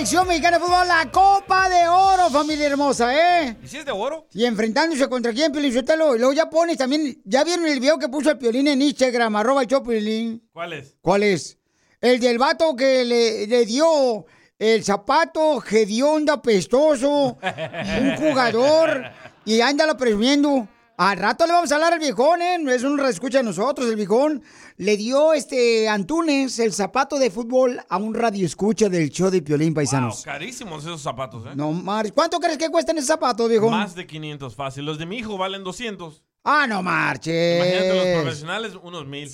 Selección 0.00 0.26
mexicana 0.28 0.58
de 0.58 0.64
fútbol 0.64 0.88
la 0.88 1.10
Copa 1.10 1.68
de 1.68 1.86
Oro, 1.86 2.30
familia 2.30 2.68
hermosa, 2.68 3.14
¿eh? 3.14 3.56
¿Y 3.62 3.68
si 3.68 3.76
es 3.76 3.84
de 3.84 3.92
oro? 3.92 4.26
Y 4.32 4.46
enfrentándose 4.46 5.06
contra 5.10 5.30
quién, 5.30 5.52
Piolín 5.52 5.74
Sotelo. 5.74 6.16
Y 6.16 6.18
luego 6.18 6.32
ya 6.32 6.48
pones 6.48 6.78
también, 6.78 7.20
¿ya 7.26 7.44
vieron 7.44 7.66
el 7.66 7.78
video 7.80 7.98
que 7.98 8.08
puso 8.08 8.30
el 8.30 8.38
Piolín 8.38 8.68
en 8.68 8.80
Instagram, 8.80 9.36
arroba 9.36 9.60
el 9.60 9.68
show, 9.68 9.82
Piolín? 9.82 10.48
¿Cuál 10.54 10.72
es? 10.72 10.96
¿Cuál 11.02 11.22
es? 11.24 11.58
El 12.00 12.18
del 12.18 12.38
vato 12.38 12.74
que 12.74 13.04
le, 13.04 13.46
le 13.46 13.66
dio 13.66 14.24
el 14.58 14.82
zapato 14.82 15.62
hediondo 15.70 16.32
apestoso, 16.32 17.36
un 18.00 18.16
jugador, 18.16 19.02
y 19.44 19.60
ándalo 19.60 19.98
presumiendo. 19.98 20.66
Al 21.00 21.16
rato 21.16 21.46
le 21.46 21.54
vamos 21.54 21.72
a 21.72 21.76
hablar 21.76 21.94
al 21.94 21.98
viejón, 21.98 22.42
¿eh? 22.42 22.58
Es 22.74 22.82
un 22.82 22.98
reescucha 22.98 23.38
de 23.38 23.44
nosotros, 23.44 23.88
el 23.88 23.96
viejón. 23.96 24.42
Le 24.76 24.98
dio 24.98 25.32
este 25.32 25.88
Antunes 25.88 26.58
el 26.58 26.74
zapato 26.74 27.18
de 27.18 27.30
fútbol 27.30 27.80
a 27.88 27.96
un 27.96 28.12
radio 28.12 28.44
escucha 28.44 28.90
del 28.90 29.08
show 29.08 29.30
de 29.30 29.40
Piolín 29.40 29.68
Wow, 29.68 29.76
Paisanos. 29.76 30.22
carísimos 30.22 30.84
esos 30.84 31.00
zapatos, 31.00 31.46
¿eh? 31.46 31.52
No, 31.54 31.72
Mar, 31.72 32.12
¿cuánto 32.12 32.38
crees 32.38 32.58
que 32.58 32.68
cuestan 32.68 32.98
esos 32.98 33.08
zapatos, 33.08 33.48
viejo? 33.48 33.70
Más 33.70 33.94
de 33.94 34.06
500 34.06 34.54
fácil. 34.54 34.84
Los 34.84 34.98
de 34.98 35.06
mi 35.06 35.16
hijo 35.16 35.38
valen 35.38 35.64
200. 35.64 36.22
Ah, 36.44 36.66
no 36.68 36.82
marches. 36.82 37.56
Imagínate 37.56 37.94
los 37.94 38.22
profesionales, 38.22 38.72
unos 38.82 39.06
mil. 39.06 39.30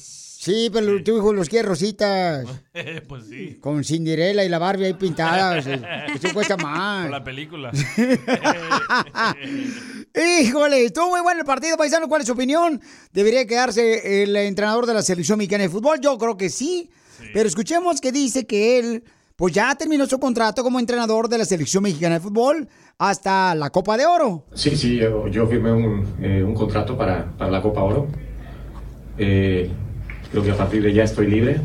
Sí, 0.47 0.71
pero 0.73 1.03
tu 1.03 1.17
hijo 1.17 1.33
los 1.33 1.49
quiere 1.49 1.67
rositas. 1.67 2.47
pues 3.09 3.25
sí. 3.27 3.59
Con 3.61 3.83
Cinderella 3.83 4.45
y 4.45 4.49
la 4.49 4.61
Barbie 4.61 4.85
ahí 4.85 4.95
pintadas. 4.95 5.67
Eso 6.15 6.33
cuesta 6.33 6.57
más. 6.57 7.07
Por 7.07 7.11
la 7.11 7.25
película. 7.25 7.73
Híjole, 10.17 10.85
estuvo 10.87 11.11
muy 11.11 11.21
bueno 11.21 11.41
el 11.41 11.47
partido, 11.47 11.77
paisano. 11.77 12.09
¿Cuál 12.09 12.23
es 12.23 12.27
su 12.27 12.33
opinión? 12.33 12.81
¿Debería 13.13 13.47
quedarse 13.47 14.23
el 14.23 14.35
entrenador 14.37 14.87
de 14.87 14.95
la 14.95 15.03
selección 15.03 15.37
mexicana 15.39 15.65
de 15.65 15.69
fútbol? 15.69 16.01
Yo 16.01 16.17
creo 16.17 16.37
que 16.39 16.49
sí. 16.49 16.89
Pero 17.35 17.47
escuchemos 17.47 18.01
que 18.01 18.13
dice 18.13 18.47
que 18.47 18.79
él, 18.79 19.05
pues 19.37 19.53
ya 19.53 19.75
terminó 19.75 20.07
su 20.07 20.19
contrato 20.19 20.63
como 20.63 20.79
entrenador 20.81 21.29
de 21.29 21.37
la 21.39 21.45
selección 21.45 21.83
mexicana 21.83 22.15
de 22.15 22.21
fútbol 22.21 22.67
hasta 22.99 23.55
la 23.55 23.69
Copa 23.69 23.99
de 23.99 24.07
Oro. 24.07 24.45
Sí, 24.55 24.75
sí, 24.75 24.97
yo, 24.97 25.29
yo 25.29 25.47
firmé 25.47 25.73
un, 25.73 26.07
eh, 26.23 26.43
un 26.43 26.55
contrato 26.55 26.97
para, 26.97 27.31
para 27.37 27.51
la 27.51 27.61
Copa 27.61 27.83
Oro. 27.83 28.07
Eh, 29.19 29.71
creo 30.31 30.43
que 30.43 30.51
a 30.51 30.57
partir 30.57 30.83
de 30.83 30.95
ya 30.95 31.05
estoy 31.05 31.27
libre. 31.27 31.61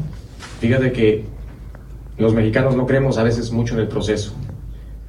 Fíjate 0.59 0.91
que 0.91 1.25
los 2.17 2.33
mexicanos 2.33 2.75
no 2.75 2.85
creemos 2.85 3.17
a 3.17 3.23
veces 3.23 3.51
mucho 3.51 3.75
en 3.75 3.79
el 3.81 3.87
proceso. 3.87 4.33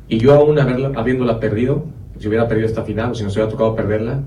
Y 0.09 0.19
yo 0.19 0.33
aún 0.35 0.59
haberla- 0.61 0.93
habiéndola 0.97 1.41
perdido, 1.41 1.85
si 2.23 2.29
hubiera 2.29 2.47
perdido 2.47 2.69
esta 2.69 2.85
final 2.85 3.11
o 3.11 3.15
si 3.17 3.25
nos 3.25 3.35
hubiera 3.35 3.51
tocado 3.51 3.75
perderla, 3.75 4.23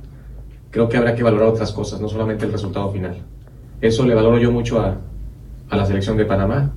creo 0.69 0.89
que 0.89 0.97
habrá 0.97 1.15
que 1.15 1.23
valorar 1.23 1.47
otras 1.47 1.71
cosas, 1.71 2.01
no 2.01 2.09
solamente 2.09 2.43
el 2.43 2.51
resultado 2.51 2.91
final. 2.91 3.15
Eso 3.79 4.05
le 4.05 4.13
valoro 4.13 4.37
yo 4.37 4.51
mucho 4.51 4.81
a, 4.81 4.97
a 5.69 5.77
la 5.77 5.85
selección 5.85 6.17
de 6.17 6.25
Panamá, 6.25 6.73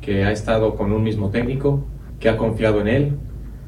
que 0.00 0.22
ha 0.22 0.30
estado 0.30 0.76
con 0.76 0.92
un 0.92 1.02
mismo 1.02 1.30
técnico, 1.30 1.84
que 2.20 2.28
ha 2.28 2.36
confiado 2.36 2.80
en 2.80 2.86
él, 2.86 3.12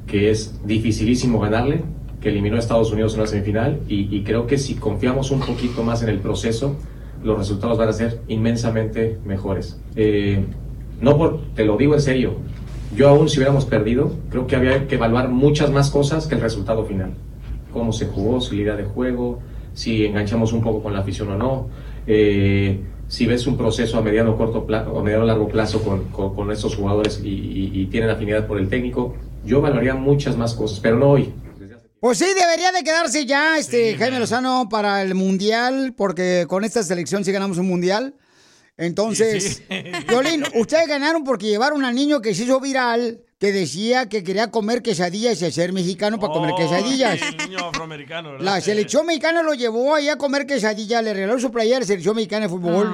que 0.06 0.30
es 0.30 0.60
dificilísimo 0.64 1.40
ganarle, 1.40 1.82
que 2.20 2.28
eliminó 2.28 2.54
a 2.54 2.60
Estados 2.60 2.92
Unidos 2.92 3.14
en 3.14 3.20
una 3.20 3.26
semifinal 3.26 3.80
y, 3.88 4.16
y 4.16 4.22
creo 4.22 4.46
que 4.46 4.56
si 4.56 4.76
confiamos 4.76 5.32
un 5.32 5.40
poquito 5.40 5.82
más 5.82 6.00
en 6.04 6.10
el 6.10 6.20
proceso, 6.20 6.76
los 7.24 7.36
resultados 7.36 7.76
van 7.76 7.88
a 7.88 7.92
ser 7.92 8.20
inmensamente 8.28 9.18
mejores. 9.24 9.80
Eh, 9.96 10.44
no 11.00 11.18
por, 11.18 11.40
te 11.56 11.64
lo 11.64 11.76
digo 11.76 11.94
en 11.94 12.00
serio, 12.00 12.34
yo 12.96 13.08
aún 13.08 13.28
si 13.28 13.38
hubiéramos 13.38 13.64
perdido, 13.64 14.12
creo 14.30 14.46
que 14.46 14.56
había 14.56 14.86
que 14.86 14.94
evaluar 14.96 15.28
muchas 15.28 15.70
más 15.70 15.90
cosas 15.90 16.26
que 16.26 16.34
el 16.34 16.40
resultado 16.40 16.84
final. 16.84 17.14
Cómo 17.72 17.92
se 17.92 18.06
jugó, 18.06 18.40
su 18.40 18.54
idea 18.54 18.76
de 18.76 18.84
juego, 18.84 19.40
si 19.74 20.04
enganchamos 20.06 20.52
un 20.52 20.62
poco 20.62 20.82
con 20.82 20.92
la 20.92 21.00
afición 21.00 21.30
o 21.30 21.36
no, 21.36 21.68
eh, 22.06 22.80
si 23.08 23.26
ves 23.26 23.46
un 23.46 23.56
proceso 23.56 23.98
a 23.98 24.02
mediano 24.02 24.36
corto 24.36 24.64
plazo 24.66 24.92
o 24.92 25.00
a 25.00 25.02
mediano 25.02 25.24
largo 25.24 25.48
plazo 25.48 25.82
con, 25.82 26.04
con, 26.04 26.34
con 26.34 26.50
estos 26.52 26.76
jugadores 26.76 27.20
y, 27.22 27.28
y- 27.28 27.70
y 27.74 27.86
tienen 27.86 28.10
afinidad 28.10 28.46
por 28.46 28.58
el 28.58 28.68
técnico, 28.68 29.14
yo 29.44 29.60
valoraría 29.60 29.94
muchas 29.94 30.36
más 30.36 30.54
cosas, 30.54 30.80
pero 30.80 30.96
no 30.98 31.10
hoy. 31.10 31.32
Pues 32.00 32.18
sí, 32.18 32.26
debería 32.38 32.70
de 32.70 32.82
quedarse 32.84 33.24
ya 33.24 33.56
este 33.56 33.96
Jaime 33.96 34.18
Lozano 34.18 34.68
para 34.70 35.00
el 35.02 35.14
Mundial, 35.14 35.94
porque 35.96 36.44
con 36.48 36.62
esta 36.62 36.82
selección 36.82 37.24
sí 37.24 37.32
ganamos 37.32 37.56
un 37.58 37.66
Mundial. 37.66 38.14
Entonces, 38.76 39.62
Violín, 40.08 40.44
ustedes 40.54 40.88
ganaron 40.88 41.24
porque 41.24 41.46
llevaron 41.46 41.84
al 41.84 41.94
niño 41.94 42.20
que 42.20 42.34
se 42.34 42.44
hizo 42.44 42.58
viral, 42.60 43.20
que 43.38 43.52
decía 43.52 44.08
que 44.08 44.24
quería 44.24 44.50
comer 44.50 44.82
quesadillas 44.82 45.40
y 45.42 45.52
ser 45.52 45.72
mexicano 45.72 46.18
para 46.18 46.32
comer 46.32 46.52
Oh, 46.52 46.56
quesadillas. 46.56 47.20
El 47.22 47.36
niño 47.50 47.66
afroamericano, 47.68 48.32
¿verdad? 48.32 48.44
La 48.44 48.60
selección 48.60 49.06
mexicana 49.06 49.42
lo 49.42 49.54
llevó 49.54 49.94
ahí 49.94 50.08
a 50.08 50.16
comer 50.16 50.46
quesadillas, 50.46 51.04
le 51.04 51.14
regaló 51.14 51.38
su 51.38 51.52
playera 51.52 51.78
a 51.78 51.80
la 51.80 51.86
selección 51.86 52.16
mexicana 52.16 52.46
de 52.46 52.48
fútbol. 52.48 52.92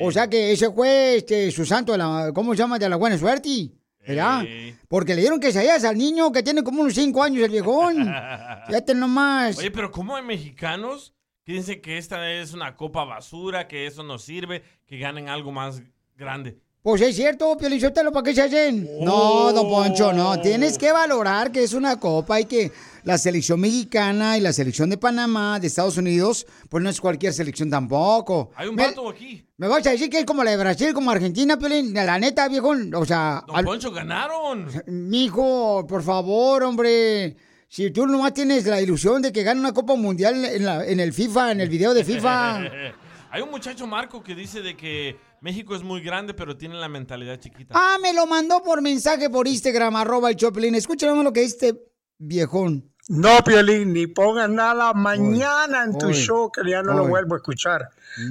O 0.00 0.12
sea 0.12 0.28
que 0.28 0.52
ese 0.52 0.70
fue 0.70 1.16
este, 1.16 1.50
su 1.50 1.64
santo, 1.64 1.92
de 1.92 1.98
la, 1.98 2.30
¿cómo 2.34 2.52
se 2.52 2.58
llama? 2.58 2.78
De 2.78 2.88
la 2.88 2.96
buena 2.96 3.18
suerte. 3.18 3.72
¿Verdad? 4.06 4.44
Porque 4.86 5.16
le 5.16 5.22
dieron 5.22 5.40
quesadillas 5.40 5.82
al 5.82 5.98
niño 5.98 6.30
que 6.30 6.44
tiene 6.44 6.62
como 6.62 6.82
unos 6.82 6.94
5 6.94 7.22
años 7.24 7.42
el 7.42 7.50
viejón. 7.50 7.96
Fíjate 8.68 8.94
nomás. 8.94 9.58
Oye, 9.58 9.72
pero 9.72 9.90
¿cómo 9.90 10.14
hay 10.14 10.22
mexicanos 10.22 11.15
que 11.46 11.52
dicen 11.52 11.80
que 11.80 11.96
esta 11.96 12.28
es 12.32 12.54
una 12.54 12.76
copa 12.76 13.04
basura, 13.04 13.68
que 13.68 13.86
eso 13.86 14.02
no 14.02 14.18
sirve, 14.18 14.64
que 14.84 14.98
ganen 14.98 15.28
algo 15.28 15.52
más 15.52 15.80
grande? 16.16 16.58
Pues 16.82 17.00
es 17.02 17.14
cierto, 17.14 17.56
Piolizotelo, 17.56 18.10
¿para 18.10 18.24
qué 18.24 18.34
se 18.34 18.42
hacen? 18.42 18.88
No, 19.00 19.52
don 19.52 19.68
Poncho, 19.68 20.12
no. 20.12 20.40
Tienes 20.40 20.76
que 20.76 20.90
valorar 20.90 21.52
que 21.52 21.62
es 21.62 21.72
una 21.72 22.00
copa 22.00 22.40
y 22.40 22.46
que 22.46 22.72
la 23.04 23.16
selección 23.16 23.60
mexicana 23.60 24.36
y 24.36 24.40
la 24.40 24.52
selección 24.52 24.90
de 24.90 24.98
Panamá, 24.98 25.60
de 25.60 25.68
Estados 25.68 25.96
Unidos, 25.96 26.46
pues 26.68 26.82
no 26.82 26.90
es 26.90 27.00
cualquier 27.00 27.32
selección 27.32 27.70
tampoco. 27.70 28.50
Hay 28.56 28.66
un 28.66 28.74
vato 28.74 29.08
aquí. 29.08 29.44
¿Me 29.56 29.68
vas 29.68 29.86
a 29.86 29.90
decir 29.90 30.10
que 30.10 30.18
es 30.18 30.24
como 30.24 30.42
la 30.42 30.50
de 30.50 30.56
Brasil, 30.56 30.92
como 30.94 31.12
Argentina, 31.12 31.56
Piolín? 31.56 31.94
La 31.94 32.18
neta, 32.18 32.48
viejo, 32.48 32.74
o 32.94 33.04
sea... 33.04 33.44
Don 33.46 33.64
Poncho, 33.64 33.92
ganaron. 33.92 34.66
Mijo, 34.86 35.86
por 35.88 36.02
favor, 36.02 36.64
hombre. 36.64 37.36
Si 37.68 37.90
tú 37.90 38.06
nomás 38.06 38.32
tienes 38.32 38.64
la 38.66 38.80
ilusión 38.80 39.20
de 39.22 39.32
que 39.32 39.42
gane 39.42 39.60
una 39.60 39.72
Copa 39.72 39.94
Mundial 39.96 40.44
en, 40.44 40.64
la- 40.64 40.86
en 40.86 41.00
el 41.00 41.12
FIFA, 41.12 41.52
en 41.52 41.60
el 41.60 41.68
video 41.68 41.94
de 41.94 42.04
FIFA... 42.04 42.60
Hay 43.30 43.42
un 43.42 43.50
muchacho 43.50 43.86
Marco 43.86 44.22
que 44.22 44.34
dice 44.34 44.62
de 44.62 44.76
que 44.76 45.18
México 45.42 45.74
es 45.74 45.82
muy 45.82 46.00
grande, 46.00 46.32
pero 46.32 46.56
tiene 46.56 46.76
la 46.76 46.88
mentalidad 46.88 47.38
chiquita. 47.38 47.74
Ah, 47.76 47.96
me 48.00 48.14
lo 48.14 48.26
mandó 48.26 48.62
por 48.62 48.80
mensaje 48.80 49.28
por 49.28 49.46
Instagram, 49.46 49.94
arroba 49.96 50.30
el 50.30 50.36
Choplin. 50.36 50.74
Escúchame 50.74 51.22
lo 51.22 51.32
que 51.32 51.40
dice 51.40 51.68
este 51.68 51.80
viejón. 52.16 52.90
No, 53.08 53.36
Piolín, 53.44 53.92
ni 53.92 54.06
pongas 54.06 54.48
nada 54.48 54.94
mañana 54.94 55.84
en 55.84 55.98
tu 55.98 56.06
Oy, 56.06 56.14
show 56.14 56.50
que 56.50 56.62
ya 56.70 56.82
no 56.82 56.92
oy. 56.92 56.96
lo 56.98 57.08
vuelvo 57.08 57.34
a 57.34 57.38
escuchar. 57.38 57.90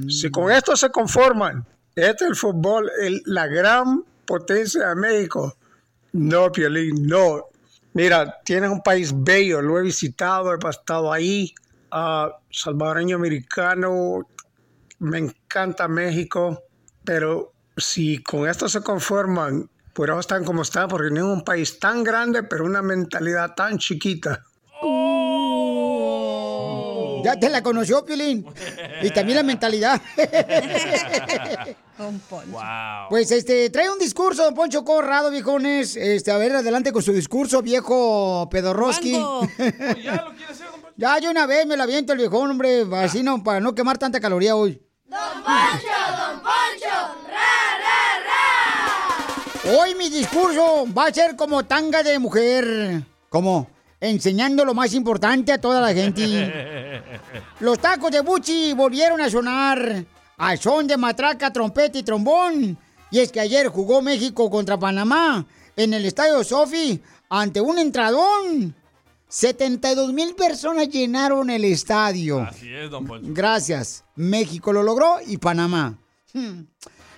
Si 0.09 0.31
con 0.31 0.51
esto 0.51 0.75
se 0.75 0.89
conforman, 0.89 1.63
este 1.95 2.23
es 2.23 2.29
el 2.31 2.35
fútbol, 2.35 2.89
el- 2.99 3.21
la 3.25 3.45
gran 3.45 4.03
potencia 4.25 4.87
de 4.89 4.95
México. 4.95 5.55
No, 6.13 6.51
Piolín, 6.51 7.05
no. 7.05 7.43
Mira, 7.95 8.41
tienes 8.43 8.69
un 8.69 8.81
país 8.81 9.13
bello, 9.15 9.61
lo 9.61 9.79
he 9.79 9.83
visitado, 9.83 10.53
he 10.53 10.69
estado 10.69 11.13
ahí. 11.13 11.55
ah, 11.91 12.29
salvadoreño 12.51 13.15
americano, 13.15 14.27
me 14.99 15.19
encanta 15.19 15.87
México, 15.87 16.61
pero 17.05 17.53
si 17.77 18.21
con 18.21 18.49
esto 18.49 18.67
se 18.67 18.81
conforman, 18.81 19.69
pues 19.93 20.09
ahora 20.09 20.19
están 20.19 20.43
como 20.43 20.63
están, 20.63 20.89
porque 20.89 21.09
no 21.09 21.19
es 21.19 21.37
un 21.37 21.45
país 21.45 21.79
tan 21.79 22.03
grande, 22.03 22.43
pero 22.43 22.65
una 22.65 22.81
mentalidad 22.81 23.55
tan 23.55 23.77
chiquita. 23.77 24.43
Ya 27.25 27.39
te 27.39 27.49
la 27.49 27.63
conoció, 27.63 28.05
Piolín. 28.05 28.45
Y 29.01 29.09
también 29.09 29.37
la 29.37 29.43
mentalidad. 29.43 29.99
Don 31.97 32.19
Poncho. 32.19 32.51
Wow. 32.51 33.09
Pues 33.09 33.31
este, 33.31 33.71
trae 33.71 33.89
un 33.89 33.97
discurso, 33.97 34.43
don 34.43 34.53
Poncho 34.53 34.85
Corrado, 34.85 35.31
viejones. 35.31 35.95
Este, 35.95 36.29
a 36.29 36.37
ver, 36.37 36.55
adelante 36.55 36.91
con 36.91 37.01
su 37.01 37.11
discurso, 37.13 37.63
viejo 37.63 38.47
pedorroski. 38.51 39.15
Oh, 39.15 39.41
¿Ya 39.57 40.23
lo 40.23 40.35
quiere 40.35 40.51
hacer, 40.51 40.67
don 40.69 40.81
Poncho? 40.81 40.93
ya, 40.97 41.17
yo 41.17 41.31
una 41.31 41.47
vez 41.47 41.65
me 41.65 41.75
la 41.75 41.85
aviento 41.85 42.13
el 42.13 42.19
viejón, 42.19 42.51
hombre, 42.51 42.85
así 42.93 43.23
no, 43.23 43.43
para 43.43 43.59
no 43.59 43.73
quemar 43.73 43.97
tanta 43.97 44.19
caloría 44.19 44.55
hoy. 44.55 44.79
Hoy 49.67 49.95
mi 49.95 50.09
discurso 50.09 50.85
va 50.95 51.07
a 51.07 51.13
ser 51.13 51.35
como 51.35 51.65
tanga 51.65 52.03
de 52.03 52.19
mujer. 52.19 53.01
Como 53.29 53.67
enseñando 53.99 54.65
lo 54.65 54.73
más 54.73 54.93
importante 54.93 55.51
a 55.51 55.59
toda 55.59 55.81
la 55.81 55.93
gente. 55.93 57.01
Los 57.59 57.79
tacos 57.79 58.11
de 58.11 58.21
Buchi 58.21 58.73
volvieron 58.73 59.21
a 59.21 59.29
sonar 59.29 60.05
al 60.37 60.59
son 60.59 60.87
de 60.87 60.97
matraca, 60.97 61.51
trompeta 61.51 61.97
y 61.97 62.03
trombón. 62.03 62.77
Y 63.11 63.19
es 63.19 63.31
que 63.31 63.39
ayer 63.39 63.67
jugó 63.67 64.01
México 64.01 64.49
contra 64.49 64.77
Panamá 64.77 65.45
en 65.75 65.93
el 65.93 66.05
estadio 66.05 66.43
Sofi 66.43 67.01
ante 67.29 67.61
un 67.61 67.79
entradón. 67.79 68.75
72 69.27 70.13
mil 70.13 70.35
personas 70.35 70.89
llenaron 70.89 71.49
el 71.49 71.65
estadio. 71.65 72.41
Así 72.41 72.73
es, 72.73 72.89
don 72.89 73.05
Poncho. 73.05 73.27
Gracias. 73.33 74.03
México 74.15 74.71
lo 74.71 74.83
logró 74.83 75.17
y 75.25 75.37
Panamá. 75.37 75.97
Hmm. 76.33 76.61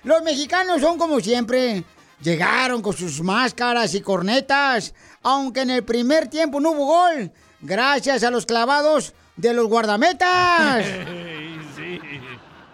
Los 0.04 0.22
mexicanos 0.22 0.80
son 0.80 0.98
como 0.98 1.20
siempre. 1.20 1.84
Llegaron 2.20 2.82
con 2.82 2.94
sus 2.94 3.22
máscaras 3.22 3.94
y 3.94 4.00
cornetas, 4.00 4.92
aunque 5.22 5.60
en 5.60 5.70
el 5.70 5.84
primer 5.84 6.26
tiempo 6.28 6.60
no 6.60 6.72
hubo 6.72 6.86
gol, 6.86 7.32
gracias 7.60 8.24
a 8.24 8.30
los 8.30 8.44
clavados 8.44 9.14
de 9.36 9.54
los 9.54 9.68
guardametas. 9.68 10.84
sí. 11.76 12.00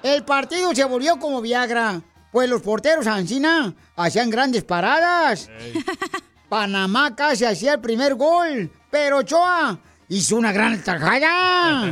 El 0.02 0.24
partido 0.24 0.74
se 0.74 0.84
volvió 0.84 1.18
como 1.18 1.42
Viagra, 1.42 2.00
pues 2.32 2.48
los 2.48 2.62
porteros 2.62 3.06
Ancina 3.06 3.74
hacían 3.96 4.30
grandes 4.30 4.64
paradas. 4.64 5.50
Panamá 6.48 7.14
casi 7.14 7.44
hacía 7.44 7.74
el 7.74 7.80
primer 7.80 8.14
gol, 8.14 8.72
pero 8.90 9.18
Ochoa 9.18 9.78
hizo 10.08 10.36
una 10.36 10.52
gran 10.52 10.82
tajada. 10.82 11.82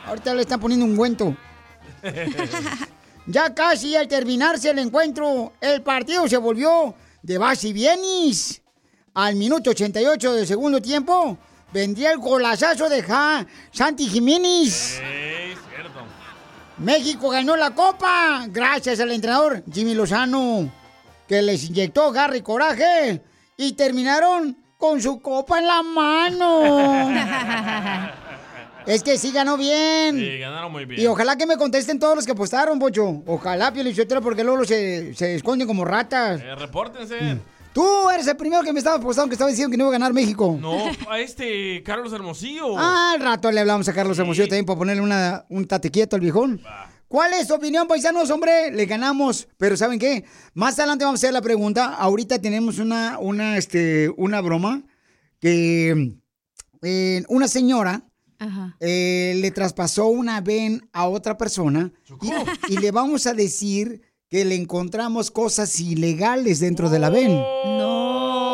Ahorita 0.06 0.34
le 0.34 0.42
están 0.42 0.60
poniendo 0.60 0.86
un 0.86 0.96
cuento. 0.96 1.36
Ya 3.26 3.54
casi 3.54 3.96
al 3.96 4.06
terminarse 4.06 4.70
el 4.70 4.78
encuentro, 4.78 5.52
el 5.60 5.80
partido 5.82 6.28
se 6.28 6.36
volvió 6.36 6.94
de 7.22 7.38
base 7.38 7.68
y 7.68 7.72
bienis. 7.72 8.60
Al 9.14 9.36
minuto 9.36 9.70
88 9.70 10.34
del 10.34 10.46
segundo 10.46 10.82
tiempo, 10.82 11.38
vendría 11.72 12.12
el 12.12 12.18
golazazo 12.18 12.88
de 12.88 13.02
ja 13.02 13.46
Santi 13.72 14.08
Jiménez. 14.08 15.00
Ey, 15.00 15.56
cierto. 15.70 16.00
México 16.78 17.30
ganó 17.30 17.56
la 17.56 17.70
copa 17.70 18.44
gracias 18.48 19.00
al 19.00 19.12
entrenador 19.12 19.62
Jimmy 19.72 19.94
Lozano, 19.94 20.70
que 21.26 21.40
les 21.40 21.64
inyectó 21.64 22.12
garra 22.12 22.36
y 22.36 22.42
coraje 22.42 23.22
y 23.56 23.72
terminaron 23.72 24.56
con 24.76 25.00
su 25.00 25.22
copa 25.22 25.60
en 25.60 25.66
la 25.66 25.82
mano. 25.82 27.10
es 28.86 29.02
que 29.02 29.18
sí 29.18 29.32
ganó 29.32 29.56
bien. 29.56 30.18
Sí, 30.18 30.38
ganaron 30.38 30.72
muy 30.72 30.84
bien. 30.84 31.00
Y 31.00 31.06
ojalá 31.06 31.36
que 31.36 31.46
me 31.46 31.56
contesten 31.56 31.98
todos 31.98 32.16
los 32.16 32.26
que 32.26 32.32
apostaron, 32.32 32.78
Pocho. 32.78 33.22
Ojalá, 33.26 33.72
Piolichotero, 33.72 34.20
porque 34.20 34.44
luego 34.44 34.64
se, 34.64 35.14
se 35.14 35.34
esconden 35.34 35.66
como 35.66 35.84
ratas. 35.84 36.40
Eh, 36.40 36.54
repórtense. 36.54 37.20
Mm. 37.20 37.40
Tú 37.74 38.08
eres 38.08 38.28
el 38.28 38.36
primero 38.36 38.62
que 38.62 38.72
me 38.72 38.78
estaba 38.78 38.96
apostando 38.96 39.28
que 39.28 39.34
estaba 39.34 39.50
diciendo 39.50 39.72
que 39.72 39.76
no 39.76 39.84
iba 39.84 39.90
a 39.90 39.98
ganar 39.98 40.12
México. 40.12 40.56
No, 40.60 40.76
a 41.10 41.18
este 41.18 41.82
Carlos 41.82 42.12
Hermosillo. 42.12 42.78
Ah, 42.78 43.14
al 43.14 43.20
rato 43.20 43.50
le 43.50 43.58
hablamos 43.58 43.88
a 43.88 43.92
Carlos 43.92 44.16
Hermosillo 44.16 44.46
también 44.46 44.64
para 44.64 44.78
ponerle 44.78 45.02
una, 45.02 45.44
un 45.48 45.66
tate 45.66 45.90
quieto 45.90 46.14
al 46.14 46.20
viejón. 46.22 46.60
¿Cuál 47.08 47.32
es 47.34 47.48
tu 47.48 47.54
opinión, 47.54 47.88
paisanos? 47.88 48.30
Hombre, 48.30 48.70
le 48.70 48.86
ganamos. 48.86 49.48
Pero 49.56 49.76
¿saben 49.76 49.98
qué? 49.98 50.24
Más 50.54 50.78
adelante 50.78 51.04
vamos 51.04 51.18
a 51.18 51.20
hacer 51.20 51.32
la 51.32 51.42
pregunta. 51.42 51.94
Ahorita 51.94 52.40
tenemos 52.40 52.78
una, 52.78 53.18
una, 53.18 53.56
este, 53.56 54.08
una 54.16 54.40
broma 54.40 54.84
que 55.40 56.14
eh, 56.82 57.24
una 57.28 57.48
señora 57.48 58.04
Ajá. 58.38 58.76
eh, 58.80 59.34
le 59.40 59.50
traspasó 59.50 60.06
una 60.06 60.40
ven 60.40 60.88
a 60.92 61.06
otra 61.08 61.36
persona 61.38 61.92
y, 62.22 62.72
y 62.74 62.76
le 62.78 62.90
vamos 62.90 63.26
a 63.26 63.34
decir 63.34 64.02
que 64.28 64.44
le 64.44 64.54
encontramos 64.56 65.30
cosas 65.30 65.78
ilegales 65.80 66.60
dentro 66.60 66.90
de 66.90 66.98
la 66.98 67.10
ven. 67.10 67.32
No. 67.34 68.44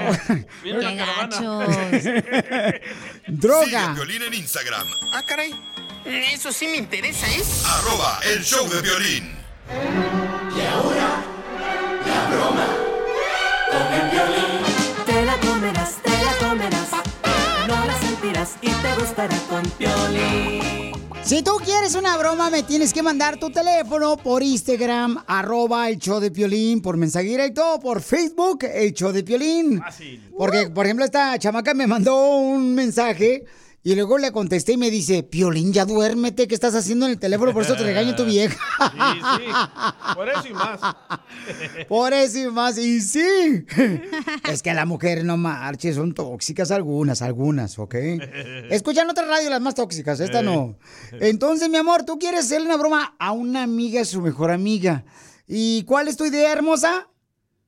Mira 0.64 0.78
Qué 0.78 0.84
la 0.84 0.94
gachos. 0.94 1.74
Sigue 2.02 2.80
Droga. 3.28 3.94
Piolín 3.94 4.22
en 4.22 4.34
Instagram, 4.34 4.86
Ah, 5.12 5.22
caray. 5.26 5.52
Eso 6.04 6.50
sí 6.52 6.66
me 6.66 6.76
interesa, 6.78 7.26
¿eh? 7.28 7.42
arroba 7.66 8.20
el 8.34 8.42
show 8.42 8.66
de 8.68 8.80
violín. 8.80 9.30
Te 13.70 14.49
y 18.62 18.70
te 18.70 18.94
gustará 18.98 19.36
con 19.48 19.62
Piolín. 19.72 20.92
Si 21.22 21.42
tú 21.42 21.52
quieres 21.62 21.94
una 21.94 22.16
broma, 22.16 22.48
me 22.48 22.62
tienes 22.62 22.94
que 22.94 23.02
mandar 23.02 23.38
tu 23.38 23.50
teléfono 23.50 24.16
por 24.16 24.42
Instagram, 24.42 25.22
arroba 25.26 25.90
el 25.90 25.98
show 25.98 26.18
de 26.20 26.30
Piolín, 26.30 26.80
por 26.80 26.96
mensaje 26.96 27.26
directo, 27.26 27.74
o 27.74 27.80
por 27.80 28.00
Facebook, 28.00 28.64
el 28.64 28.94
show 28.94 29.12
de 29.12 29.22
Piolín. 29.22 29.78
Fácil. 29.78 30.30
Porque, 30.36 30.70
por 30.70 30.86
ejemplo, 30.86 31.04
esta 31.04 31.38
chamaca 31.38 31.74
me 31.74 31.86
mandó 31.86 32.36
un 32.36 32.74
mensaje 32.74 33.44
y 33.82 33.94
luego 33.94 34.18
le 34.18 34.30
contesté 34.30 34.72
y 34.72 34.76
me 34.76 34.90
dice, 34.90 35.22
Piolín, 35.22 35.72
ya 35.72 35.86
duérmete, 35.86 36.46
¿qué 36.46 36.54
estás 36.54 36.74
haciendo 36.74 37.06
en 37.06 37.12
el 37.12 37.18
teléfono? 37.18 37.54
Por 37.54 37.62
eso 37.62 37.76
te 37.76 37.82
regaña 37.82 38.14
tu 38.14 38.26
vieja. 38.26 38.54
Sí, 38.90 39.20
sí. 39.38 40.14
Por 40.14 40.28
eso 40.28 40.48
y 40.48 40.52
más. 40.52 40.80
Por 41.88 42.12
eso 42.12 42.38
y 42.38 42.46
más, 42.50 42.76
y 42.76 43.00
sí. 43.00 43.64
Es 44.50 44.62
que 44.62 44.74
las 44.74 44.86
mujeres 44.86 45.24
no 45.24 45.38
marches, 45.38 45.96
son 45.96 46.12
tóxicas 46.12 46.70
algunas, 46.70 47.22
algunas, 47.22 47.78
¿ok? 47.78 47.94
Escuchan 48.70 49.08
otra 49.08 49.24
radio 49.24 49.48
las 49.48 49.62
más 49.62 49.74
tóxicas, 49.74 50.20
esta 50.20 50.42
no. 50.42 50.76
Entonces, 51.12 51.70
mi 51.70 51.78
amor, 51.78 52.04
tú 52.04 52.18
quieres 52.18 52.40
hacerle 52.40 52.66
una 52.66 52.76
broma 52.76 53.14
a 53.18 53.32
una 53.32 53.62
amiga, 53.62 54.04
su 54.04 54.20
mejor 54.20 54.50
amiga. 54.50 55.04
¿Y 55.46 55.84
cuál 55.84 56.08
es 56.08 56.16
tu 56.18 56.26
idea, 56.26 56.52
hermosa? 56.52 57.08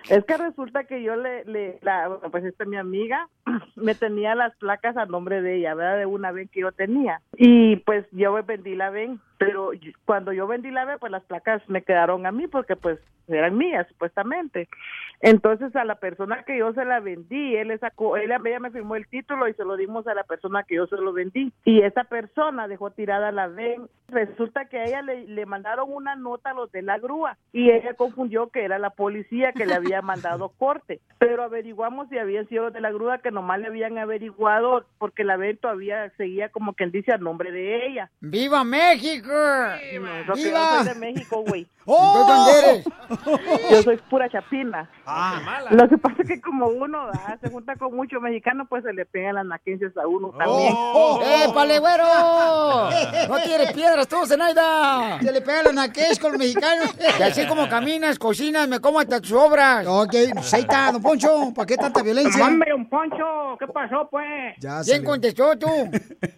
Es 0.09 0.25
que 0.25 0.37
resulta 0.37 0.85
que 0.85 1.03
yo 1.03 1.17
le, 1.17 1.45
le 1.45 1.79
la, 1.83 2.19
pues 2.31 2.45
esta 2.45 2.65
mi 2.65 2.77
amiga 2.77 3.29
me 3.77 3.95
tenía 3.95 4.35
las 4.35 4.57
placas 4.57 4.97
a 4.97 5.07
nombre 5.07 5.43
de 5.43 5.57
ella, 5.57 5.75
¿verdad? 5.75 5.99
De 5.99 6.07
una 6.07 6.33
ven 6.33 6.49
que 6.49 6.61
yo 6.61 6.73
tenía. 6.73 7.21
Y 7.37 7.77
pues 7.77 8.07
yo 8.13 8.33
vendí 8.45 8.75
la 8.75 8.91
ven, 8.91 9.21
pero 9.45 9.71
cuando 10.05 10.33
yo 10.33 10.47
vendí 10.47 10.71
la 10.71 10.85
ven, 10.85 10.99
pues 11.01 11.11
las 11.11 11.25
placas 11.25 11.63
me 11.69 11.83
quedaron 11.83 12.27
a 12.27 12.33
mí 12.33 12.47
porque 12.47 12.77
pues 12.77 12.99
eran 13.29 13.57
mías 13.57 13.87
supuestamente. 13.89 14.69
Entonces 15.21 15.75
a 15.77 15.85
la 15.85 15.97
persona 15.97 16.43
que 16.45 16.59
yo 16.59 16.73
se 16.73 16.85
la 16.85 17.01
vendí, 17.01 17.57
él 17.57 17.69
le 17.69 17.79
sacó, 17.79 18.17
él, 18.17 18.33
ella 18.33 18.61
me 18.61 18.71
firmó 18.71 18.97
el 18.97 19.07
título 19.07 19.49
y 19.49 19.55
se 19.55 19.65
lo 19.65 19.77
dimos 19.77 20.07
a 20.07 20.15
la 20.15 20.25
persona 20.25 20.65
que 20.65 20.77
yo 20.77 20.87
se 20.87 20.97
lo 20.97 21.13
vendí. 21.13 21.53
Y 21.65 21.83
esa 21.83 22.05
persona 22.05 22.69
dejó 22.69 22.91
tirada 22.91 23.31
la 23.31 23.47
ven. 23.47 23.89
Resulta 24.09 24.67
que 24.67 24.79
a 24.79 24.85
ella 24.85 25.03
le, 25.03 25.27
le 25.27 25.47
mandaron 25.47 25.91
una 25.91 26.17
nota 26.17 26.51
a 26.51 26.55
los 26.55 26.71
de 26.73 26.83
la 26.83 26.99
grúa 26.99 27.39
y 27.53 27.71
ella 27.71 27.95
confundió 27.95 28.49
que 28.49 28.65
era 28.65 28.79
la 28.79 28.91
policía 28.91 29.53
que 29.53 29.67
le 29.67 29.75
había 29.75 30.03
mandado 30.03 30.49
corte. 30.59 31.01
Pero 31.19 31.45
averiguamos 31.45 32.09
si 32.09 32.19
habían 32.19 32.49
sido 32.49 32.65
los 32.65 32.73
de 32.73 32.81
la 32.81 32.91
grúa 32.91 33.19
que 33.19 33.31
nomás 33.31 33.61
le 33.61 33.69
habían 33.69 33.99
averiguado 33.99 34.85
porque 34.99 35.25
la 35.25 35.37
ven 35.37 35.57
todavía 35.57 36.11
seguía 36.17 36.51
como 36.51 36.75
quien 36.75 36.91
dice 36.91 37.13
a 37.13 37.19
nombre 37.19 37.53
de 37.53 37.87
ella. 37.87 38.11
¡Viva 38.21 38.65
México! 38.65 39.32
No, 39.33 40.25
yo 40.27 40.37
soy 40.37 40.85
de 40.85 40.95
México, 40.95 41.45
güey. 41.47 41.67
¡Oh! 41.85 42.25
¿Dónde 42.29 42.59
eres? 42.59 42.85
Yo 43.71 43.83
soy 43.83 43.97
pura 44.09 44.29
chapina. 44.29 44.89
Ah, 45.05 45.41
mala. 45.45 45.71
Lo 45.73 45.89
que 45.89 45.99
pasa 45.99 46.23
es 46.23 46.29
que 46.29 46.41
como 46.41 46.67
uno 46.67 47.09
ah, 47.13 47.37
se 47.43 47.51
junta 47.51 47.75
con 47.77 47.97
muchos 47.97 48.23
mexicanos, 48.23 48.69
pues 48.71 48.85
se 48.85 48.93
le 48.93 49.05
pegan 49.05 49.35
las 49.35 49.47
naquencias 49.47 49.97
a 49.97 50.07
uno 50.07 50.31
también. 50.31 50.73
¡Oh! 50.77 51.21
¡Épale, 51.49 51.79
güero! 51.81 52.05
¡No 53.29 53.43
tienes 53.43 53.73
piedras 53.73 54.07
tú, 54.07 54.25
Zenaida! 54.27 55.19
Se 55.21 55.33
le 55.33 55.41
pega 55.41 55.65
la 55.65 55.73
naquez 55.73 56.19
con 56.19 56.33
los 56.33 56.39
mexicanos. 56.39 56.97
Y 57.19 57.23
así 57.23 57.47
como 57.47 57.69
caminas, 57.69 58.19
cocinas, 58.19 58.69
me 58.69 58.81
como 58.81 58.99
hasta 58.99 59.21
tus 59.21 59.33
obras. 59.33 59.87
Ok, 59.87 60.15
don 60.93 61.03
Poncho. 61.03 61.53
¿Para 61.55 61.67
qué 61.67 61.77
tanta 61.77 62.03
violencia? 62.03 62.47
Hombre, 62.47 62.75
un 62.75 62.89
poncho, 62.89 63.57
¿qué 63.59 63.67
pasó, 63.67 64.09
pues? 64.11 64.55
Ya 64.59 64.81
¿Quién 64.83 65.05
contestó 65.05 65.57
tú? 65.59 65.69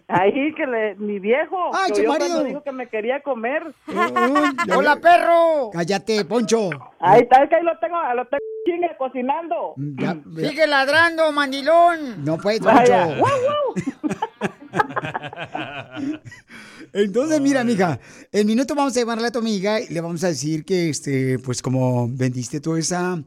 Ahí 0.07 0.53
que 0.53 0.65
le, 0.65 0.95
mi 0.95 1.19
viejo. 1.19 1.71
Ay, 1.73 1.91
yo 1.95 2.09
marido. 2.09 2.29
cuando 2.29 2.43
dijo 2.43 2.63
que 2.63 2.71
me 2.71 2.84
quería 2.89 3.21
comer. 3.21 3.73
¡Hola, 3.87 4.97
perro! 5.01 5.69
Cállate, 5.71 6.25
Poncho. 6.25 6.69
Ahí 6.99 7.21
está, 7.21 7.43
es 7.43 7.49
que 7.49 7.55
ahí 7.55 7.63
lo 7.63 7.77
tengo, 7.79 7.97
lo 8.15 8.25
tengo 8.25 8.43
chingue 8.65 8.89
cocinando. 8.97 9.75
Ya, 9.77 10.17
Sigue 10.35 10.67
ladrando, 10.67 11.31
mandilón. 11.31 12.23
No 12.25 12.37
puedes, 12.37 12.61
Vaya. 12.61 13.05
Poncho. 13.05 13.19
¡Guau, 13.19 13.39
Entonces, 16.93 17.41
mira, 17.41 17.63
mija, 17.63 17.99
en 18.31 18.47
minuto 18.47 18.75
vamos 18.75 18.95
a 18.95 18.99
llamarle 18.99 19.27
a 19.27 19.31
tu 19.31 19.39
amiga 19.39 19.79
y 19.79 19.93
le 19.93 20.01
vamos 20.01 20.23
a 20.23 20.27
decir 20.29 20.65
que, 20.65 20.89
este, 20.89 21.39
pues 21.39 21.61
como 21.61 22.07
vendiste 22.09 22.59
tú 22.61 22.75
esa, 22.75 23.21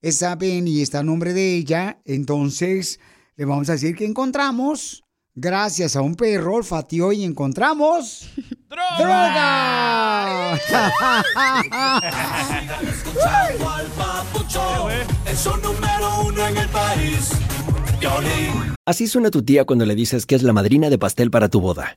esa 0.00 0.34
ven 0.36 0.66
y 0.66 0.80
está 0.80 1.00
a 1.00 1.02
nombre 1.02 1.32
de 1.32 1.54
ella, 1.56 1.98
entonces 2.04 2.98
le 3.36 3.44
vamos 3.44 3.68
a 3.68 3.72
decir 3.72 3.94
que 3.94 4.06
encontramos, 4.06 5.04
gracias 5.40 5.96
a 5.96 6.02
un 6.02 6.14
perro 6.14 6.54
olfateó 6.54 7.12
y 7.12 7.24
encontramos... 7.24 8.30
¡Droga! 8.70 10.58
Número 15.62 16.22
uno 16.26 16.46
en 16.46 16.56
el 16.56 16.68
país. 16.68 17.30
Piolín. 17.98 18.74
Así 18.86 19.08
suena 19.08 19.30
tu 19.30 19.42
tía 19.42 19.64
cuando 19.64 19.86
le 19.86 19.94
dices 19.94 20.26
que 20.26 20.34
es 20.34 20.42
la 20.42 20.52
madrina 20.52 20.88
de 20.90 20.98
pastel 20.98 21.30
para 21.30 21.48
tu 21.48 21.60
boda. 21.60 21.96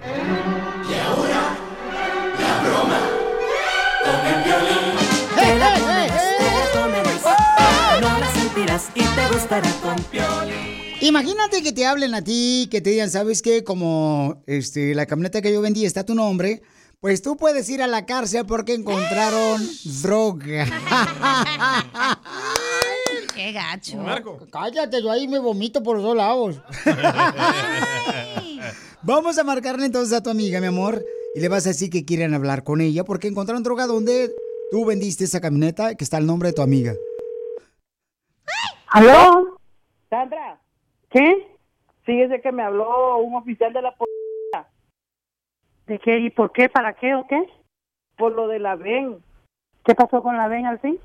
Y 0.00 0.94
ahora, 0.94 1.56
la 2.38 2.52
broma 2.62 3.00
con 4.04 4.20
el 4.26 4.38
violín. 4.44 4.94
Te 5.34 5.58
la 5.58 5.70
comerás, 5.80 6.22
te 6.38 6.44
la 6.44 6.64
comerás. 6.82 7.22
No 8.00 8.18
la 8.18 8.28
sentirás 8.32 8.84
y 8.94 9.02
te 9.02 9.28
gustará 9.32 9.70
con 9.82 9.96
Piolín. 10.04 10.78
Imagínate 11.00 11.62
que 11.62 11.72
te 11.72 11.86
hablen 11.86 12.14
a 12.14 12.22
ti, 12.22 12.68
que 12.70 12.80
te 12.80 12.90
digan, 12.90 13.10
¿sabes 13.10 13.40
qué? 13.42 13.62
Como 13.62 14.42
este, 14.46 14.94
la 14.94 15.06
camioneta 15.06 15.40
que 15.40 15.52
yo 15.52 15.60
vendí 15.60 15.84
está 15.84 16.04
tu 16.04 16.14
nombre, 16.14 16.62
pues 17.00 17.22
tú 17.22 17.36
puedes 17.36 17.68
ir 17.68 17.82
a 17.82 17.86
la 17.86 18.04
cárcel 18.04 18.44
porque 18.46 18.74
encontraron 18.74 19.62
droga. 20.02 20.66
Qué 23.34 23.52
gacho. 23.52 24.04
Cállate, 24.50 25.00
yo 25.00 25.12
ahí 25.12 25.28
me 25.28 25.38
vomito 25.38 25.80
por 25.84 25.96
los 25.96 26.04
dos 26.04 26.16
lados. 26.16 26.56
Vamos 29.08 29.38
a 29.38 29.42
marcarle 29.42 29.86
entonces 29.86 30.14
a 30.14 30.22
tu 30.22 30.28
amiga, 30.28 30.60
mi 30.60 30.66
amor, 30.66 31.02
y 31.34 31.40
le 31.40 31.48
vas 31.48 31.64
a 31.64 31.70
decir 31.70 31.88
que 31.88 32.04
quieren 32.04 32.34
hablar 32.34 32.62
con 32.62 32.82
ella 32.82 33.04
porque 33.04 33.26
encontraron 33.26 33.62
droga 33.62 33.86
donde 33.86 34.34
tú 34.70 34.84
vendiste 34.84 35.24
esa 35.24 35.40
camioneta 35.40 35.94
que 35.94 36.04
está 36.04 36.18
el 36.18 36.26
nombre 36.26 36.50
de 36.50 36.52
tu 36.52 36.60
amiga. 36.60 36.92
¿Aló? 38.88 39.58
Sandra. 40.10 40.60
¿Qué? 41.08 41.56
Fíjese 42.02 42.42
que 42.42 42.52
me 42.52 42.62
habló 42.62 43.16
un 43.20 43.34
oficial 43.36 43.72
de 43.72 43.80
la 43.80 43.96
policía. 43.96 44.70
¿De 45.86 45.98
qué? 46.00 46.18
¿Y 46.18 46.28
por 46.28 46.52
qué? 46.52 46.68
¿Para 46.68 46.92
qué 46.92 47.14
o 47.14 47.26
qué? 47.26 47.42
Por 48.18 48.32
lo 48.32 48.46
de 48.46 48.58
la 48.58 48.76
VEN. 48.76 49.24
¿Qué 49.86 49.94
pasó 49.94 50.22
con 50.22 50.36
la 50.36 50.48
VEN 50.48 50.66
al 50.66 50.80
fin? 50.80 50.98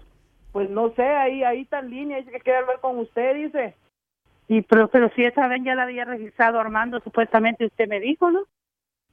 Pues 0.51 0.69
no 0.69 0.93
sé, 0.95 1.03
ahí 1.03 1.41
ahí 1.45 1.61
está 1.61 1.79
en 1.79 1.89
línea, 1.89 2.17
dice 2.17 2.31
que 2.31 2.41
quiere 2.41 2.59
hablar 2.59 2.81
con 2.81 2.99
usted, 2.99 3.35
dice. 3.35 3.77
Y 4.53 4.61
pero, 4.61 4.87
pero 4.87 5.09
si 5.15 5.23
esa 5.23 5.47
ven 5.47 5.63
ya 5.63 5.73
la 5.73 5.83
había 5.83 6.05
registrado 6.05 6.59
Armando, 6.59 6.99
supuestamente 6.99 7.65
usted 7.65 7.87
me 7.87 7.99
dijo, 7.99 8.29
¿no? 8.29 8.43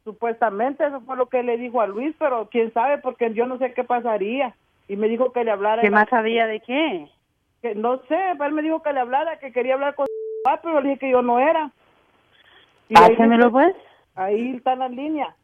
Supuestamente 0.05 0.87
eso 0.87 1.01
fue 1.03 1.17
lo 1.17 1.29
que 1.29 1.43
le 1.43 1.57
dijo 1.57 1.81
a 1.81 1.87
Luis, 1.87 2.15
pero 2.19 2.49
quién 2.51 2.73
sabe, 2.75 2.99
porque 2.99 3.33
yo 3.33 3.47
no 3.47 3.57
sé 3.59 3.73
qué 3.73 3.85
pasaría. 3.85 4.55
Y 4.89 4.97
me 4.97 5.09
dijo 5.09 5.33
que 5.33 5.45
le 5.45 5.51
hablara. 5.51 5.81
¿Qué 5.83 5.91
más 5.91 6.11
la- 6.11 6.19
sabía 6.19 6.47
de 6.47 6.61
qué? 6.61 7.09
Que 7.63 7.75
no 7.75 7.99
sé, 8.09 8.19
pero 8.33 8.47
él 8.47 8.53
me 8.53 8.63
dijo 8.63 8.83
que 8.83 8.93
le 8.93 9.01
hablara, 9.01 9.39
que 9.39 9.53
quería 9.53 9.75
hablar 9.75 9.95
con 9.95 10.07
papá, 10.45 10.61
pero 10.63 10.81
le 10.81 10.89
dije 10.91 11.01
que 11.01 11.11
yo 11.11 11.23
no 11.23 11.39
era. 11.39 11.71
Dice- 12.89 13.49
pues. 13.51 13.75
Ahí 14.15 14.57
está 14.57 14.75
la 14.75 14.89
línea. 14.89 15.35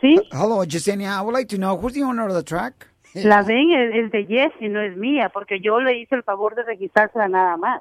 ¿Sí? 0.00 0.20
Hello, 0.32 0.64
Yesenia. 0.64 1.16
I 1.18 1.22
would 1.22 1.34
like 1.34 1.48
to 1.48 1.56
know 1.56 1.76
who's 1.76 1.94
the 1.94 2.02
owner 2.04 2.26
of 2.28 2.34
the 2.34 2.42
truck? 2.44 2.74
La 3.14 3.42
ven 3.42 3.70
es, 3.72 3.94
es 3.94 4.10
de 4.10 4.26
Jessie, 4.26 4.68
no 4.68 4.80
es 4.80 4.96
mía, 4.96 5.28
porque 5.32 5.60
yo 5.60 5.80
le 5.80 5.96
hice 5.98 6.16
el 6.16 6.24
favor 6.24 6.54
de 6.56 6.64
registrársela 6.64 7.28
nada 7.28 7.56
más. 7.56 7.80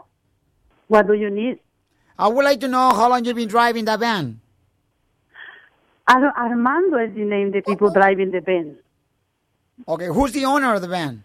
What 0.93 1.07
do 1.07 1.13
you 1.13 1.31
need? 1.31 1.57
I 2.19 2.27
would 2.27 2.45
like 2.45 2.59
to 2.59 2.67
know 2.67 2.91
how 2.93 3.09
long 3.09 3.25
you've 3.25 3.35
been 3.35 3.47
driving 3.47 3.85
that 3.85 3.99
van. 3.99 4.39
Ar- 6.07 6.37
Armando 6.37 6.97
is 6.99 7.15
the 7.15 7.23
name 7.23 7.49
the 7.49 7.61
people 7.61 7.89
driving 7.91 8.29
the 8.29 8.41
van. 8.41 8.77
Okay, 9.87 10.05
who's 10.05 10.33
the 10.33 10.45
owner 10.45 10.71
of 10.75 10.83
the 10.83 10.87
van? 10.87 11.23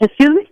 Excuse 0.00 0.30
me? 0.30 0.48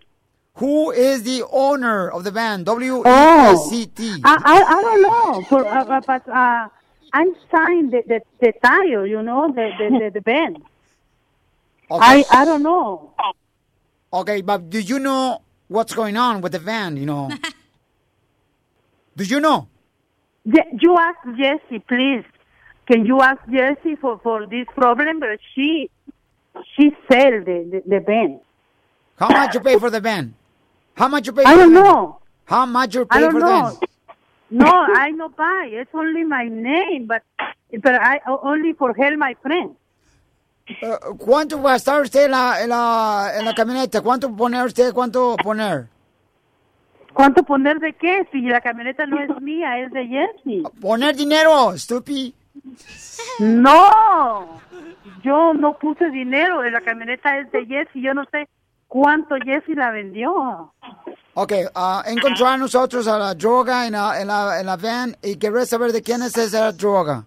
Who 0.57 0.91
is 0.91 1.23
the 1.23 1.45
owner 1.53 2.11
of 2.11 2.25
the 2.25 2.33
van? 2.33 2.65
W 2.65 2.99
E 2.99 3.03
Oh, 3.05 3.53
S 3.53 3.71
C 3.71 3.87
T. 3.87 4.21
I, 4.25 4.43
I, 4.45 4.57
I 4.77 4.83
don't 4.83 5.03
know. 5.03 5.43
For, 5.43 5.65
uh, 5.65 5.85
uh, 5.85 6.01
but 6.05 6.29
uh, 6.29 6.69
I'm 7.13 7.33
signed 7.53 7.93
the, 7.93 8.03
the, 8.09 8.21
the 8.41 8.53
tire, 8.61 9.07
you 9.07 9.23
know, 9.23 9.53
the, 9.53 9.71
the, 9.79 9.87
the, 10.01 10.11
the 10.15 10.21
van. 10.21 10.57
I, 11.93 12.25
I 12.33 12.45
don't 12.45 12.65
know. 12.65 13.13
Okay, 14.13 14.41
but 14.41 14.69
do 14.69 14.81
you 14.81 14.99
know 14.99 15.43
what's 15.69 15.95
going 15.95 16.17
on 16.17 16.41
with 16.41 16.51
the 16.51 16.59
van? 16.59 16.97
You 16.97 17.07
know. 17.07 17.31
do 19.17 19.25
you 19.25 19.41
know? 19.41 19.69
Ye- 20.45 20.79
You 20.81 20.97
ask 20.99 21.19
Jessie, 21.39 21.79
please. 21.81 22.25
Can 22.87 23.07
you 23.07 23.21
ask 23.23 23.41
Jessie 23.51 23.97
for, 23.97 24.19
for 24.23 24.47
this 24.47 24.67
problem? 24.77 25.21
But 25.21 25.39
she 25.55 25.91
she 26.77 26.91
sell 27.11 27.31
the, 27.45 27.57
the, 27.73 27.83
the 27.87 28.01
van. 28.01 28.41
How 29.19 29.29
much 29.29 29.55
you 29.55 29.61
pay 29.61 29.79
for 29.79 29.91
the 29.91 30.01
van? 30.01 30.35
How 30.95 31.09
much 31.09 31.27
you 31.27 31.33
pay? 31.33 31.45
I 31.45 31.57
don't 31.57 31.73
the 31.73 31.81
know. 31.83 32.19
How 32.45 32.67
much 32.67 32.95
you 32.95 33.07
I 33.11 33.15
pay 33.17 33.21
don't 33.23 33.33
for 33.33 33.41
the 33.41 33.47
know. 33.47 33.63
van? 33.71 33.79
No, 34.51 34.71
I 34.71 35.11
no 35.11 35.29
buy. 35.31 35.69
It's 35.73 35.91
only 35.95 36.25
my 36.25 36.45
name, 36.49 37.07
but 37.07 37.23
but 37.83 37.95
I 37.95 38.21
only 38.27 38.73
for 38.75 38.93
help 38.95 39.17
my 39.19 39.35
friend. 39.43 39.75
Eh, 40.69 40.97
¿Cuánto 41.19 41.61
va 41.63 41.73
a 41.73 41.77
estar 41.77 42.01
usted 42.03 42.25
en 42.27 42.31
la, 42.31 42.63
en 42.63 42.69
la, 42.71 43.33
en 43.39 43.45
la 43.45 43.55
camioneta? 43.55 44.01
¿Cuánto 44.03 44.35
poner 44.35 44.65
usted? 44.67 44.93
¿Cuánto 44.95 45.37
poner? 45.43 45.89
¿Cuánto 47.15 47.45
poner 47.45 47.79
de 47.79 47.93
qué? 47.93 48.29
Si 48.33 48.41
la 48.41 48.61
camioneta 48.61 49.07
no 49.07 49.21
es 49.21 49.41
mía, 49.41 49.79
es 49.79 49.93
de 49.93 50.07
Jessie. 50.07 50.63
Poner 50.81 51.15
dinero, 51.15 51.73
estúpido. 51.73 52.37
No, 53.39 54.61
yo 55.23 55.55
no 55.55 55.79
puse 55.79 56.11
dinero. 56.11 56.63
La 56.65 56.81
camioneta 56.81 57.39
es 57.39 57.51
de 57.53 57.65
Jessie. 57.67 58.03
Yo 58.03 58.15
no 58.15 58.25
sé 58.33 58.49
cuánto 58.89 59.37
Jessie 59.37 59.77
la 59.77 59.93
vendió. 59.93 60.73
Ok, 61.35 61.53
ah, 61.75 62.03
encontró 62.07 62.49
a 62.49 62.57
nosotros 62.57 63.07
a 63.07 63.19
la 63.19 63.35
droga 63.35 63.87
en 63.87 63.93
la, 63.93 64.21
en 64.21 64.27
la, 64.29 64.61
en 64.61 64.67
la 64.67 64.77
van 64.77 65.17
y 65.23 65.37
querés 65.37 65.69
saber 65.69 65.93
de 65.93 66.03
quién 66.03 66.23
es 66.23 66.37
esa 66.37 66.73
droga. 66.73 67.25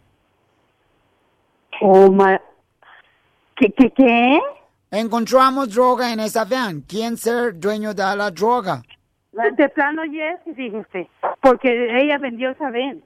Oh, 1.82 2.12
my... 2.12 2.38
¿Qué, 3.56 3.72
qué, 3.72 3.92
qué? 3.92 4.40
Encontramos 4.92 5.74
droga 5.74 6.12
en 6.12 6.20
esa 6.20 6.44
van. 6.46 6.82
¿Quién 6.82 7.18
ser 7.18 7.58
dueño 7.58 7.94
de 7.94 8.04
la 8.16 8.32
droga? 8.32 8.82
De 9.56 9.70
plano 9.70 10.02
Jessie, 10.04 10.56
fíjese. 10.56 11.10
Porque 11.42 12.02
ella 12.02 12.18
vendió 12.18 12.50
esa 12.50 12.72
vez. 12.72 12.98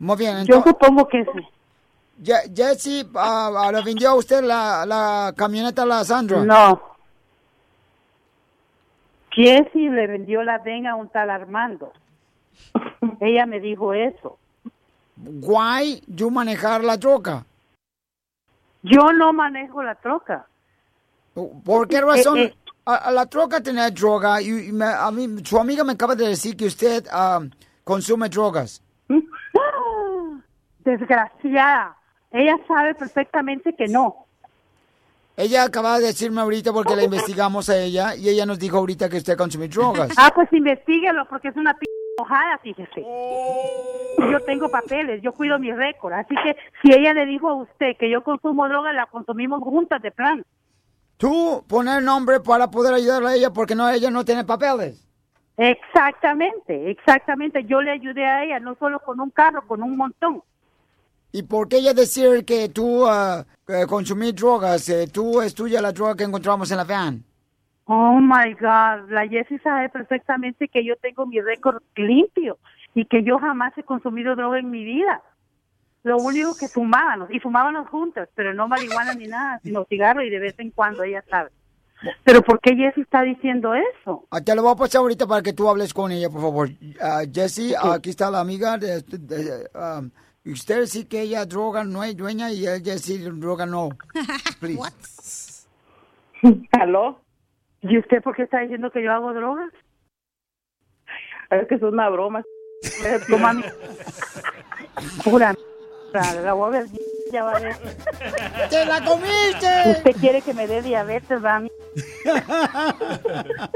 Muy 0.00 0.16
bien, 0.16 0.44
Yo 0.44 0.56
entonces... 0.56 0.72
supongo 0.72 1.06
que 1.06 1.24
sí. 1.24 1.48
Ye- 2.18 2.52
Jessie, 2.54 3.04
ah, 3.14 3.50
ah, 3.56 3.72
¿le 3.72 3.82
vendió 3.82 4.10
a 4.10 4.14
usted 4.14 4.42
la, 4.42 4.84
la 4.86 5.32
camioneta 5.36 5.82
a 5.82 5.86
la 5.86 6.04
Sandra? 6.04 6.44
No. 6.44 6.80
Jessie 9.30 9.90
le 9.90 10.06
vendió 10.06 10.42
la 10.42 10.58
ven 10.58 10.86
a 10.86 10.96
un 10.96 11.08
tal 11.08 11.30
Armando. 11.30 11.92
ella 13.20 13.46
me 13.46 13.60
dijo 13.60 13.94
eso. 13.94 14.38
Why 15.16 16.02
you 16.08 16.30
manejar 16.30 16.82
la 16.82 16.96
droga? 16.96 17.44
Yo 18.82 19.12
no 19.12 19.32
manejo 19.32 19.82
la 19.82 19.94
troca. 19.94 20.46
¿Por 21.64 21.88
qué 21.88 22.00
razón? 22.00 22.38
Eh, 22.38 22.44
eh. 22.44 22.54
A, 22.86 22.96
a 22.96 23.10
la 23.10 23.26
troca 23.26 23.60
tenía 23.62 23.90
droga 23.90 24.40
y, 24.42 24.68
y 24.68 24.72
me- 24.72 24.84
a 24.84 25.10
mí, 25.10 25.42
su 25.44 25.58
amiga 25.58 25.84
me 25.84 25.92
acaba 25.92 26.14
de 26.14 26.28
decir 26.28 26.56
que 26.56 26.66
usted 26.66 27.06
ah, 27.10 27.40
consume 27.82 28.28
drogas. 28.28 28.82
Desgraciada. 30.84 31.96
Ella 32.30 32.56
sabe 32.66 32.94
perfectamente 32.94 33.74
que 33.74 33.86
no. 33.88 34.26
Ella 35.36 35.64
acaba 35.64 35.98
de 35.98 36.06
decirme 36.06 36.40
ahorita 36.42 36.72
porque 36.72 36.94
la 36.94 37.02
investigamos 37.04 37.68
a 37.68 37.76
ella 37.78 38.14
y 38.14 38.28
ella 38.28 38.46
nos 38.46 38.58
dijo 38.58 38.76
ahorita 38.78 39.08
que 39.08 39.16
usted 39.16 39.36
consume 39.36 39.68
drogas. 39.68 40.10
Ah, 40.16 40.30
pues 40.34 40.52
investiguelo 40.52 41.26
porque 41.28 41.48
es 41.48 41.56
una 41.56 41.74
p 41.74 41.86
mojada, 42.18 42.58
fíjese. 42.58 43.04
Yo 44.30 44.40
tengo 44.46 44.68
papeles, 44.68 45.20
yo 45.22 45.32
cuido 45.32 45.58
mi 45.58 45.72
récord. 45.72 46.12
Así 46.12 46.34
que 46.36 46.56
si 46.82 46.92
ella 46.92 47.12
le 47.14 47.26
dijo 47.26 47.48
a 47.48 47.54
usted 47.54 47.96
que 47.98 48.08
yo 48.10 48.22
consumo 48.22 48.68
droga, 48.68 48.92
la 48.92 49.06
consumimos 49.06 49.60
juntas 49.62 50.00
de 50.02 50.12
plan. 50.12 50.44
Tú 51.24 51.64
poner 51.66 52.02
nombre 52.02 52.38
para 52.38 52.70
poder 52.70 52.92
ayudarle 52.92 53.28
a 53.28 53.34
ella 53.34 53.50
porque 53.50 53.74
no 53.74 53.88
ella 53.88 54.10
no 54.10 54.26
tiene 54.26 54.44
papeles. 54.44 55.08
Exactamente, 55.56 56.90
exactamente. 56.90 57.64
Yo 57.64 57.80
le 57.80 57.92
ayudé 57.92 58.26
a 58.26 58.44
ella, 58.44 58.60
no 58.60 58.74
solo 58.74 59.00
con 59.00 59.18
un 59.18 59.30
carro, 59.30 59.66
con 59.66 59.82
un 59.82 59.96
montón. 59.96 60.42
¿Y 61.32 61.44
por 61.44 61.66
qué 61.66 61.78
ella 61.78 61.94
decir 61.94 62.44
que 62.44 62.68
tú 62.68 63.06
consumí 63.88 64.32
drogas? 64.32 64.86
eh, 64.90 65.06
tú 65.10 65.40
es 65.40 65.54
tuya 65.54 65.80
la 65.80 65.92
droga 65.92 66.14
que 66.14 66.24
encontramos 66.24 66.70
en 66.70 66.76
la 66.76 66.84
van. 66.84 67.24
Oh 67.86 68.20
my 68.20 68.52
God, 68.60 69.10
la 69.10 69.26
Jessie 69.26 69.58
sabe 69.60 69.88
perfectamente 69.88 70.68
que 70.68 70.84
yo 70.84 70.94
tengo 70.96 71.24
mi 71.24 71.40
récord 71.40 71.80
limpio 71.96 72.58
y 72.94 73.06
que 73.06 73.22
yo 73.22 73.38
jamás 73.38 73.72
he 73.78 73.82
consumido 73.82 74.36
droga 74.36 74.58
en 74.58 74.70
mi 74.70 74.84
vida. 74.84 75.22
Lo 76.04 76.18
único 76.18 76.54
que 76.56 76.68
fumábamos, 76.68 77.30
y 77.32 77.40
fumábamos 77.40 77.88
juntas, 77.88 78.28
pero 78.34 78.54
no 78.54 78.68
marihuana 78.68 79.14
ni 79.14 79.26
nada, 79.26 79.58
sino 79.64 79.84
cigarro 79.86 80.22
y 80.22 80.30
de 80.30 80.38
vez 80.38 80.54
en 80.58 80.70
cuando 80.70 81.02
ella 81.02 81.24
sabe. 81.28 81.50
Pero 82.24 82.42
¿por 82.42 82.60
qué 82.60 82.76
Jessie 82.76 83.02
está 83.02 83.22
diciendo 83.22 83.72
eso? 83.74 84.26
Ah, 84.30 84.40
Te 84.42 84.54
lo 84.54 84.62
voy 84.62 84.72
a 84.72 84.76
pasar 84.76 85.00
ahorita 85.00 85.26
para 85.26 85.40
que 85.42 85.54
tú 85.54 85.66
hables 85.68 85.94
con 85.94 86.12
ella, 86.12 86.28
por 86.28 86.42
favor. 86.42 86.68
Ah, 87.00 87.22
Jessie, 87.32 87.74
aquí 87.76 88.10
está 88.10 88.30
la 88.30 88.40
amiga 88.40 88.76
de, 88.76 89.00
de- 89.00 89.70
ah, 89.74 90.02
usted 90.44 90.84
sí 90.84 91.06
que 91.06 91.22
ella 91.22 91.46
droga 91.46 91.82
no 91.84 92.04
es 92.04 92.14
dueña 92.14 92.50
y 92.52 92.68
ella 92.68 92.98
sí 92.98 93.16
droga 93.18 93.64
no. 93.64 93.88
Please. 94.60 95.66
¿Aló? 96.72 97.22
¿Y 97.80 97.98
usted 97.98 98.22
por 98.22 98.36
qué 98.36 98.42
está 98.42 98.60
diciendo 98.60 98.90
que 98.90 99.02
yo 99.02 99.10
hago 99.10 99.32
drogas? 99.32 99.70
Es 101.50 101.66
que 101.68 101.76
es 101.76 101.82
una 101.82 102.10
broma. 102.10 102.42
Como 103.30 103.46
a 103.46 103.52
mí. 103.54 103.62
Pura 105.24 105.54
la 106.20 106.52
voy 106.52 106.66
a 106.68 106.70
ver, 106.78 106.86
ya 107.32 107.44
va 107.44 107.52
a 107.56 107.60
ver. 107.60 107.76
¡Te 108.70 108.84
la 108.86 109.04
comiste! 109.04 109.66
Usted 109.90 110.16
quiere 110.20 110.42
que 110.42 110.54
me 110.54 110.66
dé 110.66 110.82
diabetes, 110.82 111.44
va 111.44 111.56
a 111.56 111.60
mí. 111.60 111.70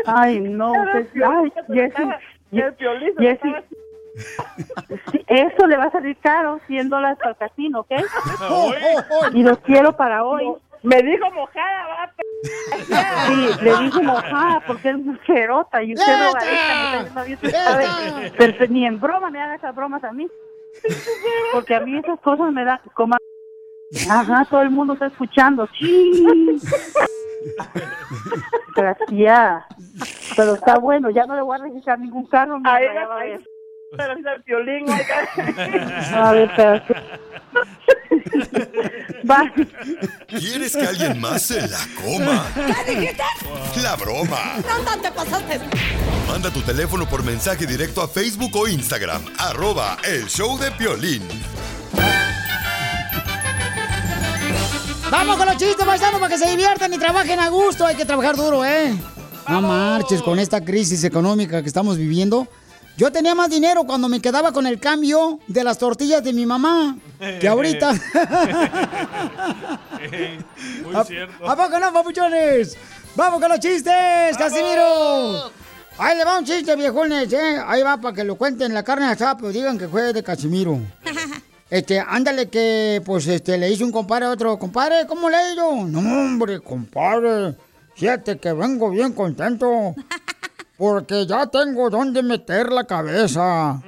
Ay, 0.07 0.40
no. 0.40 0.73
usted- 0.73 1.23
ay. 1.23 1.52
Jessie. 3.18 3.54
Sí, 5.12 5.25
Eso 5.28 5.66
le 5.66 5.76
va 5.76 5.85
a 5.85 5.90
salir 5.92 6.16
caro, 6.21 6.61
100 6.66 6.88
dólares 6.88 7.18
para 7.18 7.30
el 7.30 7.37
casino, 7.37 7.80
¿ok? 7.80 7.92
Y 9.35 9.42
los 9.42 9.59
quiero 9.59 9.97
para 9.97 10.25
hoy. 10.25 10.52
Me 10.83 11.02
dijo 11.02 11.28
mojada, 11.33 11.87
va. 11.88 12.12
Sí, 13.26 13.49
le 13.62 13.76
dije 13.78 14.00
mojada 14.02 14.62
porque 14.66 14.90
es 14.90 14.97
mujerota 14.99 15.83
y 15.83 15.95
usted 15.95 16.18
no, 16.18 16.28
usted 17.33 17.50
sabe, 17.50 18.33
pero 18.38 18.66
ni 18.68 18.87
en 18.87 19.00
broma 19.00 19.28
me 19.28 19.40
haga 19.42 19.57
esas 19.57 19.75
bromas 19.75 20.02
a 20.04 20.12
mí. 20.12 20.28
Porque 21.52 21.75
a 21.75 21.80
mí 21.80 21.99
esas 21.99 22.20
cosas 22.20 22.52
me 22.52 22.64
dan 22.64 22.80
como... 22.94 23.16
Ajá, 24.11 24.47
todo 24.50 24.62
el 24.62 24.70
mundo 24.70 24.92
está 24.92 25.06
escuchando. 25.06 25.68
Sí. 25.78 26.26
Gracias. 28.76 29.64
Pero 30.37 30.54
está 30.54 30.78
bueno, 30.78 31.11
ya 31.11 31.25
no 31.26 31.35
le 31.35 31.42
voy 31.42 31.58
a 31.58 31.64
registrar 31.64 31.99
ningún 31.99 32.26
carro. 32.26 32.61
va, 32.64 32.78
va 33.06 33.20
a 33.20 33.25
ver. 33.25 33.40
Pero 33.97 34.12
es 34.12 34.18
el 34.18 34.42
violín, 34.44 34.87
A 36.14 36.32
ver, 36.32 36.50
pero... 36.54 36.82
Va. 39.28 39.50
¿Quieres 40.26 40.76
que 40.76 40.87
alguien 40.87 41.20
más 41.20 41.42
se 41.42 41.61
la 41.66 41.78
coma? 41.97 42.44
¿Qué 42.85 42.94
dijiste? 42.94 43.23
La 43.82 43.97
broma. 43.97 44.56
No, 44.58 45.00
te 45.00 45.11
pasaste. 45.11 45.61
Manda 46.28 46.50
tu 46.50 46.61
teléfono 46.61 47.08
por 47.08 47.23
mensaje 47.25 47.66
directo 47.66 48.02
a 48.02 48.08
Facebook 48.08 48.54
o 48.54 48.68
Instagram. 48.68 49.25
Arroba 49.38 49.97
el 50.04 50.26
show 50.26 50.58
de 50.58 50.70
Piolín. 50.73 51.23
Vamos 55.11 55.37
con 55.38 55.47
los 55.47 55.56
chistes, 55.56 55.87
paisanos, 55.87 56.20
para 56.20 56.35
que 56.35 56.38
se 56.38 56.50
diviertan 56.50 56.92
y 56.92 56.99
trabajen 56.99 57.41
a 57.41 57.49
gusto. 57.49 57.86
Hay 57.86 57.97
que 57.97 58.04
trabajar 58.04 58.36
duro, 58.36 58.62
¿eh? 58.64 58.95
No 59.49 59.62
marches 59.62 60.21
con 60.21 60.38
esta 60.38 60.62
crisis 60.62 61.02
económica 61.02 61.62
que 61.62 61.69
estamos 61.69 61.97
viviendo. 61.97 62.47
Yo 62.99 63.10
tenía 63.10 63.34
más 63.34 63.49
dinero 63.49 63.84
cuando 63.84 64.08
me 64.08 64.21
quedaba 64.21 64.52
con 64.52 64.67
el 64.67 64.78
cambio 64.78 65.41
de 65.47 65.64
las 65.64 65.78
tortillas 65.78 66.23
de 66.23 66.34
mi 66.34 66.45
mamá 66.45 66.99
que 67.41 67.49
ahorita. 67.49 67.93
Muy 70.84 70.95
¿A, 70.95 71.04
cierto. 71.04 71.49
¿A 71.49 71.56
poco 71.56 71.78
no, 71.78 71.91
papuchones? 71.93 72.76
¡Vamos 73.17 73.41
con 73.41 73.49
los 73.50 73.60
chistes, 73.60 74.36
Casimiro! 74.36 75.50
Ahí 75.99 76.17
le 76.17 76.25
va 76.25 76.39
un 76.39 76.45
chiste, 76.45 76.76
viejones, 76.76 77.32
¿eh? 77.32 77.61
Ahí 77.67 77.82
va 77.82 77.97
para 77.97 78.15
que 78.15 78.23
lo 78.23 78.37
cuenten 78.37 78.73
la 78.73 78.84
carne 78.84 79.06
asada, 79.06 79.37
pero 79.37 79.50
digan 79.50 79.76
que 79.76 79.89
fue 79.89 80.13
de 80.13 80.23
Casimiro. 80.23 80.78
Este, 81.71 82.00
ándale 82.00 82.49
que, 82.49 83.02
pues, 83.04 83.26
este, 83.26 83.58
le 83.58 83.71
hizo 83.71 83.84
un 83.84 83.93
compadre 83.93 84.25
a 84.25 84.30
otro. 84.30 84.58
Compadre, 84.58 85.06
¿cómo 85.06 85.28
le 85.28 85.37
ha 85.37 85.52
ido? 85.52 85.71
No, 85.84 85.99
hombre, 85.99 86.61
compadre. 86.61 87.56
Fíjate 87.95 88.39
que 88.39 88.54
vengo 88.54 88.89
bien 88.89 89.13
contento. 89.13 89.95
Porque 90.78 91.26
ya 91.26 91.47
tengo 91.47 91.91
dónde 91.91 92.23
meter 92.23 92.73
la 92.73 92.84
cabeza. 92.84 93.82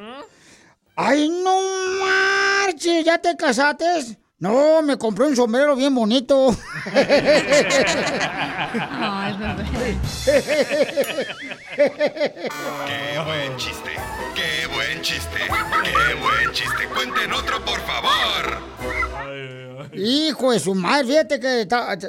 ¡Ay, 0.95 1.31
no 1.31 1.59
marches! 2.67 3.03
¿Ya 3.03 3.17
te 3.17 3.35
casaste? 3.35 4.19
No, 4.41 4.83
me 4.83 4.99
compré 4.99 5.27
un 5.27 5.37
sombrero 5.37 5.77
bien 5.77 5.95
bonito. 5.95 6.55
Ay, 8.75 9.37
¡Qué 11.89 13.19
buen 13.25 13.57
chiste! 13.57 13.91
¡Qué 14.35 14.67
buen 14.67 15.01
chiste! 15.01 15.39
¡Qué 15.39 16.15
buen 16.15 16.53
chiste! 16.53 16.87
¡Cuenten 16.95 17.33
otro, 17.33 17.65
por 17.65 17.81
favor! 17.81 18.59
Hijo 19.95 20.53
de 20.53 20.61
su 20.61 20.75
madre, 20.75 21.07
fíjate 21.07 21.41
que... 21.41 21.67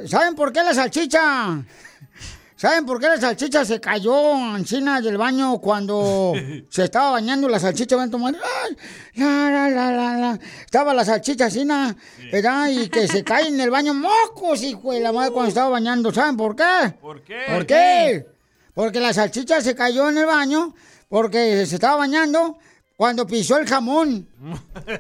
¿Saben 0.08 0.36
por 0.36 0.52
qué 0.52 0.62
la 0.62 0.74
salchicha? 0.74 1.64
¿Saben 2.58 2.86
por 2.86 3.00
qué 3.00 3.08
la 3.08 3.18
salchicha 3.18 3.64
se 3.66 3.80
cayó 3.80 4.56
encima 4.58 5.00
del 5.02 5.18
baño 5.18 5.60
cuando 5.60 6.34
se 6.70 6.84
estaba 6.84 7.12
bañando 7.12 7.48
la 7.48 7.60
salchicha? 7.60 7.96
Ven, 7.96 8.12
tomar. 8.12 8.36
¡Ay! 8.36 8.78
La, 9.16 9.50
la, 9.50 9.70
la, 9.70 9.92
la, 9.92 10.18
la. 10.18 10.40
Estaba 10.66 10.94
la 10.94 11.06
salchicha 11.06 11.46
así, 11.46 11.66
¿verdad? 12.32 12.68
Y 12.70 12.90
que 12.90 13.08
se 13.08 13.24
cae 13.24 13.48
en 13.48 13.60
el 13.60 13.72
baño 13.72 13.94
mocos, 13.94 14.62
hijo 14.64 14.92
de 14.92 15.00
la 15.00 15.12
madre, 15.12 15.32
cuando 15.32 15.50
estaba 15.50 15.70
bañando. 15.70 16.14
¿Saben 16.14 16.38
por 16.38 16.56
qué? 16.56 16.94
¿Por 17.02 17.24
qué? 17.24 17.40
¿Por 17.48 17.66
qué? 17.66 18.28
Porque 18.74 19.00
la 19.00 19.14
salchicha 19.14 19.62
se 19.62 19.76
cayó 19.76 20.10
en 20.10 20.18
el 20.18 20.26
baño 20.26 20.74
porque 21.10 21.66
se 21.66 21.76
estaba 21.76 21.98
bañando 21.98 22.58
cuando 22.96 23.26
pisó 23.28 23.58
el 23.58 23.68
jamón. 23.68 24.28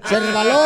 Se 0.09 0.19
resbaló. 0.19 0.59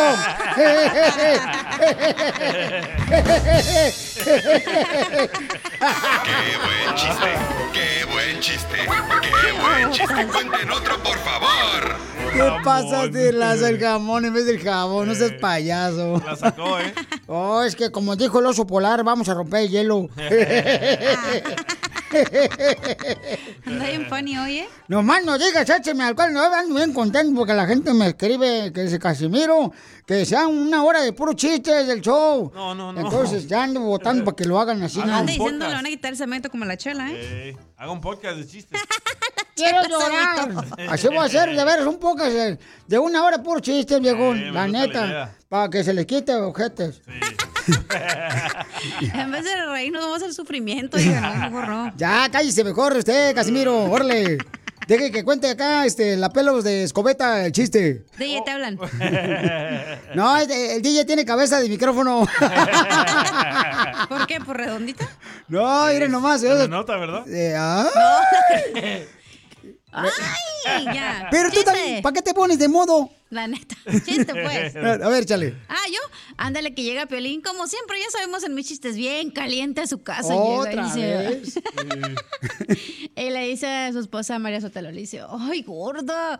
¡Qué 6.24 6.56
buen 6.64 6.94
chiste! 6.96 7.30
¡Qué 7.72 8.04
buen 8.10 8.40
chiste! 8.40 8.76
¡Qué 9.22 9.52
buen 9.60 9.90
chiste! 9.92 10.26
¡Cuenten 10.26 10.70
otro, 10.70 10.98
por 11.02 11.18
favor! 11.18 11.96
¿Qué 12.32 12.52
pasa 12.64 13.06
de 13.08 13.32
laza 13.32 13.68
el 13.68 13.78
jamón 13.78 14.24
en 14.24 14.34
vez 14.34 14.46
del 14.46 14.58
jabón? 14.60 15.08
No 15.08 15.14
seas 15.14 15.32
payaso. 15.32 16.22
La 16.24 16.36
sacó, 16.36 16.80
¿eh? 16.80 16.94
Oh, 17.26 17.62
es 17.62 17.76
que 17.76 17.90
como 17.90 18.16
dijo 18.16 18.40
el 18.40 18.46
oso 18.46 18.66
polar, 18.66 19.04
vamos 19.04 19.28
a 19.28 19.34
romper 19.34 19.60
el 19.62 19.70
hielo. 19.70 20.08
Anda 23.66 23.86
bien 23.86 24.06
funny 24.08 24.38
hoy, 24.38 24.58
¿eh? 24.58 24.68
Nomás 24.88 25.24
no 25.24 25.38
digas, 25.38 25.68
écheme 25.68 26.04
alcohol, 26.04 26.32
no 26.32 26.42
ando 26.42 26.74
bien 26.74 26.92
contento 26.92 27.34
porque 27.34 27.52
la 27.54 27.66
gente 27.66 27.92
me 27.94 28.08
escribe 28.08 28.72
que 28.72 28.82
dice 28.82 28.98
Casimiro, 28.98 29.72
que 30.06 30.24
sea 30.24 30.46
una 30.46 30.84
hora 30.84 31.00
de 31.02 31.12
puro 31.12 31.32
chistes 31.32 31.86
del 31.86 32.00
show. 32.00 32.52
No, 32.54 32.74
no, 32.74 32.92
no. 32.92 33.00
Entonces 33.00 33.46
ya 33.46 33.64
ando 33.64 33.80
votando 33.80 34.24
para 34.24 34.36
que 34.36 34.44
lo 34.44 34.58
hagan 34.60 34.82
así. 34.82 35.00
Anda 35.00 35.22
diciendo 35.22 35.66
le 35.66 35.74
van 35.74 35.86
a 35.86 35.88
quitar 35.88 36.12
el 36.12 36.16
cemento 36.16 36.50
como 36.50 36.64
la 36.64 36.76
chela, 36.76 37.10
¿eh? 37.10 37.14
Eh, 37.50 37.56
haga 37.76 37.92
un 37.92 38.00
podcast 38.00 38.36
de 38.38 38.46
chistes. 38.46 38.80
Quiero 39.56 39.82
llorar. 39.88 40.50
Así 40.90 41.08
voy 41.08 41.16
a 41.16 41.22
hacer, 41.22 41.48
de 41.56 41.64
veras, 41.64 41.86
un 41.86 41.98
poco 41.98 42.22
de, 42.24 42.98
una 42.98 43.24
hora 43.24 43.42
puro 43.42 43.60
chiste, 43.60 43.98
viejón. 43.98 44.38
Me 44.38 44.52
la 44.52 44.68
neta. 44.68 45.34
para 45.48 45.70
que 45.70 45.82
se 45.82 45.94
les 45.94 46.06
quite 46.06 46.34
ojetes. 46.34 47.00
En 49.00 49.32
vez 49.32 49.44
de 49.44 49.66
reírnos, 49.66 50.04
vamos 50.04 50.22
al 50.22 50.32
sufrimiento. 50.32 51.00
Y 51.00 51.06
no, 51.06 51.34
mejor 51.34 51.68
no. 51.68 51.92
Ya, 51.96 52.28
cállese 52.30 52.62
mejor 52.62 52.96
usted, 52.96 53.34
Casimiro. 53.34 53.84
Órale. 53.90 54.38
Deje 54.86 55.10
que 55.10 55.24
cuente 55.24 55.50
acá 55.50 55.84
este, 55.84 56.16
la 56.16 56.30
pelos 56.30 56.62
de 56.62 56.84
escobeta 56.84 57.44
el 57.44 57.50
chiste. 57.50 58.04
DJ, 58.18 58.42
te 58.44 58.50
hablan. 58.52 58.78
No, 60.14 60.36
el, 60.36 60.48
el 60.48 60.80
DJ 60.80 61.04
tiene 61.06 61.24
cabeza 61.24 61.58
de 61.60 61.68
micrófono. 61.68 62.24
¿Por 64.08 64.26
qué? 64.28 64.40
¿Por 64.40 64.56
redondita? 64.56 65.08
No, 65.48 65.86
miren 65.86 66.12
nomás. 66.12 66.40
Se 66.40 66.64
eh. 66.64 66.68
nota, 66.68 66.96
¿verdad? 66.98 67.28
Eh, 67.28 67.56
ay. 67.58 69.08
Ay, 69.92 70.84
ya. 70.84 71.28
Pero 71.30 71.48
tú 71.48 71.56
Chiste. 71.56 71.64
también, 71.70 72.02
¿para 72.02 72.12
qué 72.12 72.22
te 72.22 72.34
pones 72.34 72.58
de 72.58 72.68
modo? 72.68 73.10
La 73.30 73.46
neta. 73.46 73.76
Chiste, 74.04 74.26
pues. 74.26 74.76
A 75.02 75.08
ver, 75.08 75.24
chale. 75.24 75.56
Ah, 75.68 75.84
yo, 75.88 75.98
ándale 76.36 76.74
que 76.74 76.82
llega 76.82 77.06
Piolín, 77.06 77.40
como 77.40 77.66
siempre, 77.66 77.98
ya 78.00 78.10
sabemos 78.10 78.42
en 78.44 78.54
mis 78.54 78.66
chistes, 78.66 78.96
bien 78.96 79.30
caliente 79.30 79.80
a 79.80 79.86
su 79.86 80.02
casa. 80.02 80.34
Otra 80.34 80.92
llega 80.94 81.24
y 81.24 81.34
vez. 81.36 81.42
dice, 81.44 81.62
y 83.16 83.30
le 83.30 83.46
dice 83.48 83.66
a 83.66 83.92
su 83.92 84.00
esposa 84.00 84.38
María 84.38 84.60
Sotelo, 84.60 84.90
le 84.90 85.00
dice, 85.00 85.22
ay, 85.28 85.62
gorda, 85.62 86.38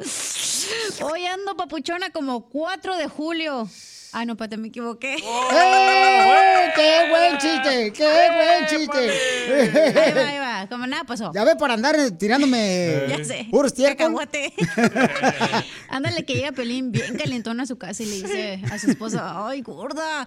hoy 1.02 1.26
ando 1.26 1.56
papuchona 1.56 2.10
como 2.10 2.48
4 2.48 2.96
de 2.96 3.08
julio. 3.08 3.68
Ah, 4.12 4.24
no, 4.24 4.36
pate, 4.36 4.56
me 4.56 4.68
equivoqué. 4.68 5.14
¡Eh! 5.16 5.20
¡Qué 6.74 7.06
buen 7.10 7.38
chiste! 7.38 7.92
¡Qué 7.92 8.04
buen 8.04 8.66
chiste! 8.66 9.10
Ahí 10.00 10.12
va, 10.14 10.28
ahí 10.28 10.38
va, 10.38 10.68
como 10.68 10.86
nada 10.86 11.04
pasó. 11.04 11.32
Ya 11.34 11.44
ve 11.44 11.56
para 11.56 11.74
andar 11.74 11.96
tirándome 12.12 13.04
Ya 13.08 13.24
sé. 13.24 13.46
puros. 13.50 13.72
Cacahuate. 13.72 14.52
Ándale 15.88 16.24
que 16.24 16.34
llega 16.34 16.52
Pelín 16.52 16.92
bien 16.92 17.16
calentón 17.16 17.60
a 17.60 17.66
su 17.66 17.76
casa 17.78 18.02
y 18.02 18.06
le 18.06 18.14
dice 18.16 18.62
a 18.70 18.78
su 18.78 18.90
esposa, 18.90 19.46
ay, 19.48 19.60
gorda, 19.62 20.26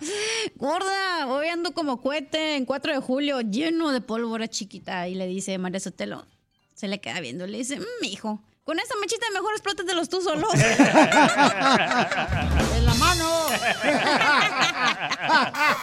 gorda, 0.55 1.27
hoy 1.27 1.47
ando 1.47 1.73
como 1.73 2.01
cohete 2.01 2.55
en 2.55 2.65
4 2.65 2.93
de 2.93 2.99
julio, 2.99 3.41
lleno 3.41 3.91
de 3.91 4.01
pólvora 4.01 4.47
chiquita. 4.47 5.07
Y 5.07 5.15
le 5.15 5.27
dice 5.27 5.57
María 5.57 5.79
Sotelo, 5.79 6.25
se 6.75 6.87
le 6.87 6.99
queda 7.01 7.19
viendo, 7.19 7.45
le 7.47 7.57
dice, 7.57 7.79
"Mm, 7.79 8.03
hijo, 8.05 8.41
con 8.69 8.77
esta 8.77 8.93
mechita 9.01 9.25
mejor 9.34 9.51
explótatelos 9.53 10.08
tú 10.10 10.21
solos. 10.21 10.53
¡En 10.53 10.62
la 12.86 12.93
mano! 12.93 13.47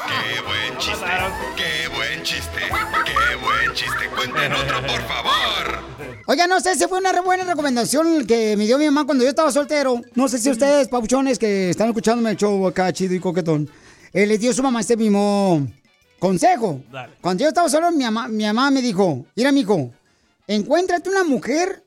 ¡Qué 0.07 0.41
buen 0.43 0.79
chiste! 0.79 1.05
¡Qué 1.57 1.89
buen 1.89 2.23
chiste! 2.23 2.61
¡Qué 3.05 3.35
buen 3.43 3.75
chiste! 3.75 4.09
¡Cuenten 4.15 4.53
otro, 4.53 4.81
por 4.83 5.03
favor! 5.03 5.83
Oiga, 6.29 6.47
no 6.47 6.61
sé, 6.61 6.71
esa 6.71 6.87
fue 6.87 6.99
una 6.99 7.11
re 7.11 7.23
buena 7.23 7.43
recomendación 7.43 8.25
que 8.25 8.57
me 8.57 8.67
dio 8.67 8.79
mi 8.79 8.85
mamá 8.85 9.05
cuando 9.05 9.25
yo 9.25 9.31
estaba 9.31 9.51
soltero. 9.51 10.01
No 10.15 10.29
sé 10.29 10.39
si 10.39 10.49
ustedes, 10.49 10.87
pauchones, 10.87 11.41
que 11.41 11.71
están 11.71 11.89
escuchándome 11.89 12.31
el 12.31 12.37
show 12.37 12.69
acá 12.69 12.93
chido 12.93 13.17
y 13.17 13.19
coquetón, 13.19 13.69
eh, 14.13 14.29
les 14.29 14.39
dio 14.39 14.53
su 14.53 14.63
mamá 14.63 14.83
este 14.83 14.97
mismo 14.97 15.67
consejo. 16.21 16.83
Dale. 16.93 17.15
Cuando 17.21 17.43
yo 17.43 17.49
estaba 17.49 17.69
solo, 17.69 17.91
mi 17.91 18.05
mamá, 18.05 18.29
mi 18.29 18.45
mamá 18.45 18.71
me 18.71 18.81
dijo, 18.81 19.27
mira, 19.35 19.51
mijo, 19.51 19.91
encuéntrate 20.47 21.11
una 21.11 21.25
mujer, 21.25 21.83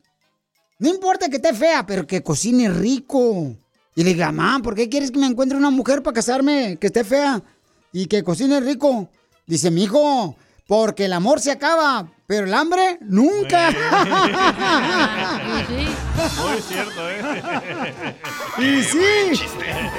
no 0.79 0.89
importa 0.89 1.29
que 1.29 1.35
esté 1.35 1.53
fea, 1.53 1.85
pero 1.85 2.07
que 2.07 2.23
cocine 2.23 2.69
rico. 2.69 3.55
Y 3.95 4.03
le 4.03 4.13
digo, 4.13 4.25
mamá, 4.25 4.61
¿por 4.63 4.75
qué 4.75 4.87
quieres 4.87 5.11
que 5.11 5.19
me 5.19 5.27
encuentre 5.27 5.57
una 5.57 5.69
mujer 5.69 6.01
para 6.01 6.15
casarme 6.15 6.77
que 6.79 6.87
esté 6.87 7.03
fea 7.03 7.43
y 7.91 8.05
que 8.05 8.23
cocine 8.23 8.61
rico? 8.61 9.09
Dice, 9.45 9.71
mijo, 9.71 10.37
porque 10.67 11.05
el 11.05 11.13
amor 11.13 11.41
se 11.41 11.51
acaba, 11.51 12.09
pero 12.29 12.45
el 12.45 12.53
hambre 12.53 12.99
nunca. 13.01 13.71
Muy 16.37 16.61
cierto, 16.61 17.09
¿eh? 17.09 17.41
y 18.59 18.83
sí. 18.83 18.99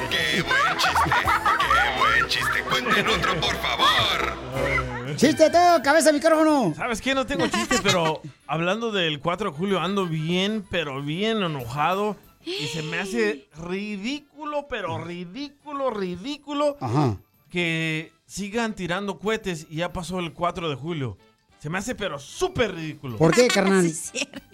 ¡Qué 0.09 0.43
buen 0.43 0.77
chiste! 0.79 1.11
¡Qué 1.59 1.99
buen 1.99 2.29
chiste! 2.29 2.63
¡Cuenten 2.71 3.09
otro, 3.09 3.35
por 3.41 3.57
favor! 3.57 5.17
Chiste 5.17 5.51
todo, 5.51 5.83
cabeza, 5.83 6.13
micrófono. 6.13 6.73
¿Sabes 6.77 7.01
qué? 7.01 7.17
No 7.17 7.27
tengo 7.27 7.49
chiste, 7.49 7.79
pero 7.83 8.23
hablando 8.47 8.93
del 8.93 9.19
4 9.19 9.51
de 9.51 9.57
julio 9.57 9.81
ando 9.81 10.07
bien, 10.07 10.65
pero 10.71 11.03
bien 11.03 11.43
enojado. 11.43 12.17
Y 12.45 12.69
se 12.69 12.85
me 12.85 13.01
hace 13.01 13.49
ridículo, 13.57 14.69
pero 14.69 15.03
ridículo, 15.03 15.91
ridículo 15.91 16.77
Ajá. 16.81 17.17
que 17.51 18.13
sigan 18.25 18.75
tirando 18.77 19.19
cohetes 19.19 19.67
y 19.69 19.79
ya 19.79 19.93
pasó 19.93 20.21
el 20.21 20.33
4 20.33 20.69
de 20.71 20.77
julio. 20.77 21.19
Se 21.61 21.69
me 21.69 21.77
hace 21.77 21.95
pero 21.95 22.19
súper 22.19 22.75
ridículo. 22.75 23.19
¿Por 23.19 23.35
qué, 23.35 23.47
carnal? 23.55 23.93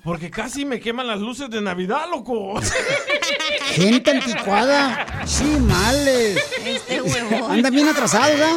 Porque 0.02 0.28
casi 0.28 0.64
me 0.64 0.80
queman 0.80 1.06
las 1.06 1.20
luces 1.20 1.48
de 1.48 1.60
Navidad, 1.60 2.06
loco. 2.10 2.60
Gente 3.70 4.10
anticuada. 4.10 5.06
Sí, 5.24 5.44
males. 5.44 6.42
Este 6.64 7.00
huevón. 7.00 7.52
Anda 7.52 7.70
bien 7.70 7.88
atrasado, 7.88 8.24
¿verdad? 8.24 8.56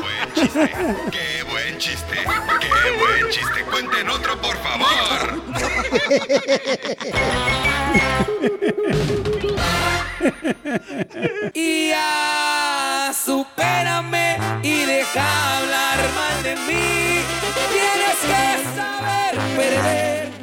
¡Qué 1.11 1.43
buen 1.43 1.77
chiste! 1.77 2.15
¡Qué 2.15 2.97
buen 2.97 3.29
chiste! 3.29 3.63
¡Cuenten 3.69 4.09
otro, 4.09 4.41
por 4.41 4.57
favor! 4.57 5.43
Y 11.53 11.89
ya, 11.89 13.11
supérame 13.13 14.37
y 14.63 14.85
deja 14.85 15.57
hablar 15.57 15.99
mal 16.13 16.43
de 16.43 16.55
mí. 16.67 16.98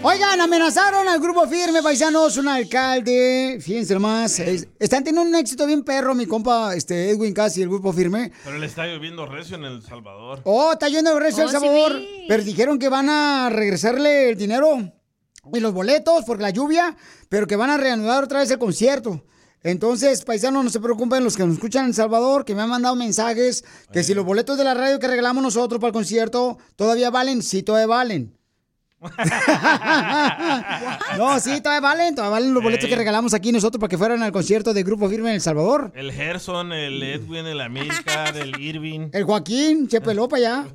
Oigan, 0.03 0.41
amenazaron 0.41 1.09
al 1.09 1.19
grupo 1.21 1.47
firme, 1.49 1.83
paisanos, 1.83 2.37
un 2.37 2.47
alcalde. 2.49 3.59
Fíjense 3.61 3.93
nomás. 3.95 4.39
es- 4.39 4.69
están 4.79 5.03
teniendo 5.03 5.29
un 5.29 5.35
éxito 5.35 5.67
bien 5.67 5.83
perro, 5.83 6.15
mi 6.15 6.27
compa 6.27 6.75
este, 6.77 7.11
Edwin 7.11 7.35
Cass 7.35 7.57
y 7.59 7.63
el 7.63 7.69
grupo 7.69 7.93
firme. 7.93 8.31
Pero 8.45 8.59
le 8.59 8.67
está 8.67 8.87
lloviendo 8.87 9.27
recio 9.27 9.57
en 9.57 9.65
El 9.65 9.83
Salvador. 9.83 10.43
Oh, 10.45 10.73
está 10.73 10.89
yendo 10.89 11.11
el 11.13 11.21
resto 11.21 11.43
Oh, 11.43 11.49
sí 11.49 11.53
sabor. 11.53 11.97
vi. 11.97 12.25
Pero 12.29 12.45
dijeron 12.45 12.79
que 12.79 12.89
van 12.89 13.09
a 13.11 13.49
regresarle 13.51 14.29
el 14.31 14.37
dinero 14.37 14.79
y 15.53 15.61
los 15.61 15.73
boletos 15.73 16.25
por 16.25 16.41
la 16.41 16.51
lluvia, 16.51 16.97
pero 17.29 17.47
que 17.49 17.57
van 17.57 17.71
a 17.71 17.77
reanudar 17.77 18.23
otra 18.23 18.41
vez 18.41 18.51
el 18.53 18.59
concierto. 18.59 19.25
Entonces, 19.65 20.23
paisanos, 20.25 20.63
no 20.63 20.71
se 20.71 20.79
preocupen, 20.79 21.25
los 21.25 21.37
que 21.37 21.45
nos 21.45 21.55
escuchan 21.55 21.85
en 21.85 21.89
El 21.89 21.95
Salvador, 21.95 22.45
que 22.45 22.55
me 22.55 22.63
han 22.63 22.69
mandado 22.69 22.95
mensajes, 22.95 23.65
que 23.93 24.05
si 24.05 24.15
los 24.15 24.25
boletos 24.25 24.57
de 24.57 24.63
la 24.63 24.75
radio 24.75 25.01
que 25.01 25.09
regalamos 25.09 25.43
nosotros 25.43 25.81
para 25.81 25.89
el 25.89 25.95
concierto 25.95 26.59
todavía 26.77 27.11
valen, 27.11 27.43
sí, 27.43 27.65
todavía 27.65 27.89
valen. 27.89 28.37
no, 31.19 31.39
sí, 31.39 31.61
todavía 31.61 31.81
valen, 31.81 32.15
todavía 32.15 32.31
valen 32.31 32.55
los 32.55 32.63
boletos 32.63 32.89
que 32.89 32.97
regalamos 32.97 33.35
aquí 33.35 33.53
nosotros 33.53 33.79
para 33.79 33.91
que 33.91 33.99
fueran 33.99 34.23
al 34.23 34.33
concierto 34.33 34.73
de 34.73 34.83
Grupo 34.83 35.07
Firme 35.09 35.29
en 35.29 35.35
El 35.35 35.43
Salvador. 35.43 35.93
El 35.95 36.13
Gerson, 36.13 36.73
el 36.73 37.03
Edwin, 37.03 37.47
el 37.47 37.61
América, 37.61 38.29
el 38.35 38.59
Irving. 38.59 39.11
El 39.13 39.25
Joaquín 39.25 39.89
peló 40.03 40.29
para 40.29 40.63
allá. 40.63 40.69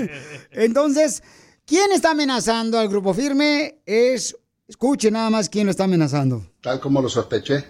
Entonces, 0.52 1.22
¿quién 1.66 1.92
está 1.92 2.12
amenazando 2.12 2.78
al 2.78 2.88
grupo 2.88 3.12
firme? 3.12 3.82
Es, 3.84 4.34
escuche 4.66 5.10
nada 5.10 5.28
más 5.28 5.50
quién 5.50 5.66
lo 5.66 5.70
está 5.70 5.84
amenazando. 5.84 6.46
Tal 6.62 6.80
como 6.80 7.02
lo 7.02 7.10
sospeché, 7.10 7.66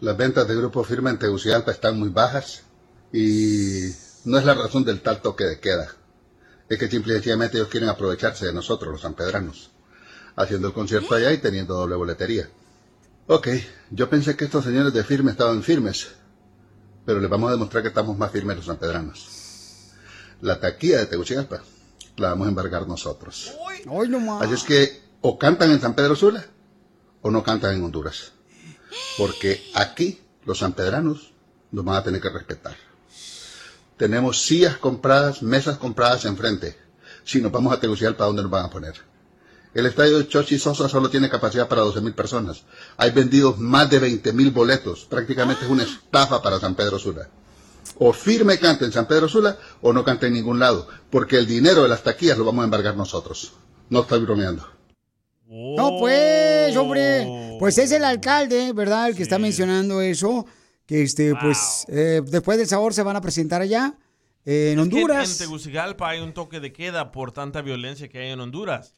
las 0.00 0.16
ventas 0.16 0.46
de 0.46 0.54
Grupo 0.54 0.84
Firme 0.84 1.10
en 1.10 1.18
Tegucigalpa 1.18 1.72
están 1.72 1.98
muy 1.98 2.10
bajas 2.10 2.62
y 3.12 3.88
no 4.24 4.38
es 4.38 4.44
la 4.44 4.54
razón 4.54 4.84
del 4.84 5.00
tal 5.00 5.20
toque 5.20 5.44
de 5.44 5.58
queda. 5.58 5.88
Es 6.68 6.78
que 6.78 6.88
simple 6.88 7.14
y 7.14 7.16
sencillamente 7.16 7.56
ellos 7.56 7.68
quieren 7.68 7.88
aprovecharse 7.88 8.46
de 8.46 8.52
nosotros, 8.52 8.92
los 8.92 9.00
sanpedranos, 9.00 9.70
haciendo 10.36 10.68
el 10.68 10.74
concierto 10.74 11.14
allá 11.14 11.32
y 11.32 11.38
teniendo 11.38 11.74
doble 11.74 11.96
boletería. 11.96 12.48
Ok, 13.26 13.48
yo 13.90 14.08
pensé 14.10 14.36
que 14.36 14.44
estos 14.44 14.64
señores 14.64 14.92
de 14.92 15.04
firme 15.04 15.30
estaban 15.30 15.62
firmes, 15.62 16.08
pero 17.04 17.20
les 17.20 17.30
vamos 17.30 17.48
a 17.48 17.52
demostrar 17.52 17.82
que 17.82 17.88
estamos 17.88 18.16
más 18.18 18.30
firmes 18.30 18.56
los 18.56 18.66
sanpedranos. 18.66 19.94
La 20.40 20.60
taquilla 20.60 20.98
de 20.98 21.06
Tegucigalpa 21.06 21.62
la 22.16 22.30
vamos 22.30 22.46
a 22.46 22.50
embargar 22.50 22.86
nosotros. 22.86 23.54
Así 24.40 24.54
es 24.54 24.62
que 24.64 25.02
o 25.20 25.38
cantan 25.38 25.70
en 25.70 25.80
San 25.80 25.94
Pedro 25.94 26.14
Sula 26.16 26.44
o 27.22 27.30
no 27.30 27.42
cantan 27.42 27.74
en 27.74 27.84
Honduras. 27.84 28.32
Porque 29.16 29.62
aquí 29.74 30.20
los 30.44 30.58
sanpedranos 30.58 31.32
nos 31.70 31.84
van 31.84 31.96
a 31.96 32.04
tener 32.04 32.20
que 32.20 32.30
respetar. 32.30 32.76
Tenemos 33.98 34.40
sillas 34.40 34.76
compradas, 34.76 35.42
mesas 35.42 35.76
compradas 35.76 36.24
enfrente. 36.24 36.76
Si 37.24 37.42
nos 37.42 37.50
vamos 37.50 37.72
a 37.72 37.80
Tegucigalpa, 37.80 38.24
¿dónde 38.24 38.42
nos 38.42 38.50
van 38.50 38.66
a 38.66 38.70
poner? 38.70 38.94
El 39.74 39.86
estadio 39.86 40.18
de 40.18 40.28
Chochi 40.28 40.58
Sosa 40.58 40.88
solo 40.88 41.10
tiene 41.10 41.28
capacidad 41.28 41.68
para 41.68 41.82
12.000 41.82 42.14
personas. 42.14 42.62
Hay 42.96 43.10
vendidos 43.10 43.58
más 43.58 43.90
de 43.90 44.00
20.000 44.00 44.52
boletos. 44.52 45.04
Prácticamente 45.04 45.64
es 45.64 45.70
una 45.70 45.82
estafa 45.82 46.40
para 46.40 46.60
San 46.60 46.76
Pedro 46.76 46.98
Sula. 46.98 47.28
O 47.98 48.12
firme 48.12 48.58
canta 48.58 48.84
en 48.84 48.92
San 48.92 49.08
Pedro 49.08 49.28
Sula 49.28 49.58
o 49.82 49.92
no 49.92 50.04
canta 50.04 50.28
en 50.28 50.34
ningún 50.34 50.60
lado. 50.60 50.86
Porque 51.10 51.36
el 51.36 51.46
dinero 51.46 51.82
de 51.82 51.88
las 51.88 52.04
taquillas 52.04 52.38
lo 52.38 52.44
vamos 52.44 52.62
a 52.62 52.64
embargar 52.64 52.96
nosotros. 52.96 53.52
No 53.90 54.02
estoy 54.02 54.20
bromeando. 54.20 54.64
No, 55.46 55.98
pues, 55.98 56.76
hombre. 56.76 57.56
Pues 57.58 57.78
es 57.78 57.90
el 57.90 58.04
alcalde, 58.04 58.72
¿verdad? 58.72 59.08
El 59.08 59.16
que 59.16 59.24
está 59.24 59.38
mencionando 59.38 60.00
eso. 60.00 60.46
Que 60.88 61.02
este, 61.02 61.34
pues, 61.36 61.84
eh, 61.88 62.22
después 62.24 62.56
del 62.56 62.66
sabor 62.66 62.94
se 62.94 63.02
van 63.02 63.14
a 63.14 63.20
presentar 63.20 63.60
allá 63.60 63.92
eh, 64.46 64.70
en 64.72 64.78
Es 64.78 64.82
Honduras. 64.84 65.30
en 65.32 65.46
Tegucigalpa 65.46 66.08
hay 66.08 66.20
un 66.20 66.32
toque 66.32 66.60
de 66.60 66.72
queda 66.72 67.12
por 67.12 67.30
tanta 67.30 67.60
violencia 67.60 68.08
que 68.08 68.18
hay 68.18 68.30
en 68.30 68.40
Honduras. 68.40 68.94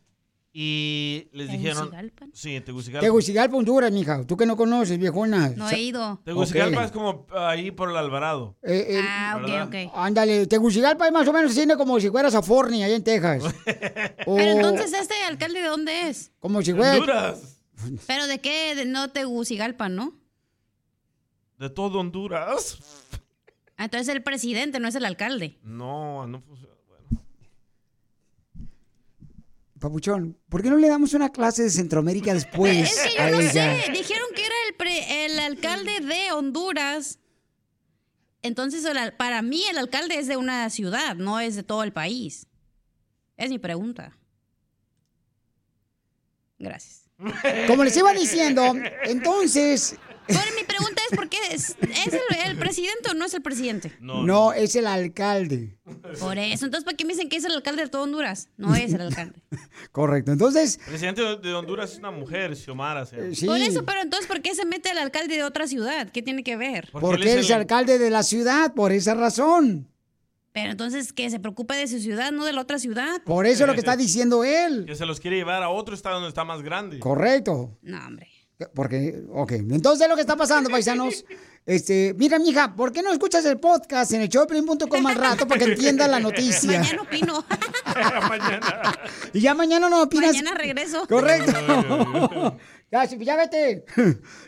Y 0.52 1.28
les 1.32 1.50
dijeron... 1.50 1.90
Sí, 2.32 2.54
en 2.54 2.64
Tegucigalpa. 2.64 3.04
Tegucigalpa, 3.04 3.56
Honduras, 3.56 3.90
mija. 3.90 4.24
Tú 4.24 4.36
que 4.36 4.46
no 4.46 4.56
conoces, 4.56 4.98
viejona. 4.98 5.48
No 5.56 5.68
he 5.68 5.80
ido. 5.80 6.20
Tegucigalpa 6.24 6.84
es 6.84 6.92
como 6.92 7.26
ahí 7.36 7.72
por 7.72 7.90
el 7.90 7.96
Alvarado. 7.96 8.56
Eh, 8.62 8.86
eh, 8.90 9.00
Ah, 9.04 9.34
ok, 9.40 9.48
¿verdad? 9.48 9.66
ok. 9.66 9.92
Ándale, 9.96 10.46
Tegucigalpa 10.46 11.06
es 11.06 11.12
más 11.12 11.26
o 11.26 11.32
menos 11.32 11.52
cine 11.52 11.76
como 11.76 11.98
si 11.98 12.08
fueras 12.08 12.36
a 12.36 12.42
Forney, 12.42 12.84
allá 12.84 12.94
en 12.94 13.02
Texas. 13.02 13.42
O 14.26 14.36
Pero 14.36 14.50
entonces, 14.52 14.92
¿este 14.92 15.14
alcalde 15.28 15.60
de 15.60 15.68
dónde 15.68 16.08
es? 16.08 16.30
Como 16.38 16.62
si 16.62 16.72
fuera... 16.72 16.94
Honduras. 16.94 17.58
¿Pero 18.06 18.28
de 18.28 18.38
qué? 18.40 18.76
De 18.76 18.84
no 18.84 19.10
Tegucigalpa, 19.10 19.88
¿no? 19.88 20.19
De 21.60 21.70
todo 21.70 22.00
Honduras. 22.00 22.78
Ah, 23.76 23.84
Entonces 23.84 24.08
el 24.08 24.22
presidente, 24.22 24.80
no 24.80 24.88
es 24.88 24.94
el 24.96 25.04
alcalde. 25.04 25.58
No, 25.62 26.26
no 26.26 26.40
funciona. 26.40 26.74
Papuchón, 29.78 30.36
¿por 30.50 30.62
qué 30.62 30.68
no 30.68 30.76
le 30.76 30.88
damos 30.88 31.14
una 31.14 31.30
clase 31.30 31.62
de 31.62 31.70
Centroamérica 31.70 32.34
después 32.34 32.90
Es 32.92 32.98
que 33.02 33.14
yo 33.16 33.22
a 33.22 33.30
no 33.30 33.40
ella? 33.40 33.52
sé. 33.82 33.90
Dijeron 33.92 34.26
que 34.34 34.44
era 34.44 34.54
el, 34.68 34.74
pre- 34.74 35.24
el 35.24 35.38
alcalde 35.38 36.00
de 36.00 36.32
Honduras. 36.32 37.18
Entonces, 38.42 38.84
el 38.84 39.14
para 39.14 39.40
mí, 39.40 39.62
el 39.70 39.78
alcalde 39.78 40.18
es 40.18 40.26
de 40.26 40.36
una 40.36 40.68
ciudad, 40.68 41.16
no 41.16 41.40
es 41.40 41.56
de 41.56 41.62
todo 41.62 41.82
el 41.82 41.92
país. 41.94 42.46
Es 43.38 43.48
mi 43.48 43.58
pregunta. 43.58 44.18
Gracias. 46.58 47.08
Como 47.66 47.84
les 47.84 47.96
iba 47.96 48.12
diciendo, 48.12 48.74
entonces, 49.04 49.96
Bueno, 50.28 50.42
mi 50.56 50.64
pregunta 50.64 51.02
es: 51.10 51.16
¿por 51.16 51.28
qué 51.28 51.38
es, 51.50 51.70
es 51.80 52.12
el, 52.12 52.20
el 52.50 52.56
presidente 52.58 53.10
o 53.10 53.14
no 53.14 53.24
es 53.24 53.34
el 53.34 53.42
presidente? 53.42 53.92
no, 54.00 54.52
es 54.52 54.76
el 54.76 54.86
alcalde. 54.86 55.76
Por 56.20 56.38
eso. 56.38 56.66
Entonces, 56.66 56.84
¿para 56.84 56.96
qué 56.96 57.04
me 57.04 57.14
dicen 57.14 57.28
que 57.28 57.36
es 57.36 57.44
el 57.44 57.52
alcalde 57.52 57.82
de 57.82 57.88
todo 57.88 58.02
Honduras? 58.02 58.48
No 58.56 58.74
es 58.76 58.92
el 58.92 59.00
alcalde. 59.00 59.42
Correcto. 59.92 60.32
Entonces, 60.32 60.78
El 60.78 60.84
presidente 60.84 61.22
de 61.22 61.54
Honduras 61.54 61.92
es 61.92 61.98
una 61.98 62.10
mujer, 62.10 62.56
Xiomara. 62.56 63.06
se 63.06 63.16
llama. 63.16 63.52
Por 63.54 63.60
eso, 63.60 63.84
pero 63.84 64.00
entonces, 64.02 64.26
¿por 64.28 64.40
qué 64.40 64.54
se 64.54 64.64
mete 64.64 64.90
el 64.90 64.98
alcalde 64.98 65.34
de 65.36 65.42
otra 65.42 65.66
ciudad? 65.66 66.10
¿Qué 66.10 66.22
tiene 66.22 66.44
que 66.44 66.56
ver? 66.56 66.88
porque 66.92 67.22
él 67.32 67.38
es 67.40 67.48
el 67.50 67.56
alcalde 67.56 67.98
de 67.98 68.10
la 68.10 68.22
ciudad, 68.22 68.74
por 68.74 68.92
esa 68.92 69.14
razón. 69.14 69.88
Pero 70.52 70.72
entonces, 70.72 71.12
que 71.12 71.30
se 71.30 71.38
preocupe 71.38 71.76
de 71.76 71.86
su 71.86 72.00
ciudad, 72.00 72.32
no 72.32 72.44
de 72.44 72.52
la 72.52 72.60
otra 72.62 72.78
ciudad. 72.80 73.22
Por 73.22 73.46
eso 73.46 73.62
es 73.62 73.68
lo 73.68 73.74
que 73.74 73.78
está 73.80 73.96
diciendo 73.96 74.42
él. 74.42 74.84
Que 74.84 74.96
se 74.96 75.06
los 75.06 75.20
quiere 75.20 75.36
llevar 75.36 75.62
a 75.62 75.68
otro 75.68 75.94
estado 75.94 76.16
donde 76.16 76.28
está 76.28 76.42
más 76.44 76.62
grande. 76.62 76.98
Correcto. 76.98 77.78
No, 77.82 78.04
hombre. 78.04 78.28
Porque, 78.74 79.22
ok, 79.32 79.52
entonces 79.52 80.08
lo 80.08 80.14
que 80.14 80.20
está 80.22 80.36
pasando, 80.36 80.70
paisanos, 80.70 81.24
este, 81.66 82.14
mira, 82.18 82.38
mija, 82.38 82.74
¿por 82.74 82.92
qué 82.92 83.02
no 83.02 83.12
escuchas 83.12 83.44
el 83.44 83.58
podcast 83.58 84.12
en 84.12 84.22
el 84.22 84.28
showplane.com 84.28 85.06
al 85.06 85.14
rato 85.14 85.46
para 85.46 85.58
que 85.64 85.72
entiendas 85.72 86.10
la 86.10 86.20
noticia? 86.20 86.80
Mañana 86.80 87.02
opino. 87.02 87.44
Y 89.32 89.40
ya 89.40 89.54
mañana 89.54 89.88
no 89.88 90.02
opinas. 90.02 90.28
Mañana 90.34 90.54
regreso. 90.54 91.06
Correcto. 91.08 91.52
ya, 92.90 93.04
ya 93.04 93.36
vete. 93.36 93.84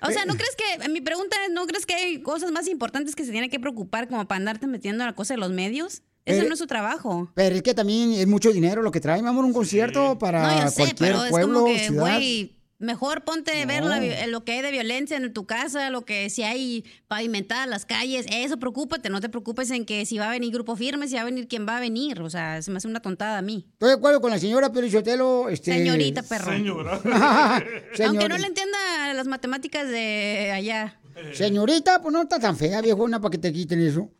O 0.00 0.10
sea, 0.10 0.24
¿no 0.24 0.34
crees 0.34 0.56
que, 0.56 0.88
mi 0.88 1.00
pregunta 1.00 1.36
es, 1.46 1.52
¿no 1.52 1.66
crees 1.66 1.86
que 1.86 1.94
hay 1.94 2.22
cosas 2.22 2.50
más 2.50 2.68
importantes 2.68 3.14
que 3.14 3.24
se 3.24 3.30
tienen 3.30 3.50
que 3.50 3.60
preocupar 3.60 4.08
como 4.08 4.26
para 4.26 4.38
andarte 4.38 4.66
metiendo 4.66 5.04
en 5.04 5.08
la 5.10 5.14
cosa 5.14 5.34
de 5.34 5.38
los 5.38 5.50
medios? 5.50 6.02
Eso 6.24 6.36
Pero- 6.38 6.48
no 6.48 6.52
es 6.54 6.58
su 6.58 6.66
trabajo. 6.66 7.30
Pero 7.34 7.56
es 7.56 7.62
que 7.62 7.74
también 7.74 8.12
es 8.12 8.26
mucho 8.28 8.52
dinero 8.52 8.82
lo 8.82 8.90
que 8.92 9.00
trae, 9.00 9.20
mi 9.22 9.28
amor, 9.28 9.44
un 9.44 9.52
concierto 9.52 10.18
para 10.18 10.42
No, 10.54 10.62
yo 10.62 10.68
sé, 10.70 10.76
cualquier 10.82 10.96
pero 11.12 11.24
es 11.24 11.30
pueblo, 11.30 11.60
como 11.60 11.72
que, 11.74 11.78
ciudad. 11.80 12.00
güey, 12.16 12.56
mejor 12.82 13.24
ponte 13.24 13.62
a 13.62 13.64
ver 13.66 13.82
la 13.84 13.98
vi- 14.00 14.10
lo 14.28 14.44
que 14.44 14.52
hay 14.52 14.62
de 14.62 14.70
violencia 14.70 15.16
en 15.16 15.32
tu 15.32 15.46
casa, 15.46 15.88
lo 15.90 16.04
que 16.04 16.28
si 16.28 16.42
hay 16.42 16.84
pavimentadas 17.08 17.66
las 17.68 17.86
calles, 17.86 18.26
eso 18.30 18.58
preocúpate, 18.58 19.08
no 19.08 19.20
te 19.20 19.28
preocupes 19.28 19.70
en 19.70 19.84
que 19.86 20.04
si 20.04 20.18
va 20.18 20.26
a 20.28 20.30
venir 20.30 20.52
grupo 20.52 20.76
firme, 20.76 21.08
si 21.08 21.14
va 21.14 21.22
a 21.22 21.24
venir 21.24 21.48
quien 21.48 21.66
va 21.66 21.78
a 21.78 21.80
venir, 21.80 22.20
o 22.20 22.28
sea, 22.28 22.60
se 22.60 22.70
me 22.70 22.76
hace 22.78 22.88
una 22.88 23.00
tontada 23.00 23.38
a 23.38 23.42
mí. 23.42 23.66
Estoy 23.72 23.88
de 23.88 23.94
acuerdo 23.94 24.20
con 24.20 24.30
la 24.30 24.38
señora 24.38 24.70
Pelichotelo. 24.72 25.48
Este... 25.48 25.72
Señorita, 25.72 26.22
perro. 26.22 26.52
Señora. 26.52 27.00
Aunque 28.06 28.28
no 28.28 28.36
le 28.36 28.46
entienda 28.46 28.78
las 29.14 29.26
matemáticas 29.26 29.88
de 29.88 30.50
allá. 30.52 30.98
Señorita, 31.34 32.00
pues 32.02 32.12
no 32.12 32.22
está 32.22 32.38
tan 32.38 32.56
fea, 32.56 32.80
viejona, 32.80 33.20
para 33.20 33.30
que 33.30 33.38
te 33.38 33.52
quiten 33.52 33.80
eso. 33.80 34.10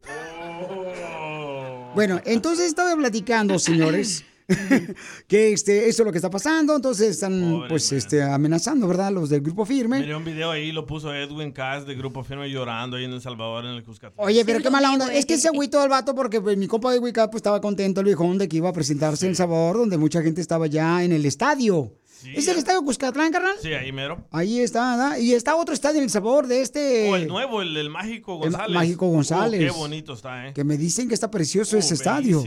Bueno, 1.95 2.21
entonces 2.25 2.67
estaba 2.67 2.95
platicando, 2.97 3.59
señores, 3.59 4.25
que 5.27 5.53
este, 5.53 5.89
eso 5.89 6.03
es 6.03 6.07
lo 6.07 6.13
que 6.13 6.19
está 6.19 6.31
pasando. 6.31 6.77
Entonces 6.77 7.11
están, 7.11 7.65
pues, 7.69 7.93
este, 7.93 8.23
amenazando, 8.23 8.87
¿verdad? 8.89 9.13
Los 9.13 9.31
del 9.31 9.41
grupo 9.41 9.65
firme. 9.65 10.01
Miré 10.01 10.17
un 10.17 10.25
video 10.25 10.51
ahí, 10.51 10.73
lo 10.73 10.87
puso 10.87 11.15
Edwin 11.15 11.53
Cass 11.53 11.87
de 11.87 11.95
Grupo 11.95 12.25
Firme 12.25 12.49
llorando 12.51 12.97
ahí 12.97 13.05
en 13.05 13.13
El 13.13 13.21
Salvador, 13.21 13.65
en 13.65 13.73
el 13.73 13.83
Cuscatlán. 13.83 14.27
Oye, 14.27 14.45
pero 14.45 14.61
qué 14.61 14.71
mala 14.71 14.93
onda. 14.93 15.13
Es 15.13 15.27
que 15.27 15.39
se 15.39 15.49
agüitó 15.49 15.83
el 15.83 15.89
vato 15.89 16.15
porque 16.15 16.41
pues, 16.41 16.57
mi 16.57 16.67
compa 16.67 16.93
de 16.93 16.99
Wicca 16.99 17.31
pues, 17.31 17.41
estaba 17.41 17.61
contento, 17.61 18.01
el 18.01 18.07
viejón, 18.07 18.39
de 18.39 18.49
que 18.49 18.57
iba 18.57 18.69
a 18.69 18.73
presentarse 18.73 19.27
en 19.27 19.31
El 19.31 19.37
Sabor, 19.37 19.77
donde 19.77 19.99
mucha 19.99 20.23
gente 20.23 20.41
estaba 20.41 20.67
ya 20.67 21.03
en 21.05 21.13
el 21.13 21.25
estadio. 21.27 21.93
¿Es 22.25 22.47
el 22.47 22.57
estadio 22.57 22.83
Cuscatlán, 22.83 23.33
carnal? 23.33 23.57
Sí, 23.61 23.73
ahí 23.75 23.91
mero. 23.91 24.25
Ahí 24.31 24.61
está, 24.61 24.97
¿verdad? 24.97 25.19
Y 25.19 25.33
está 25.33 25.57
otro 25.57 25.75
estadio 25.75 25.99
en 25.99 26.05
El 26.05 26.11
Sabor 26.11 26.47
de 26.47 26.61
este... 26.61 27.11
O 27.11 27.17
el 27.17 27.27
nuevo, 27.27 27.63
el, 27.63 27.77
el 27.77 27.91
Mágico 27.91 28.35
el 28.35 28.51
González. 28.51 28.75
Mágico 28.75 29.09
González. 29.09 29.61
Oh, 29.61 29.75
qué 29.75 29.79
bonito 29.81 30.13
está, 30.13 30.49
¿eh? 30.49 30.53
Que 30.55 30.63
me 30.63 30.77
dicen 30.77 31.09
que 31.09 31.15
está 31.15 31.31
precioso 31.31 31.77
Oh, 31.77 31.79
ese 31.81 31.95
estadio. 31.95 32.43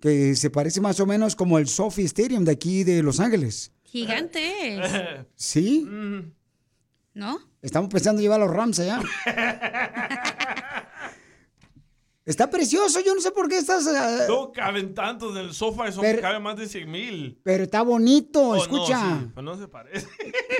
Que 0.00 0.34
se 0.34 0.50
parece 0.50 0.80
más 0.80 0.98
o 1.00 1.06
menos 1.06 1.36
como 1.36 1.58
el 1.58 1.68
Sophie 1.68 2.06
Stadium 2.06 2.44
de 2.44 2.52
aquí 2.52 2.84
de 2.84 3.02
Los 3.02 3.20
Ángeles. 3.20 3.72
Gigante 3.84 4.78
es, 4.78 4.92
¿Sí? 5.36 5.86
¿no? 7.14 7.38
Estamos 7.60 7.90
pensando 7.90 8.20
en 8.20 8.22
llevar 8.22 8.40
a 8.40 8.46
los 8.46 8.54
Rams 8.54 8.78
allá. 8.78 9.00
Está 12.30 12.48
precioso, 12.48 13.00
yo 13.00 13.12
no 13.12 13.20
sé 13.20 13.32
por 13.32 13.48
qué 13.48 13.58
estás... 13.58 13.84
ah, 13.88 14.26
No 14.28 14.52
caben 14.52 14.94
tantos 14.94 15.32
en 15.32 15.38
el 15.46 15.52
sofá, 15.52 15.88
eso 15.88 16.00
Pero- 16.00 16.20
cabe 16.20 16.38
más 16.38 16.56
de 16.56 16.68
100 16.68 16.88
mil. 16.88 17.40
Pero 17.42 17.64
está 17.64 17.82
bonito, 17.82 18.40
Oh, 18.50 18.56
escucha. 18.56 19.04
No, 19.04 19.20
sí, 19.20 19.42
no 19.42 19.58
se 19.58 19.66
parece. 19.66 20.06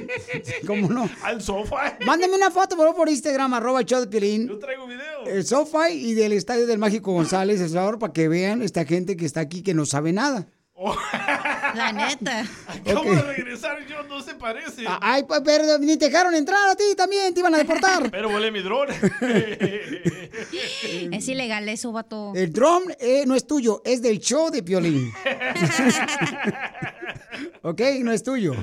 ¿Cómo 0.66 0.88
no? 0.88 1.08
Al 1.22 1.40
sofá. 1.40 1.96
Mándame 2.04 2.34
una 2.34 2.50
foto, 2.50 2.74
por 2.76 2.86
favor, 2.86 2.96
por 2.96 3.08
Instagram, 3.08 3.54
arroba 3.54 3.82
Piolín. 4.10 4.48
Yo 4.48 4.58
traigo 4.58 4.86
video. 4.88 5.24
El 5.26 5.46
sofá 5.46 5.90
y 5.90 6.14
del 6.14 6.32
estadio 6.32 6.66
del 6.66 6.78
Mágico 6.78 7.12
González, 7.12 7.60
El 7.60 7.68
Salvador, 7.68 8.00
para 8.00 8.12
que 8.12 8.26
vean 8.26 8.62
esta 8.62 8.84
gente 8.84 9.16
que 9.16 9.24
está 9.24 9.38
aquí 9.38 9.62
que 9.62 9.72
no 9.72 9.86
sabe 9.86 10.12
nada. 10.12 10.48
La 11.74 11.92
neta. 11.92 12.46
Acabo 12.66 13.00
Ok. 13.00 13.06
de 13.16 13.22
regresar 13.22 13.86
yo, 13.86 14.02
no 14.04 14.22
se 14.22 14.34
parece. 14.34 14.84
Ah, 14.86 14.98
Ay, 15.02 15.24
pues, 15.24 15.42
pero 15.44 15.78
ni 15.78 15.98
te 15.98 16.06
dejaron 16.06 16.34
entrar 16.34 16.70
a 16.70 16.74
ti 16.74 16.84
también, 16.96 17.34
te 17.34 17.40
iban 17.40 17.54
a 17.54 17.58
deportar. 17.58 18.10
Pero 18.10 18.30
volé 18.30 18.50
mi 18.50 18.60
dron. 18.60 18.88
Es 21.12 21.28
ilegal 21.28 21.68
eso, 21.68 21.92
vato. 21.92 22.32
El 22.34 22.52
dron 22.52 22.82
eh, 22.98 23.24
no 23.26 23.34
es 23.34 23.46
tuyo, 23.46 23.82
es 23.84 24.00
del 24.00 24.20
show 24.20 24.50
de 24.50 24.62
Piolín. 24.62 25.12
ok, 27.62 27.80
no 28.02 28.12
es 28.12 28.22
tuyo. 28.22 28.54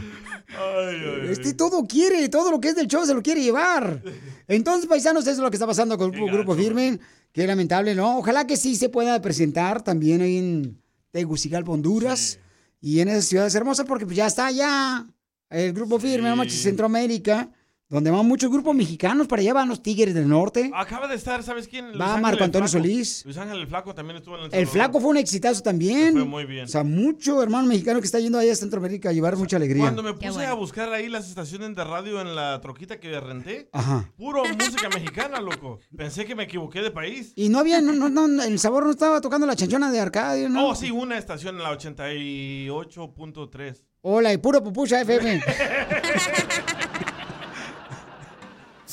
Este 1.29 1.53
todo 1.53 1.85
quiere, 1.85 2.29
todo 2.29 2.51
lo 2.51 2.59
que 2.59 2.69
es 2.69 2.75
del 2.75 2.87
show 2.87 3.05
se 3.05 3.13
lo 3.13 3.21
quiere 3.21 3.41
llevar. 3.41 4.01
Entonces, 4.47 4.87
paisanos, 4.87 5.23
eso 5.23 5.31
es 5.33 5.37
lo 5.39 5.49
que 5.51 5.57
está 5.57 5.67
pasando 5.67 5.97
con 5.97 6.11
el 6.13 6.19
grupo, 6.19 6.33
Grupo 6.33 6.55
Firme. 6.55 6.99
Qué 7.31 7.45
lamentable, 7.45 7.93
¿no? 7.93 8.17
Ojalá 8.17 8.47
que 8.47 8.57
sí 8.57 8.75
se 8.75 8.89
pueda 8.89 9.21
presentar 9.21 9.83
también 9.83 10.21
ahí 10.21 10.37
en 10.37 10.81
Tegucigalpa, 11.17 11.71
Honduras. 11.71 12.39
Y 12.79 12.99
en 12.99 13.07
esas 13.07 13.25
ciudades 13.25 13.55
hermosas, 13.55 13.87
porque 13.87 14.05
pues 14.05 14.17
ya 14.17 14.27
está 14.27 14.45
allá. 14.45 15.07
El 15.49 15.73
Grupo 15.73 15.99
Firme, 15.99 16.35
manches, 16.35 16.61
Centroamérica, 16.61 17.49
donde 17.89 18.11
van 18.11 18.27
muchos 18.27 18.51
grupos 18.51 18.75
mexicanos, 18.75 19.27
para 19.27 19.41
allá 19.41 19.53
van 19.53 19.69
los 19.69 19.81
Tigres 19.81 20.13
del 20.13 20.27
Norte. 20.27 20.69
Acaba 20.73 21.07
de 21.07 21.15
estar, 21.15 21.41
¿sabes 21.41 21.69
quién? 21.69 21.87
Luis 21.87 22.01
Va 22.01 22.07
Ángel 22.07 22.21
Marco 22.21 22.43
Antonio 22.43 22.67
Flaco. 22.67 22.83
Solís. 22.83 23.23
Luis 23.23 23.37
Ángel 23.37 23.59
el 23.59 23.67
Flaco 23.67 23.95
también 23.95 24.17
estuvo 24.17 24.37
en 24.37 24.43
El 24.45 24.53
El 24.53 24.67
flaco 24.67 24.99
fue 24.99 25.11
un 25.11 25.17
exitazo 25.17 25.61
también. 25.61 26.11
Fue 26.13 26.25
muy 26.25 26.43
bien. 26.45 26.65
O 26.65 26.67
sea, 26.67 26.83
mucho 26.83 27.41
hermano 27.41 27.67
mexicano 27.67 28.01
que 28.01 28.05
está 28.05 28.19
yendo 28.19 28.39
allá 28.39 28.51
a 28.51 28.55
Centroamérica 28.55 29.09
a 29.09 29.13
llevar 29.13 29.37
mucha 29.37 29.55
alegría. 29.55 29.83
Cuando 29.83 30.03
me 30.03 30.13
puse 30.13 30.45
a 30.45 30.53
buscar 30.53 30.91
ahí 30.91 31.07
las 31.07 31.29
estaciones 31.29 31.75
de 31.75 31.83
radio 31.83 32.19
en 32.19 32.35
la 32.35 32.59
troquita 32.59 32.99
que 32.99 33.17
renté, 33.21 33.69
Ajá. 33.71 34.11
puro 34.17 34.43
música 34.43 34.89
mexicana, 34.89 35.39
loco. 35.39 35.79
Pensé 35.95 36.25
que 36.25 36.35
me 36.35 36.43
equivoqué 36.43 36.81
de 36.81 36.91
país. 36.91 37.31
Y 37.35 37.47
no 37.47 37.59
había, 37.59 37.79
no, 37.79 37.93
no, 37.93 38.09
no, 38.09 38.43
el 38.43 38.59
sabor 38.59 38.83
no 38.83 38.91
estaba 38.91 39.21
tocando 39.21 39.47
la 39.47 39.55
chanchona 39.55 39.89
de 39.91 40.01
Arcadio, 40.01 40.49
¿no? 40.49 40.67
Oh, 40.67 40.75
sí, 40.75 40.91
una 40.91 41.17
estación 41.17 41.55
en 41.55 41.63
la 41.63 41.71
88.3. 41.71 43.83
Hola, 44.01 44.33
y 44.33 44.37
puro 44.37 44.61
pupucha 44.63 45.01
FM. 45.01 45.41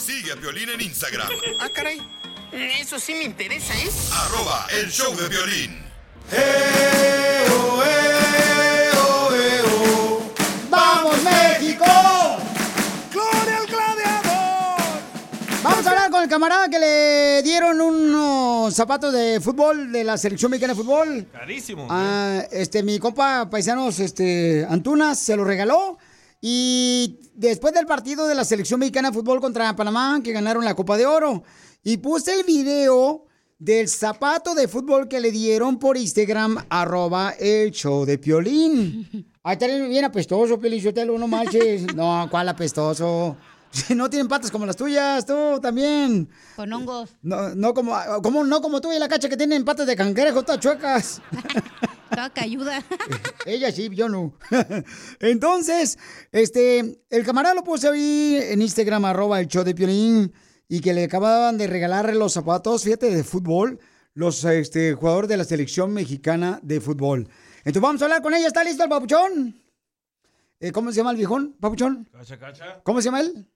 Sigue 0.05 0.33
a 0.33 0.37
Piolín 0.37 0.69
en 0.69 0.83
Instagram. 0.83 1.29
Ah, 1.59 1.71
caray. 1.73 1.99
Eso 2.53 2.99
sí 2.99 3.15
me 3.15 3.25
interesa, 3.25 3.73
¿eh? 3.75 3.89
Arroba 4.13 4.67
el 4.71 4.91
show 4.91 5.17
de 5.17 5.29
violín. 5.29 5.83
¡Vamos, 10.69 11.23
México! 11.23 11.87
¡Gloria 13.13 13.57
al 13.57 13.67
gladiador! 13.67 14.83
Vamos 15.63 15.87
a 15.87 15.91
hablar 15.91 16.11
con 16.11 16.23
el 16.23 16.29
camarada 16.29 16.69
que 16.69 16.79
le 16.79 17.43
dieron 17.43 17.81
unos 17.81 18.75
zapatos 18.75 19.11
de 19.11 19.41
fútbol 19.41 19.91
de 19.91 20.05
la 20.05 20.19
selección 20.19 20.51
mexicana 20.51 20.75
de 20.75 20.83
fútbol. 20.83 21.27
Carísimo. 21.33 21.87
Ah, 21.89 22.43
este, 22.53 22.83
mi 22.83 22.99
compa 22.99 23.49
paisanos, 23.49 23.99
este, 24.01 24.67
Antunas, 24.69 25.19
se 25.19 25.35
lo 25.35 25.45
regaló. 25.45 25.97
Y 26.47 27.21
después 27.35 27.73
del 27.73 27.87
partido 27.87 28.29
de 28.29 28.35
la 28.35 28.45
selección 28.45 28.79
mexicana 28.79 29.09
de 29.09 29.15
fútbol 29.15 29.41
contra 29.41 29.75
Panamá, 29.75 30.21
que 30.23 30.31
ganaron 30.31 30.63
la 30.63 30.75
Copa 30.75 30.99
de 30.99 31.07
Oro, 31.07 31.43
y 31.83 31.97
puse 31.97 32.39
el 32.39 32.45
video 32.45 33.25
del 33.59 33.89
zapato 33.89 34.55
de 34.55 34.69
fútbol 34.69 35.09
que 35.09 35.21
le 35.21 35.31
dieron 35.31 35.79
por 35.79 35.97
Instagram, 35.97 36.67
arroba 36.69 37.31
el 37.39 37.71
show 37.71 38.05
de 38.05 38.19
Piolín. 38.19 39.27
Ahí 39.43 39.55
está 39.55 39.69
bien 39.69 40.05
apestoso, 40.05 40.61
Piolín, 40.61 40.83
Sotelo, 40.83 41.17
no 41.19 41.27
manches. 41.27 41.95
No, 41.95 42.29
¿cuál 42.31 42.51
apestoso? 42.51 43.39
No 43.97 44.11
tienen 44.11 44.29
patas 44.29 44.51
como 44.51 44.67
las 44.67 44.77
tuyas, 44.77 45.25
tú 45.25 45.59
también. 45.63 46.29
Con 46.57 46.71
hongos. 46.75 47.17
No, 47.23 47.55
no 47.55 47.73
como, 47.73 47.97
como, 48.23 48.45
no 48.45 48.61
como 48.61 48.83
tú 48.83 48.93
y 48.93 48.99
la 48.99 49.09
cacha 49.09 49.31
que 49.31 49.37
tienen 49.39 49.65
patas 49.65 49.87
de 49.87 49.97
cangrejo, 49.97 50.43
todas 50.43 50.61
chuecas. 50.61 51.23
Toda 52.15 52.33
ayuda. 52.37 52.83
Ella 53.47 53.73
sí, 53.73 53.89
yo 53.93 54.09
no. 54.09 54.35
Entonces, 55.21 55.99
este, 56.33 57.03
el 57.11 57.25
camarada 57.25 57.55
lo 57.55 57.65
puse 57.65 57.89
ahí 57.89 58.39
en 58.41 58.63
Instagram, 58.63 59.05
arroba 59.05 59.41
el 59.41 59.49
show 59.49 59.65
de 59.65 59.75
Piolín, 59.75 60.33
y 60.69 60.81
que 60.81 60.95
le 60.95 61.05
acababan 61.05 61.59
de 61.59 61.67
regalar 61.67 62.15
los 62.15 62.33
zapatos, 62.33 62.85
fíjate, 62.85 63.15
de 63.15 63.25
fútbol, 63.25 63.81
los 64.15 64.45
este, 64.45 64.95
jugadores 64.95 65.29
de 65.29 65.37
la 65.37 65.45
selección 65.45 65.93
mexicana 65.93 66.61
de 66.63 66.81
fútbol. 66.81 67.29
Entonces 67.59 67.83
vamos 67.83 68.03
a 68.03 68.05
hablar 68.07 68.23
con 68.23 68.35
ella, 68.35 68.47
¿está 68.47 68.63
listo 68.63 68.85
el 68.85 68.91
papuchón? 68.91 69.61
eh, 70.61 70.73
¿cómo 70.73 70.91
se 70.91 70.99
llama 70.99 71.11
el 71.11 71.17
viejón, 71.17 71.57
papuchón? 71.61 72.09
Cacha, 72.11 72.39
cacha. 72.39 72.81
¿Cómo 72.83 73.01
se 73.01 73.07
llama 73.07 73.21
él? 73.21 73.47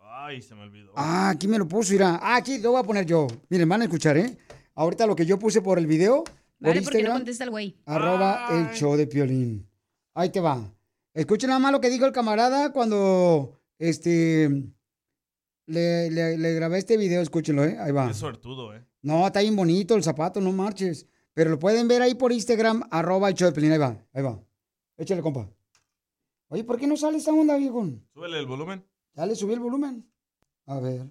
Ay, 0.00 0.42
se 0.42 0.54
me 0.54 0.62
olvidó. 0.62 0.92
Ah, 0.96 1.30
aquí 1.30 1.46
me 1.46 1.58
lo 1.58 1.68
puso, 1.68 1.92
mira. 1.92 2.18
Ah, 2.20 2.36
aquí 2.36 2.58
lo 2.58 2.72
voy 2.72 2.80
a 2.80 2.82
poner 2.82 3.06
yo. 3.06 3.26
Miren, 3.48 3.68
van 3.68 3.82
a 3.82 3.84
escuchar, 3.84 4.16
¿eh? 4.16 4.36
Ahorita 4.74 5.06
lo 5.06 5.14
que 5.14 5.26
yo 5.26 5.38
puse 5.38 5.62
por 5.62 5.78
el 5.78 5.86
video, 5.86 6.24
por 6.58 6.68
Vale, 6.68 6.82
porque 6.82 6.98
no 6.98 7.00
Instagram, 7.00 7.18
contesta 7.18 7.44
el 7.44 7.50
güey. 7.50 7.76
arroba 7.86 8.48
el 8.50 8.70
show 8.74 8.96
de 8.96 9.06
Piolín. 9.06 9.68
Ahí 10.14 10.30
te 10.30 10.40
va. 10.40 10.72
Escuchen 11.14 11.48
nada 11.48 11.58
más 11.60 11.72
lo 11.72 11.80
que 11.80 11.90
dijo 11.90 12.04
el 12.06 12.12
camarada 12.12 12.72
cuando, 12.72 13.58
este, 13.78 14.48
le, 15.66 16.10
le- 16.10 16.38
le 16.38 16.54
grabé 16.54 16.78
este 16.78 16.96
video, 16.96 17.20
escúchenlo, 17.22 17.64
¿eh? 17.64 17.76
Ahí 17.78 17.92
va. 17.92 18.10
Es 18.10 18.16
suertudo, 18.18 18.74
¿eh? 18.74 18.84
No, 19.02 19.26
está 19.26 19.40
bien 19.40 19.56
bonito 19.56 19.94
el 19.94 20.02
zapato, 20.02 20.40
no 20.40 20.52
marches. 20.52 21.06
Pero 21.34 21.50
lo 21.50 21.58
pueden 21.58 21.86
ver 21.86 22.00
ahí 22.02 22.14
por 22.14 22.32
Instagram, 22.32 22.82
arroba 22.90 23.28
el 23.28 23.34
show 23.34 23.48
de 23.48 23.52
Piolín. 23.52 23.72
Ahí 23.72 23.78
va, 23.78 24.02
ahí 24.14 24.22
va. 24.22 24.40
Échale, 24.96 25.20
compa. 25.22 25.48
Oye, 26.48 26.64
¿por 26.64 26.78
qué 26.78 26.86
no 26.86 26.96
sale 26.96 27.18
esta 27.18 27.32
onda, 27.32 27.56
viejo? 27.56 27.84
Súbele 28.14 28.38
el 28.38 28.46
volumen. 28.46 28.84
Ya 29.14 29.26
le 29.26 29.34
subí 29.34 29.52
el 29.52 29.60
volumen. 29.60 30.08
A 30.66 30.78
ver. 30.80 31.02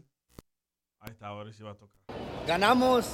Ahí 1.00 1.12
está, 1.12 1.28
ahora 1.28 1.52
sí 1.54 1.62
va 1.62 1.72
a 1.72 1.78
tocar. 1.78 2.00
Ganamos 2.48 3.06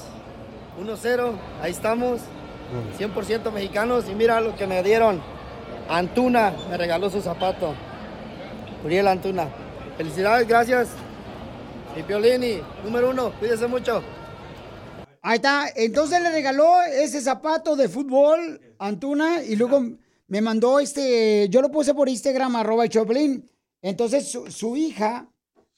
1-0, 0.80 1.32
ahí 1.60 1.70
estamos, 1.70 2.20
100% 2.98 3.52
mexicanos 3.52 4.04
y 4.10 4.14
mira 4.14 4.40
lo 4.40 4.56
que 4.56 4.66
me 4.66 4.82
dieron. 4.82 5.22
Antuna 5.88 6.54
me 6.70 6.76
regaló 6.76 7.10
su 7.10 7.20
zapato. 7.20 7.74
Uriel 8.84 9.08
Antuna. 9.08 9.48
Felicidades, 9.96 10.48
gracias. 10.48 10.88
Y 11.96 12.02
Piolini, 12.02 12.60
número 12.84 13.10
uno, 13.10 13.32
cuídese 13.38 13.66
mucho. 13.66 14.02
Ahí 15.20 15.36
está. 15.36 15.66
Entonces 15.76 16.22
le 16.22 16.30
regaló 16.30 16.82
ese 16.82 17.20
zapato 17.20 17.76
de 17.76 17.88
fútbol, 17.88 18.60
Antuna, 18.78 19.42
y 19.42 19.56
luego 19.56 19.82
me 20.26 20.40
mandó 20.40 20.80
este, 20.80 21.48
yo 21.50 21.60
lo 21.60 21.70
puse 21.70 21.94
por 21.94 22.08
Instagram, 22.08 22.56
arroba 22.56 22.84
el 22.84 22.90
Choplin. 22.90 23.48
Entonces 23.82 24.30
su, 24.30 24.50
su 24.50 24.76
hija, 24.76 25.28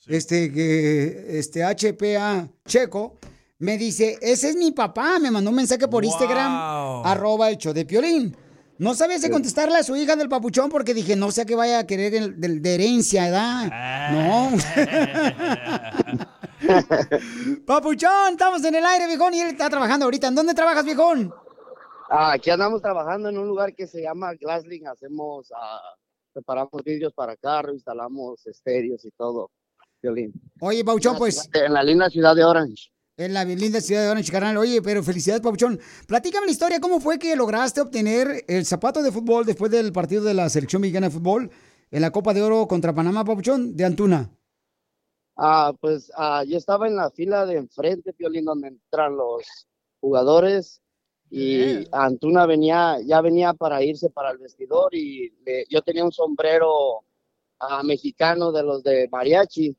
este, 0.07 0.53
que, 0.53 1.39
este 1.39 1.63
HPA 1.65 2.49
Checo, 2.67 3.19
me 3.65 3.79
dice, 3.79 4.19
ese 4.21 4.51
es 4.51 4.57
mi 4.57 4.73
papá, 4.73 5.19
me 5.19 5.31
mandó 5.31 5.51
un 5.51 5.57
mensaje 5.57 5.89
por 5.89 6.05
Instagram, 6.05 7.03
arroba 7.05 7.49
el 7.49 7.57
show 7.57 7.73
de 7.73 7.85
Piolín. 7.85 8.37
No 8.77 8.95
sabía 8.95 9.19
si 9.19 9.31
contestarle 9.31 9.77
a 9.79 9.83
su 9.85 9.95
hija 9.97 10.17
del 10.17 10.29
papuchón 10.29 10.69
porque 10.69 10.95
dije, 10.95 11.15
no 11.17 11.31
sé 11.31 11.47
qué 11.47 11.55
vaya 11.55 11.79
a 11.79 11.87
querer 11.87 12.15
el- 12.15 12.41
del- 12.41 12.61
de 12.61 12.75
herencia, 12.75 13.25
¿verdad? 13.25 14.11
No. 14.13 14.51
papuchón, 17.67 18.33
estamos 18.33 18.65
en 18.65 18.75
el 18.75 18.85
aire, 18.85 19.07
viejón, 19.07 19.35
y 19.35 19.41
él 19.41 19.49
está 19.49 19.69
trabajando 19.71 20.05
ahorita. 20.07 20.29
¿En 20.29 20.35
dónde 20.35 20.55
trabajas, 20.55 20.85
viejón? 20.85 21.33
Ah, 22.11 22.33
aquí 22.33 22.51
andamos 22.51 22.83
trabajando 22.83 23.29
en 23.29 23.39
un 23.39 23.47
lugar 23.49 23.75
que 23.75 23.87
se 23.87 24.03
llama 24.03 24.35
Glassling, 24.35 24.87
hacemos, 24.89 25.51
ah, 25.57 25.81
preparamos 26.33 26.83
vidrios 26.85 27.13
para 27.15 27.37
carro, 27.37 27.73
instalamos 27.73 28.47
estéreos 28.47 29.05
y 29.05 29.11
todo. 29.13 29.51
Piolín. 30.01 30.33
Oye, 30.61 30.85
Papuchón, 30.85 31.17
pues... 31.17 31.49
En 31.55 31.73
la 31.73 31.83
linda 31.83 32.11
ciudad 32.11 32.37
de 32.37 32.45
Orange. 32.45 32.91
En 33.17 33.33
la 33.33 33.45
linda 33.45 33.81
ciudad 33.81 34.03
de 34.03 34.09
Orange, 34.11 34.33
carnal. 34.33 34.57
Oye, 34.57 34.83
pero 34.83 35.03
felicidades, 35.03 35.41
Papuchón. 35.41 35.79
Platícame 36.09 36.47
la 36.47 36.53
historia, 36.53 36.81
¿cómo 36.81 36.99
fue 37.01 37.19
que 37.19 37.37
lograste 37.37 37.81
obtener 37.81 38.45
el 38.49 38.67
zapato 38.67 39.03
de 39.03 39.13
fútbol 39.13 39.47
después 39.47 39.71
del 39.71 39.93
partido 39.93 40.25
de 40.25 40.35
la 40.35 40.49
selección 40.49 40.83
mexicana 40.83 41.07
de 41.09 41.15
fútbol 41.15 41.51
en 41.93 42.01
la 42.03 42.11
Copa 42.11 42.35
de 42.35 42.43
Oro 42.43 42.67
contra 42.67 42.93
Panamá, 42.93 43.25
Papuchón, 43.25 43.77
de 43.77 43.85
Antuna? 43.85 44.31
Ah, 45.37 45.73
pues 45.81 46.11
ah, 46.17 46.43
yo 46.45 46.57
estaba 46.59 46.89
en 46.89 46.97
la 46.97 47.11
fila 47.11 47.47
de 47.47 47.57
enfrente, 47.57 48.13
Piolín, 48.13 48.45
donde 48.47 48.69
entran 48.69 49.17
los 49.17 49.45
jugadores 50.01 50.81
y 51.31 51.87
Antuna 51.93 52.47
venía, 52.47 52.99
ya 53.05 53.21
venía 53.21 53.55
para 53.55 53.83
irse 53.83 54.11
para 54.11 54.31
el 54.31 54.39
vestidor 54.39 54.95
y 54.95 55.31
le- 55.45 55.65
yo 55.69 55.83
tenía 55.83 56.05
un 56.05 56.13
sombrero 56.13 57.05
ah, 57.61 57.83
mexicano 57.85 58.51
de 58.53 58.63
los 58.65 58.83
de 58.83 59.09
mariachi 59.11 59.77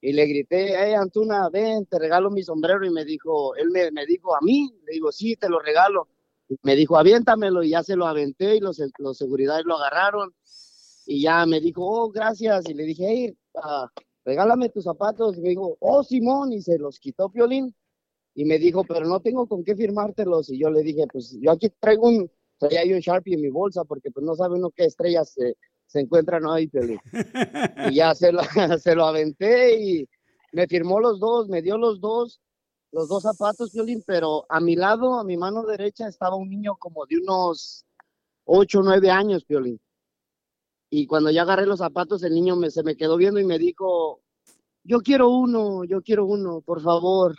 y 0.00 0.12
le 0.12 0.26
grité, 0.26 0.74
hey 0.78 0.94
Antuna, 0.94 1.48
ven, 1.48 1.86
te 1.86 1.98
regalo 1.98 2.30
mi 2.30 2.42
sombrero 2.42 2.84
y 2.84 2.90
me 2.90 3.04
dijo, 3.04 3.54
él 3.56 3.70
me, 3.70 3.90
me 3.90 4.06
dijo 4.06 4.36
a 4.36 4.40
mí, 4.42 4.72
le 4.84 4.92
digo, 4.92 5.10
sí, 5.10 5.36
te 5.36 5.48
lo 5.48 5.58
regalo. 5.58 6.08
Y 6.48 6.56
me 6.62 6.76
dijo, 6.76 6.96
aviéntamelo 6.96 7.62
y 7.62 7.70
ya 7.70 7.82
se 7.82 7.96
lo 7.96 8.06
aventé 8.06 8.56
y 8.56 8.60
los, 8.60 8.80
los 8.98 9.16
seguridades 9.18 9.64
lo 9.64 9.76
agarraron 9.76 10.34
y 11.06 11.22
ya 11.22 11.46
me 11.46 11.60
dijo, 11.60 11.82
oh, 11.84 12.10
gracias. 12.10 12.68
Y 12.68 12.74
le 12.74 12.84
dije, 12.84 13.06
hey, 13.08 13.36
ah, 13.54 13.88
regálame 14.24 14.68
tus 14.68 14.84
zapatos. 14.84 15.38
Y 15.38 15.40
me 15.40 15.50
dijo, 15.50 15.76
oh, 15.80 16.02
Simón, 16.02 16.52
y 16.52 16.60
se 16.60 16.78
los 16.78 16.98
quitó 16.98 17.30
Piolín. 17.30 17.74
Y 18.34 18.44
me 18.44 18.58
dijo, 18.58 18.84
pero 18.84 19.06
no 19.06 19.20
tengo 19.20 19.46
con 19.46 19.64
qué 19.64 19.74
firmártelos. 19.76 20.50
Y 20.50 20.58
yo 20.58 20.70
le 20.70 20.82
dije, 20.82 21.06
pues 21.10 21.36
yo 21.40 21.52
aquí 21.52 21.70
traigo 21.80 22.08
un, 22.08 22.30
traía 22.58 22.84
yo 22.84 22.96
un 22.96 23.00
Sharpie 23.00 23.34
en 23.34 23.40
mi 23.40 23.48
bolsa, 23.48 23.84
porque 23.84 24.10
pues 24.10 24.26
no 24.26 24.34
sabe 24.34 24.56
uno 24.56 24.70
qué 24.70 24.84
estrellas 24.84 25.30
se, 25.30 25.56
se 25.86 26.00
encuentran 26.00 26.44
ahí, 26.46 26.66
Piolín. 26.68 27.00
Y 27.90 27.94
ya 27.96 28.14
se 28.14 28.32
lo, 28.32 28.40
se 28.80 28.94
lo 28.94 29.06
aventé 29.06 29.80
y 29.80 30.08
me 30.52 30.66
firmó 30.66 31.00
los 31.00 31.20
dos, 31.20 31.48
me 31.48 31.62
dio 31.62 31.76
los 31.78 32.00
dos, 32.00 32.40
los 32.92 33.08
dos 33.08 33.22
zapatos, 33.22 33.70
Piolín, 33.70 34.02
pero 34.06 34.46
a 34.48 34.60
mi 34.60 34.76
lado, 34.76 35.18
a 35.18 35.24
mi 35.24 35.36
mano 35.36 35.64
derecha, 35.64 36.08
estaba 36.08 36.36
un 36.36 36.48
niño 36.48 36.76
como 36.76 37.04
de 37.06 37.18
unos 37.18 37.84
ocho, 38.44 38.82
nueve 38.82 39.10
años, 39.10 39.44
Piolín. 39.44 39.80
Y 40.90 41.06
cuando 41.06 41.30
ya 41.30 41.42
agarré 41.42 41.66
los 41.66 41.80
zapatos, 41.80 42.22
el 42.22 42.34
niño 42.34 42.56
me, 42.56 42.70
se 42.70 42.82
me 42.82 42.96
quedó 42.96 43.16
viendo 43.16 43.40
y 43.40 43.44
me 43.44 43.58
dijo, 43.58 44.20
yo 44.84 45.00
quiero 45.00 45.28
uno, 45.30 45.84
yo 45.84 46.00
quiero 46.02 46.26
uno, 46.26 46.60
por 46.60 46.80
favor. 46.80 47.36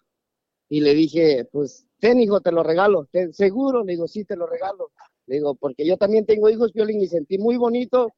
Y 0.69 0.81
le 0.81 0.93
dije, 0.93 1.45
pues, 1.51 1.87
ten 1.99 2.19
hijo, 2.19 2.41
te 2.41 2.51
lo 2.51 2.61
regalo. 2.63 3.07
"¿Ten- 3.11 3.33
¿Seguro? 3.33 3.83
Le 3.83 3.93
digo, 3.93 4.07
sí, 4.07 4.25
te 4.25 4.35
lo 4.35 4.47
regalo. 4.47 4.91
Le 5.27 5.35
digo, 5.35 5.55
porque 5.55 5.85
yo 5.87 5.97
también 5.97 6.25
tengo 6.25 6.49
hijos, 6.49 6.71
Piolín, 6.73 7.01
y 7.01 7.07
sentí 7.07 7.37
muy 7.37 7.57
bonito 7.57 8.13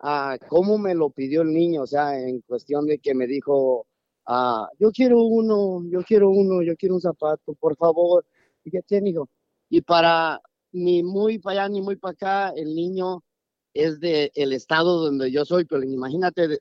ah, 0.00 0.36
cómo 0.48 0.78
me 0.78 0.94
lo 0.94 1.10
pidió 1.10 1.42
el 1.42 1.52
niño, 1.52 1.82
o 1.82 1.86
sea, 1.86 2.18
en 2.20 2.40
cuestión 2.42 2.86
de 2.86 2.98
que 2.98 3.14
me 3.14 3.26
dijo, 3.26 3.86
ah, 4.26 4.68
yo 4.78 4.90
quiero 4.92 5.22
uno, 5.22 5.82
yo 5.90 6.02
quiero 6.02 6.30
uno, 6.30 6.62
yo 6.62 6.76
quiero 6.76 6.94
un 6.96 7.00
zapato, 7.00 7.54
por 7.54 7.76
favor. 7.76 8.26
Dije, 8.64 8.82
ten 8.82 9.06
hijo. 9.06 9.28
Y 9.68 9.82
para 9.82 10.40
ni 10.72 11.02
muy 11.02 11.38
para 11.38 11.62
allá 11.64 11.68
ni 11.70 11.82
muy 11.82 11.96
para 11.96 12.12
acá, 12.12 12.50
el 12.56 12.74
niño 12.74 13.24
es 13.74 14.00
de 14.00 14.32
el 14.34 14.52
estado 14.52 15.00
donde 15.04 15.30
yo 15.30 15.44
soy, 15.44 15.64
pero 15.64 15.82
imagínate 15.84 16.48
de, 16.48 16.60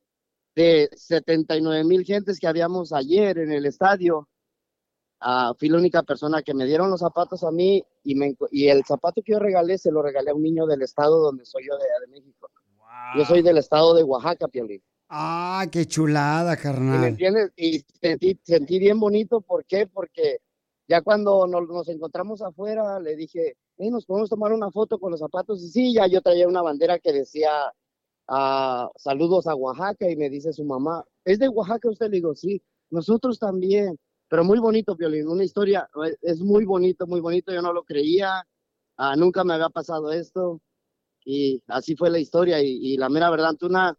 de 0.55 0.89
79 0.95 1.83
mil 1.85 2.03
gentes 2.05 2.39
que 2.39 2.47
habíamos 2.47 2.93
ayer 2.93 3.37
en 3.39 3.51
el 3.51 3.65
estadio, 3.65 4.29
ah, 5.21 5.53
fui 5.57 5.69
la 5.69 5.77
única 5.77 6.03
persona 6.03 6.43
que 6.43 6.53
me 6.53 6.65
dieron 6.65 6.89
los 6.89 7.01
zapatos 7.01 7.43
a 7.43 7.51
mí 7.51 7.83
y, 8.03 8.15
y 8.51 8.69
el 8.69 8.85
zapato 8.85 9.21
que 9.23 9.33
yo 9.33 9.39
regalé 9.39 9.77
se 9.77 9.91
lo 9.91 10.01
regalé 10.01 10.31
a 10.31 10.35
un 10.35 10.43
niño 10.43 10.65
del 10.67 10.81
estado 10.83 11.19
donde 11.21 11.45
soy 11.45 11.65
yo 11.67 11.75
de 11.77 12.07
México. 12.07 12.49
Yo 13.17 13.25
soy 13.25 13.41
del 13.41 13.57
estado 13.57 13.93
de 13.93 14.03
Oaxaca, 14.03 14.47
Piolín. 14.47 14.81
Ah, 15.09 15.65
qué 15.71 15.85
chulada, 15.85 16.53
¿Sí 16.53 16.57
¿Me 16.57 16.63
carnal. 16.63 17.03
entiendes? 17.05 17.51
Y 17.55 17.79
sentí, 18.01 18.39
sentí 18.43 18.79
bien 18.79 18.99
bonito, 18.99 19.41
¿por 19.41 19.65
qué? 19.65 19.87
Porque 19.87 20.39
ya 20.87 21.01
cuando 21.01 21.45
nos, 21.47 21.67
nos 21.67 21.87
encontramos 21.89 22.41
afuera, 22.41 22.99
le 22.99 23.15
dije, 23.15 23.55
"Ey, 23.77 23.89
nos 23.91 24.05
podemos 24.05 24.29
tomar 24.29 24.51
una 24.51 24.71
foto 24.71 24.99
con 24.99 25.11
los 25.11 25.19
zapatos. 25.19 25.61
Y 25.63 25.69
sí, 25.69 25.93
ya 25.93 26.07
yo 26.07 26.21
traía 26.21 26.47
una 26.47 26.61
bandera 26.61 26.99
que 26.99 27.13
decía, 27.13 27.51
ah, 28.27 28.89
saludos 28.95 29.47
a 29.47 29.55
Oaxaca, 29.55 30.09
y 30.09 30.15
me 30.15 30.29
dice 30.29 30.53
su 30.53 30.63
mamá, 30.65 31.05
¿es 31.23 31.39
de 31.39 31.49
Oaxaca 31.49 31.89
usted? 31.89 32.07
Le 32.07 32.17
digo, 32.17 32.35
sí, 32.35 32.61
nosotros 32.89 33.37
también. 33.39 33.97
Pero 34.27 34.43
muy 34.43 34.57
bonito, 34.59 34.97
Piolín, 34.97 35.27
una 35.27 35.43
historia, 35.43 35.87
eh, 36.03 36.15
es 36.23 36.39
muy 36.41 36.65
bonito, 36.65 37.05
muy 37.05 37.21
bonito, 37.21 37.53
yo 37.53 37.61
no 37.61 37.71
lo 37.73 37.83
creía, 37.83 38.43
ah, 38.97 39.15
nunca 39.15 39.43
me 39.43 39.53
había 39.53 39.69
pasado 39.69 40.11
esto, 40.11 40.59
y 41.25 41.61
así 41.67 41.95
fue 41.95 42.09
la 42.09 42.19
historia, 42.19 42.61
y, 42.61 42.95
la 42.97 43.09
mera 43.09 43.29
verdad, 43.29 43.49
Antuna 43.49 43.97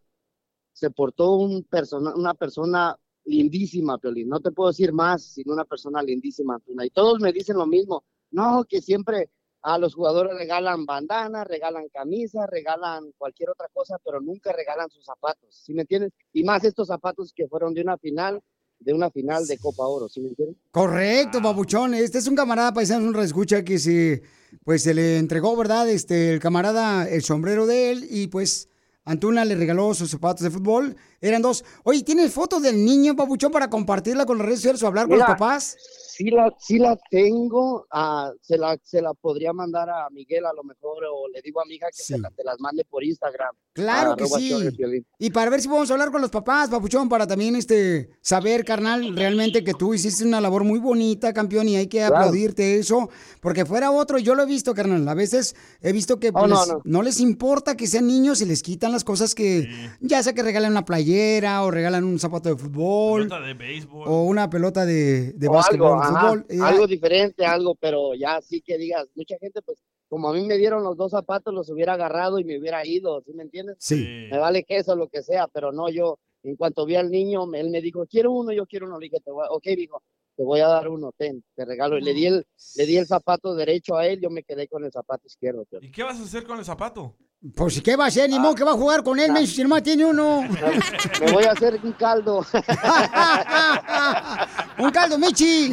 se 0.71 0.89
portó 0.91 1.35
un 1.35 1.63
persona, 1.63 2.15
una 2.15 2.33
persona 2.33 2.95
lindísima, 3.25 3.97
Piolín. 3.97 4.29
No 4.29 4.39
te 4.39 4.51
puedo 4.51 4.69
decir 4.69 4.93
más, 4.93 5.23
sino 5.23 5.53
una 5.53 5.65
persona 5.65 6.01
lindísima, 6.01 6.55
Antuna. 6.55 6.85
Y 6.85 6.89
todos 6.89 7.19
me 7.19 7.33
dicen 7.33 7.57
lo 7.57 7.67
mismo. 7.67 8.05
No, 8.31 8.63
que 8.63 8.81
siempre 8.81 9.29
a 9.61 9.77
los 9.77 9.95
jugadores 9.95 10.37
regalan 10.37 10.85
bandanas, 10.85 11.47
regalan 11.47 11.89
camisas, 11.89 12.47
regalan 12.49 13.11
cualquier 13.17 13.49
otra 13.49 13.67
cosa, 13.73 13.97
pero 14.03 14.21
nunca 14.21 14.53
regalan 14.53 14.89
sus 14.89 15.03
zapatos, 15.03 15.53
¿sí 15.53 15.73
me 15.73 15.81
entiendes? 15.81 16.13
Y 16.31 16.43
más 16.43 16.63
estos 16.63 16.87
zapatos 16.87 17.33
que 17.33 17.47
fueron 17.47 17.73
de 17.73 17.81
una 17.81 17.97
final, 17.97 18.41
de 18.79 18.93
una 18.93 19.09
final 19.09 19.45
de 19.47 19.57
Copa 19.57 19.85
Oro, 19.85 20.07
¿sí 20.09 20.21
me 20.21 20.29
entiendes? 20.29 20.57
Correcto, 20.71 21.41
babuchón. 21.41 21.93
Este 21.93 22.19
es 22.19 22.27
un 22.27 22.35
camarada 22.35 22.73
paisano, 22.73 23.05
un 23.05 23.13
reescucha 23.13 23.63
que 23.63 23.79
se, 23.79 24.21
pues 24.63 24.83
se 24.83 24.93
le 24.93 25.17
entregó, 25.17 25.55
¿verdad? 25.55 25.89
Este, 25.89 26.31
el 26.33 26.39
camarada, 26.39 27.07
el 27.09 27.23
sombrero 27.23 27.65
de 27.65 27.91
él 27.91 28.07
y 28.09 28.27
pues 28.27 28.69
Antuna 29.07 29.45
le 29.45 29.55
regaló 29.55 29.93
sus 29.93 30.11
zapatos 30.11 30.43
de 30.43 30.51
fútbol. 30.51 30.95
Eran 31.21 31.41
dos. 31.41 31.63
Oye, 31.83 32.03
¿tienes 32.03 32.33
fotos 32.33 32.61
del 32.61 32.83
niño, 32.83 33.15
babuchón, 33.15 33.51
para 33.51 33.69
compartirla 33.69 34.25
con 34.25 34.37
las 34.37 34.45
redes 34.45 34.59
sociales 34.59 34.83
o 34.83 34.87
hablar 34.87 35.07
con 35.07 35.17
los 35.17 35.27
papás? 35.27 35.77
Sí 36.17 36.29
la, 36.31 36.53
sí 36.59 36.79
la 36.79 36.97
tengo, 37.11 37.85
ah, 37.91 38.31
se, 38.41 38.57
la, 38.57 38.77
se 38.81 39.01
la 39.01 39.13
podría 39.13 39.53
mandar 39.53 39.89
a 39.89 40.09
Miguel 40.09 40.45
a 40.45 40.53
lo 40.53 40.63
mejor, 40.63 41.03
o 41.05 41.27
le 41.27 41.41
digo 41.43 41.61
a 41.61 41.65
mi 41.65 41.75
hija 41.75 41.87
que 41.95 42.01
se 42.03 42.17
la- 42.17 42.31
te 42.31 42.43
las 42.43 42.59
mande 42.59 42.83
por 42.89 43.03
Instagram. 43.03 43.55
Claro 43.73 44.15
que 44.15 44.25
sí. 44.25 44.73
Y 45.19 45.29
para 45.29 45.51
ver 45.51 45.61
si 45.61 45.67
podemos 45.67 45.91
hablar 45.91 46.11
con 46.11 46.21
los 46.21 46.31
papás, 46.31 46.69
papuchón, 46.69 47.07
para 47.09 47.27
también 47.27 47.55
este 47.55 48.09
saber, 48.21 48.65
carnal, 48.65 49.15
realmente 49.15 49.63
que 49.63 49.73
tú 49.75 49.93
hiciste 49.93 50.25
una 50.25 50.41
labor 50.41 50.63
muy 50.63 50.79
bonita, 50.79 51.33
campeón, 51.33 51.67
y 51.69 51.75
hay 51.75 51.87
que 51.87 51.97
Claro. 51.99 52.15
aplaudirte 52.17 52.77
eso, 52.79 53.09
porque 53.41 53.65
fuera 53.65 53.91
otro, 53.91 54.17
yo 54.17 54.33
lo 54.33 54.43
he 54.43 54.45
visto, 54.47 54.73
carnal, 54.73 55.07
a 55.07 55.13
veces 55.13 55.55
he 55.81 55.91
visto 55.91 56.19
que 56.19 56.29
Oh, 56.29 56.33
pues, 56.39 56.49
no, 56.49 56.65
no, 56.65 56.81
no. 56.83 57.01
les 57.03 57.19
importa 57.19 57.77
que 57.77 57.85
sean 57.87 58.07
niños 58.07 58.41
y 58.41 58.45
les 58.45 58.63
quitan 58.63 58.91
las 58.91 59.03
cosas 59.03 59.35
que, 59.35 59.69
ya 60.01 60.23
sea 60.23 60.33
que 60.33 60.41
regalan 60.43 60.71
una 60.71 60.85
playera 60.85 61.63
o 61.63 61.69
regalan 61.71 62.03
un 62.03 62.17
zapato 62.19 62.49
de 62.49 62.55
fútbol 62.57 63.23
Pelota 63.27 63.41
de 63.45 63.53
béisbol. 63.53 64.07
o 64.07 64.23
una 64.23 64.49
pelota 64.49 64.85
de, 64.85 65.33
de 65.33 65.47
o 65.47 65.51
básquetbol, 65.51 65.91
algo, 66.01 66.03
ajá, 66.07 66.29
fútbol. 66.29 66.45
Eh, 66.49 66.59
algo 66.61 66.87
diferente, 66.87 67.45
algo, 67.45 67.75
pero 67.75 68.13
ya 68.15 68.41
sí 68.41 68.61
que 68.61 68.77
digas, 68.77 69.07
mucha 69.15 69.37
gente, 69.39 69.61
pues, 69.61 69.79
como 70.09 70.29
a 70.29 70.33
mí 70.33 70.45
me 70.45 70.57
dieron 70.57 70.83
los 70.83 70.95
dos 70.95 71.11
zapatos, 71.11 71.53
los 71.53 71.69
hubiera 71.69 71.93
agarrado 71.93 72.39
y 72.39 72.45
me 72.45 72.57
hubiera 72.59 72.85
ido, 72.85 73.21
¿sí 73.25 73.33
me 73.33 73.43
entiendes? 73.43 73.75
Sí. 73.79 74.27
Me 74.31 74.37
vale 74.37 74.63
queso, 74.63 74.95
lo 74.95 75.07
que 75.09 75.21
sea, 75.23 75.47
pero 75.47 75.71
no 75.71 75.89
yo. 75.89 76.19
En 76.43 76.55
cuanto 76.55 76.85
vi 76.85 76.95
al 76.95 77.11
niño, 77.11 77.53
él 77.55 77.69
me 77.69 77.81
dijo, 77.81 78.05
quiero 78.05 78.31
uno, 78.31 78.53
yo 78.53 78.65
quiero 78.65 78.87
uno. 78.87 78.99
Le 78.99 79.05
dije, 79.07 79.19
te 79.19 79.31
voy 79.31 79.45
a- 79.45 79.51
ok, 79.51 79.63
dijo, 79.75 80.01
te 80.37 80.43
voy 80.43 80.61
a 80.61 80.67
dar 80.67 80.87
uno, 80.87 81.11
ten, 81.17 81.43
te 81.55 81.65
regalo. 81.65 81.97
Y 81.97 82.01
le 82.03 82.13
di 82.13 82.27
el, 82.27 82.45
le 82.75 82.85
di 82.85 82.95
el 82.97 83.05
zapato 83.07 83.53
derecho 83.53 83.97
a 83.97 84.07
él, 84.07 84.21
yo 84.21 84.29
me 84.29 84.43
quedé 84.43 84.67
con 84.69 84.85
el 84.85 84.91
zapato 84.91 85.27
izquierdo. 85.27 85.65
pero- 85.69 85.83
¿Y 85.83 85.91
qué 85.91 86.03
vas 86.03 86.19
a 86.19 86.23
hacer 86.23 86.45
con 86.45 86.57
el 86.59 86.63
zapato? 86.63 87.15
Pues, 87.55 87.81
¿qué 87.81 87.95
va 87.95 88.05
a 88.05 88.07
hacer? 88.07 88.29
Ni 88.29 88.39
modo 88.39 88.55
que 88.55 88.63
va 88.63 88.71
a 88.71 88.75
jugar 88.75 89.03
con 89.03 89.19
él, 89.19 89.31
menso, 89.31 89.53
si 89.55 89.63
nomás 89.63 89.83
tiene 89.83 90.05
uno. 90.05 90.41
Me 91.21 91.31
voy 91.33 91.43
a 91.43 91.51
hacer 91.51 91.79
un 91.83 91.91
caldo. 91.93 92.45
un 94.79 94.91
caldo, 94.91 95.17
Michi. 95.17 95.71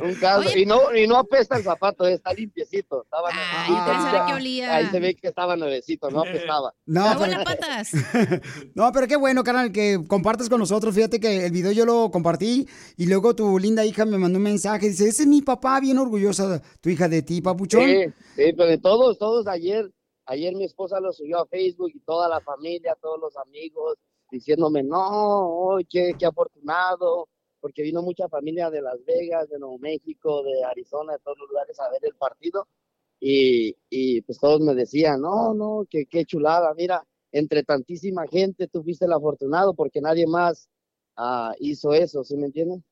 un 0.00 0.14
caldo. 0.20 0.50
Y 0.56 0.66
no, 0.66 0.94
y 0.94 1.06
no 1.06 1.16
apesta 1.18 1.56
el 1.56 1.62
zapato, 1.62 2.06
eh, 2.06 2.14
está 2.14 2.32
limpiecito. 2.32 3.02
Estaba 3.04 3.28
Ay, 3.32 3.74
pensaba 3.74 4.26
que 4.26 4.32
olía. 4.34 4.76
Ahí 4.76 4.86
se 4.86 5.00
ve 5.00 5.14
que 5.14 5.28
estaba 5.28 5.56
nuevecito, 5.56 6.10
no 6.10 6.20
apestaba. 6.20 6.72
No, 6.86 7.04
pero- 7.18 7.42
No, 8.74 8.92
pero 8.92 9.06
qué 9.06 9.16
bueno, 9.16 9.44
carnal, 9.44 9.72
que 9.72 9.98
compartas 10.08 10.48
con 10.48 10.58
nosotros. 10.58 10.94
Fíjate 10.94 11.20
que 11.20 11.46
el 11.46 11.52
video 11.52 11.72
yo 11.72 11.84
lo 11.86 12.10
compartí 12.10 12.68
y 12.96 13.06
luego 13.06 13.34
tu 13.34 13.58
linda 13.58 13.84
hija 13.84 14.04
me 14.04 14.18
mandó 14.18 14.38
un 14.38 14.44
mensaje. 14.44 14.88
Dice, 14.88 15.08
ese 15.08 15.22
es 15.22 15.28
mi 15.28 15.42
papá, 15.42 15.80
bien 15.80 15.98
orgullosa 15.98 16.62
tu 16.80 16.88
hija 16.90 17.08
de 17.08 17.22
ti, 17.22 17.40
papuchón. 17.40 17.84
Sí, 17.84 18.04
sí, 18.36 18.52
pero 18.56 18.66
de 18.66 18.78
todos, 18.78 19.18
todos 19.18 19.46
ayer, 19.46 19.90
ayer 20.26 20.54
mi 20.54 20.64
esposa 20.64 21.00
lo 21.00 21.12
subió 21.12 21.40
a 21.40 21.46
Facebook 21.46 21.90
y 21.94 22.00
toda 22.00 22.28
la 22.28 22.40
familia, 22.40 22.96
todos 23.00 23.18
los 23.20 23.36
amigos, 23.36 23.96
diciéndome, 24.32 24.82
no, 24.82 24.98
oh, 24.98 25.78
qué, 25.88 26.14
qué 26.18 26.26
afortunado, 26.26 27.28
porque 27.60 27.82
vino 27.82 28.02
mucha 28.02 28.28
familia 28.28 28.70
de 28.70 28.82
Las 28.82 29.04
Vegas, 29.04 29.48
de 29.50 29.58
Nuevo 29.58 29.78
México, 29.78 30.42
de 30.42 30.64
Arizona, 30.64 31.12
de 31.12 31.18
todos 31.20 31.38
los 31.38 31.48
lugares 31.50 31.78
a 31.78 31.90
ver 31.90 32.00
el 32.02 32.14
partido. 32.16 32.66
Y, 33.20 33.76
y 33.90 34.22
pues 34.22 34.38
todos 34.38 34.60
me 34.60 34.74
decían, 34.74 35.20
no, 35.20 35.54
no, 35.54 35.86
qué, 35.88 36.06
qué 36.06 36.24
chulada, 36.24 36.74
mira, 36.74 37.06
entre 37.30 37.62
tantísima 37.62 38.26
gente 38.26 38.68
tú 38.68 38.82
fuiste 38.82 39.04
el 39.04 39.12
afortunado 39.12 39.74
porque 39.74 40.00
nadie 40.00 40.26
más 40.26 40.68
ah, 41.16 41.54
hizo 41.60 41.92
eso, 41.94 42.24
¿sí 42.24 42.36
me 42.36 42.46
entienden? 42.46 42.84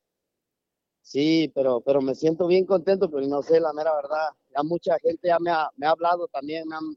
Sí, 1.03 1.51
pero, 1.55 1.81
pero 1.81 2.01
me 2.03 2.15
siento 2.15 2.47
bien 2.47 2.67
contento, 2.67 3.11
pero 3.11 3.27
no 3.27 3.43
sé, 3.43 3.59
la 3.61 3.73
mera 3.73 3.95
verdad. 3.97 4.29
Ya 4.55 4.63
mucha 4.63 4.97
gente 5.01 5.29
ya 5.29 5.39
me 5.41 5.51
ha, 5.51 5.69
me 5.77 5.87
ha 5.87 5.91
hablado 5.91 6.29
también, 6.29 6.69
me 6.69 6.77
han 6.77 6.97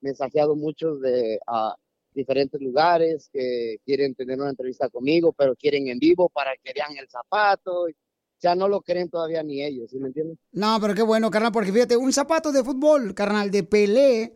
mensajeado 0.00 0.56
muchos 0.56 1.00
de 1.00 1.38
ah, 1.46 1.74
diferentes 2.14 2.60
lugares 2.60 3.28
que 3.32 3.78
quieren 3.84 4.14
tener 4.14 4.38
una 4.40 4.50
entrevista 4.50 4.88
conmigo, 4.88 5.32
pero 5.32 5.54
quieren 5.56 5.88
en 5.88 5.98
vivo 5.98 6.28
para 6.28 6.52
que 6.62 6.72
vean 6.72 6.96
el 6.96 7.08
zapato. 7.08 7.86
Sea, 8.38 8.54
no 8.54 8.68
lo 8.68 8.80
creen 8.80 9.10
todavía 9.10 9.42
ni 9.42 9.62
ellos, 9.62 9.90
¿sí 9.90 9.98
me 9.98 10.08
entienden? 10.08 10.38
No, 10.52 10.78
pero 10.80 10.94
qué 10.94 11.02
bueno, 11.02 11.30
carnal, 11.30 11.52
porque 11.52 11.72
fíjate, 11.72 11.96
un 11.96 12.12
zapato 12.12 12.50
de 12.52 12.64
fútbol, 12.64 13.14
carnal, 13.14 13.50
de 13.50 13.64
Pelé, 13.64 14.34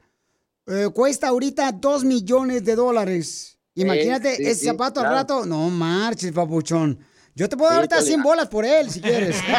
eh, 0.66 0.88
cuesta 0.92 1.28
ahorita 1.28 1.72
dos 1.72 2.04
millones 2.04 2.64
de 2.64 2.74
dólares. 2.74 3.58
Imagínate 3.74 4.36
sí, 4.36 4.42
ese 4.42 4.54
sí, 4.56 4.66
zapato 4.66 5.00
al 5.00 5.06
claro. 5.06 5.16
rato. 5.16 5.46
No 5.46 5.70
marches, 5.70 6.32
papuchón. 6.32 6.98
Yo 7.36 7.48
te 7.48 7.56
puedo 7.56 7.68
dar 7.70 7.78
ahorita 7.78 7.96
Piolín. 7.96 8.08
100 8.12 8.22
bolas 8.22 8.48
por 8.48 8.64
él, 8.64 8.90
si 8.90 9.00
quieres. 9.00 9.36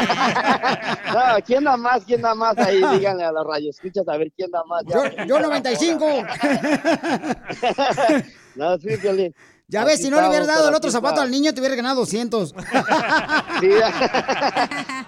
No, 1.13 1.21
¿quién 1.45 1.63
da 1.63 1.77
más? 1.77 2.03
¿Quién 2.03 2.21
da 2.21 2.35
más? 2.35 2.57
Ahí 2.57 2.81
díganle 2.97 3.23
a 3.23 3.31
los 3.31 3.45
rayos, 3.47 3.75
escuchas 3.75 4.05
a 4.07 4.17
ver 4.17 4.31
quién 4.35 4.51
da 4.51 4.63
más. 4.65 4.83
Yo, 4.85 5.03
yo 5.25 5.39
95. 5.39 6.05
No, 8.55 8.77
sí, 8.77 8.87
Piolín. 9.01 9.35
Ya 9.67 9.83
ves, 9.83 9.99
si 10.01 10.09
no 10.09 10.21
le 10.21 10.29
hubieras 10.29 10.47
dado 10.47 10.69
el 10.69 10.75
otro 10.75 10.89
zapato 10.91 11.19
al 11.21 11.29
niño, 11.31 11.51
te 11.53 11.59
hubiera 11.59 11.75
ganado 11.75 12.01
200. 12.01 12.53
Sí, 13.59 13.69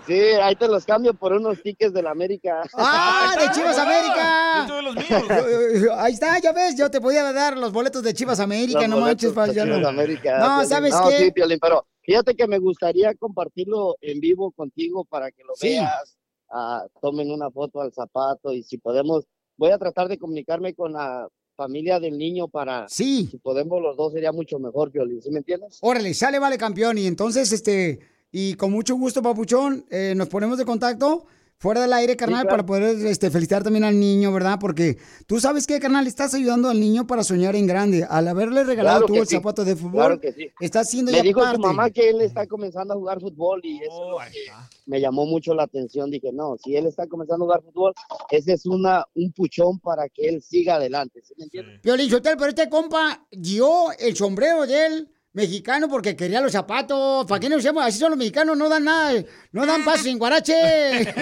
sí, 0.08 0.14
ahí 0.42 0.56
te 0.56 0.68
los 0.68 0.84
cambio 0.86 1.14
por 1.14 1.32
unos 1.34 1.62
tickets 1.62 1.94
de 1.94 2.02
la 2.02 2.12
América. 2.12 2.64
¡Ah, 2.74 3.36
de 3.40 3.52
Chivas 3.52 3.78
América! 3.78 4.66
Yo 4.68 4.68
tuve 4.68 4.82
los 4.82 4.96
míos. 4.96 5.92
Ahí 5.98 6.14
está, 6.14 6.40
ya 6.40 6.52
ves, 6.54 6.76
yo 6.76 6.90
te 6.90 7.00
podía 7.00 7.32
dar 7.32 7.56
los 7.58 7.72
boletos 7.72 8.02
de 8.04 8.14
Chivas 8.16 8.40
América, 8.40 8.82
Los 8.82 8.90
no 8.90 9.00
manches, 9.00 9.32
paisano. 9.32 9.76
Chivas 9.76 9.88
América, 9.90 10.40
No, 10.40 10.46
Piolín. 10.56 10.70
¿sabes 10.70 10.94
No, 10.94 11.08
qué? 11.10 11.18
sí, 11.20 11.32
Piolín, 11.32 11.60
pero 11.62 11.86
fíjate 12.08 12.36
que 12.36 12.48
me 12.48 12.58
gustaría 12.58 13.14
compartirlo 13.16 13.98
en 14.02 14.20
vivo 14.22 14.52
contigo 14.52 15.04
para 15.06 15.30
que 15.30 15.44
lo 15.44 15.54
Sí. 15.56 15.68
veas, 15.68 16.18
ah, 16.50 16.88
tomen 17.02 17.30
una 17.30 17.52
foto 17.52 17.82
al 17.82 17.92
zapato 17.94 18.54
y 18.54 18.64
si 18.64 18.78
podemos, 18.78 19.26
voy 19.58 19.72
a 19.72 19.78
tratar 19.78 20.08
de 20.08 20.18
comunicarme 20.18 20.74
con 20.74 20.94
la 20.94 21.28
familia 21.58 22.00
del 22.00 22.18
niño 22.18 22.48
para, 22.48 22.88
Sí. 22.88 23.28
si 23.30 23.38
podemos 23.40 23.82
los 23.82 23.98
dos 23.98 24.14
sería 24.14 24.32
mucho 24.32 24.58
mejor, 24.58 24.90
Piolín, 24.92 25.22
¿sí 25.22 25.30
me 25.32 25.40
entiendes? 25.40 25.80
Órale, 25.82 26.14
sale, 26.14 26.40
vale, 26.40 26.58
campeón. 26.58 26.98
Y 26.98 27.08
entonces, 27.08 27.52
este, 27.52 28.00
y 28.32 28.54
con 28.54 28.72
mucho 28.72 28.96
gusto, 28.96 29.22
papuchón, 29.22 29.86
eh, 29.90 30.14
nos 30.16 30.30
ponemos 30.30 30.58
de 30.58 30.66
contacto 30.66 31.26
fuera 31.60 31.82
del 31.82 31.94
aire, 31.94 32.16
carnal, 32.16 32.44
claro. 32.44 32.50
para 32.50 32.66
poder 32.66 33.06
este, 33.08 33.32
felicitar 33.32 33.64
también 33.64 33.84
al 33.84 34.00
niño, 34.00 34.32
¿verdad? 34.32 34.58
Porque 34.60 34.98
tú 35.26 35.40
sabes 35.40 35.66
que, 35.66 35.80
carnal, 35.80 36.06
estás 36.08 36.34
ayudando 36.34 36.70
al 36.70 36.80
niño 36.80 37.08
para 37.08 37.24
soñar 37.24 37.56
en 37.56 37.66
grande. 37.66 38.06
Al 38.08 38.28
haberle 38.28 38.64
regalado 38.64 39.00
Claro 39.00 39.08
tú 39.08 39.14
que 39.14 39.20
el 39.20 39.28
sí, 39.28 39.36
zapato 39.36 39.66
de 39.66 39.76
fútbol, 39.76 39.92
claro 39.94 40.22
que 40.22 40.32
sí. 40.34 40.52
estás 40.60 40.88
haciendo 40.88 41.12
Me 41.12 41.18
ya 41.18 41.24
dijo 41.24 41.42
parte. 41.42 41.56
su 41.56 41.62
mamá 41.62 41.90
que 41.90 42.10
él 42.10 42.22
está 42.22 42.46
comenzando 42.46 42.94
a 42.94 42.98
jugar 42.98 43.20
fútbol 43.20 43.62
y 43.64 43.82
eso 43.82 44.04
es 44.04 44.10
lo 44.12 44.18
que 44.32 44.52
me 44.86 45.02
llamó 45.02 45.26
mucho 45.26 45.54
la 45.56 45.64
atención. 45.64 46.12
Dije, 46.12 46.32
no, 46.32 46.58
si 46.64 46.76
él 46.76 46.86
está 46.86 47.08
comenzando 47.08 47.46
a 47.46 47.48
jugar 47.48 47.62
fútbol, 47.64 47.94
ese 48.30 48.54
es 48.54 48.66
una, 48.66 49.06
un 49.16 49.32
puchón 49.32 49.80
para 49.80 50.08
que 50.10 50.30
él 50.30 50.42
siga 50.42 50.76
adelante, 50.76 51.22
¿sí 51.24 51.34
me 51.38 51.46
entiendes? 51.46 51.82
Piolín 51.82 52.10
pero 52.22 52.48
este 52.48 52.70
compa 52.70 53.26
dio 53.32 53.92
el 54.00 54.16
sombrero 54.16 54.66
de 54.68 54.86
él 54.86 55.10
mexicano 55.38 55.88
porque 55.88 56.16
quería 56.16 56.42
los 56.42 56.52
zapatos. 56.52 57.28
¿Para 57.28 57.40
qué 57.40 57.48
no 57.48 57.58
usamos? 57.58 57.86
Así 57.86 58.00
son 58.00 58.10
los 58.10 58.18
mexicanos, 58.18 58.58
no 58.58 58.68
dan 58.68 58.84
nada, 58.86 59.24
no 59.52 59.68
dan 59.68 59.86
paso 59.86 60.04
sin 60.04 60.18
guarache. 60.18 60.54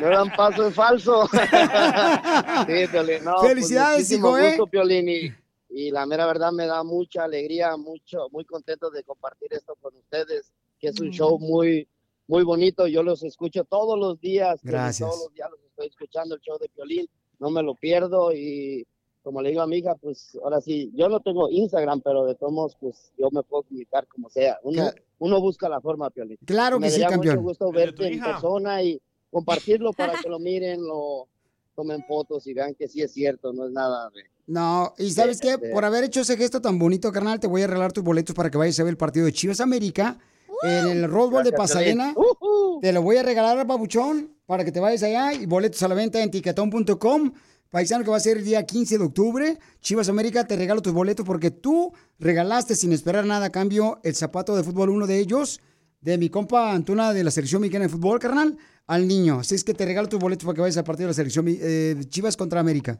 No 0.00 0.10
dan 0.10 0.30
paso 0.30 0.66
en 0.66 0.72
falso. 0.72 1.26
sí, 1.26 2.86
Piolín, 2.92 3.24
no, 3.24 3.34
pues, 3.40 3.48
Felicidades, 3.48 3.98
muchísimo 3.98 4.28
hijo, 4.28 4.38
¿eh? 4.38 4.48
gusto, 4.50 4.66
Piolín, 4.68 5.08
y, 5.08 5.32
y 5.70 5.90
la 5.90 6.06
mera 6.06 6.24
verdad 6.26 6.52
me 6.52 6.66
da 6.66 6.84
mucha 6.84 7.24
alegría, 7.24 7.76
mucho, 7.76 8.28
muy 8.30 8.44
contento 8.44 8.90
de 8.90 9.02
compartir 9.02 9.52
esto 9.54 9.74
con 9.80 9.96
ustedes, 9.96 10.52
que 10.78 10.88
es 10.88 11.00
un 11.00 11.10
show 11.10 11.36
muy, 11.40 11.88
muy 12.28 12.44
bonito. 12.44 12.86
Yo 12.86 13.02
los 13.02 13.24
escucho 13.24 13.64
todos 13.64 13.98
los 13.98 14.20
días. 14.20 14.60
Gracias. 14.62 15.08
Todos 15.08 15.24
los 15.24 15.34
días 15.34 15.50
los 15.50 15.60
estoy 15.64 15.88
escuchando 15.88 16.36
el 16.36 16.40
show 16.42 16.56
de 16.60 16.68
Piolín, 16.68 17.08
no 17.40 17.50
me 17.50 17.64
lo 17.64 17.74
pierdo 17.74 18.32
y 18.32 18.86
como 19.22 19.42
le 19.42 19.50
digo 19.50 19.62
a 19.62 19.66
mi 19.66 19.76
hija, 19.78 19.94
pues 19.96 20.36
ahora 20.42 20.60
sí, 20.60 20.90
yo 20.94 21.08
no 21.08 21.20
tengo 21.20 21.50
Instagram, 21.50 22.00
pero 22.00 22.24
de 22.24 22.34
todos 22.34 22.52
modos, 22.52 22.76
pues 22.80 23.12
yo 23.18 23.28
me 23.30 23.42
puedo 23.42 23.62
comunicar 23.64 24.06
como 24.06 24.30
sea. 24.30 24.58
Uno, 24.62 24.82
Cla- 24.84 24.94
uno 25.18 25.40
busca 25.40 25.68
la 25.68 25.80
forma, 25.80 26.08
Piolín. 26.10 26.38
Claro 26.46 26.78
me 26.80 26.86
que 26.88 26.94
sí, 26.94 27.00
campeón. 27.02 27.36
mucho 27.36 27.40
gusto 27.48 27.72
verte 27.72 28.06
en 28.06 28.20
persona 28.20 28.82
y 28.82 29.00
compartirlo 29.30 29.92
para 29.92 30.14
que 30.22 30.28
lo 30.28 30.38
miren, 30.38 30.82
lo 30.82 31.28
tomen 31.74 32.02
fotos 32.08 32.46
y 32.46 32.54
vean 32.54 32.74
que 32.74 32.88
sí 32.88 33.02
es 33.02 33.12
cierto, 33.12 33.52
no 33.52 33.66
es 33.66 33.72
nada 33.72 34.08
de... 34.10 34.22
No, 34.46 34.94
y 34.96 35.10
¿sabes 35.10 35.40
qué? 35.40 35.56
de- 35.58 35.70
Por 35.72 35.84
haber 35.84 36.04
hecho 36.04 36.20
ese 36.22 36.36
gesto 36.36 36.60
tan 36.62 36.78
bonito, 36.78 37.12
carnal, 37.12 37.38
te 37.38 37.46
voy 37.46 37.62
a 37.62 37.66
regalar 37.66 37.92
tus 37.92 38.02
boletos 38.02 38.34
para 38.34 38.50
que 38.50 38.56
vayas 38.56 38.80
a 38.80 38.84
ver 38.84 38.92
el 38.92 38.96
partido 38.96 39.26
de 39.26 39.32
Chivas 39.32 39.60
América 39.60 40.18
en 40.62 40.86
el 40.88 41.08
Rose 41.10 41.30
Bowl 41.30 41.44
de 41.44 41.52
Pasadena. 41.52 42.14
Piolín. 42.14 42.80
Te 42.80 42.92
lo 42.92 43.02
voy 43.02 43.16
a 43.18 43.22
regalar, 43.22 43.64
babuchón, 43.66 44.34
para 44.46 44.64
que 44.64 44.72
te 44.72 44.80
vayas 44.80 45.02
allá 45.02 45.34
y 45.34 45.44
boletos 45.46 45.82
a 45.82 45.88
la 45.88 45.94
venta 45.94 46.22
en 46.22 46.30
tiquetón.com. 46.30 47.32
Paisano 47.70 48.02
que 48.02 48.10
va 48.10 48.16
a 48.16 48.20
ser 48.20 48.38
el 48.38 48.44
día 48.44 48.64
15 48.64 48.96
de 48.96 49.04
octubre. 49.04 49.58
Chivas 49.80 50.08
América, 50.08 50.46
te 50.46 50.56
regalo 50.56 50.80
tus 50.80 50.92
boletos 50.92 51.26
porque 51.26 51.50
tú 51.50 51.92
regalaste 52.18 52.74
sin 52.74 52.92
esperar 52.92 53.26
nada 53.26 53.46
a 53.46 53.50
cambio 53.50 54.00
el 54.04 54.14
zapato 54.14 54.56
de 54.56 54.62
fútbol, 54.62 54.88
uno 54.88 55.06
de 55.06 55.18
ellos, 55.18 55.60
de 56.00 56.16
mi 56.16 56.30
compa 56.30 56.72
Antuna 56.72 57.12
de 57.12 57.24
la 57.24 57.30
selección 57.30 57.60
mexicana 57.60 57.84
de 57.84 57.90
fútbol, 57.90 58.18
carnal, 58.18 58.56
al 58.86 59.06
niño. 59.06 59.40
Así 59.40 59.54
es 59.54 59.64
que 59.64 59.74
te 59.74 59.84
regalo 59.84 60.08
tus 60.08 60.18
boletos 60.18 60.46
para 60.46 60.54
que 60.54 60.60
vayas 60.62 60.78
al 60.78 60.84
partido 60.84 61.08
de 61.08 61.10
la 61.10 61.14
selección 61.14 61.46
eh, 61.48 61.96
Chivas 62.08 62.38
contra 62.38 62.60
América. 62.60 62.98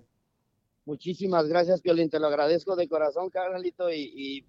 Muchísimas 0.84 1.46
gracias, 1.48 1.80
Piolín, 1.80 2.10
te 2.10 2.18
lo 2.18 2.26
agradezco 2.26 2.76
de 2.76 2.88
corazón, 2.88 3.30
carnalito, 3.30 3.90
y, 3.90 4.12
y, 4.14 4.46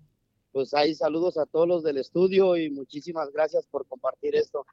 pues 0.51 0.74
ahí 0.74 0.95
saludos 0.95 1.38
a 1.38 1.45
todos 1.45 1.67
los 1.67 1.84
del 1.84 1.97
estudio 1.97 2.57
y 2.57 2.70
muchísimas 2.70 3.32
gracias 3.32 3.67
por 3.67 3.86
compartir 3.86 4.36
esto. 4.36 4.65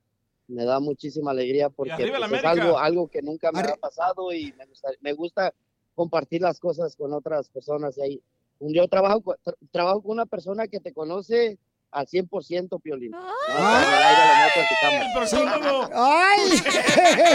Me 0.49 0.64
da 0.64 0.78
muchísima 0.80 1.32
alegría 1.32 1.68
porque 1.70 1.92
pues, 2.28 2.40
es 2.40 2.44
algo, 2.44 2.78
algo 2.78 3.09
que 3.09 3.20
nunca 3.22 3.51
me 3.53 3.61
Arri- 3.61 3.72
ha 3.72 3.76
pasado 3.76 4.32
y 4.32 4.53
me 4.57 4.66
gusta, 4.66 4.88
me 5.01 5.12
gusta 5.12 5.53
compartir 5.94 6.42
las 6.42 6.61
cosas 6.61 6.94
con 6.97 7.12
otras 7.12 7.49
personas. 7.49 7.97
Y 7.99 8.03
ahí, 8.03 8.22
yo 8.61 8.86
trabajo, 8.88 9.20
con- 9.22 9.36
tra- 9.44 9.57
trabajo 9.72 10.03
con 10.03 10.12
una 10.12 10.26
persona 10.26 10.68
que 10.68 10.78
te 10.80 10.92
conoce 10.92 11.59
al 11.90 12.07
100%, 12.07 12.80
Piolín. 12.80 13.11
No, 13.12 13.18
el. 15.88 15.90
¡Ay! 15.94 16.40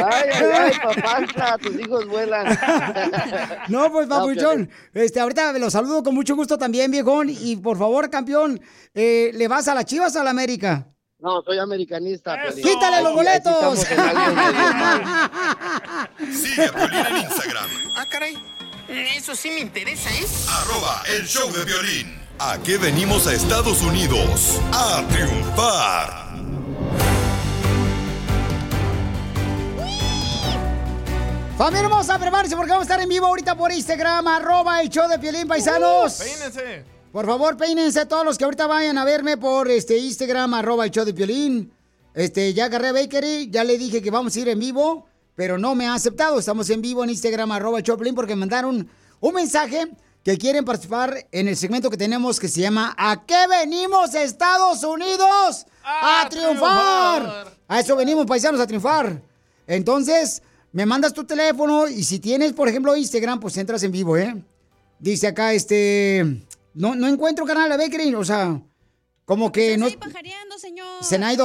Ay, 0.03 0.29
ay, 0.33 0.51
ay, 0.53 0.71
papá, 0.83 1.57
tus 1.57 1.79
hijos 1.79 2.07
vuelan. 2.07 2.45
No, 3.69 3.91
pues, 3.91 4.07
No, 4.07 4.15
papuchón, 4.17 4.69
este, 4.93 5.19
ahorita 5.19 5.53
los 5.57 5.73
saludo 5.73 6.03
con 6.03 6.13
mucho 6.13 6.35
gusto 6.35 6.57
también, 6.57 6.91
viejón. 6.91 7.29
Y 7.29 7.55
por 7.57 7.77
favor, 7.77 8.09
campeón, 8.09 8.59
eh, 8.93 9.31
¿le 9.33 9.47
vas 9.47 9.67
a 9.67 9.75
las 9.75 9.85
chivas 9.85 10.15
o 10.15 10.21
a 10.21 10.23
la 10.23 10.29
América? 10.31 10.87
No, 11.21 11.41
soy 11.43 11.59
americanista. 11.59 12.35
¡Quítale 12.55 13.01
los 13.03 13.13
boletos! 13.13 13.85
aquí 13.85 13.93
Sigue 16.33 16.65
a 16.65 16.71
Piolín 16.73 17.05
en 17.05 17.17
Instagram, 17.17 17.69
Ah, 17.95 18.05
caray. 18.09 18.35
Eso 18.89 19.35
sí 19.35 19.51
me 19.51 19.59
interesa, 19.59 20.09
¿eh? 20.09 20.25
arroba 20.49 21.03
el 21.07 21.25
show 21.27 21.49
de 21.51 21.63
violín. 21.63 22.19
¿A 22.39 22.57
qué 22.57 22.77
venimos 22.77 23.27
a 23.27 23.33
Estados 23.33 23.81
Unidos? 23.83 24.59
A 24.73 25.03
triunfar. 25.09 26.31
Familia 31.57 31.81
hermosa, 31.83 32.17
prepárense 32.17 32.55
porque 32.55 32.71
vamos 32.71 32.87
a 32.89 32.89
estar 32.91 32.99
en 33.01 33.07
vivo 33.09 33.27
ahorita 33.27 33.55
por 33.55 33.71
Instagram, 33.71 34.27
arroba 34.27 34.81
el 34.81 34.89
show 34.89 35.07
de 35.07 35.19
Piolín 35.19 35.47
Paisanos. 35.47 36.19
Uh. 36.19 36.90
Por 37.11 37.25
favor, 37.25 37.57
peínense 37.57 38.05
todos 38.05 38.23
los 38.23 38.37
que 38.37 38.45
ahorita 38.45 38.67
vayan 38.67 38.97
a 38.97 39.03
verme 39.03 39.35
por 39.35 39.69
este 39.69 39.97
Instagram, 39.97 40.53
arroba 40.53 40.85
el 40.85 40.91
show 40.91 41.03
de 41.03 41.13
Piolín. 41.13 41.73
Este, 42.13 42.53
ya 42.53 42.65
agarré 42.65 42.89
a 42.89 42.93
Bakery, 42.93 43.49
ya 43.51 43.65
le 43.65 43.77
dije 43.77 44.01
que 44.01 44.09
vamos 44.09 44.33
a 44.35 44.39
ir 44.39 44.47
en 44.47 44.59
vivo, 44.59 45.05
pero 45.35 45.57
no 45.57 45.75
me 45.75 45.87
ha 45.87 45.93
aceptado. 45.93 46.39
Estamos 46.39 46.69
en 46.69 46.81
vivo 46.81 47.03
en 47.03 47.09
Instagram, 47.09 47.51
arroba 47.51 47.79
el 47.79 47.83
show 47.83 47.95
de 47.95 47.99
Piolín, 47.99 48.15
porque 48.15 48.35
me 48.35 48.41
mandaron 48.41 48.89
un 49.19 49.33
mensaje 49.33 49.89
que 50.23 50.37
quieren 50.37 50.63
participar 50.63 51.27
en 51.33 51.49
el 51.49 51.57
segmento 51.57 51.89
que 51.89 51.97
tenemos 51.97 52.39
que 52.39 52.47
se 52.47 52.61
llama 52.61 52.95
¿A 52.97 53.25
qué 53.25 53.45
venimos 53.49 54.15
Estados 54.15 54.81
Unidos? 54.83 55.65
¡A, 55.83 56.29
triunfar! 56.29 57.23
triunfar. 57.23 57.57
A 57.67 57.79
eso 57.81 57.95
venimos, 57.97 58.25
paisanos, 58.25 58.61
a 58.61 58.67
triunfar. 58.67 59.21
Entonces, 59.67 60.41
me 60.71 60.85
mandas 60.85 61.13
tu 61.13 61.25
teléfono 61.25 61.89
y 61.89 62.05
si 62.05 62.19
tienes, 62.19 62.53
por 62.53 62.69
ejemplo, 62.69 62.95
Instagram, 62.95 63.41
pues 63.41 63.57
entras 63.57 63.83
en 63.83 63.91
vivo, 63.91 64.15
¿eh? 64.15 64.41
Dice 64.97 65.27
acá, 65.27 65.51
este... 65.51 66.45
No, 66.73 66.95
no 66.95 67.07
encuentro 67.07 67.45
canal 67.45 67.69
de 67.69 67.77
Bakery, 67.77 68.15
o 68.15 68.23
sea, 68.23 68.61
como 69.25 69.51
que 69.51 69.77
no... 69.77 69.89
pajareando, 69.99 70.57
señor. 70.57 71.03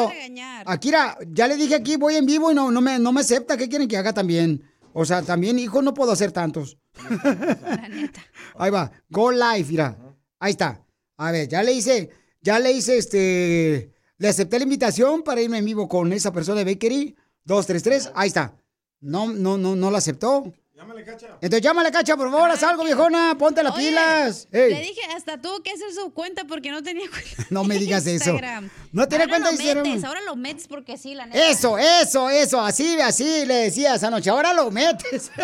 Regañar. 0.09 0.65
Akira, 0.67 1.19
ya 1.29 1.47
le 1.47 1.57
dije 1.57 1.75
aquí, 1.75 1.97
voy 1.97 2.17
en 2.17 2.27
vivo 2.27 2.51
y 2.51 2.55
no, 2.55 2.71
no, 2.71 2.81
me, 2.81 2.99
no 2.99 3.13
me 3.13 3.21
acepta. 3.21 3.57
¿Qué 3.57 3.69
quieren 3.69 3.89
que 3.89 3.97
haga 3.97 4.13
también? 4.13 4.63
O 4.93 5.05
sea, 5.05 5.23
también, 5.23 5.59
hijo, 5.59 5.83
no 5.83 5.95
puedo 5.95 6.13
hacer 6.13 6.33
tantos. 6.33 6.79
Ahí 8.57 8.71
va, 8.71 8.91
go 9.11 9.31
live, 9.31 9.67
mira. 9.69 9.99
Ahí 10.39 10.53
está. 10.53 10.85
A 11.17 11.33
ver, 11.33 11.49
ya 11.49 11.63
le 11.63 11.73
hice, 11.73 12.11
ya 12.41 12.59
le 12.59 12.73
hice 12.73 12.99
este, 12.99 13.93
le 14.19 14.29
acepté 14.29 14.59
la 14.59 14.65
invitación 14.65 15.23
para 15.23 15.41
irme 15.43 15.59
en 15.59 15.65
vivo 15.65 15.89
con 15.89 16.13
esa 16.13 16.33
persona 16.33 16.65
de 16.65 16.73
Bakery. 16.73 17.17
233, 17.45 18.13
ahí 18.15 18.29
está. 18.29 18.57
No, 19.01 19.33
no, 19.33 19.57
no, 19.57 19.77
no 19.77 19.91
la 19.91 19.99
aceptó. 19.99 20.53
Entonces 20.79 21.63
llámale, 21.63 21.91
cacha, 21.91 22.17
por 22.17 22.31
favor, 22.31 22.51
haz 22.51 22.63
algo, 22.63 22.85
viejona, 22.85 23.35
ponte 23.39 23.63
las 23.63 23.75
Oye, 23.75 23.89
pilas. 23.89 24.47
Le 24.53 24.81
dije, 24.81 25.01
hasta 25.17 25.41
tuvo 25.41 25.63
que 25.63 25.71
hacer 25.71 25.91
su 25.93 26.13
cuenta 26.13 26.45
porque 26.45 26.71
no 26.71 26.83
tenía 26.83 27.09
cuenta. 27.09 27.47
No 27.51 27.65
me 27.65 27.79
digas 27.79 28.07
eso. 28.07 28.31
Instagram. 28.31 28.69
No 28.93 29.09
tenía 29.09 29.25
ahora 29.25 29.39
cuenta 29.39 29.49
de 29.51 29.55
Instagram. 29.55 29.87
metes, 29.87 30.05
ahora 30.05 30.21
lo 30.21 30.37
metes 30.37 30.69
porque 30.69 30.99
sí, 30.99 31.15
la 31.15 31.27
neta. 31.27 31.49
Eso, 31.49 31.79
eso, 31.79 32.29
eso, 32.29 32.61
así, 32.61 33.01
así 33.01 33.47
le 33.47 33.55
decías 33.55 34.03
anoche. 34.03 34.29
Ahora 34.29 34.53
lo 34.53 34.71
metes. 34.71 35.31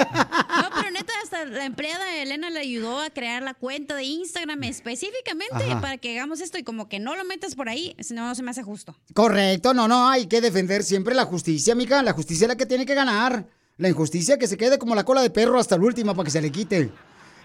No, 0.53 0.69
pero 0.77 0.91
neta, 0.91 1.13
hasta 1.23 1.45
la 1.47 1.65
empleada 1.65 2.17
Elena 2.17 2.51
le 2.51 2.61
ayudó 2.61 3.01
a 3.01 3.11
crear 3.11 3.43
la 3.43 3.55
cuenta 3.55 3.95
de 3.95 4.05
Instagram 4.05 4.63
específicamente 4.65 5.65
Ajá. 5.65 5.81
para 5.81 5.97
que 5.97 6.13
hagamos 6.19 6.41
esto 6.41 6.59
y 6.59 6.63
como 6.63 6.89
que 6.89 6.99
no 6.99 7.17
lo 7.17 7.25
metas 7.25 7.55
por 7.55 7.69
ahí, 7.69 7.97
si 8.01 8.15
no, 8.15 8.27
no 8.27 8.35
se 8.35 8.43
me 8.43 8.51
hace 8.51 8.63
justo. 8.63 8.95
Correcto, 9.15 9.73
no, 9.73 9.89
no, 9.89 10.09
hay 10.09 10.27
que 10.27 10.41
defender 10.41 10.85
siempre 10.85 11.15
la 11.15 11.25
justicia, 11.25 11.75
mica. 11.75 12.03
La 12.03 12.13
justicia 12.13 12.45
es 12.45 12.49
la 12.49 12.57
que 12.57 12.67
tiene 12.67 12.85
que 12.85 12.95
ganar. 12.95 13.47
La 13.83 13.89
injusticia 13.89 14.39
que 14.39 14.47
se 14.47 14.57
quede 14.57 14.79
como 14.79 14.95
la 14.95 15.03
cola 15.03 15.23
de 15.23 15.31
perro 15.31 15.59
hasta 15.59 15.75
el 15.75 15.83
último 15.83 16.15
para 16.15 16.25
que 16.25 16.31
se 16.31 16.41
le 16.41 16.53
quite. 16.53 16.89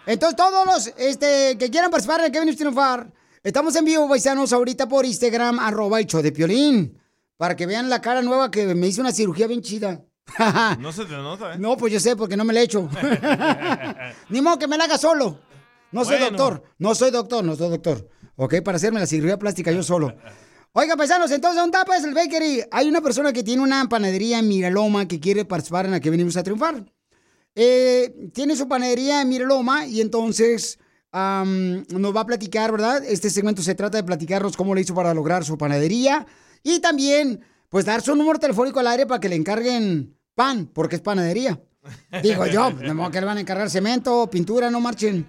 Entonces, 0.06 0.36
todos 0.38 0.68
los 0.68 0.94
este, 0.96 1.58
que 1.58 1.72
quieran 1.72 1.90
participar 1.90 2.24
en 2.24 2.32
Kevin 2.32 2.56
Triunfar, 2.56 3.12
estamos 3.44 3.76
en 3.76 3.84
vivo, 3.86 4.08
paisanos, 4.08 4.54
ahorita 4.54 4.88
por 4.88 5.04
Instagram, 5.04 5.58
arroba 5.58 6.00
el 6.00 6.06
show 6.06 6.22
de 6.22 6.32
Piolín. 6.32 6.96
Para 7.38 7.56
que 7.56 7.66
vean 7.66 7.90
la 7.90 8.02
cara 8.02 8.22
nueva 8.22 8.52
que 8.52 8.76
me 8.76 8.86
hizo 8.86 9.02
una 9.02 9.12
cirugía 9.12 9.48
bien 9.48 9.64
chida. 9.64 10.04
No 10.80 10.92
se 10.92 11.06
te 11.06 11.14
nota, 11.14 11.56
¿eh? 11.56 11.58
No, 11.58 11.76
pues 11.76 11.92
yo 11.92 12.00
sé, 12.00 12.16
porque 12.16 12.38
no 12.38 12.44
me 12.44 12.54
la 12.54 12.60
he 12.60 12.64
hecho. 12.66 12.88
Ni 14.30 14.40
modo 14.40 14.60
que 14.60 14.68
me 14.68 14.78
la 14.78 14.84
haga 14.84 15.00
solo. 15.00 15.40
No 15.92 16.06
soy 16.06 16.20
Bueno. 16.20 16.38
doctor, 16.38 16.64
no 16.78 16.94
soy 16.94 17.10
doctor, 17.10 17.44
no 17.44 17.56
soy 17.56 17.70
doctor. 17.72 18.08
Ok, 18.36 18.62
para 18.64 18.76
hacerme 18.76 19.00
la 19.00 19.08
cirugía 19.08 19.40
plástica 19.40 19.72
yo 19.72 19.82
solo. 19.82 20.14
Oiga, 20.74 20.96
paisanos, 20.96 21.32
entonces, 21.32 21.60
¿dónde 21.60 21.76
está 21.76 21.86
pues, 21.86 22.04
el 22.04 22.14
bakery? 22.14 22.64
Hay 22.72 22.88
una 22.88 23.02
persona 23.02 23.34
que 23.34 23.44
tiene 23.44 23.64
una 23.64 23.88
panadería 23.90 24.40
en 24.40 24.48
Miraloma 24.48 25.08
que 25.08 25.20
quiere 25.20 25.44
participar 25.46 25.86
en 25.86 25.92
la 25.92 26.00
que 26.00 26.10
venimos 26.10 26.38
a 26.38 26.44
triunfar. 26.44 26.86
Eh, 27.56 28.30
tiene 28.34 28.56
su 28.56 28.68
panadería 28.68 29.22
en 29.22 29.30
Miraloma 29.30 29.88
y 29.88 30.02
entonces 30.02 30.78
nos 31.12 32.16
va 32.16 32.22
a 32.22 32.26
platicar, 32.26 32.72
¿verdad? 32.72 33.04
Este 33.04 33.32
segmento 33.32 33.64
se 33.64 33.74
trata 33.74 33.98
de 33.98 34.04
platicarnos 34.04 34.56
cómo 34.56 34.76
le 34.76 34.82
hizo 34.82 34.94
para 34.94 35.14
lograr 35.14 35.44
su 35.44 35.58
panadería 35.58 36.28
y 36.62 36.80
también, 36.80 37.42
pues, 37.70 37.86
dar 37.86 38.02
su 38.02 38.16
número 38.16 38.38
telefónico 38.38 38.80
al 38.80 38.88
aire 38.88 39.08
para 39.08 39.20
que 39.20 39.30
le 39.30 39.36
encarguen 39.36 40.16
pan, 40.36 40.68
porque 40.68 40.98
es 40.98 41.02
panadería. 41.02 41.60
Digo 42.22 42.46
yo, 42.46 42.72
de 42.80 42.94
modo 42.94 43.10
que 43.10 43.20
le 43.20 43.26
van 43.26 43.38
a 43.38 43.42
encargar 43.42 43.70
cemento, 43.70 44.30
pintura, 44.30 44.70
no 44.70 44.80
marchen. 44.80 45.26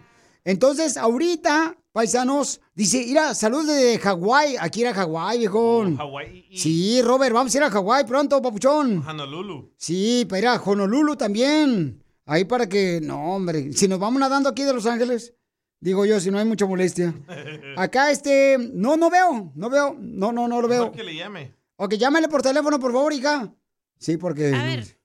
Entonces, 0.49 0.97
ahorita, 0.97 1.77
paisanos, 1.93 2.63
dice, 2.75 3.05
mira, 3.07 3.35
salud 3.35 3.67
de 3.67 3.99
Hawái, 3.99 4.57
aquí 4.59 4.81
ir 4.81 4.87
a 4.87 4.95
Hawái, 4.95 5.41
viejón. 5.41 5.99
Hawái 5.99 6.47
Sí, 6.57 7.03
Robert, 7.03 7.35
vamos 7.35 7.55
a 7.55 7.59
ir 7.59 7.65
a 7.65 7.71
Hawái 7.71 8.07
pronto, 8.07 8.41
papuchón. 8.41 9.07
Honolulu. 9.07 9.75
Sí, 9.77 10.25
para 10.27 10.39
ir 10.39 10.47
a 10.47 10.55
Honolulu 10.55 11.17
también. 11.17 12.03
Ahí 12.25 12.47
para 12.47 12.67
que, 12.67 12.99
no, 13.03 13.35
hombre, 13.35 13.75
si 13.75 13.89
nos 13.89 13.99
vamos 13.99 14.21
nadando 14.21 14.49
aquí 14.49 14.63
de 14.63 14.73
Los 14.73 14.87
Ángeles, 14.87 15.35
digo 15.81 16.07
yo, 16.07 16.19
si 16.19 16.31
no 16.31 16.39
hay 16.39 16.47
mucha 16.47 16.65
molestia. 16.65 17.15
Acá, 17.77 18.11
este, 18.11 18.57
no, 18.73 18.97
no 18.97 19.11
veo, 19.11 19.53
no 19.55 19.69
veo, 19.69 19.99
no, 20.01 20.33
no, 20.33 20.49
no 20.49 20.63
lo 20.63 20.67
veo. 20.67 20.93
Que 20.93 21.05
le 21.05 21.15
llame. 21.15 21.55
Ok, 21.77 21.97
llámale 21.97 22.27
por 22.27 22.41
teléfono, 22.41 22.81
por 22.81 22.95
favor, 22.95 23.13
hija. 23.13 23.53
Sí, 23.99 24.17
porque... 24.17 24.55
A 24.55 24.63
ver. 24.63 24.99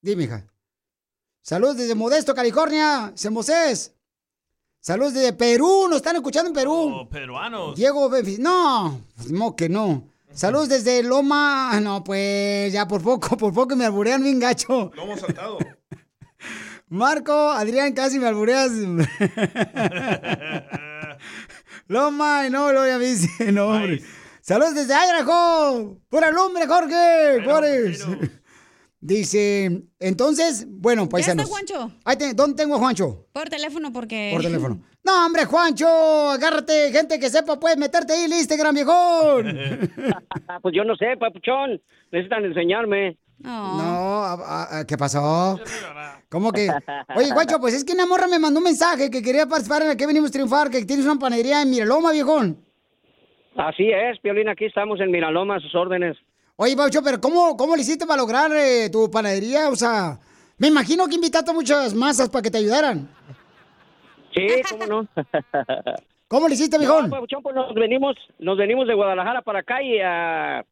Dime, 0.00 0.24
hija. 0.24 0.46
Saludos 1.42 1.76
desde 1.76 1.94
Modesto, 1.94 2.34
California, 2.34 3.12
Semosés. 3.14 3.92
Saludos 4.82 5.14
desde 5.14 5.32
Perú, 5.32 5.86
nos 5.88 5.98
están 5.98 6.16
escuchando 6.16 6.48
en 6.48 6.54
Perú. 6.54 6.92
Oh, 6.92 7.08
peruanos. 7.08 7.76
Diego 7.76 8.10
No, 8.40 9.00
pues, 9.14 9.30
no 9.30 9.54
que 9.54 9.68
no. 9.68 10.08
Saludos 10.34 10.70
desde 10.70 11.04
Loma. 11.04 11.70
Ah, 11.70 11.78
No, 11.78 12.02
pues 12.02 12.72
ya 12.72 12.88
por 12.88 13.00
poco, 13.00 13.36
por 13.38 13.54
poco 13.54 13.76
me 13.76 13.84
alburean 13.84 14.24
bien 14.24 14.40
gacho. 14.40 14.90
Lo 14.96 15.02
hemos 15.04 15.20
saltado. 15.20 15.58
Marco, 16.88 17.52
Adrián, 17.52 17.92
casi 17.92 18.18
me 18.18 18.26
albureas. 18.26 18.72
Loma, 21.86 22.48
y 22.48 22.50
no, 22.50 22.72
lo 22.72 22.84
ya 22.84 22.98
me 22.98 23.04
dice, 23.04 23.52
no, 23.52 23.68
hombre. 23.68 24.02
Saludos 24.40 24.74
desde 24.74 24.94
Idaho. 24.94 25.96
Pura 26.08 26.32
lumbre, 26.32 26.66
Jorge. 26.66 27.40
Flores. 27.44 28.04
Dice, 29.04 29.82
entonces, 29.98 30.64
bueno, 30.68 31.02
¿Ya 31.02 31.08
paisanos. 31.08 31.44
está 31.44 31.52
Juancho? 31.52 31.92
Ahí 32.04 32.16
te- 32.16 32.34
¿Dónde 32.34 32.54
tengo 32.62 32.76
a 32.76 32.78
Juancho? 32.78 33.26
Por 33.32 33.48
teléfono 33.48 33.92
porque... 33.92 34.30
Por 34.32 34.42
teléfono. 34.48 34.80
No, 35.02 35.26
hombre, 35.26 35.44
Juancho, 35.44 35.88
agárrate, 36.30 36.92
gente 36.92 37.18
que 37.18 37.28
sepa, 37.28 37.58
puedes 37.58 37.76
meterte 37.76 38.12
ahí 38.12 38.20
en 38.26 38.32
el 38.32 38.38
Instagram, 38.38 38.74
viejón. 38.76 39.58
Pues 40.62 40.72
yo 40.74 40.84
no 40.84 40.94
sé, 40.94 41.16
papuchón. 41.18 41.80
Necesitan 42.12 42.44
enseñarme. 42.44 43.16
No, 43.40 44.22
a- 44.22 44.84
¿qué 44.86 44.96
pasó? 44.96 45.58
¿Cómo 46.28 46.52
que? 46.52 46.68
Oye, 47.16 47.32
guacho, 47.32 47.58
pues 47.58 47.74
es 47.74 47.84
que 47.84 47.94
una 47.94 48.06
morra 48.06 48.28
me 48.28 48.38
mandó 48.38 48.58
un 48.60 48.64
mensaje 48.64 49.10
que 49.10 49.20
quería 49.20 49.46
participar 49.46 49.82
en 49.82 49.90
el 49.90 49.96
que 49.96 50.06
venimos 50.06 50.30
a 50.30 50.32
triunfar, 50.32 50.70
que 50.70 50.84
tienes 50.84 51.04
una 51.06 51.18
panadería 51.18 51.60
en 51.62 51.70
Miraloma, 51.70 52.12
viejón. 52.12 52.64
Así 53.56 53.90
es, 53.90 54.20
Piolín, 54.20 54.48
aquí 54.48 54.66
estamos 54.66 55.00
en 55.00 55.10
Miraloma, 55.10 55.56
a 55.56 55.60
sus 55.60 55.74
órdenes. 55.74 56.16
Oye, 56.56 56.76
Baucho, 56.76 57.02
pero 57.02 57.20
¿cómo, 57.20 57.56
cómo 57.56 57.74
le 57.74 57.82
hiciste 57.82 58.06
para 58.06 58.20
lograr 58.20 58.50
eh, 58.52 58.90
tu 58.90 59.10
panadería? 59.10 59.68
O 59.70 59.76
sea, 59.76 60.18
me 60.58 60.68
imagino 60.68 61.08
que 61.08 61.14
invitaste 61.14 61.50
a 61.50 61.54
muchas 61.54 61.94
masas 61.94 62.28
para 62.28 62.42
que 62.42 62.50
te 62.50 62.58
ayudaran. 62.58 63.08
Sí, 64.34 64.46
cómo 64.70 64.86
no. 64.86 65.08
¿Cómo 66.28 66.48
le 66.48 66.54
hiciste, 66.54 66.78
viejón? 66.78 67.04
No, 67.04 67.10
papuchón, 67.10 67.42
pues 67.42 67.54
nos 67.54 67.74
venimos, 67.74 68.16
nos 68.38 68.56
venimos 68.56 68.86
de 68.86 68.94
Guadalajara 68.94 69.42
para 69.42 69.58
acá 69.58 69.82
y, 69.82 69.98
ah, 70.00 70.64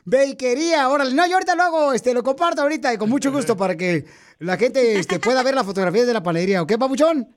Bakería, 0.04 0.88
órale. 0.88 1.14
No, 1.14 1.26
yo 1.26 1.34
ahorita 1.34 1.54
lo 1.54 1.62
hago, 1.62 1.92
este, 1.92 2.14
lo 2.14 2.22
comparto 2.22 2.62
ahorita 2.62 2.92
y 2.92 2.98
con 2.98 3.08
mucho 3.08 3.30
gusto 3.30 3.56
para 3.56 3.76
que 3.76 4.04
la 4.38 4.56
gente 4.56 4.98
este, 4.98 5.20
pueda 5.20 5.42
ver 5.42 5.54
las 5.54 5.66
fotografías 5.66 6.06
de 6.06 6.14
la 6.14 6.22
panadería, 6.22 6.62
¿ok, 6.62 6.72
Pabuchón? 6.78 7.28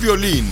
Violín. 0.00 0.46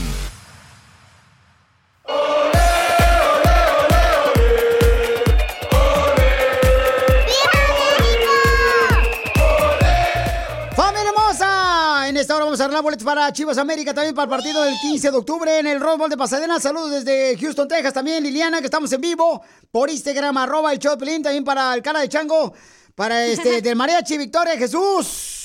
¡Familia 10.76 11.08
hermosa! 11.08 12.08
En 12.08 12.18
esta 12.18 12.36
hora 12.36 12.44
vamos 12.44 12.60
a 12.60 12.64
arreglar 12.64 12.82
boletos 12.82 13.04
para 13.04 13.32
Chivas 13.32 13.56
América, 13.56 13.94
también 13.94 14.14
para 14.14 14.24
el 14.24 14.30
partido 14.30 14.62
del 14.64 14.74
15 14.82 15.10
de 15.10 15.16
octubre 15.16 15.58
en 15.58 15.66
el 15.66 15.80
Rose 15.80 15.96
Bowl 15.96 16.10
de 16.10 16.18
Pasadena. 16.18 16.60
Saludos 16.60 17.02
desde 17.02 17.38
Houston, 17.38 17.66
Texas. 17.66 17.94
También 17.94 18.22
Liliana, 18.22 18.58
que 18.58 18.66
estamos 18.66 18.92
en 18.92 19.00
vivo 19.00 19.42
por 19.70 19.88
Instagram, 19.88 20.36
arroba 20.36 20.74
el 20.74 20.78
show 20.78 20.92
de 20.92 20.98
Pelín. 20.98 21.22
También 21.22 21.44
para 21.44 21.72
el 21.72 21.80
cara 21.80 22.00
de 22.00 22.08
chango, 22.10 22.52
para 22.94 23.24
este, 23.24 23.62
del 23.62 23.76
Mariachi 23.76 24.18
Victoria 24.18 24.58
Jesús. 24.58 25.37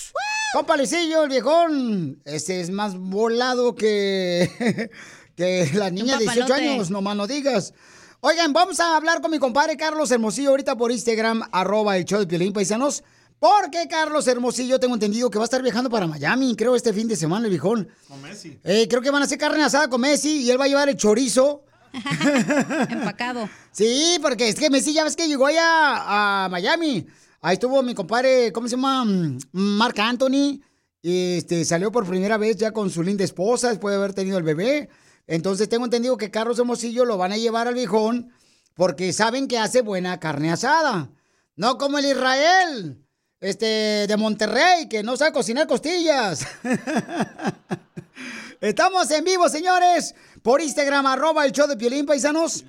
Compa 0.54 0.78
Luisillo, 0.78 1.24
el 1.24 1.30
viejón. 1.30 2.22
Este 2.26 2.62
es 2.62 2.70
más 2.70 2.96
volado 2.96 3.74
que, 3.74 4.90
que 5.36 5.72
las 5.74 5.92
niñas 5.92 6.20
de 6.20 6.26
18 6.26 6.42
papalote. 6.48 6.70
años, 6.70 6.92
no 6.92 7.02
más 7.02 7.16
no 7.16 7.26
digas. 7.26 7.74
Oigan, 8.20 8.54
vamos 8.54 8.80
a 8.80 8.96
hablar 8.96 9.20
con 9.22 9.32
mi 9.32 9.40
compadre 9.40 9.76
Carlos 9.76 10.12
Hermosillo 10.12 10.52
ahorita 10.52 10.76
por 10.78 10.92
Instagram, 10.92 11.42
arroba 11.52 11.98
el 11.98 12.06
show 12.06 12.20
de 12.20 12.28
Piolín, 12.28 12.54
paisanos. 12.54 13.04
Porque 13.40 13.88
Carlos 13.90 14.28
Hermosillo, 14.28 14.80
tengo 14.80 14.94
entendido 14.94 15.30
que 15.30 15.38
va 15.40 15.44
a 15.44 15.48
estar 15.48 15.62
viajando 15.62 15.90
para 15.90 16.08
Miami, 16.08 16.56
creo, 16.56 16.76
este 16.76 16.94
fin 16.94 17.08
de 17.08 17.16
semana, 17.18 17.46
el 17.46 17.50
viejón. 17.50 17.90
Con 18.08 18.22
Messi. 18.22 18.58
Eh, 18.64 18.88
creo 18.88 19.02
que 19.02 19.10
van 19.10 19.22
a 19.24 19.26
hacer 19.26 19.38
carne 19.38 19.64
asada 19.64 19.90
con 19.90 20.00
Messi 20.00 20.44
y 20.44 20.52
él 20.52 20.62
va 20.62 20.66
a 20.66 20.68
llevar 20.70 20.88
el 20.88 20.96
chorizo 20.96 21.64
Empacado. 22.90 23.50
Sí, 23.72 24.20
porque 24.22 24.50
es 24.50 24.56
que 24.56 24.70
Messi 24.70 24.94
ya 24.94 25.04
ves 25.04 25.16
que 25.16 25.28
llegó 25.28 25.48
allá 25.48 26.44
a 26.46 26.48
Miami. 26.50 27.08
Ahí 27.46 27.56
estuvo 27.56 27.84
mi 27.84 27.94
compadre, 27.94 28.54
¿cómo 28.54 28.70
se 28.70 28.78
llama? 28.78 29.04
Mm, 29.04 29.38
Marc 29.52 30.00
Anthony. 30.00 30.62
Este, 31.02 31.66
salió 31.66 31.92
por 31.92 32.08
primera 32.08 32.38
vez 32.38 32.56
ya 32.56 32.72
con 32.72 32.90
su 32.90 33.04
linda 33.04 33.26
esposa 33.26 33.68
después 33.68 33.92
de 33.92 33.98
haber 33.98 34.14
tenido 34.14 34.38
el 34.38 34.46
bebé. 34.46 34.88
Entonces 35.28 35.68
tengo 35.68 35.84
entendido 35.84 36.16
que 36.16 36.32
Carlos 36.32 36.58
Hermosillo 36.58 37.04
lo 37.04 37.18
van 37.18 37.34
a 37.34 37.38
llevar 37.38 37.68
al 37.68 37.74
viejón 37.74 38.32
porque 38.76 39.12
saben 39.12 39.50
que 39.50 39.58
hace 39.58 39.82
buena 39.82 40.22
carne 40.22 40.54
asada. 40.54 41.10
No 41.58 41.78
como 41.78 41.98
el 41.98 42.06
Israel, 42.06 43.06
este, 43.42 44.08
de 44.08 44.18
Monterrey, 44.18 44.88
que 44.88 45.04
no 45.04 45.18
sabe 45.18 45.34
cocinar 45.34 45.68
costillas. 45.68 46.48
Estamos 48.62 49.12
en 49.12 49.26
vivo, 49.26 49.50
señores, 49.50 50.16
por 50.42 50.62
Instagram, 50.62 51.08
arroba 51.08 51.46
el 51.46 51.52
show 51.52 51.68
de 51.68 51.76
Piolín, 51.76 52.06
paisanos. 52.06 52.64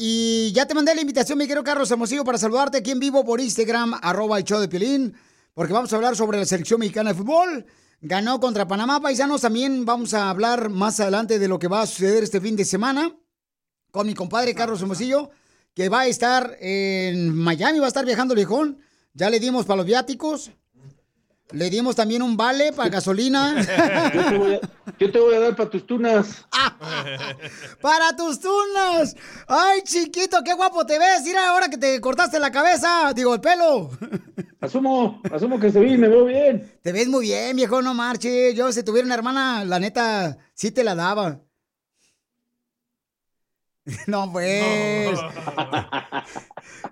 Y 0.00 0.52
ya 0.52 0.64
te 0.64 0.74
mandé 0.74 0.94
la 0.94 1.00
invitación, 1.00 1.36
mi 1.38 1.48
querido 1.48 1.64
Carlos 1.64 1.90
Hermosillo, 1.90 2.22
para 2.22 2.38
saludarte 2.38 2.78
aquí 2.78 2.92
en 2.92 3.00
vivo 3.00 3.24
por 3.24 3.40
Instagram, 3.40 3.94
arroba 4.00 4.38
el 4.38 4.44
show 4.44 4.60
de 4.60 4.68
Piolín, 4.68 5.12
porque 5.54 5.72
vamos 5.72 5.92
a 5.92 5.96
hablar 5.96 6.14
sobre 6.14 6.38
la 6.38 6.44
selección 6.46 6.78
mexicana 6.78 7.10
de 7.10 7.18
fútbol. 7.18 7.66
Ganó 8.00 8.38
contra 8.38 8.68
Panamá, 8.68 9.00
paisanos. 9.00 9.40
También 9.40 9.84
vamos 9.84 10.14
a 10.14 10.30
hablar 10.30 10.68
más 10.68 11.00
adelante 11.00 11.40
de 11.40 11.48
lo 11.48 11.58
que 11.58 11.66
va 11.66 11.82
a 11.82 11.86
suceder 11.88 12.22
este 12.22 12.40
fin 12.40 12.54
de 12.54 12.64
semana 12.64 13.12
con 13.90 14.06
mi 14.06 14.14
compadre 14.14 14.54
Carlos 14.54 14.80
Hermosillo, 14.80 15.30
que 15.74 15.88
va 15.88 16.02
a 16.02 16.06
estar 16.06 16.56
en 16.60 17.34
Miami, 17.34 17.80
va 17.80 17.86
a 17.86 17.88
estar 17.88 18.04
viajando 18.04 18.34
el 18.34 18.38
viejón. 18.38 18.78
Ya 19.14 19.30
le 19.30 19.40
dimos 19.40 19.66
para 19.66 19.78
los 19.78 19.86
viáticos. 19.86 20.52
Le 21.52 21.70
dimos 21.70 21.96
también 21.96 22.20
un 22.22 22.36
vale 22.36 22.72
para 22.72 22.90
gasolina. 22.90 23.54
Yo 24.12 24.28
te 24.28 24.38
voy 24.38 24.54
a, 24.54 24.60
yo 24.98 25.12
te 25.12 25.18
voy 25.18 25.34
a 25.34 25.40
dar 25.40 25.56
para 25.56 25.70
tus 25.70 25.86
tunas. 25.86 26.44
¡Para 27.80 28.14
tus 28.14 28.38
tunas! 28.38 29.16
¡Ay, 29.46 29.80
chiquito, 29.82 30.38
qué 30.44 30.52
guapo 30.52 30.84
te 30.84 30.98
ves! 30.98 31.22
Mira, 31.24 31.48
ahora 31.48 31.68
que 31.70 31.78
te 31.78 32.00
cortaste 32.02 32.38
la 32.38 32.52
cabeza, 32.52 33.12
digo, 33.14 33.34
el 33.34 33.40
pelo. 33.40 33.90
Asumo, 34.60 35.22
asumo 35.32 35.58
que 35.58 35.70
se 35.70 35.86
y 35.86 35.96
me 35.96 36.08
veo 36.08 36.24
bien. 36.24 36.78
Te 36.82 36.92
ves 36.92 37.08
muy 37.08 37.26
bien, 37.26 37.56
viejo, 37.56 37.80
no 37.80 37.94
marche. 37.94 38.52
Yo, 38.54 38.70
si 38.72 38.82
tuviera 38.82 39.06
una 39.06 39.14
hermana, 39.14 39.64
la 39.64 39.78
neta, 39.78 40.36
sí 40.52 40.70
te 40.70 40.84
la 40.84 40.94
daba. 40.94 41.40
No, 44.06 44.30
pues. 44.30 45.18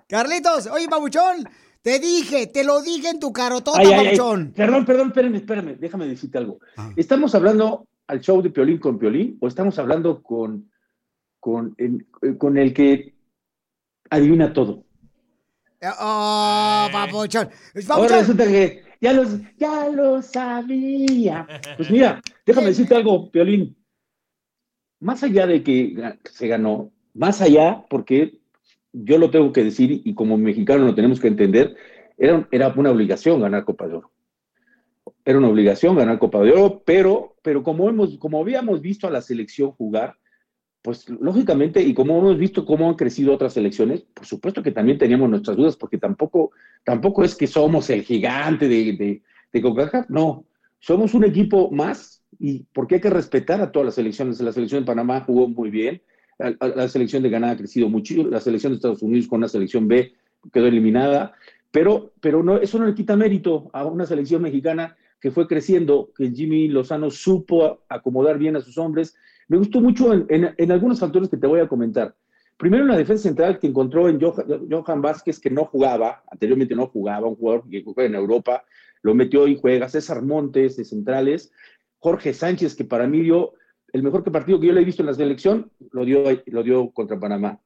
Carlitos, 0.09 0.67
oye, 0.67 0.87
babuchón, 0.87 1.47
te 1.87 1.99
dije, 1.99 2.47
te 2.47 2.65
lo 2.65 2.81
dije 2.81 3.07
en 3.11 3.17
tu 3.21 3.31
carotota, 3.31 3.79
Ay, 3.79 3.87
ay, 3.87 3.93
ay. 3.93 4.05
babuchón. 4.17 4.51
Perdón, 4.53 4.85
perdón, 4.85 5.07
espérame, 5.07 5.35
espérame, 5.35 5.77
déjame 5.79 6.05
decirte 6.05 6.37
algo. 6.37 6.59
¿Estamos 6.97 7.33
hablando 7.33 7.87
al 8.07 8.19
show 8.19 8.41
de 8.41 8.49
Piolín 8.49 8.77
con 8.77 8.99
Piolín 8.99 9.37
o 9.39 9.47
estamos 9.47 9.79
hablando 9.79 10.21
con, 10.21 10.69
con, 11.39 11.73
en- 11.77 12.05
eh, 12.23 12.35
con 12.37 12.57
el 12.57 12.73
que 12.73 13.15
adivina 14.09 14.51
todo? 14.51 14.83
Oh, 15.97 16.89
babuchón. 16.91 17.47
Ahora 17.47 17.85
Babuchón. 17.87 18.19
resulta 18.19 18.45
que 18.47 18.83
ya, 18.99 19.13
los, 19.13 19.29
ya 19.57 19.87
lo 19.87 20.21
sabía. 20.21 21.47
Pues 21.77 21.89
mira, 21.89 22.21
déjame 22.45 22.67
decirte 22.67 22.95
algo, 22.95 23.31
Piolín. 23.31 23.77
Más 24.99 25.23
allá 25.23 25.47
de 25.47 25.63
que 25.63 25.95
se 26.33 26.47
ganó, 26.49 26.91
más 27.13 27.39
allá, 27.39 27.85
porque 27.89 28.36
yo 29.03 29.17
lo 29.17 29.29
tengo 29.29 29.51
que 29.51 29.63
decir 29.63 30.01
y 30.03 30.13
como 30.13 30.37
mexicano 30.37 30.85
lo 30.85 30.95
tenemos 30.95 31.19
que 31.19 31.27
entender, 31.27 31.75
era, 32.17 32.47
era 32.51 32.73
una 32.75 32.91
obligación 32.91 33.41
ganar 33.41 33.65
Copa 33.65 33.87
de 33.87 33.95
Oro. 33.95 34.11
Era 35.23 35.37
una 35.37 35.49
obligación 35.49 35.95
ganar 35.95 36.19
Copa 36.19 36.41
de 36.41 36.51
Oro, 36.51 36.81
pero, 36.85 37.35
pero 37.41 37.63
como, 37.63 37.89
hemos, 37.89 38.17
como 38.17 38.39
habíamos 38.39 38.81
visto 38.81 39.07
a 39.07 39.11
la 39.11 39.21
selección 39.21 39.71
jugar, 39.71 40.17
pues 40.81 41.09
lógicamente, 41.09 41.81
y 41.81 41.93
como 41.93 42.17
hemos 42.17 42.37
visto 42.37 42.65
cómo 42.65 42.89
han 42.89 42.95
crecido 42.95 43.33
otras 43.33 43.53
selecciones, 43.53 44.01
por 44.13 44.25
supuesto 44.25 44.63
que 44.63 44.71
también 44.71 44.97
teníamos 44.97 45.29
nuestras 45.29 45.57
dudas, 45.57 45.75
porque 45.75 45.97
tampoco, 45.97 46.51
tampoco 46.83 47.23
es 47.23 47.35
que 47.35 47.47
somos 47.47 47.89
el 47.89 48.03
gigante 48.03 48.67
de, 48.67 48.93
de, 48.93 49.21
de 49.51 49.61
CONCACAF, 49.61 50.09
no, 50.09 50.45
somos 50.79 51.13
un 51.13 51.25
equipo 51.25 51.69
más, 51.71 52.23
y 52.39 52.65
porque 52.73 52.95
hay 52.95 53.01
que 53.01 53.09
respetar 53.09 53.61
a 53.61 53.71
todas 53.71 53.87
las 53.87 53.95
selecciones. 53.95 54.39
La 54.41 54.51
selección 54.51 54.81
de 54.81 54.85
Panamá 54.85 55.21
jugó 55.21 55.47
muy 55.47 55.69
bien, 55.69 56.01
la, 56.39 56.87
selección 56.87 57.23
de 57.23 57.29
Ghana 57.29 57.51
ha 57.51 57.57
crecido 57.57 57.89
mucho, 57.89 58.27
la 58.27 58.39
selección 58.39 58.71
de 58.73 58.75
Estados 58.77 59.01
Unidos 59.01 59.27
con 59.27 59.37
una 59.39 59.47
selección 59.47 59.87
B 59.87 60.13
quedó 60.53 60.67
eliminada, 60.67 61.33
pero, 61.71 62.13
pero 62.21 62.43
no, 62.43 62.57
eso 62.57 62.79
no 62.79 62.85
le 62.85 62.93
quita 62.95 63.15
mérito 63.15 63.69
a 63.73 63.85
una 63.85 64.05
selección 64.05 64.41
mexicana 64.41 64.95
que 65.19 65.31
fue 65.31 65.47
creciendo, 65.47 66.11
que 66.15 66.29
Jimmy 66.31 66.67
Lozano 66.67 67.09
supo 67.09 67.79
acomodar 67.89 68.37
bien 68.37 68.55
a 68.55 68.61
sus 68.61 68.77
hombres. 68.77 69.15
Me 69.47 69.57
gustó 69.57 69.81
mucho 69.81 70.13
en, 70.13 70.25
en- 70.29 70.53
en 70.55 70.71
algunos 70.71 70.99
factores 70.99 71.27
que 71.29 71.37
te 71.37 71.47
voy 71.47 71.59
a 71.59 71.67
comentar. 71.67 72.15
Primero, 72.57 72.83
en 72.83 72.89
la 72.89 72.97
defensa 72.97 73.23
central 73.23 73.59
que 73.59 73.67
encontró 73.67 74.09
en 74.09 74.19
Johan, 74.21 74.67
Johan 74.69 75.01
Vázquez, 75.01 75.39
que 75.39 75.49
no 75.49 75.65
jugaba, 75.65 76.23
anteriormente 76.31 76.75
no 76.75 76.87
jugaba, 76.87 77.27
un 77.27 77.35
jugador 77.35 77.67
que 77.69 77.83
juega 77.83 78.05
en 78.05 78.15
Europa, 78.15 78.63
lo 79.01 79.13
metió 79.13 79.47
y 79.47 79.57
juega. 79.57 79.89
César 79.89 80.21
Montes 80.23 80.77
de 80.77 80.85
centrales, 80.85 81.51
Jorge 81.99 82.33
Sánchez, 82.33 82.75
que 82.75 82.83
para 82.83 83.07
mí 83.07 83.21
dio 83.21 83.53
el 83.93 84.03
mejor 84.03 84.23
partido 84.31 84.59
que 84.59 84.67
yo 84.67 84.73
le 84.73 84.81
he 84.81 84.85
visto 84.85 85.01
en 85.01 85.07
la 85.07 85.13
selección, 85.13 85.71
lo 85.91 86.05
dio, 86.05 86.23
lo 86.45 86.63
dio 86.63 86.91
contra 86.91 87.19
Panamá. 87.19 87.59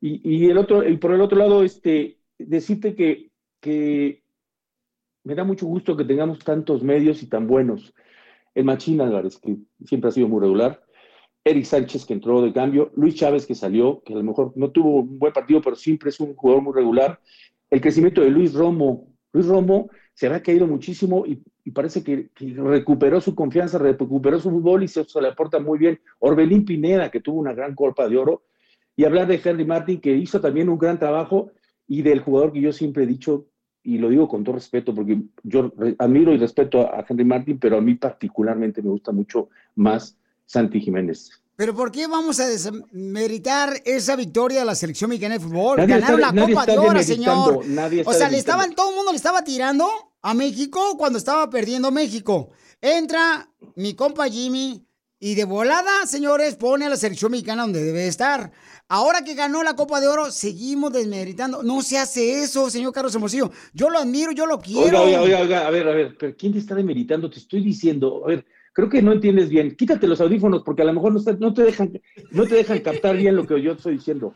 Y, 0.00 0.20
y 0.28 0.50
el 0.50 0.58
otro, 0.58 0.86
y 0.86 0.96
por 0.96 1.12
el 1.12 1.20
otro 1.20 1.38
lado, 1.38 1.62
este, 1.62 2.18
decirte 2.38 2.94
que, 2.94 3.30
que 3.60 4.22
me 5.24 5.34
da 5.34 5.44
mucho 5.44 5.66
gusto 5.66 5.96
que 5.96 6.04
tengamos 6.04 6.38
tantos 6.38 6.82
medios 6.82 7.22
y 7.22 7.28
tan 7.28 7.46
buenos. 7.46 7.94
El 8.54 8.64
Machín 8.64 9.00
Álvarez, 9.00 9.38
que 9.38 9.56
siempre 9.84 10.08
ha 10.08 10.12
sido 10.12 10.28
muy 10.28 10.40
regular. 10.40 10.82
Eric 11.44 11.64
Sánchez, 11.64 12.06
que 12.06 12.14
entró 12.14 12.42
de 12.42 12.52
cambio. 12.52 12.90
Luis 12.96 13.14
Chávez, 13.14 13.46
que 13.46 13.54
salió, 13.54 14.02
que 14.04 14.14
a 14.14 14.16
lo 14.16 14.22
mejor 14.22 14.52
no 14.56 14.70
tuvo 14.70 15.00
un 15.00 15.18
buen 15.18 15.32
partido, 15.32 15.60
pero 15.60 15.76
siempre 15.76 16.10
es 16.10 16.18
un 16.20 16.34
jugador 16.34 16.62
muy 16.62 16.74
regular. 16.74 17.20
El 17.70 17.80
crecimiento 17.80 18.20
de 18.20 18.30
Luis 18.30 18.54
Romo. 18.54 19.12
Luis 19.32 19.46
Romo 19.46 19.90
se 20.14 20.26
había 20.26 20.42
caído 20.42 20.66
muchísimo 20.66 21.24
y, 21.26 21.42
y 21.66 21.72
parece 21.72 22.04
que, 22.04 22.30
recuperó 22.54 23.20
su 23.20 23.34
confianza, 23.34 23.76
recuperó 23.78 24.38
su 24.38 24.50
fútbol 24.50 24.84
y 24.84 24.88
se, 24.88 25.04
le 25.20 25.26
aporta 25.26 25.58
muy 25.58 25.80
bien. 25.80 25.98
Orbelín 26.20 26.64
Pineda, 26.64 27.10
que 27.10 27.20
tuvo 27.20 27.40
una 27.40 27.54
gran 27.54 27.74
Copa 27.74 28.08
de 28.08 28.16
Oro. 28.16 28.44
Y 28.94 29.04
hablar 29.04 29.26
de 29.26 29.40
Henry 29.44 29.64
Martin, 29.64 30.00
que 30.00 30.12
hizo 30.12 30.40
también 30.40 30.68
un 30.68 30.78
gran 30.78 31.00
trabajo, 31.00 31.50
y 31.88 32.02
del 32.02 32.20
jugador 32.20 32.52
que 32.52 32.60
yo 32.60 32.72
siempre 32.72 33.02
he 33.02 33.06
dicho, 33.08 33.48
y 33.82 33.98
lo 33.98 34.10
digo 34.10 34.28
con 34.28 34.44
todo 34.44 34.54
respeto, 34.54 34.94
porque 34.94 35.20
yo 35.42 35.72
admiro 35.98 36.32
y 36.32 36.36
respeto 36.36 36.82
a, 36.82 37.00
a 37.00 37.06
Henry 37.08 37.24
Martin, 37.24 37.58
pero 37.58 37.78
a 37.78 37.80
mí 37.80 37.96
particularmente 37.96 38.80
me 38.80 38.90
gusta 38.90 39.10
mucho 39.10 39.48
más 39.74 40.16
Santi 40.44 40.80
Jiménez. 40.80 41.42
Pero 41.56 41.74
¿por 41.74 41.90
qué 41.90 42.06
vamos 42.06 42.38
a 42.38 42.46
desmeritar 42.48 43.80
esa 43.84 44.14
victoria 44.14 44.60
de 44.60 44.66
la 44.66 44.74
selección 44.74 45.08
mexicana 45.10 45.34
de 45.38 45.40
fútbol? 45.40 45.78
Nadie 45.78 45.94
Ganaron 45.94 46.20
está- 46.20 46.32
la 46.34 46.46
Copa 46.46 46.66
de 46.66 46.78
Oro, 46.78 47.02
señor. 47.02 47.64
o 48.04 48.12
sea, 48.12 48.28
le 48.28 48.38
estaban, 48.38 48.74
todo 48.74 48.90
el 48.90 48.96
mundo 48.96 49.10
le 49.12 49.16
estaba 49.16 49.42
tirando 49.42 49.88
a 50.22 50.34
México 50.34 50.96
cuando 50.98 51.18
estaba 51.18 51.48
perdiendo 51.48 51.90
México. 51.90 52.50
Entra 52.80 53.50
mi 53.74 53.94
compa 53.94 54.28
Jimmy 54.28 54.86
y 55.18 55.34
de 55.34 55.44
volada, 55.44 56.04
señores, 56.06 56.56
pone 56.56 56.84
a 56.86 56.90
la 56.90 56.96
selección 56.96 57.30
mexicana 57.32 57.62
donde 57.62 57.82
debe 57.82 58.06
estar. 58.06 58.52
Ahora 58.88 59.24
que 59.24 59.34
ganó 59.34 59.62
la 59.62 59.74
Copa 59.74 59.98
de 60.00 60.08
Oro, 60.08 60.30
seguimos 60.30 60.92
desmeritando. 60.92 61.62
No 61.62 61.80
se 61.80 61.96
hace 61.98 62.42
eso, 62.42 62.68
señor 62.68 62.92
Carlos 62.92 63.14
Hermosillo. 63.14 63.50
Yo 63.72 63.88
lo 63.88 63.98
admiro, 63.98 64.30
yo 64.32 64.44
lo 64.44 64.60
quiero. 64.60 65.00
Oiga, 65.00 65.00
oiga, 65.00 65.22
oiga, 65.22 65.40
oiga, 65.40 65.66
a 65.66 65.70
ver, 65.70 65.88
a 65.88 65.92
ver, 65.92 66.16
pero 66.18 66.36
¿quién 66.36 66.52
te 66.52 66.58
está 66.58 66.74
demeritando? 66.74 67.30
Te 67.30 67.38
estoy 67.38 67.64
diciendo, 67.64 68.22
a 68.24 68.28
ver, 68.28 68.44
creo 68.76 68.90
que 68.90 69.00
no 69.00 69.12
entiendes 69.12 69.48
bien. 69.48 69.74
Quítate 69.74 70.06
los 70.06 70.20
audífonos 70.20 70.62
porque 70.62 70.82
a 70.82 70.84
lo 70.84 70.92
mejor 70.92 71.10
no, 71.10 71.18
está- 71.18 71.32
no 71.32 71.54
te, 71.54 71.62
dejan, 71.62 71.98
no 72.30 72.44
te 72.44 72.56
dejan 72.56 72.80
captar 72.80 73.16
bien 73.16 73.34
lo 73.34 73.46
que 73.46 73.62
yo 73.62 73.72
estoy 73.72 73.94
diciendo. 73.94 74.34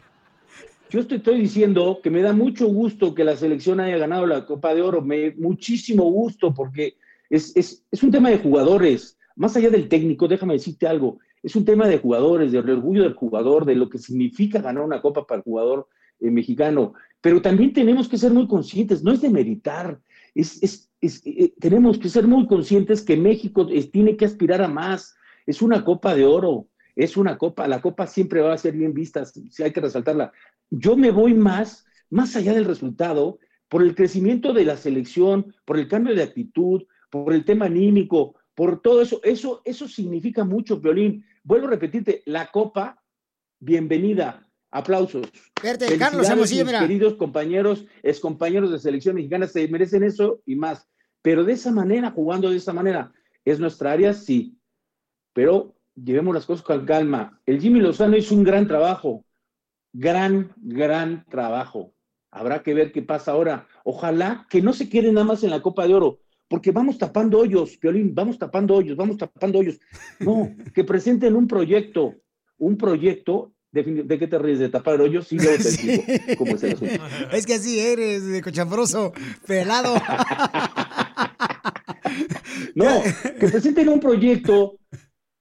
Yo 0.89 1.07
te 1.07 1.17
estoy 1.17 1.39
diciendo 1.43 2.01
que 2.03 2.09
me 2.11 2.23
da 2.23 2.33
mucho 2.33 2.67
gusto 2.67 3.15
que 3.15 3.23
la 3.23 3.37
selección 3.37 3.81
haya 3.81 3.99
ganado 3.99 4.25
la 4.25 4.47
Copa 4.47 4.75
de 4.75 4.81
Oro, 4.81 5.03
me, 5.03 5.33
muchísimo 5.33 6.05
gusto 6.05 6.55
porque 6.55 6.95
es, 7.29 7.55
es, 7.55 7.85
es 7.93 8.03
un 8.03 8.11
tema 8.11 8.31
de 8.31 8.39
jugadores, 8.39 9.19
más 9.37 9.55
allá 9.57 9.69
del 9.69 9.91
técnico, 9.91 10.27
déjame 10.27 10.55
decirte 10.55 10.87
algo, 10.87 11.19
es 11.43 11.55
un 11.55 11.67
tema 11.67 11.87
de 11.87 11.99
jugadores, 11.99 12.51
del 12.51 12.69
orgullo 12.71 13.03
del 13.03 13.13
jugador, 13.13 13.67
de 13.67 13.75
lo 13.75 13.91
que 13.91 13.99
significa 13.99 14.63
ganar 14.63 14.83
una 14.83 15.03
copa 15.03 15.27
para 15.27 15.41
el 15.41 15.45
jugador 15.45 15.87
eh, 16.19 16.31
mexicano. 16.31 16.95
Pero 17.21 17.43
también 17.43 17.75
tenemos 17.75 18.09
que 18.09 18.17
ser 18.17 18.33
muy 18.33 18.49
conscientes, 18.49 19.05
no 19.05 19.13
es 19.13 19.21
de 19.21 19.29
meritar, 19.29 20.01
es- 20.35 20.91
eh, 21.03 21.55
tenemos 21.59 21.99
que 21.99 22.09
ser 22.09 22.27
muy 22.27 22.47
conscientes 22.47 23.03
que 23.03 23.17
México 23.17 23.67
eh, 23.71 23.85
tiene 23.91 24.17
que 24.17 24.27
aspirar 24.27 24.63
a 24.63 24.69
más. 24.69 25.15
Es 25.47 25.63
una 25.63 25.85
copa 25.85 26.15
de 26.15 26.25
oro, 26.25 26.69
es 26.95 27.17
una 27.17 27.39
copa, 27.39 27.67
la 27.67 27.81
copa 27.81 28.07
siempre 28.07 28.41
va 28.41 28.53
a 28.53 28.59
ser 28.59 28.75
bien 28.77 28.93
vista, 28.93 29.25
si 29.25 29.63
hay 29.63 29.73
que 29.73 29.81
resaltarla. 29.81 30.33
Yo 30.71 30.97
me 30.97 31.11
voy 31.11 31.35
más, 31.35 31.87
más 32.11 32.37
allá 32.37 32.53
del 32.53 32.67
resultado, 32.67 33.39
por 33.69 33.83
el 33.83 33.95
crecimiento 33.95 34.53
de 34.53 34.65
la 34.65 34.77
selección, 34.77 35.55
por 35.65 35.79
el 35.79 35.89
cambio 35.89 36.15
de 36.15 36.25
actitud, 36.25 36.83
por 37.09 37.33
el 37.33 37.45
tema 37.45 37.67
anímico, 37.67 38.35
por 38.55 38.83
todo 38.83 39.01
eso. 39.01 39.21
Eso, 39.23 39.63
eso 39.65 39.89
significa 39.89 40.45
mucho, 40.45 40.81
Violín. 40.81 41.25
Vuelvo 41.45 41.69
a 41.69 41.71
repetirte, 41.71 42.23
la 42.27 42.51
copa, 42.51 43.03
bienvenida. 43.61 44.50
Aplausos. 44.71 45.27
Espérate, 45.57 45.99
Carlos 45.99 46.29
Hermosillo, 46.29 46.65
mira. 46.65 46.81
queridos 46.81 47.15
compañeros, 47.15 47.87
excompañeros 48.03 48.71
de 48.71 48.79
selección 48.79 49.17
mexicana, 49.17 49.47
se 49.47 49.67
merecen 49.69 50.05
eso 50.05 50.41
y 50.47 50.57
más. 50.57 50.89
Pero 51.23 51.45
de 51.45 51.53
esa 51.53 51.73
manera, 51.73 52.11
jugando 52.13 52.51
de 52.51 52.57
esa 52.57 52.73
manera, 52.73 53.13
¿es 53.45 53.59
nuestra 53.59 53.93
área? 53.93 54.15
Sí. 54.15 54.57
Pero 55.33 55.75
llevemos 55.95 56.35
las 56.35 56.47
cosas 56.47 56.65
con 56.65 56.87
calma. 56.87 57.41
El 57.47 57.61
Jimmy 57.61 57.81
Lozano 57.81 58.17
hizo 58.17 58.35
un 58.35 58.45
gran 58.45 58.67
trabajo, 58.67 59.25
gran, 59.93 60.53
gran 60.57 61.25
trabajo. 61.27 61.93
Habrá 62.31 62.63
que 62.63 62.75
ver 62.75 62.93
qué 62.93 63.03
pasa 63.03 63.33
ahora. 63.33 63.67
Ojalá 63.85 64.47
que 64.49 64.63
no 64.63 64.73
se 64.73 64.89
quede 64.89 65.13
nada 65.13 65.27
más 65.27 65.43
en 65.43 65.51
la 65.51 65.63
Copa 65.63 65.87
de 65.87 65.95
Oro, 65.95 66.21
porque 66.49 66.71
vamos 66.71 66.99
tapando 66.99 67.39
hoyos, 67.39 67.77
Piolín, 67.77 68.15
vamos 68.15 68.39
tapando 68.39 68.75
hoyos, 68.75 68.97
vamos 68.97 69.17
tapando 69.17 69.59
hoyos. 69.59 69.81
No, 70.21 70.51
que 70.75 70.85
presenten 70.85 71.35
un 71.37 71.47
proyecto, 71.47 72.15
un 72.59 72.77
proyecto. 72.77 73.53
¿De, 73.73 74.19
qué 74.19 74.27
te 74.27 74.39
ríes? 74.39 74.59
¿De 74.59 74.69
tapar 74.69 75.01
hoyos? 75.01 75.29
Sí, 75.29 75.37
luego 75.37 75.57
te 75.57 75.63
Sí. 75.71 75.91
explico 75.91 76.39
cómo 76.39 76.57
es 76.57 76.63
el 76.65 76.73
asunto. 76.75 76.95
Es 77.33 77.47
que 77.47 77.55
así 77.55 77.79
eres, 77.79 78.27
de 78.27 78.43
cochambroso, 78.43 79.13
pelado. 79.47 79.95
No, 82.75 83.03
que 83.39 83.49
presenten 83.49 83.89
un 83.89 84.01
proyecto 84.01 84.79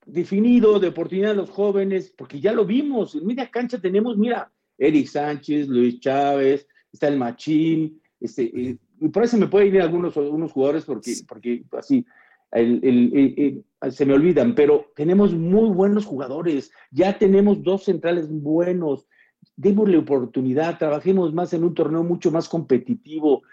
definido 0.05 0.79
de 0.79 0.87
oportunidad 0.87 1.31
a 1.31 1.35
los 1.35 1.49
jóvenes, 1.49 2.13
porque 2.17 2.39
ya 2.39 2.53
lo 2.53 2.65
vimos. 2.65 3.15
En 3.15 3.25
media 3.25 3.49
cancha 3.49 3.79
tenemos, 3.79 4.17
mira, 4.17 4.51
Eric 4.77 5.07
Sánchez, 5.07 5.67
Luis 5.67 5.99
Chávez, 5.99 6.67
está 6.91 7.07
el 7.07 7.17
Machín, 7.17 8.01
este, 8.19 8.43
eh, 8.43 8.77
y 9.01 9.07
por 9.09 9.23
eso 9.23 9.37
me 9.37 9.47
pueden 9.47 9.75
ir 9.75 9.81
algunos, 9.81 10.15
algunos 10.17 10.51
jugadores 10.51 10.85
porque, 10.85 11.13
porque 11.27 11.63
así 11.77 12.05
el- 12.51 12.79
el- 12.83 13.11
el- 13.17 13.63
el- 13.81 13.91
se 13.91 14.05
me 14.05 14.13
olvidan, 14.13 14.55
pero 14.55 14.87
tenemos 14.95 15.33
muy 15.33 15.69
buenos 15.69 16.05
jugadores, 16.05 16.71
ya 16.91 17.17
tenemos 17.17 17.63
dos 17.63 17.85
centrales 17.85 18.27
buenos, 18.29 19.07
démosle 19.55 19.97
oportunidad, 19.97 20.77
trabajemos 20.77 21.33
más 21.33 21.53
en 21.53 21.63
un 21.63 21.73
torneo 21.73 22.03
mucho 22.03 22.31
más 22.31 22.49
competitivo, 22.49 23.43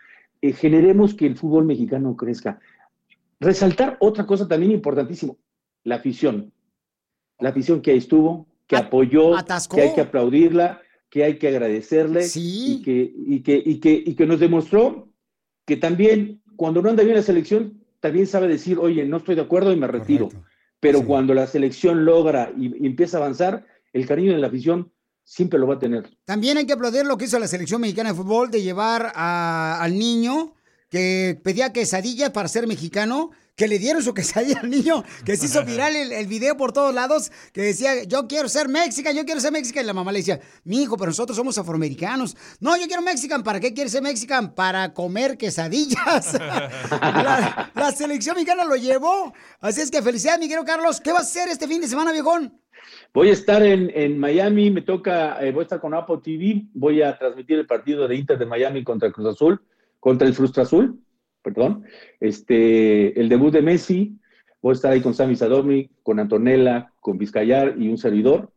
eh, 0.40 0.52
generemos 0.52 1.14
que 1.14 1.26
el 1.26 1.36
fútbol 1.36 1.64
mexicano 1.64 2.16
crezca. 2.16 2.60
Resaltar 3.38 3.96
otra 4.00 4.26
cosa 4.26 4.48
también 4.48 4.72
importantísimo, 4.72 5.36
la 5.84 5.96
afición. 5.96 6.52
La 7.38 7.50
afición 7.50 7.82
que 7.82 7.90
ahí 7.92 7.98
estuvo, 7.98 8.46
que 8.66 8.76
apoyó, 8.76 9.36
atascó. 9.36 9.76
que 9.76 9.82
hay 9.82 9.94
que 9.94 10.00
aplaudirla, 10.00 10.80
que 11.10 11.22
hay 11.24 11.38
que 11.38 11.48
agradecerle 11.48 12.24
y, 12.78 12.82
que, 12.82 13.12
y, 13.14 13.40
que, 13.40 13.62
y, 13.64 13.78
que, 13.78 14.02
y 14.06 14.14
que 14.14 14.26
nos 14.26 14.40
demostró 14.40 15.08
que 15.66 15.76
también 15.76 16.40
cuando 16.56 16.80
no 16.82 16.88
anda 16.88 17.02
bien 17.02 17.16
la 17.16 17.22
selección, 17.22 17.75
también 18.00 18.26
sabe 18.26 18.48
decir, 18.48 18.78
oye, 18.78 19.04
no 19.04 19.18
estoy 19.18 19.34
de 19.34 19.42
acuerdo 19.42 19.72
y 19.72 19.76
me 19.76 19.86
retiro. 19.86 20.28
Pero 20.80 21.04
cuando 21.04 21.32
la 21.34 21.46
selección 21.46 22.04
logra 22.04 22.52
y, 22.56 22.82
y 22.82 22.86
empieza 22.86 23.16
a 23.16 23.20
avanzar, 23.20 23.66
el 23.92 24.06
cariño 24.06 24.32
de 24.32 24.38
la 24.38 24.48
afición 24.48 24.92
siempre 25.24 25.58
lo 25.58 25.66
va 25.66 25.74
a 25.74 25.78
tener. 25.78 26.10
También 26.24 26.58
hay 26.58 26.66
que 26.66 26.74
aplaudir 26.74 27.04
lo 27.06 27.16
que 27.16 27.24
hizo 27.24 27.38
la 27.38 27.48
selección 27.48 27.80
mexicana 27.80 28.10
de 28.10 28.14
fútbol 28.16 28.50
de 28.50 28.62
llevar 28.62 29.10
a- 29.14 29.78
al 29.82 29.98
niño 29.98 30.54
que 30.90 31.40
pedía 31.42 31.72
quesadillas 31.72 32.30
para 32.30 32.46
ser 32.48 32.66
mexicano, 32.68 33.30
que 33.56 33.66
le 33.66 33.78
dieron 33.78 34.02
su 34.02 34.12
quesadilla 34.12 34.60
al 34.60 34.70
niño, 34.70 35.02
que 35.24 35.36
se 35.36 35.46
hizo 35.46 35.64
viral 35.66 35.96
el, 35.96 36.12
el 36.12 36.26
video 36.26 36.56
por 36.56 36.72
todos 36.72 36.94
lados, 36.94 37.32
que 37.52 37.62
decía, 37.62 38.04
yo 38.04 38.28
quiero 38.28 38.48
ser 38.48 38.68
mexican, 38.68 39.16
yo 39.16 39.24
quiero 39.24 39.40
ser 39.40 39.52
mexican. 39.52 39.84
Y 39.84 39.86
la 39.86 39.94
mamá 39.94 40.12
le 40.12 40.18
decía, 40.18 40.40
mi 40.64 40.82
hijo, 40.82 40.96
pero 40.96 41.10
nosotros 41.10 41.36
somos 41.36 41.56
afroamericanos. 41.58 42.36
No, 42.60 42.76
yo 42.76 42.86
quiero 42.86 43.02
mexican. 43.02 43.42
¿Para 43.42 43.58
qué 43.58 43.72
quieres 43.72 43.92
ser 43.92 44.02
mexican? 44.02 44.54
Para 44.54 44.92
comer 44.92 45.38
quesadillas. 45.38 46.34
la, 46.90 47.72
la 47.74 47.92
selección 47.92 48.34
mexicana 48.34 48.64
lo 48.64 48.76
llevó. 48.76 49.32
Así 49.60 49.80
es 49.80 49.90
que 49.90 50.02
felicidades, 50.02 50.40
mi 50.40 50.48
querido 50.48 50.64
Carlos. 50.64 51.00
¿Qué 51.00 51.12
va 51.12 51.18
a 51.18 51.22
hacer 51.22 51.48
este 51.48 51.66
fin 51.66 51.80
de 51.80 51.88
semana, 51.88 52.12
viejón? 52.12 52.60
Voy 53.14 53.30
a 53.30 53.32
estar 53.32 53.62
en, 53.62 53.90
en 53.94 54.18
Miami, 54.18 54.70
me 54.70 54.82
toca, 54.82 55.42
eh, 55.42 55.50
voy 55.50 55.60
a 55.60 55.62
estar 55.62 55.80
con 55.80 55.94
Apple 55.94 56.18
TV, 56.22 56.66
voy 56.74 57.00
a 57.02 57.16
transmitir 57.18 57.58
el 57.58 57.66
partido 57.66 58.06
de 58.06 58.14
Inter 58.14 58.38
de 58.38 58.44
Miami 58.44 58.84
contra 58.84 59.10
Cruz 59.10 59.28
Azul, 59.28 59.60
contra 59.98 60.28
el 60.28 60.34
Frustra 60.34 60.64
Azul, 60.64 61.00
perdón, 61.46 61.84
este, 62.18 63.18
el 63.20 63.28
debut 63.28 63.52
de 63.52 63.62
Messi, 63.62 64.18
voy 64.60 64.72
a 64.72 64.74
estar 64.74 64.92
ahí 64.92 65.00
con 65.00 65.14
Sammy 65.14 65.36
Sadomi, 65.36 65.88
con 66.02 66.18
Antonella, 66.18 66.92
con 66.98 67.18
Vizcayar 67.18 67.76
y 67.78 67.88
un 67.88 67.98
servidor. 67.98 68.52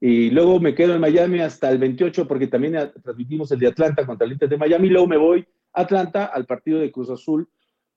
Y 0.00 0.30
luego 0.30 0.58
me 0.58 0.74
quedo 0.74 0.94
en 0.94 1.02
Miami 1.02 1.40
hasta 1.40 1.70
el 1.70 1.76
28 1.76 2.26
porque 2.26 2.46
también 2.46 2.78
transmitimos 3.02 3.52
el 3.52 3.58
de 3.58 3.66
Atlanta 3.68 4.06
contra 4.06 4.24
el 4.24 4.32
Inter 4.32 4.48
de 4.48 4.56
Miami. 4.56 4.88
Luego 4.88 5.06
me 5.06 5.18
voy 5.18 5.46
a 5.74 5.82
Atlanta 5.82 6.24
al 6.24 6.46
partido 6.46 6.78
de 6.78 6.90
Cruz 6.90 7.10
Azul 7.10 7.46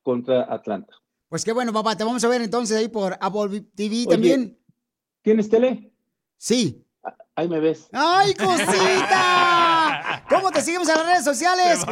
contra 0.02 0.54
Atlanta. 0.54 0.94
Pues 1.30 1.46
qué 1.46 1.54
bueno, 1.54 1.72
papá. 1.72 1.96
Te 1.96 2.04
vamos 2.04 2.22
a 2.26 2.28
ver 2.28 2.42
entonces 2.42 2.76
ahí 2.76 2.90
por 2.90 3.14
Apple 3.22 3.62
TV 3.74 3.96
Oye, 3.96 4.08
también. 4.10 4.60
¿Tienes 5.22 5.50
tele? 5.50 5.90
Sí. 6.36 6.84
Ahí 7.36 7.48
me 7.48 7.60
ves. 7.60 7.90
¡Ay, 7.94 8.34
cosita! 8.36 10.24
¿Cómo 10.30 10.52
te 10.52 10.62
seguimos 10.62 10.88
en 10.90 10.96
las 10.96 11.06
redes 11.06 11.24
sociales? 11.24 11.86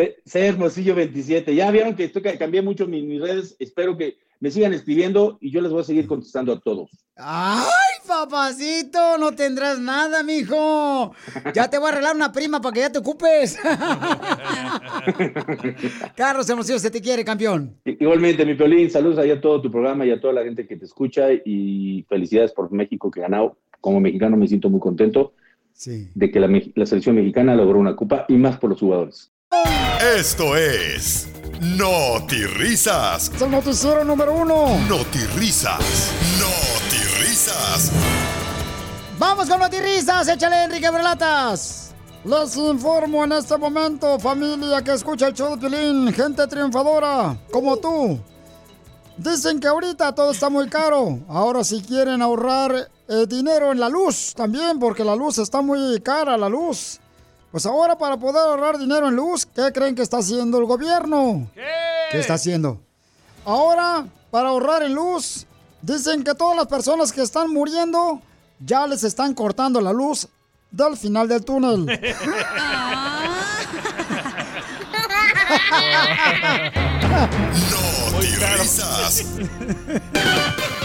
C, 0.00 0.16
C 0.24 0.46
Hermosillo 0.46 0.94
27. 0.94 1.54
Ya 1.54 1.70
vieron 1.70 1.94
que 1.94 2.04
esto 2.04 2.22
que 2.22 2.38
cambié 2.38 2.62
mucho 2.62 2.86
mis, 2.86 3.04
mis 3.04 3.20
redes. 3.20 3.54
Espero 3.58 3.98
que 3.98 4.16
me 4.40 4.50
sigan 4.50 4.72
escribiendo 4.72 5.36
y 5.40 5.50
yo 5.50 5.60
les 5.60 5.70
voy 5.70 5.82
a 5.82 5.84
seguir 5.84 6.06
contestando 6.06 6.52
a 6.54 6.60
todos. 6.60 6.88
¡Ay, 7.16 7.66
papacito! 8.08 9.18
No 9.18 9.34
tendrás 9.34 9.78
nada, 9.78 10.22
mijo. 10.22 11.14
Ya 11.54 11.68
te 11.68 11.76
voy 11.76 11.88
a 11.88 11.92
arreglar 11.92 12.16
una 12.16 12.32
prima 12.32 12.62
para 12.62 12.72
que 12.72 12.80
ya 12.80 12.90
te 12.90 12.98
ocupes. 13.00 13.58
Carlos 16.16 16.48
Hermosillo, 16.48 16.78
se 16.78 16.90
te 16.90 17.00
quiere, 17.02 17.24
campeón. 17.24 17.76
Igualmente, 17.84 18.46
mi 18.46 18.54
Piolín, 18.54 18.90
saludos 18.90 19.18
ahí 19.18 19.30
a 19.30 19.40
todo 19.40 19.60
tu 19.60 19.70
programa 19.70 20.06
y 20.06 20.10
a 20.12 20.20
toda 20.20 20.32
la 20.32 20.44
gente 20.44 20.66
que 20.66 20.76
te 20.76 20.84
escucha 20.86 21.26
y 21.44 22.04
felicidades 22.08 22.52
por 22.52 22.72
México 22.72 23.10
que 23.10 23.20
ganó. 23.20 23.56
Como 23.80 24.00
mexicano 24.00 24.36
me 24.36 24.48
siento 24.48 24.70
muy 24.70 24.80
contento 24.80 25.32
Sí. 25.72 26.08
de 26.14 26.30
que 26.30 26.40
la 26.40 26.86
selección 26.86 27.16
mexicana 27.16 27.54
logró 27.54 27.78
una 27.78 27.96
copa 27.96 28.26
y 28.28 28.34
más 28.34 28.58
por 28.58 28.70
los 28.70 28.80
jugadores. 28.80 29.30
Esto 30.00 30.56
es 30.56 31.28
Risas. 32.56 33.30
Es 33.34 33.42
el 33.42 33.50
noticiero 33.50 34.04
número 34.04 34.32
uno. 34.32 34.78
Risas. 35.36 36.12
Risas. 37.18 37.90
Vamos 39.18 39.48
con 39.48 39.58
notirrisas, 39.58 40.28
échale 40.28 40.64
Enrique 40.64 40.90
Berlatas. 40.90 41.92
Les 42.24 42.56
informo 42.56 43.24
en 43.24 43.32
este 43.32 43.58
momento, 43.58 44.18
familia 44.20 44.82
que 44.82 44.92
escucha 44.92 45.26
el 45.26 45.34
show 45.34 45.50
de 45.50 45.58
Piolín, 45.58 46.12
gente 46.12 46.46
triunfadora, 46.46 47.36
como 47.50 47.76
tú. 47.76 48.20
Dicen 49.16 49.58
que 49.58 49.66
ahorita 49.66 50.14
todo 50.14 50.30
está 50.30 50.48
muy 50.48 50.68
caro. 50.68 51.18
Ahora 51.28 51.64
si 51.64 51.82
quieren 51.82 52.22
ahorrar 52.22 52.88
eh, 53.08 53.26
dinero 53.28 53.72
en 53.72 53.80
la 53.80 53.88
luz 53.88 54.32
también, 54.34 54.78
porque 54.78 55.02
la 55.04 55.16
luz 55.16 55.38
está 55.38 55.60
muy 55.60 56.00
cara, 56.00 56.38
la 56.38 56.48
luz. 56.48 57.00
Pues 57.50 57.66
ahora 57.66 57.98
para 57.98 58.16
poder 58.16 58.42
ahorrar 58.42 58.78
dinero 58.78 59.08
en 59.08 59.16
luz, 59.16 59.46
¿qué 59.46 59.72
creen 59.72 59.94
que 59.94 60.02
está 60.02 60.18
haciendo 60.18 60.58
el 60.58 60.66
gobierno? 60.66 61.50
¿Qué? 61.54 62.18
está 62.18 62.34
haciendo? 62.34 62.80
Ahora, 63.44 64.06
para 64.30 64.50
ahorrar 64.50 64.82
en 64.82 64.94
luz, 64.94 65.46
dicen 65.82 66.22
que 66.22 66.34
todas 66.34 66.56
las 66.56 66.66
personas 66.66 67.12
que 67.12 67.22
están 67.22 67.52
muriendo 67.52 68.20
ya 68.60 68.86
les 68.86 69.02
están 69.02 69.34
cortando 69.34 69.80
la 69.80 69.92
luz 69.92 70.28
del 70.70 70.96
final 70.96 71.28
del 71.28 71.44
túnel. 71.44 71.86
Risas. 78.60 79.24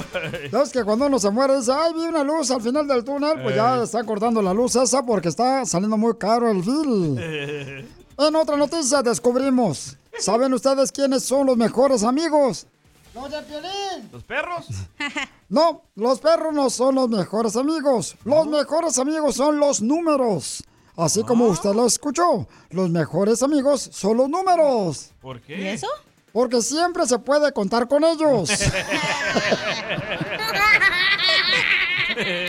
¿Sabes 0.50 0.70
que 0.70 0.84
cuando 0.84 1.06
uno 1.06 1.18
se 1.18 1.30
muere 1.30 1.56
dice, 1.56 1.72
ay, 1.72 1.92
vi 1.94 2.00
una 2.06 2.22
luz 2.22 2.50
al 2.50 2.60
final 2.60 2.86
del 2.86 3.04
túnel? 3.04 3.42
Pues 3.42 3.56
ya 3.56 3.82
están 3.82 4.06
cortando 4.06 4.40
la 4.42 4.52
luz 4.54 4.76
esa 4.76 5.02
porque 5.02 5.28
está 5.28 5.64
saliendo 5.64 5.96
muy 5.96 6.14
caro 6.16 6.50
el 6.50 6.62
bill. 6.62 7.88
En 8.18 8.36
otra 8.36 8.56
noticia 8.56 9.02
descubrimos, 9.02 9.96
¿saben 10.18 10.52
ustedes 10.52 10.92
quiénes 10.92 11.24
son 11.24 11.46
los 11.46 11.56
mejores 11.56 12.04
amigos? 12.04 12.66
¡Los 13.14 13.30
de 13.30 13.42
Piolín! 13.42 14.10
¿Los 14.12 14.22
perros? 14.24 14.66
No, 15.48 15.82
los 15.96 16.18
perros 16.20 16.54
no 16.54 16.70
son 16.70 16.94
los 16.94 17.10
mejores 17.10 17.56
amigos. 17.56 18.16
Los 18.24 18.46
mejores 18.46 18.98
amigos 18.98 19.34
son 19.34 19.58
los 19.58 19.82
números. 19.82 20.64
Así 20.96 21.22
como 21.24 21.44
usted 21.46 21.74
lo 21.74 21.84
escuchó, 21.86 22.46
los 22.70 22.88
mejores 22.88 23.42
amigos 23.42 23.90
son 23.92 24.16
los 24.16 24.30
números. 24.30 25.10
¿Por 25.20 25.42
qué? 25.42 25.60
¿Y 25.60 25.66
eso? 25.68 25.88
Porque 26.32 26.62
siempre 26.62 27.06
se 27.06 27.18
puede 27.18 27.52
contar 27.52 27.88
con 27.88 28.04
ellos. 28.04 28.50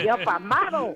Yo 0.05 0.23
pamado. 0.23 0.95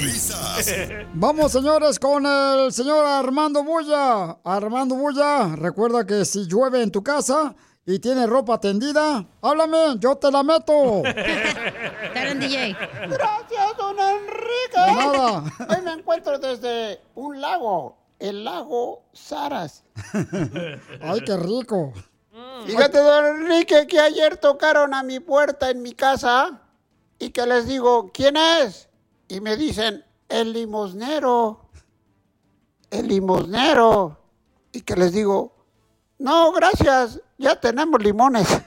Risas. 0.00 0.72
Vamos, 1.12 1.50
señores, 1.50 1.98
con 1.98 2.24
el 2.24 2.72
señor 2.72 3.04
Armando 3.04 3.64
Bulla. 3.64 4.38
Armando 4.44 4.94
Bulla, 4.94 5.56
recuerda 5.56 6.06
que 6.06 6.24
si 6.24 6.46
llueve 6.46 6.82
en 6.82 6.92
tu 6.92 7.02
casa 7.02 7.56
y 7.84 7.98
tienes 7.98 8.28
ropa 8.28 8.60
tendida, 8.60 9.26
háblame, 9.42 9.98
yo 9.98 10.14
te 10.16 10.30
la 10.30 10.42
meto. 10.44 11.02
Karen 12.14 12.38
DJ. 12.38 12.76
Gracias, 13.08 13.76
don 13.76 13.96
Enrique. 13.98 14.80
De 14.86 14.92
nada. 14.94 15.42
Hoy 15.68 15.82
me 15.82 15.92
encuentro 15.94 16.38
desde 16.38 17.00
un 17.14 17.40
lago, 17.40 17.97
el 18.18 18.44
lago 18.44 19.04
Saras. 19.12 19.84
Ay, 21.00 21.20
qué 21.24 21.36
rico. 21.36 21.92
Fíjate, 22.66 22.98
don 22.98 23.26
Enrique, 23.26 23.86
que 23.86 24.00
ayer 24.00 24.36
tocaron 24.36 24.94
a 24.94 25.02
mi 25.02 25.20
puerta 25.20 25.70
en 25.70 25.82
mi 25.82 25.92
casa 25.92 26.60
y 27.18 27.30
que 27.30 27.46
les 27.46 27.66
digo, 27.66 28.10
¿quién 28.12 28.36
es? 28.36 28.88
Y 29.28 29.40
me 29.40 29.56
dicen, 29.56 30.04
el 30.28 30.52
limosnero. 30.52 31.70
El 32.90 33.08
limosnero. 33.08 34.18
Y 34.72 34.82
que 34.82 34.96
les 34.96 35.12
digo, 35.12 35.54
no, 36.18 36.52
gracias, 36.52 37.20
Ya 37.38 37.54
tenemos 37.54 38.02
limones. 38.02 38.48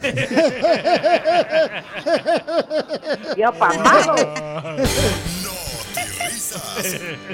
Ya 3.37 3.51
pasado. 3.51 4.15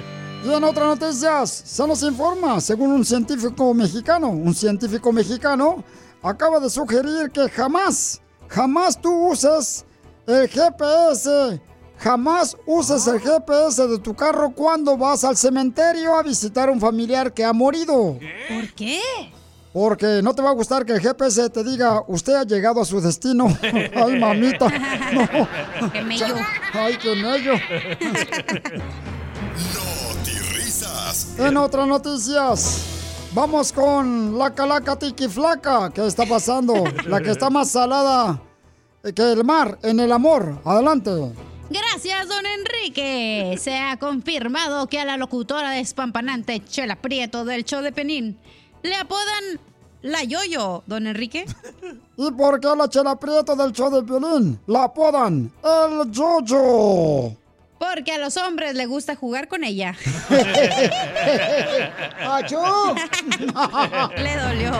Y 0.48 0.54
en 0.54 0.64
otras 0.64 0.98
noticias, 0.98 1.50
se 1.66 1.86
nos 1.86 2.02
informa, 2.04 2.62
según 2.62 2.94
un 2.94 3.04
científico 3.04 3.74
mexicano, 3.74 4.30
un 4.30 4.56
científico 4.56 5.12
mexicano 5.12 5.84
acaba 6.24 6.62
de 6.62 6.70
sugerir 6.70 7.30
que 7.34 7.50
jamás, 7.50 8.22
jamás 8.48 8.98
tú 9.02 9.14
uses 9.28 9.84
el 10.26 10.48
GPS, 10.48 11.60
jamás 11.98 12.56
uses 12.66 13.06
el 13.08 13.20
GPS 13.20 13.88
de 13.90 14.00
tu 14.00 14.16
carro 14.16 14.52
cuando 14.52 14.96
vas 14.96 15.26
al 15.26 15.36
cementerio 15.36 16.18
a 16.18 16.24
visitar 16.24 16.70
a 16.70 16.72
un 16.72 16.80
familiar 16.80 17.34
que 17.34 17.44
ha 17.44 17.52
morido. 17.52 18.18
¿Por 18.48 18.74
qué? 18.74 19.02
Porque 19.74 20.22
no 20.24 20.34
te 20.34 20.42
va 20.42 20.52
a 20.52 20.54
gustar 20.54 20.86
que 20.86 20.94
el 20.94 21.02
GPS 21.02 21.50
te 21.50 21.62
diga, 21.62 22.04
usted 22.08 22.36
ha 22.36 22.46
llegado 22.46 22.80
a 22.80 22.86
su 22.86 23.02
destino. 23.02 23.48
Ay, 23.62 24.18
mamita. 24.18 24.68
No. 25.14 25.92
Qué 25.92 26.02
mello. 26.04 26.36
Ay, 26.74 26.98
qué 26.98 27.16
mello. 27.16 27.54
En 31.38 31.58
otras 31.58 31.88
noticias, 31.88 32.84
vamos 33.34 33.72
con 33.72 34.38
la 34.38 34.54
calaca 34.54 34.98
tiki 34.98 35.28
flaca. 35.28 35.90
¿Qué 35.92 36.06
está 36.06 36.26
pasando? 36.26 36.74
La 37.06 37.22
que 37.22 37.32
está 37.32 37.50
más 37.50 37.72
salada 37.72 38.42
que 39.16 39.32
el 39.32 39.44
mar 39.44 39.80
en 39.84 40.00
el 40.00 40.12
amor. 40.12 40.60
Adelante. 40.66 41.12
Gracias, 41.70 42.28
don 42.28 42.46
Enrique. 42.46 43.58
Se 43.60 43.78
ha 43.78 43.98
confirmado 43.98 44.88
que 44.88 45.00
a 45.00 45.06
la 45.06 45.18
locutora 45.18 45.72
despampanante 45.72 46.64
Chela 46.66 46.96
Prieto 46.96 47.46
del 47.46 47.64
show 47.64 47.82
de 47.82 47.92
Penín 47.92 48.38
le 48.84 48.96
apodan 48.96 49.60
la 50.02 50.24
Yoyo, 50.24 50.84
don 50.86 51.08
Enrique. 51.08 51.46
¿Y 52.18 52.32
por 52.32 52.60
qué 52.60 52.70
la 52.76 52.88
chela 52.90 53.16
prieto 53.16 53.56
del 53.56 53.72
show 53.72 53.90
de 53.90 54.02
violín 54.02 54.60
la 54.68 54.86
apodan 54.86 55.52
el 55.64 56.16
Jojo? 56.16 57.36
Porque 57.80 58.14
a 58.14 58.18
los 58.18 58.38
hombres 58.38 58.76
le 58.76 58.86
gusta 58.86 59.16
jugar 59.16 59.48
con 59.48 59.64
ella. 59.64 59.96
¡Achú! 62.22 62.58
le 64.18 64.36
dolió. 64.38 64.72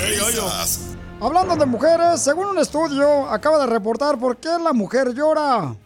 Risas. 0.00 0.96
Hablando 1.20 1.54
de 1.56 1.66
mujeres, 1.66 2.20
según 2.20 2.46
un 2.46 2.58
estudio, 2.58 3.28
acaba 3.28 3.58
de 3.58 3.66
reportar 3.66 4.18
por 4.18 4.38
qué 4.38 4.48
la 4.62 4.72
mujer 4.72 5.14
llora. 5.14 5.76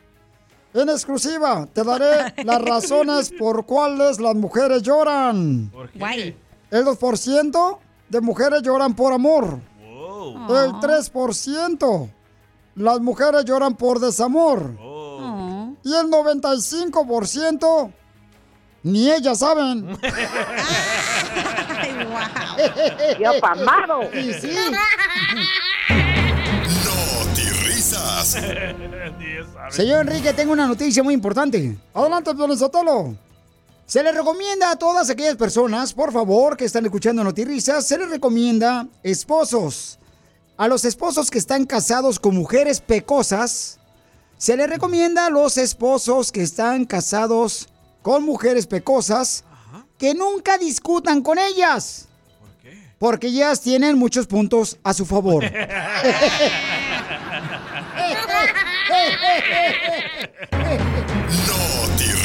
En 0.73 0.89
exclusiva, 0.89 1.67
te 1.73 1.83
daré 1.83 2.33
las 2.45 2.63
razones 2.63 3.31
por 3.39 3.67
cuales 3.67 4.21
las 4.21 4.35
mujeres 4.35 4.83
lloran. 4.83 5.73
Guay. 5.95 6.37
El 6.71 6.85
2% 6.85 7.79
de 8.09 8.21
mujeres 8.21 8.63
lloran 8.63 8.95
por 8.95 9.13
amor. 9.13 9.59
El 10.49 10.73
3% 10.73 12.11
las 12.77 13.01
mujeres 13.01 13.45
lloran 13.45 13.75
por 13.75 14.01
desamor. 14.01 14.77
Y 15.87 15.95
el 15.95 16.07
95% 16.09 17.93
ni 18.83 19.09
ellas 19.09 19.39
saben. 19.39 19.97
Ya 23.21 23.33
pasado. 23.41 24.03
Y 24.13 24.33
sí. 24.35 24.51
risas. 27.65 28.37
Señor 29.71 30.01
Enrique, 30.01 30.33
tengo 30.33 30.53
una 30.53 30.67
noticia 30.67 31.05
muy 31.05 31.15
importante. 31.15 31.79
Adelante, 31.95 32.33
Sotelo. 32.57 33.17
Se 33.87 34.03
le 34.03 34.11
recomienda 34.11 34.73
a 34.73 34.77
todas 34.77 35.09
aquellas 35.09 35.37
personas, 35.37 35.93
por 35.95 36.13
favor, 36.13 36.57
que 36.57 36.65
están 36.65 36.85
escuchando 36.85 37.23
Notirrisas, 37.23 37.87
se 37.87 37.97
les 37.97 38.11
recomienda 38.11 38.89
esposos. 39.05 40.01
A 40.57 40.67
los 40.67 40.85
esposos 40.85 41.31
que 41.31 41.39
están 41.39 41.65
casados 41.65 42.19
con 42.19 42.35
mujeres 42.35 42.81
pecosas, 42.81 43.79
se 44.39 44.57
les 44.57 44.69
recomienda 44.69 45.27
a 45.27 45.31
los 45.31 45.57
esposos 45.57 46.33
que 46.33 46.43
están 46.43 46.85
casados 46.85 47.69
con 48.03 48.25
mujeres 48.25 48.67
pecosas 48.67 49.45
que 49.99 50.15
nunca 50.15 50.59
discutan 50.59 51.23
con 51.23 51.39
ellas. 51.39 52.09
Porque 52.99 53.27
ellas 53.27 53.61
tienen 53.61 53.99
muchos 53.99 54.27
puntos 54.27 54.79
a 54.83 54.95
su 54.95 55.05
favor. 55.05 55.45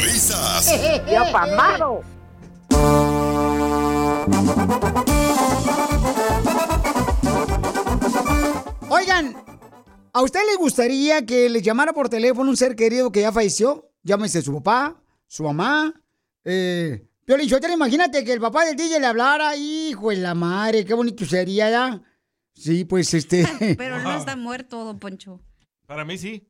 risas. 0.02 0.80
Ya 1.10 1.32
pasado. 1.32 2.02
Oigan, 8.90 9.36
¿a 10.14 10.22
usted 10.22 10.40
le 10.50 10.58
gustaría 10.58 11.26
que 11.26 11.50
le 11.50 11.62
llamara 11.62 11.94
por 11.94 12.10
teléfono 12.10 12.50
un 12.50 12.58
ser 12.58 12.76
querido 12.76 13.12
que 13.12 13.22
ya 13.22 13.32
falleció? 13.32 13.92
Llámese 14.04 14.42
su 14.42 14.54
papá, 14.56 15.02
su 15.28 15.44
mamá. 15.44 15.94
Eh, 16.44 17.08
Piolín 17.26 17.50
Sotelo, 17.50 17.74
imagínate 17.74 18.24
que 18.24 18.34
el 18.34 18.40
papá 18.40 18.66
del 18.66 18.76
DJ 18.76 19.00
le 19.00 19.08
hablara. 19.08 19.56
Hijo 19.56 20.10
de 20.10 20.18
la 20.18 20.34
madre, 20.34 20.86
qué 20.86 20.94
bonito 20.94 21.26
sería 21.26 21.70
ya. 21.70 22.02
Sí, 22.54 22.86
pues 22.86 23.14
este. 23.14 23.48
Pero 23.78 24.00
no 24.00 24.16
está 24.18 24.36
muerto, 24.36 24.84
don 24.84 25.00
Poncho. 25.00 25.42
Para 25.86 26.06
mí 26.06 26.18
sí. 26.18 26.48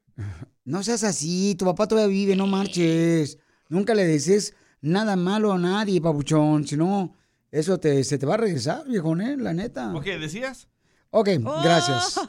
No 0.63 0.83
seas 0.83 1.03
así, 1.03 1.55
tu 1.55 1.65
papá 1.65 1.87
todavía 1.87 2.07
vive, 2.07 2.35
no 2.35 2.47
marches. 2.47 3.37
Nunca 3.69 3.93
le 3.95 4.05
desees 4.05 4.53
nada 4.81 5.15
malo 5.15 5.51
a 5.51 5.57
nadie, 5.57 6.01
papuchón. 6.01 6.67
Si 6.67 6.77
no, 6.77 7.15
eso 7.51 7.79
te, 7.79 8.03
se 8.03 8.17
te 8.17 8.25
va 8.25 8.35
a 8.35 8.37
regresar, 8.37 8.87
viejo, 8.87 9.15
¿eh? 9.17 9.35
La 9.37 9.53
neta. 9.53 9.93
Ok, 9.95 10.05
¿decías? 10.05 10.67
Ok, 11.11 11.29
gracias. 11.63 12.19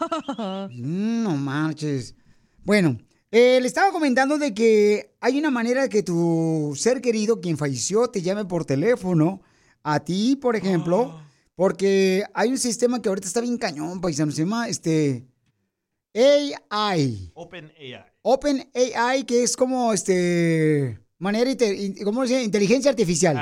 Mm, 0.71 1.23
No 1.23 1.37
marches. 1.37 2.15
Bueno, 2.65 2.99
eh, 3.31 3.59
le 3.61 3.67
estaba 3.67 3.91
comentando 3.93 4.39
de 4.39 4.53
que 4.53 5.15
hay 5.21 5.39
una 5.39 5.51
manera 5.51 5.83
de 5.83 5.89
que 5.89 6.03
tu 6.03 6.75
ser 6.77 7.01
querido, 7.01 7.41
quien 7.41 7.57
falleció, 7.57 8.09
te 8.09 8.23
llame 8.23 8.45
por 8.45 8.65
teléfono. 8.65 9.41
A 9.83 10.01
ti, 10.01 10.37
por 10.37 10.55
ejemplo. 10.57 11.21
Porque 11.55 12.25
hay 12.35 12.51
un 12.51 12.59
sistema 12.59 13.01
que 13.01 13.09
ahorita 13.09 13.27
está 13.27 13.41
bien 13.41 13.57
cañón, 13.59 14.01
paisano. 14.01 14.33
Se 14.33 14.43
llama 14.43 14.69
este. 14.69 15.27
AI. 16.15 17.31
Open 17.35 17.73
AI. 17.79 18.05
Open 18.23 18.71
AI, 18.75 19.25
que 19.25 19.43
es 19.43 19.57
como 19.57 19.93
este. 19.93 20.99
Manera. 21.19 21.51
¿Cómo 22.05 22.27
se 22.27 22.33
llama? 22.33 22.43
Inteligencia 22.45 22.91
artificial. 22.91 23.37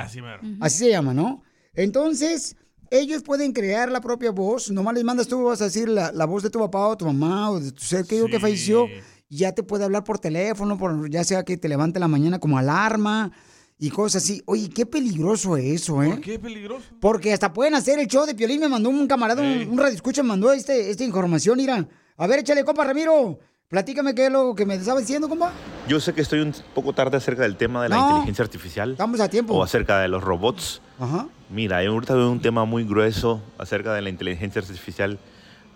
Así 0.60 0.78
se 0.78 0.90
llama, 0.90 1.14
¿no? 1.14 1.42
Entonces, 1.72 2.56
ellos 2.90 3.22
pueden 3.22 3.52
crear 3.52 3.90
la 3.90 4.00
propia 4.00 4.30
voz. 4.32 4.70
Nomás 4.70 4.94
les 4.94 5.04
mandas 5.04 5.28
tú, 5.28 5.42
vas 5.44 5.60
a 5.60 5.64
decir 5.64 5.88
la, 5.88 6.12
la 6.12 6.24
voz 6.26 6.42
de 6.42 6.50
tu 6.50 6.58
papá 6.58 6.88
o 6.88 6.96
tu 6.96 7.06
mamá 7.06 7.50
o 7.50 7.60
de 7.60 7.72
tu 7.72 7.82
ser 7.84 8.04
querido 8.04 8.26
que 8.26 8.34
Sí. 8.34 8.40
falleció. 8.40 8.86
Y 9.28 9.36
ya 9.38 9.52
te 9.52 9.62
puede 9.62 9.84
hablar 9.84 10.02
por 10.02 10.18
teléfono, 10.18 10.76
por, 10.76 11.08
ya 11.08 11.22
sea 11.22 11.44
que 11.44 11.56
te 11.56 11.68
levante 11.68 11.98
en 11.98 12.00
la 12.00 12.08
mañana 12.08 12.40
como 12.40 12.58
alarma 12.58 13.30
y 13.78 13.90
cosas 13.90 14.24
así. 14.24 14.42
Oye, 14.44 14.68
qué 14.68 14.86
peligroso 14.86 15.56
eso, 15.56 16.02
¿eh? 16.02 16.08
¿Por 16.10 16.20
qué 16.20 16.38
peligroso? 16.38 16.84
Porque 17.00 17.32
hasta 17.32 17.52
pueden 17.52 17.74
hacer 17.74 17.98
el 18.00 18.08
show 18.08 18.26
de 18.26 18.34
Piolín. 18.34 18.58
Me 18.60 18.68
mandó 18.68 18.90
un 18.90 19.06
camarada, 19.06 19.40
un, 19.40 19.68
un 19.70 19.78
radio 19.78 19.94
escucha, 19.94 20.22
me 20.24 20.30
mandó 20.30 20.52
este, 20.52 20.90
esta 20.90 21.04
información. 21.04 21.56
Mira, 21.58 21.88
a 22.16 22.26
ver, 22.26 22.40
échale, 22.40 22.64
compa 22.64 22.84
Ramiro. 22.84 23.38
Platícame 23.74 24.16
qué 24.16 24.26
es 24.26 24.32
lo 24.32 24.56
que 24.56 24.66
me 24.66 24.74
estaba 24.74 24.98
diciendo, 24.98 25.28
compa. 25.28 25.52
Yo 25.86 26.00
sé 26.00 26.12
que 26.12 26.22
estoy 26.22 26.40
un 26.40 26.52
poco 26.74 26.92
tarde 26.92 27.16
acerca 27.16 27.42
del 27.42 27.56
tema 27.56 27.84
de 27.84 27.88
la 27.88 27.98
No. 27.98 28.08
inteligencia 28.10 28.42
artificial. 28.44 28.90
Estamos 28.90 29.20
a 29.20 29.28
tiempo. 29.28 29.54
O 29.54 29.62
acerca 29.62 30.00
de 30.00 30.08
los 30.08 30.24
robots. 30.24 30.82
Ajá. 30.98 31.28
Mira, 31.50 31.76
hay 31.76 31.86
ahorita 31.86 32.16
veo 32.16 32.32
un 32.32 32.40
tema 32.40 32.64
muy 32.64 32.82
grueso 32.82 33.40
acerca 33.58 33.94
de 33.94 34.02
la 34.02 34.08
inteligencia 34.08 34.60
artificial. 34.60 35.20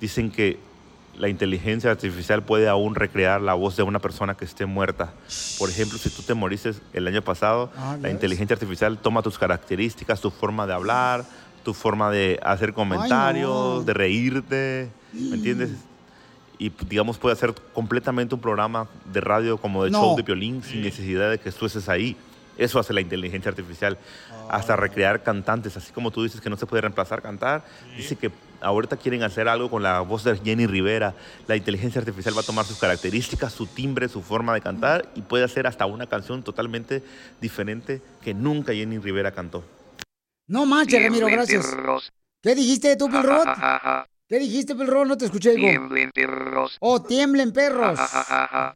Dicen 0.01 0.33
que 0.33 0.59
la 1.17 1.29
inteligencia 1.29 1.93
artificial 1.93 2.43
puede 2.43 2.69
aún 2.69 2.97
recrear 2.97 3.41
la 3.41 3.55
voz 3.55 3.77
de 3.77 3.85
una 3.85 4.01
persona 4.01 4.35
que 4.37 4.45
esté 4.45 4.67
muerta. 4.67 5.13
Por 5.61 5.71
ejemplo, 5.71 5.97
si 5.97 6.11
tú 6.11 6.23
te 6.23 6.35
moriste 6.35 6.73
el 6.95 7.07
año 7.07 7.23
pasado, 7.23 7.71
Ah, 7.77 7.97
la 8.03 8.11
inteligencia 8.11 8.55
artificial 8.55 8.99
toma 8.99 9.23
tus 9.23 9.39
características, 9.39 10.21
tu 10.21 10.33
forma 10.33 10.67
de 10.67 10.73
hablar, 10.73 11.25
tu 11.63 11.73
forma 11.73 12.11
de 12.11 12.41
hacer 12.43 12.73
comentarios, 12.73 13.87
de 13.87 13.95
reírte, 13.95 14.91
¿me 15.13 15.37
entiendes? 15.37 15.71
Y 16.65 16.73
digamos 16.89 17.19
puede 17.19 17.35
hacer 17.35 17.53
completamente 17.75 18.35
un 18.35 18.41
programa 18.41 18.89
de 19.13 19.21
radio 19.21 19.59
como 19.59 19.85
de 19.85 19.91
No. 19.91 20.01
show 20.01 20.17
de 20.17 20.23
violín 20.23 20.63
sin 20.63 20.81
necesidad 20.81 21.31
de 21.31 21.37
que 21.39 21.53
tú 21.53 21.67
estés 21.67 21.91
ahí. 21.91 22.17
Eso 22.57 22.79
hace 22.79 22.95
la 22.95 23.03
inteligencia 23.03 23.51
artificial. 23.51 23.99
Hasta 24.49 24.75
recrear 24.75 25.23
cantantes, 25.23 25.77
así 25.77 25.93
como 25.93 26.11
tú 26.11 26.23
dices 26.23 26.41
que 26.41 26.49
no 26.49 26.57
se 26.57 26.65
puede 26.65 26.81
reemplazar 26.81 27.21
cantar. 27.21 27.65
Dice 27.99 28.17
que 28.17 28.31
ahorita 28.63 28.97
quieren 28.97 29.23
hacer 29.25 29.47
algo 29.47 29.69
con 29.69 29.83
la 29.83 30.01
voz 30.01 30.25
de 30.25 30.39
Jenny 30.39 30.67
Rivera. 30.67 31.13
La 31.47 31.55
inteligencia 31.57 31.99
artificial 31.99 32.35
va 32.35 32.41
a 32.41 32.45
tomar 32.45 32.65
sus 32.65 32.79
características, 32.79 33.53
su 33.53 33.67
timbre, 33.67 34.09
su 34.09 34.23
forma 34.23 34.55
de 34.55 34.63
cantar 34.63 35.07
y 35.15 35.21
puede 35.21 35.45
hacer 35.45 35.67
hasta 35.67 35.85
una 35.85 36.07
canción 36.07 36.43
totalmente 36.43 37.03
diferente 37.43 38.01
que 38.23 38.33
nunca 38.33 38.73
Jenny 38.73 38.97
Rivera 38.99 39.33
cantó. 39.33 39.65
No 40.47 40.65
manches, 40.65 41.03
Ramiro, 41.03 41.27
gracias. 41.27 41.77
¿Qué 42.43 42.55
dijiste 42.55 42.97
tú, 42.97 43.11
Pilrot? 43.11 43.45
¿Qué 44.27 44.39
dijiste, 44.39 44.75
Pilrot? 44.75 45.07
No 45.07 45.19
te 45.19 45.27
escuché, 45.27 45.53
hijo. 45.53 45.61
Tiemblen, 45.61 46.11
perros. 46.11 46.79
Oh, 46.81 47.03
tiemblen, 47.03 47.53
perros. 47.53 48.01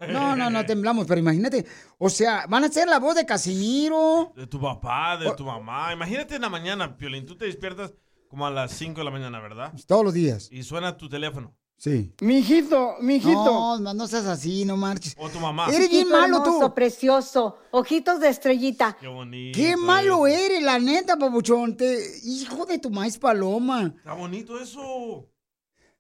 No, 0.09 0.37
no, 0.37 0.51
no 0.51 0.67
temblamos, 0.67 1.07
pero 1.07 1.21
imagínate. 1.21 1.65
O 1.97 2.11
sea, 2.11 2.45
van 2.49 2.65
a 2.65 2.69
ser 2.69 2.87
la 2.87 2.99
voz 2.99 3.15
de 3.15 3.25
Casimiro. 3.25 4.33
De 4.37 4.47
tu 4.47 4.61
papá, 4.61 5.17
de 5.17 5.33
tu 5.33 5.45
mamá. 5.45 5.93
Imagínate 5.93 6.35
en 6.35 6.43
la 6.43 6.51
mañana, 6.51 6.97
Piolín, 6.97 7.25
tú 7.25 7.35
te 7.35 7.47
despiertas 7.47 7.95
como 8.29 8.47
a 8.47 8.51
las 8.51 8.73
5 8.73 9.01
de 9.01 9.05
la 9.05 9.11
mañana, 9.11 9.41
¿verdad? 9.41 9.73
Todos 9.87 10.05
los 10.05 10.13
días. 10.13 10.49
Y 10.53 10.65
suena 10.65 10.99
tu 10.99 11.09
teléfono. 11.09 11.57
Sí. 11.79 12.13
Mijito, 12.21 12.97
mijito. 13.01 13.45
No, 13.45 13.79
no, 13.79 13.95
no 13.95 14.07
seas 14.07 14.27
así, 14.27 14.65
no 14.65 14.77
marches. 14.77 15.15
O 15.17 15.31
tu 15.31 15.39
mamá. 15.39 15.69
Eres 15.73 15.89
bien 15.89 16.09
malo 16.09 16.43
tú. 16.43 16.51
hermoso, 16.51 16.75
precioso, 16.75 17.57
ojitos 17.71 18.21
de 18.21 18.29
estrellita. 18.29 18.97
Qué 19.01 19.07
bonito. 19.07 19.57
Qué 19.57 19.77
malo 19.77 20.27
eres, 20.27 20.61
la 20.63 20.79
neta, 20.79 21.17
papuchón. 21.17 21.77
Te... 21.77 21.97
Hijo 22.25 22.67
de 22.67 22.79
tu 22.79 22.91
maíz 22.91 23.17
paloma. 23.17 23.95
Está 23.97 24.13
bonito 24.13 24.61
eso. 24.61 25.27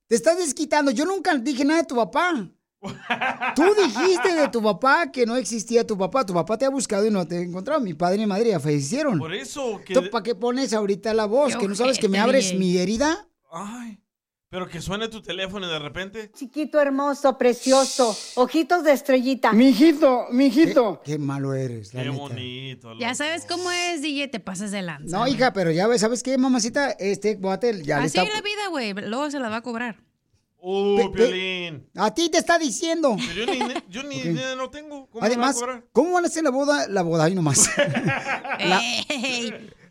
Te 0.08 0.16
estás 0.16 0.38
desquitando. 0.38 0.90
Yo 0.90 1.04
nunca 1.04 1.34
dije 1.36 1.64
nada 1.64 1.82
de 1.82 1.86
tu 1.86 1.94
papá. 1.94 2.50
Tú 3.54 3.62
dijiste 3.74 4.34
de 4.34 4.48
tu 4.48 4.62
papá 4.62 5.10
que 5.12 5.26
no 5.26 5.36
existía 5.36 5.86
tu 5.86 5.98
papá. 5.98 6.24
Tu 6.24 6.32
papá 6.32 6.56
te 6.56 6.64
ha 6.64 6.70
buscado 6.70 7.06
y 7.06 7.10
no 7.10 7.26
te 7.26 7.36
ha 7.36 7.40
encontrado. 7.40 7.80
Mi 7.80 7.92
padre 7.92 8.16
y 8.16 8.20
mi 8.20 8.26
madre 8.26 8.50
ya 8.50 8.60
fallecieron. 8.60 9.18
Por 9.18 9.34
eso 9.34 9.80
que... 9.84 9.92
¿Tú 9.92 10.08
para 10.10 10.22
qué 10.22 10.34
pones 10.34 10.72
ahorita 10.72 11.12
la 11.12 11.26
voz? 11.26 11.56
¿Que 11.56 11.68
no 11.68 11.74
sabes 11.74 11.98
que 11.98 12.08
me 12.08 12.18
abres 12.18 12.54
mi 12.54 12.78
herida? 12.78 13.28
Ay, 13.50 14.00
pero 14.50 14.66
que 14.66 14.80
suene 14.80 15.08
tu 15.08 15.20
teléfono 15.20 15.66
y 15.66 15.70
de 15.70 15.78
repente... 15.78 16.30
Chiquito 16.32 16.80
hermoso, 16.80 17.36
precioso, 17.36 18.16
ojitos 18.36 18.82
de 18.82 18.92
estrellita. 18.92 19.52
Mijito, 19.52 20.26
mijito. 20.30 21.02
Qué, 21.04 21.12
qué 21.12 21.18
malo 21.18 21.52
eres, 21.52 21.92
la 21.92 22.02
Qué 22.02 22.08
neta. 22.08 22.18
bonito. 22.20 22.98
Ya 22.98 23.14
sabes 23.14 23.44
cómo 23.44 23.70
es, 23.70 24.00
DJ, 24.00 24.28
te 24.28 24.40
pasas 24.40 24.70
de 24.70 24.80
lanza. 24.80 25.16
No, 25.18 25.28
hija, 25.28 25.52
pero 25.52 25.70
ya 25.70 25.86
ves, 25.86 26.00
¿sabes 26.00 26.22
qué, 26.22 26.38
mamacita? 26.38 26.92
Este 26.92 27.34
guate 27.34 27.82
ya 27.82 27.98
le 27.98 28.06
Así 28.06 28.18
está... 28.18 28.22
es 28.22 28.34
la 28.34 28.40
vida, 28.40 28.68
güey. 28.70 28.94
Luego 28.94 29.30
se 29.30 29.38
la 29.38 29.50
va 29.50 29.56
a 29.56 29.62
cobrar. 29.62 30.02
Uh, 30.60 31.12
Piolín. 31.12 31.88
A 31.94 32.12
ti 32.12 32.30
te 32.30 32.38
está 32.38 32.58
diciendo. 32.58 33.16
Yo 33.36 33.46
ni, 33.46 33.58
yo 33.88 34.02
ni 34.02 34.24
no 34.56 34.70
tengo. 34.70 35.08
¿Cómo 35.08 35.24
Además, 35.24 35.62
a? 35.62 35.82
¿cómo 35.92 36.14
van 36.14 36.24
a 36.24 36.26
hacer 36.26 36.42
la 36.42 36.50
boda? 36.50 36.88
La 36.88 37.02
boda 37.02 37.24
ahí 37.24 37.34
nomás. 37.34 37.70
la, 38.58 38.80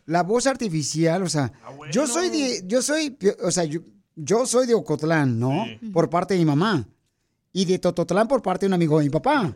la 0.04 0.22
voz 0.24 0.46
artificial, 0.46 1.22
o 1.22 1.28
sea, 1.28 1.52
yo 1.90 2.06
soy 2.06 2.28
de, 2.28 2.62
yo 2.66 2.82
soy, 2.82 3.16
o 3.42 3.50
sea, 3.50 3.64
yo, 3.64 3.80
yo 4.20 4.46
soy 4.46 4.66
de 4.66 4.74
Ocotlán, 4.74 5.38
¿no? 5.38 5.64
Por 5.92 6.10
parte 6.10 6.34
de 6.34 6.40
mi 6.40 6.46
mamá. 6.46 6.86
Y 7.52 7.64
de 7.64 7.78
Tototlán 7.78 8.28
por 8.28 8.42
parte 8.42 8.66
de 8.66 8.68
un 8.68 8.74
amigo 8.74 8.98
de 8.98 9.04
mi 9.04 9.10
papá. 9.10 9.52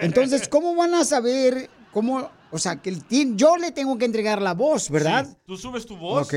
Entonces, 0.00 0.48
¿cómo 0.48 0.74
van 0.74 0.94
a 0.94 1.04
saber 1.04 1.70
cómo, 1.92 2.28
o 2.50 2.58
sea, 2.58 2.82
que 2.82 2.90
el 2.90 3.04
team- 3.06 3.36
yo 3.36 3.56
le 3.56 3.70
tengo 3.72 3.96
que 3.96 4.04
entregar 4.04 4.42
la 4.42 4.52
voz, 4.54 4.90
¿verdad? 4.90 5.26
Sí, 5.26 5.36
Tú 5.46 5.56
subes 5.56 5.86
tu 5.86 5.96
voz. 5.96 6.26
Ok. 6.26 6.34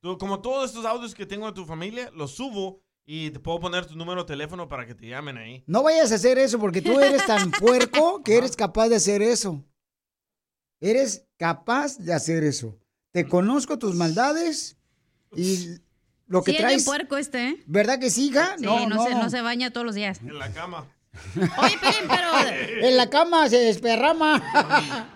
Tú- 0.00 0.18
como 0.18 0.40
todos 0.40 0.70
estos 0.70 0.84
audios 0.86 1.14
que 1.14 1.26
tengo 1.26 1.46
de 1.46 1.52
tu 1.52 1.64
familia, 1.66 2.10
los 2.14 2.32
subo 2.32 2.80
y 3.04 3.30
te 3.30 3.40
puedo 3.40 3.58
poner 3.60 3.86
tu 3.86 3.96
número 3.96 4.22
de 4.22 4.28
teléfono 4.28 4.68
para 4.68 4.86
que 4.86 4.94
te 4.94 5.08
llamen 5.08 5.36
ahí. 5.36 5.64
No 5.66 5.82
vayas 5.82 6.12
a 6.12 6.14
hacer 6.14 6.38
eso 6.38 6.58
porque 6.58 6.80
tú 6.80 6.98
eres 7.00 7.26
tan 7.26 7.50
puerco 7.60 8.22
que 8.22 8.36
eres 8.38 8.54
capaz 8.56 8.88
de 8.88 8.96
hacer 8.96 9.20
eso. 9.22 9.64
Eres 10.80 11.26
capaz 11.36 11.98
de 11.98 12.12
hacer 12.12 12.44
eso. 12.44 12.78
Te 13.12 13.28
conozco 13.28 13.78
tus 13.78 13.94
maldades 13.94 14.76
y 15.36 15.76
lo 16.32 16.42
que 16.42 16.52
sí, 16.52 16.56
es 16.56 16.62
traes. 16.62 16.84
puerco 16.84 17.16
este, 17.18 17.48
¿eh? 17.50 17.62
¿Verdad 17.66 17.98
que 17.98 18.08
sí, 18.10 18.28
hija? 18.28 18.56
Sí, 18.58 18.64
no, 18.64 18.78
Se, 19.04 19.14
no 19.14 19.28
se 19.28 19.42
baña 19.42 19.70
todos 19.70 19.84
los 19.84 19.94
días. 19.94 20.20
En 20.22 20.38
la 20.38 20.50
cama. 20.50 20.86
Oye, 21.36 21.78
Pelín, 21.78 22.08
pero 22.08 22.28
En 22.88 22.96
la 22.96 23.10
cama 23.10 23.48
se 23.50 23.58
desperrama. 23.58 24.42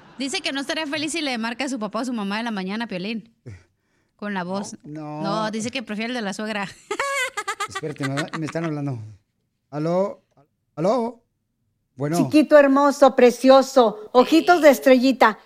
dice 0.19 0.43
que 0.43 0.53
no 0.53 0.61
estaría 0.61 0.87
feliz 0.87 1.13
si 1.13 1.23
le 1.23 1.39
marca 1.39 1.65
a 1.65 1.69
su 1.71 1.79
papá 1.79 2.01
o 2.01 2.03
a 2.03 2.05
su 2.05 2.13
mamá 2.13 2.39
en 2.39 2.45
la 2.45 2.51
mañana, 2.51 2.87
Piolín. 2.87 3.35
Con 4.17 4.35
la 4.35 4.45
voz. 4.45 4.77
No. 4.85 5.23
No, 5.23 5.51
dice 5.51 5.71
que 5.71 5.83
prefiere 5.83 6.11
el 6.11 6.15
de 6.15 6.21
la 6.23 6.35
suegra. 6.35 6.69
Espérate, 7.69 8.07
me, 8.09 8.39
me 8.39 8.47
están 8.47 8.65
hablando. 8.65 8.99
¿Aló? 9.71 10.23
¿Aló? 10.75 11.23
Bueno. 11.97 12.19
Chiquito 12.19 12.59
hermoso, 12.59 13.17
precioso, 13.17 14.11
ojitos 14.13 14.61
de 14.61 14.69
estrellita. 14.69 15.39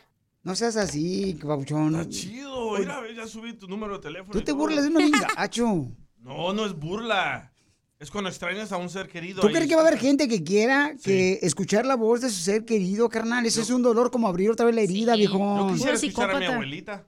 No 0.43 0.55
seas 0.57 0.77
así, 0.77 1.35
babuchón. 1.43 2.09
Chido, 2.09 2.79
mira, 2.79 3.03
ya 3.15 3.27
subí 3.27 3.53
tu 3.53 3.69
número 3.69 3.95
de 3.99 4.03
teléfono. 4.03 4.33
Tú 4.33 4.39
te 4.41 4.47
todo. 4.53 4.57
burlas 4.57 4.85
de 4.85 4.89
uno 4.91 4.99
bien 5.01 5.13
gacho. 5.37 5.89
No, 6.23 6.53
no 6.53 6.67
es 6.67 6.75
burla. 6.75 7.51
Es 7.99 8.11
cuando 8.11 8.29
extrañas 8.29 8.73
a 8.73 8.77
un 8.77 8.91
ser 8.91 9.09
querido. 9.09 9.41
¿Tú 9.41 9.49
crees 9.49 9.67
que 9.67 9.75
va 9.75 9.81
a 9.83 9.87
haber 9.87 9.99
gente 9.99 10.29
que 10.29 10.45
quiera 10.45 10.95
que 11.03 11.39
escuchar 11.41 11.87
la 11.87 11.97
voz 11.97 12.21
de 12.21 12.29
su 12.29 12.41
ser 12.43 12.67
querido, 12.67 13.09
carnal? 13.09 13.47
Eso 13.47 13.63
es 13.63 13.71
un 13.71 13.81
dolor 13.83 14.11
como 14.11 14.29
abrir 14.29 14.51
otra 14.51 14.67
vez 14.67 14.75
la 14.75 14.83
herida, 14.83 15.13
Yo 15.15 15.19
viejo. 15.19 15.69
quisiera 15.73 15.95
escuchar 15.95 16.31
a 16.31 16.39
mi 16.39 16.45
abuelita. 16.45 17.07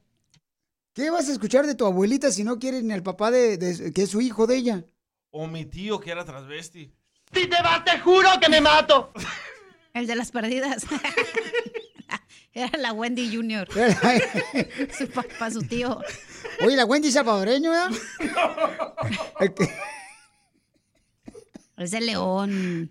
¿Qué 0.94 1.10
vas 1.10 1.28
a 1.28 1.32
escuchar 1.32 1.66
de 1.66 1.74
tu 1.74 1.84
abuelita 1.84 2.30
si 2.30 2.42
no 2.42 2.58
quieres 2.58 2.84
ni 2.84 2.92
al 2.94 3.02
papá 3.02 3.30
de, 3.30 3.58
de- 3.58 3.92
que 3.92 4.02
es 4.04 4.10
su 4.10 4.22
hijo 4.22 4.46
de 4.46 4.56
ella? 4.56 4.84
O 5.30 5.46
mi 5.46 5.66
tío 5.66 6.00
que 6.00 6.10
era 6.10 6.24
transvesti. 6.24 6.90
Si 7.34 7.46
te 7.46 7.62
vas, 7.62 7.84
te 7.84 7.98
juro 8.00 8.28
que 8.40 8.48
me 8.48 8.60
mato. 8.62 9.12
El 9.92 10.06
de 10.06 10.16
las 10.16 10.30
perdidas. 10.30 10.86
Era 12.54 12.78
la 12.78 12.92
Wendy 12.92 13.34
Junior. 13.34 13.66
su 14.98 15.08
papá, 15.08 15.50
su 15.50 15.62
tío. 15.62 15.98
Oye, 16.64 16.76
la 16.76 16.84
Wendy. 16.84 17.08
El 19.40 19.54
que- 19.54 19.70
Es 21.78 21.92
el 21.94 22.06
león. 22.06 22.90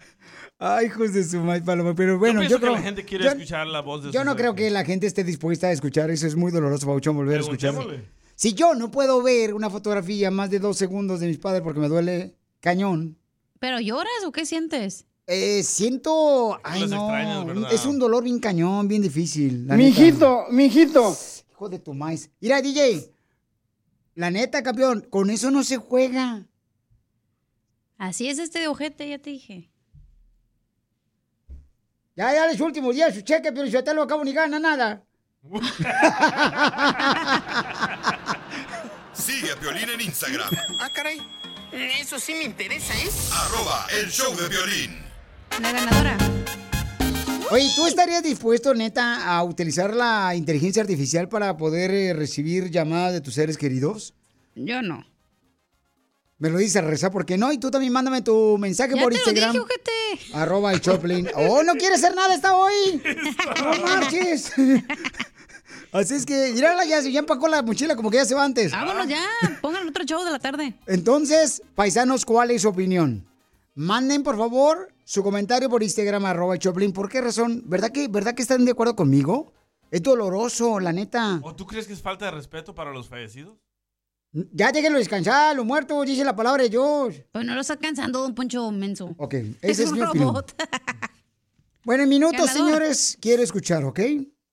Ay, 0.57 0.87
hijos 0.87 1.13
de 1.13 1.23
su 1.23 1.39
madre, 1.39 1.61
paloma. 1.61 1.93
Pero 1.95 2.17
bueno, 2.19 2.43
yo 2.43 2.59
creo. 2.59 2.73
que 2.73 2.79
la 2.79 2.83
gente 2.83 3.05
quiere 3.05 3.23
yo- 3.25 3.31
escuchar 3.31 3.67
la 3.67 3.81
voz 3.81 4.03
de 4.03 4.11
Yo 4.11 4.23
no 4.23 4.35
creo 4.35 4.55
que 4.55 4.69
la 4.69 4.83
gente 4.83 5.07
esté 5.07 5.23
dispuesta 5.23 5.67
a 5.67 5.71
escuchar 5.71 6.09
eso. 6.11 6.27
Es 6.27 6.35
muy 6.35 6.51
doloroso, 6.51 6.87
Pauchón, 6.87 7.15
volver 7.15 7.37
a 7.37 7.41
escuchar. 7.41 7.75
Si 8.35 8.53
yo 8.53 8.73
no 8.73 8.89
puedo 8.89 9.21
ver 9.21 9.53
una 9.53 9.69
fotografía 9.69 10.31
más 10.31 10.49
de 10.49 10.59
dos 10.59 10.77
segundos 10.77 11.19
de 11.19 11.27
mis 11.27 11.37
padres 11.37 11.61
porque 11.61 11.79
me 11.79 11.87
duele 11.87 12.35
cañón, 12.59 13.17
¿Pero 13.59 13.79
lloras 13.79 14.11
o 14.25 14.31
qué 14.31 14.47
sientes? 14.47 15.05
Eh, 15.27 15.63
siento. 15.63 16.59
Ay, 16.63 16.87
no. 16.87 17.69
Es 17.69 17.85
un 17.85 17.99
dolor 17.99 18.23
bien 18.23 18.39
cañón, 18.39 18.87
bien 18.87 19.01
difícil. 19.01 19.65
Mijito, 19.65 20.41
neta. 20.41 20.51
mijito. 20.51 21.17
Hijo 21.51 21.69
de 21.69 21.79
tu 21.79 21.93
maíz. 21.93 22.29
Mira, 22.39 22.61
DJ. 22.61 23.13
La 24.15 24.29
neta, 24.29 24.61
campeón, 24.61 25.07
con 25.09 25.29
eso 25.29 25.51
no 25.51 25.63
se 25.63 25.77
juega. 25.77 26.45
Así 27.97 28.27
es 28.27 28.39
este 28.39 28.59
de 28.59 28.67
ojete, 28.67 29.07
ya 29.07 29.19
te 29.19 29.29
dije. 29.29 29.69
Ya, 32.15 32.33
ya, 32.33 32.47
los 32.47 32.59
últimos 32.59 32.93
días, 32.93 33.15
su 33.15 33.21
cheque, 33.21 33.53
pero 33.53 33.65
yo 33.67 33.83
te 33.83 33.93
lo 33.93 34.03
acabo 34.03 34.23
ni 34.23 34.33
gana 34.33 34.59
nada. 34.59 35.03
Sigue 39.13 39.51
a 39.51 39.59
Piolín 39.59 39.89
en 39.89 40.01
Instagram. 40.01 40.49
Ah, 40.79 40.89
caray. 40.93 41.19
Eso 41.71 42.19
sí 42.19 42.33
me 42.33 42.43
interesa, 42.43 42.93
¿eh? 42.95 43.09
Arroba 43.33 43.87
el 43.91 44.11
show 44.11 44.35
de 44.35 44.49
violín. 44.49 45.10
La 45.59 45.71
ganadora. 45.71 46.17
Oye, 47.51 47.69
¿tú 47.75 47.85
estarías 47.85 48.23
dispuesto, 48.23 48.73
neta, 48.73 49.25
a 49.35 49.43
utilizar 49.43 49.93
la 49.93 50.33
inteligencia 50.35 50.81
artificial 50.81 51.27
para 51.27 51.57
poder 51.57 51.91
eh, 51.91 52.13
recibir 52.13 52.69
llamadas 52.71 53.13
de 53.13 53.21
tus 53.21 53.33
seres 53.33 53.57
queridos? 53.57 54.13
Yo 54.55 54.81
no. 54.81 55.05
Me 56.37 56.49
lo 56.49 56.57
dice 56.57 56.81
Reza, 56.81 57.11
¿por 57.11 57.25
qué 57.25 57.37
no? 57.37 57.51
Y 57.51 57.57
tú 57.59 57.69
también 57.69 57.93
mándame 57.93 58.21
tu 58.21 58.57
mensaje 58.57 58.95
Ya 58.95 59.01
por 59.03 59.11
te 59.13 59.19
lo 59.19 59.25
Instagram. 59.25 59.51
dije, 59.53 59.63
ojete. 59.63 60.33
Arroba 60.37 60.71
el 60.73 60.81
Choplin. 60.81 61.27
¡Oh, 61.35 61.61
no 61.63 61.73
quiere 61.73 61.95
hacer 61.95 62.15
nada 62.15 62.33
esta 62.33 62.55
hoy! 62.55 63.01
¡No 63.61 63.83
marches! 63.85 64.51
Así 65.91 66.13
es 66.15 66.25
que, 66.25 66.51
mírala, 66.53 66.85
ya, 66.85 67.01
ya 67.01 67.19
empacó 67.19 67.49
la 67.49 67.61
mochila 67.61 67.97
como 67.97 68.09
que 68.09 68.15
ya 68.17 68.25
se 68.25 68.33
va 68.33 68.45
antes. 68.45 68.71
Vámonos 68.71 69.07
ya. 69.09 69.23
Pongan 69.61 69.87
otro 69.89 70.05
show 70.05 70.23
de 70.23 70.31
la 70.31 70.39
tarde. 70.39 70.73
Entonces, 70.87 71.61
paisanos, 71.75 72.23
¿cuál 72.25 72.49
es 72.51 72.61
su 72.61 72.69
opinión? 72.69 73.27
Manden, 73.75 74.23
por 74.23 74.37
favor, 74.37 74.91
su 75.11 75.23
comentario 75.23 75.69
por 75.69 75.83
Instagram, 75.83 76.23
arroba 76.23 76.57
Choplin. 76.57 76.93
¿Por 76.93 77.09
qué 77.09 77.19
razón? 77.19 77.63
¿Verdad 77.65 77.91
que, 77.91 78.07
¿Verdad 78.07 78.33
que 78.33 78.43
están 78.43 78.63
de 78.63 78.71
acuerdo 78.71 78.95
conmigo? 78.95 79.51
Es 79.91 80.01
doloroso, 80.01 80.79
la 80.79 80.93
neta. 80.93 81.41
¿O 81.43 81.53
tú 81.53 81.67
crees 81.67 81.85
que 81.85 81.91
es 81.91 82.01
falta 82.01 82.23
de 82.23 82.31
respeto 82.31 82.73
para 82.73 82.93
los 82.93 83.09
fallecidos? 83.09 83.57
Ya 84.31 84.71
déjenlo 84.71 84.99
descansar, 84.99 85.53
los 85.53 85.65
muertos, 85.65 86.05
dice 86.05 86.23
la 86.23 86.33
palabra 86.33 86.63
de 86.63 86.69
Dios. 86.69 87.23
Pues 87.29 87.45
no 87.45 87.53
lo 87.53 87.59
está 87.59 87.75
cansando, 87.75 88.21
don 88.21 88.33
Poncho 88.33 88.71
Menso. 88.71 89.13
Ok, 89.17 89.33
esa 89.61 89.83
es, 89.83 89.91
un 89.91 89.97
mi 89.97 90.03
opinión. 90.05 90.29
robot. 90.29 90.55
Bueno, 91.83 92.03
en 92.03 92.09
minutos, 92.09 92.45
Ganador. 92.45 92.67
señores, 92.67 93.17
quiero 93.19 93.43
escuchar, 93.43 93.83
¿ok? 93.83 93.99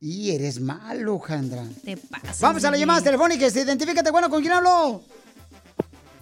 Y 0.00 0.34
eres 0.34 0.60
malo, 0.60 1.18
Jandra. 1.18 1.62
Te 1.84 1.96
pasa. 1.96 2.46
Vamos 2.46 2.64
a 2.64 2.70
las 2.70 2.80
llamadas 2.80 3.04
telefónicas. 3.04 3.54
Identifícate, 3.54 4.10
bueno, 4.10 4.30
¿con 4.30 4.40
quién 4.40 4.54
hablo? 4.54 5.02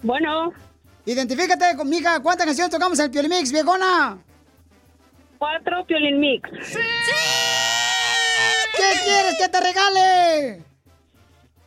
Bueno. 0.03 0.51
Identifícate, 1.05 1.77
con 1.77 1.87
mija. 1.87 2.19
¿Cuántas 2.19 2.45
canciones 2.45 2.71
tocamos 2.71 2.99
en 2.99 3.05
el 3.05 3.11
Piolimix, 3.11 3.51
viejona? 3.51 4.17
Cuatro 5.37 5.85
Piolín 5.87 6.19
Mix. 6.19 6.49
¿Qué 8.75 8.99
quieres 9.05 9.35
que 9.39 9.47
te 9.47 9.59
regale? 9.61 10.68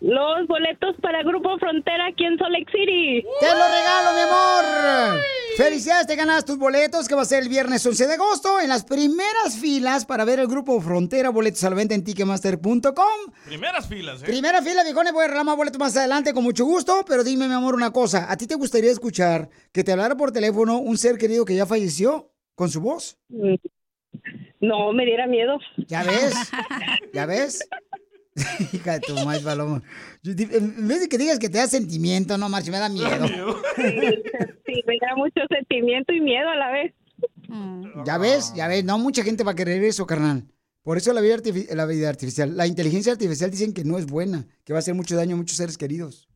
Los 0.03 0.49
boletos 0.49 0.97
para 1.01 1.23
Grupo 1.23 1.57
Frontera 1.59 2.09
aquí 2.09 2.25
en 2.25 2.37
Salt 2.37 2.51
Lake 2.51 2.73
City. 2.73 3.23
¡Te 3.39 3.47
lo 3.47 3.53
regalo, 3.53 4.13
mi 4.15 4.21
amor! 4.21 5.23
Felicidades, 5.57 6.09
te 6.09 6.17
ganas 6.17 6.45
tus 6.45 6.59
boletos 6.59 7.07
que 7.07 7.15
va 7.15 7.23
a 7.23 7.25
ser 7.25 7.45
el 7.45 7.49
viernes 7.49 7.87
11 7.87 8.09
de 8.09 8.15
agosto 8.15 8.59
en 8.59 8.69
las 8.69 8.85
primeras 8.85 9.57
filas 9.61 10.05
para 10.05 10.25
ver 10.25 10.41
el 10.41 10.49
grupo 10.49 10.81
Frontera. 10.81 11.31
Boletos 11.31 11.63
a 11.63 11.71
la 11.71 11.77
venta 11.77 11.95
en 11.95 12.03
ticketmaster.com. 12.03 13.33
Primeras 13.47 13.87
filas, 13.87 14.25
¿eh? 14.25 14.27
Primera 14.27 14.61
fila, 14.61 14.83
viejones, 14.83 15.13
voy 15.13 15.23
a 15.23 15.27
regalar 15.29 15.47
más 15.47 15.57
boletos 15.57 15.79
más 15.79 15.97
adelante 15.97 16.35
con 16.35 16.43
mucho 16.43 16.65
gusto, 16.65 17.05
pero 17.07 17.23
dime, 17.23 17.47
mi 17.47 17.55
amor, 17.55 17.77
una 17.77 17.93
cosa. 17.93 18.27
¿A 18.29 18.37
ti 18.37 18.49
te 18.49 18.57
gustaría 18.57 18.91
escuchar 18.91 19.51
que 19.71 19.85
te 19.85 19.93
hablara 19.93 20.17
por 20.17 20.33
teléfono 20.33 20.79
un 20.79 20.99
ser 20.99 21.17
querido 21.17 21.45
que 21.45 21.55
ya 21.55 21.65
falleció 21.65 22.33
con 22.57 22.71
su 22.71 22.81
voz? 22.81 23.21
No, 24.59 24.93
me 24.93 25.05
diera 25.05 25.29
miedo. 25.29 25.59
¿Ya 25.87 26.03
ves? 26.03 26.35
¿Ya 27.13 27.25
ves? 27.25 27.69
Hija 28.73 28.95
de 28.95 29.01
tu 29.01 29.15
madre, 29.25 29.41
Paloma. 29.41 29.83
En 30.25 30.89
vez 30.89 31.01
de 31.01 31.09
que 31.09 31.19
digas 31.19 31.39
que 31.39 31.49
te 31.49 31.59
da 31.59 31.67
sentimiento, 31.67 32.39
no, 32.39 32.49
Marcio, 32.49 32.73
me 32.73 32.79
da 32.79 32.89
miedo. 32.89 33.27
Sí, 34.65 34.81
me 34.87 34.97
da 35.07 35.15
mucho 35.17 35.41
sentimiento 35.51 36.15
y 36.15 36.21
miedo 36.21 36.49
a 36.49 36.57
la 36.57 36.71
vez. 36.71 36.95
Ya 38.07 38.17
ves, 38.17 38.55
ya 38.55 38.69
ves, 38.69 38.85
no 38.85 38.97
mucha 38.99 39.23
gente 39.23 39.45
va 39.45 39.53
a 39.53 39.55
querer 39.55 39.83
eso, 39.85 40.07
carnal. 40.07 40.45
Por 40.83 40.97
eso 40.97 41.13
la 41.13 41.21
vida, 41.21 41.37
artifi- 41.37 41.71
la 41.75 41.85
vida 41.85 42.09
artificial, 42.09 42.57
la 42.57 42.67
inteligencia 42.67 43.13
artificial 43.13 43.51
dicen 43.51 43.75
que 43.75 43.85
no 43.85 43.99
es 43.99 44.07
buena, 44.07 44.47
que 44.65 44.73
va 44.73 44.79
a 44.79 44.81
hacer 44.81 44.95
mucho 44.95 45.15
daño 45.15 45.35
a 45.35 45.39
muchos 45.39 45.59
seres 45.59 45.77
queridos. 45.77 46.27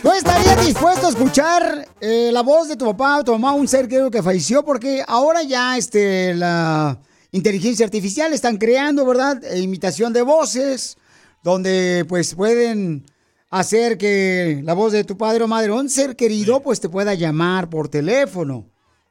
¿Tú 0.00 0.12
estarías 0.12 0.64
dispuesto 0.64 1.06
a 1.08 1.10
escuchar 1.10 1.88
eh, 2.00 2.30
la 2.32 2.42
voz 2.42 2.68
de 2.68 2.76
tu 2.76 2.84
papá 2.84 3.18
o 3.18 3.24
tu 3.24 3.32
mamá, 3.32 3.52
un 3.54 3.66
ser 3.66 3.88
querido 3.88 4.10
que 4.10 4.22
falleció? 4.22 4.64
Porque 4.64 5.02
ahora 5.08 5.42
ya 5.42 5.76
este, 5.76 6.32
la 6.34 7.00
inteligencia 7.36 7.84
artificial 7.84 8.32
están 8.32 8.56
creando, 8.56 9.04
¿verdad? 9.04 9.42
E 9.44 9.60
imitación 9.60 10.12
de 10.12 10.22
voces, 10.22 10.96
donde 11.42 12.04
pues 12.08 12.34
pueden 12.34 13.04
hacer 13.50 13.98
que 13.98 14.60
la 14.64 14.74
voz 14.74 14.92
de 14.92 15.04
tu 15.04 15.16
padre 15.16 15.44
o 15.44 15.48
madre 15.48 15.70
o 15.70 15.76
un 15.76 15.88
ser 15.88 16.16
querido 16.16 16.60
pues 16.60 16.80
te 16.80 16.88
pueda 16.88 17.14
llamar 17.14 17.68
por 17.68 17.88
teléfono. 17.88 18.66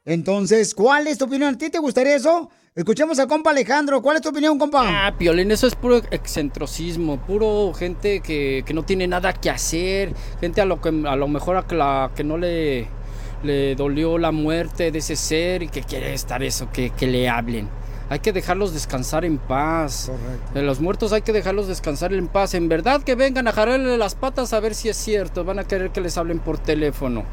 Entonces, 0.05 0.75
¿cuál 0.75 1.07
es 1.07 1.17
tu 1.17 1.25
opinión? 1.25 1.55
¿A 1.55 1.57
ti 1.57 1.69
te 1.69 1.79
gustaría 1.79 2.15
eso? 2.15 2.49
Escuchemos 2.75 3.17
al 3.19 3.27
compa 3.27 3.51
Alejandro. 3.51 4.01
¿Cuál 4.01 4.17
es 4.17 4.21
tu 4.21 4.29
opinión, 4.29 4.59
compa? 4.59 5.07
Ah, 5.07 5.15
Piolín, 5.17 5.49
eso 5.49 5.65
es 5.65 5.75
puro 5.75 5.97
excentrocismo, 6.11 7.17
puro 7.25 7.73
gente 7.73 8.19
que, 8.19 8.63
que 8.65 8.73
no 8.73 8.83
tiene 8.83 9.07
nada 9.07 9.33
que 9.33 9.49
hacer, 9.49 10.13
gente 10.41 10.61
a 10.61 10.65
lo 10.65 10.81
que 10.81 10.89
a 10.89 11.15
lo 11.15 11.27
mejor 11.27 11.55
a 11.57 11.73
la 11.73 12.11
que 12.15 12.23
no 12.23 12.37
le, 12.37 12.87
le 13.43 13.75
dolió 13.75 14.17
la 14.17 14.31
muerte 14.31 14.91
de 14.91 14.99
ese 14.99 15.15
ser 15.15 15.63
y 15.63 15.69
que 15.69 15.81
quiere 15.81 16.13
estar 16.13 16.43
eso, 16.43 16.69
que, 16.71 16.89
que 16.89 17.07
le 17.07 17.29
hablen. 17.29 17.69
Hay 18.09 18.19
que 18.19 18.31
dejarlos 18.31 18.71
descansar 18.73 19.25
en 19.25 19.39
paz. 19.39 20.11
De 20.53 20.61
los 20.61 20.79
muertos 20.79 21.11
hay 21.11 21.23
que 21.23 21.33
dejarlos 21.33 21.67
descansar 21.67 22.13
en 22.13 22.27
paz. 22.27 22.53
En 22.53 22.69
verdad 22.69 23.01
que 23.01 23.15
vengan 23.15 23.47
a 23.47 23.51
jalarle 23.51 23.97
las 23.97 24.13
patas 24.13 24.53
a 24.53 24.59
ver 24.59 24.75
si 24.75 24.89
es 24.89 24.97
cierto. 24.97 25.43
Van 25.43 25.57
a 25.57 25.63
querer 25.63 25.91
que 25.91 26.01
les 26.01 26.15
hablen 26.17 26.39
por 26.39 26.59
teléfono. 26.59 27.25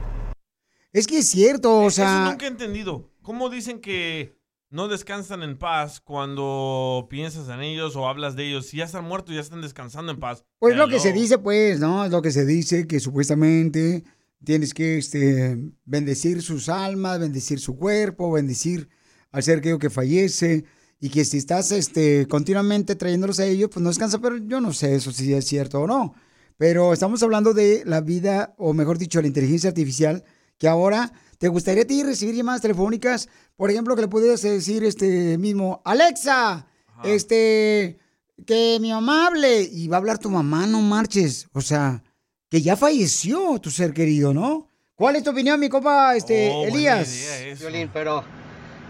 Es 0.92 1.06
que 1.06 1.18
es 1.18 1.28
cierto, 1.28 1.78
o 1.78 1.88
Eso 1.88 1.96
sea, 1.96 2.30
nunca 2.30 2.46
he 2.46 2.48
entendido. 2.48 3.10
¿Cómo 3.22 3.50
dicen 3.50 3.80
que 3.80 4.34
no 4.70 4.88
descansan 4.88 5.42
en 5.42 5.58
paz 5.58 6.00
cuando 6.00 7.06
piensas 7.10 7.48
en 7.50 7.60
ellos 7.60 7.94
o 7.96 8.08
hablas 8.08 8.34
de 8.34 8.48
ellos? 8.48 8.66
Si 8.66 8.78
ya 8.78 8.84
están 8.84 9.04
muertos, 9.04 9.34
ya 9.34 9.40
están 9.42 9.60
descansando 9.60 10.10
en 10.12 10.20
paz. 10.20 10.44
pues 10.58 10.74
lo 10.76 10.88
que 10.88 11.00
se 11.00 11.10
Hello. 11.10 11.20
dice, 11.20 11.38
pues, 11.38 11.80
¿no? 11.80 12.04
Es 12.06 12.10
lo 12.10 12.22
que 12.22 12.30
se 12.30 12.46
dice, 12.46 12.86
que 12.86 12.98
supuestamente 12.98 14.04
tienes 14.42 14.72
que 14.72 14.96
este, 14.98 15.58
bendecir 15.84 16.40
sus 16.42 16.68
almas, 16.70 17.20
bendecir 17.20 17.60
su 17.60 17.76
cuerpo, 17.76 18.32
bendecir 18.32 18.88
al 19.32 19.42
ser 19.42 19.60
querido 19.60 19.78
que 19.78 19.90
fallece. 19.90 20.64
Y 21.00 21.10
que 21.10 21.24
si 21.24 21.38
estás 21.38 21.72
este, 21.72 22.28
continuamente 22.28 22.94
trayéndolos 22.94 23.40
a 23.40 23.46
ellos, 23.46 23.70
pues 23.72 23.82
no 23.82 23.88
descansa, 23.88 24.20
pero 24.20 24.36
yo 24.36 24.60
no 24.60 24.72
sé 24.72 24.94
eso 24.94 25.10
si 25.10 25.34
es 25.34 25.44
cierto 25.44 25.80
o 25.80 25.86
no. 25.88 26.14
Pero 26.56 26.92
estamos 26.92 27.20
hablando 27.24 27.52
de 27.54 27.82
la 27.84 28.00
vida, 28.00 28.54
o 28.56 28.72
mejor 28.72 28.98
dicho, 28.98 29.20
la 29.20 29.26
inteligencia 29.26 29.70
artificial, 29.70 30.22
que 30.58 30.68
ahora 30.68 31.12
te 31.38 31.48
gustaría 31.48 31.82
a 31.82 31.86
ti 31.86 32.04
recibir 32.04 32.36
llamadas 32.36 32.60
telefónicas, 32.62 33.28
por 33.56 33.68
ejemplo, 33.68 33.96
que 33.96 34.02
le 34.02 34.08
pudieras 34.08 34.42
decir 34.42 34.84
este 34.84 35.38
mismo, 35.38 35.82
Alexa, 35.84 36.68
este, 37.02 37.98
que 38.46 38.78
mi 38.80 38.92
mamá 38.92 39.26
hable, 39.26 39.62
y 39.62 39.88
va 39.88 39.96
a 39.96 39.98
hablar 39.98 40.18
tu 40.18 40.30
mamá, 40.30 40.68
no 40.68 40.80
marches. 40.82 41.48
O 41.52 41.60
sea, 41.60 42.04
que 42.48 42.62
ya 42.62 42.76
falleció 42.76 43.58
tu 43.58 43.72
ser 43.72 43.92
querido, 43.92 44.32
¿no? 44.32 44.68
¿Cuál 44.94 45.16
es 45.16 45.24
tu 45.24 45.30
opinión, 45.30 45.58
mi 45.58 45.68
copa, 45.68 46.14
este, 46.14 46.50
Oh, 46.52 46.64
Elías? 46.64 47.12
Violín, 47.58 47.90
pero 47.92 48.22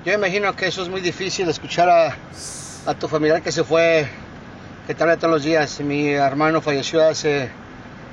yo 0.04 0.12
imagino 0.12 0.54
que 0.56 0.66
eso 0.66 0.82
es 0.82 0.88
muy 0.88 1.00
difícil 1.00 1.48
escuchar 1.48 1.88
a, 1.88 2.16
a 2.86 2.94
tu 2.94 3.06
familiar 3.08 3.40
que 3.42 3.52
se 3.52 3.62
fue, 3.62 4.06
que 4.86 4.94
te 4.94 5.02
habla 5.02 5.16
todos 5.16 5.34
los 5.34 5.44
días. 5.44 5.80
Mi 5.80 6.08
hermano 6.10 6.60
falleció 6.60 7.06
hace 7.06 7.48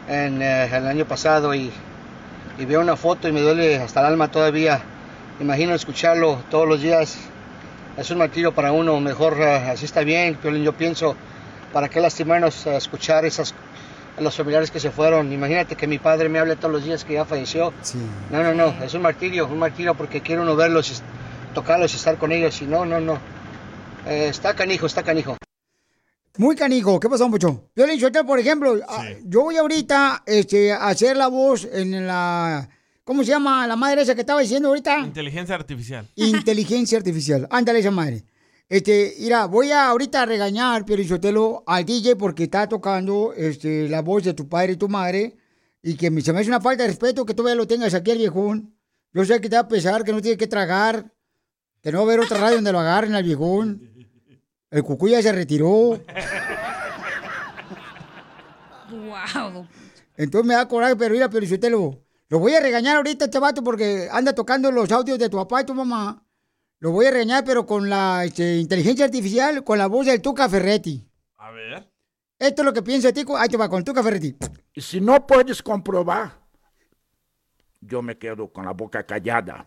en, 0.08 0.42
eh, 0.42 0.66
el 0.66 0.88
año 0.88 1.06
pasado 1.06 1.54
y, 1.56 1.72
y 2.60 2.66
veo 2.66 2.82
una 2.82 2.96
foto 2.96 3.28
y 3.28 3.32
me 3.32 3.42
duele 3.42 3.78
hasta 3.78 4.02
el 4.02 4.06
alma 4.06 4.30
todavía. 4.30 4.82
Imagino 5.40 5.74
escucharlo 5.74 6.44
todos 6.52 6.68
los 6.68 6.82
días. 6.82 7.18
Es 7.98 8.12
un 8.12 8.20
martirio 8.20 8.54
para 8.54 8.72
uno, 8.72 9.00
mejor 9.00 9.38
eh, 9.40 9.56
así 9.72 9.86
está 9.86 10.02
bien, 10.02 10.38
yo 10.64 10.74
pienso, 10.74 11.16
¿para 11.74 11.90
qué 11.90 12.00
lastimarnos 12.00 12.68
a 12.68 12.78
escuchar 12.78 13.26
esas 13.26 13.54
a 14.18 14.22
los 14.22 14.36
familiares 14.36 14.70
que 14.70 14.80
se 14.80 14.92
fueron? 14.92 15.34
Imagínate 15.34 15.76
que 15.76 15.88
mi 15.88 15.98
padre 15.98 16.30
me 16.30 16.40
hable 16.40 16.56
todos 16.56 16.72
los 16.72 16.84
días 16.84 17.04
que 17.04 17.16
ya 17.16 17.26
falleció. 17.26 17.74
No, 18.30 18.44
no, 18.44 18.54
no, 18.54 18.76
es 18.84 18.94
un 18.94 19.02
martirio, 19.02 19.48
un 19.48 19.60
martirio 19.60 19.96
porque 19.96 20.22
quiere 20.22 20.42
uno 20.42 20.56
verlos, 20.56 21.02
tocarlos 21.54 21.94
y 21.94 21.98
estar 21.98 22.18
con 22.18 22.32
ellos 22.32 22.62
y 22.62 22.66
no, 22.66 22.86
no, 22.86 23.00
no. 23.00 23.20
Eh, 24.08 24.28
está 24.30 24.56
canijo, 24.56 24.86
está 24.86 25.04
canijo. 25.04 25.36
Muy 26.38 26.56
canijo, 26.56 27.00
¿qué 27.00 27.10
pasó, 27.10 27.28
mucho? 27.28 27.70
Yo 27.76 27.86
le 27.86 27.94
dije, 27.94 28.10
por 28.24 28.40
ejemplo, 28.40 28.80
a- 28.88 29.04
yo 29.26 29.42
voy 29.44 29.58
ahorita 29.58 30.24
este, 30.26 30.72
a 30.72 30.88
hacer 30.88 31.18
la 31.18 31.28
voz 31.28 31.68
en 31.72 32.08
la... 32.08 32.70
¿Cómo 33.04 33.24
se 33.24 33.32
llama 33.32 33.66
la 33.68 33.76
madre 33.76 34.04
esa 34.04 34.14
que 34.16 34.22
estaba 34.22 34.40
diciendo 34.40 34.70
ahorita? 34.70 35.00
Inteligencia 35.00 35.56
artificial. 35.56 36.08
Inteligencia 36.16 36.98
artificial. 37.00 37.48
Ándale 37.50 37.80
esa 37.80 37.92
madre. 37.92 38.24
Este, 38.70 39.16
mira, 39.20 39.46
voy 39.48 39.72
a 39.72 39.88
ahorita 39.90 40.22
a 40.22 40.26
regañar, 40.28 40.86
Piorichotelo, 40.86 41.64
al 41.66 41.84
DJ 41.86 42.16
porque 42.16 42.44
está 42.44 42.70
tocando 42.70 43.34
este, 43.36 43.90
la 43.90 44.02
voz 44.02 44.24
de 44.24 44.34
tu 44.36 44.48
padre 44.48 44.74
y 44.74 44.78
tu 44.78 44.88
madre 44.88 45.36
y 45.82 45.96
que 45.96 46.12
me- 46.12 46.22
se 46.22 46.32
me 46.32 46.40
hace 46.40 46.50
una 46.50 46.62
falta 46.62 46.84
de 46.84 46.90
respeto 46.90 47.26
que 47.26 47.34
todavía 47.34 47.56
lo 47.56 47.68
tengas 47.68 47.94
aquí 47.96 48.12
al 48.12 48.18
viejón. 48.20 48.76
Yo 49.12 49.26
sé 49.26 49.42
que 49.42 49.50
te 49.50 49.56
va 49.56 49.64
a 49.64 49.68
pesar, 49.68 50.04
que 50.04 50.12
no 50.14 50.22
tiene 50.22 50.38
que 50.38 50.46
tragar, 50.48 51.12
que 51.82 51.92
no 51.92 52.00
va 52.00 52.04
a 52.04 52.08
haber 52.08 52.20
otra 52.20 52.38
radio 52.38 52.56
donde 52.56 52.72
lo 52.72 52.80
agarren 52.80 53.16
al 53.16 53.24
viejón. 53.24 53.90
El 54.72 54.84
cucú 54.84 55.08
ya 55.08 55.22
se 55.22 55.32
retiró. 55.32 56.00
Wow. 58.92 59.68
Entonces 60.18 60.48
me 60.48 60.56
da 60.56 60.68
coraje, 60.68 60.96
pero 60.96 61.14
mira, 61.14 61.30
pero 61.30 61.46
lo, 61.70 62.04
lo 62.28 62.40
voy 62.40 62.54
a 62.54 62.60
regañar 62.60 62.98
ahorita 62.98 63.26
este 63.26 63.40
vato 63.40 63.64
porque 63.64 64.10
anda 64.12 64.34
tocando 64.34 64.72
los 64.72 64.92
audios 64.92 65.18
de 65.18 65.30
tu 65.30 65.38
papá 65.38 65.62
y 65.62 65.66
tu 65.66 65.74
mamá. 65.74 66.26
Lo 66.80 66.92
voy 66.92 67.08
a 67.08 67.12
regañar, 67.12 67.44
pero 67.44 67.66
con 67.66 67.90
la 67.90 68.24
este, 68.26 68.58
inteligencia 68.58 69.06
artificial, 69.06 69.64
con 69.64 69.78
la 69.78 69.88
voz 69.88 70.06
del 70.06 70.22
Tuca 70.22 70.48
Ferretti. 70.48 71.10
A 71.38 71.52
ver. 71.52 71.90
Esto 72.38 72.62
es 72.62 72.66
lo 72.66 72.74
que 72.74 72.82
piensa 72.82 73.12
Tico. 73.12 73.38
Ahí 73.38 73.50
te 73.50 73.58
va, 73.58 73.70
con 73.70 73.80
el 73.80 73.84
Tuca 73.84 74.02
Ferretti. 74.02 74.38
Y 74.74 74.82
si 74.82 75.02
no 75.02 75.28
puedes 75.28 75.62
comprobar, 75.62 76.40
yo 77.82 78.02
me 78.02 78.18
quedo 78.18 78.52
con 78.52 78.66
la 78.66 78.72
boca 78.72 79.06
callada. 79.06 79.66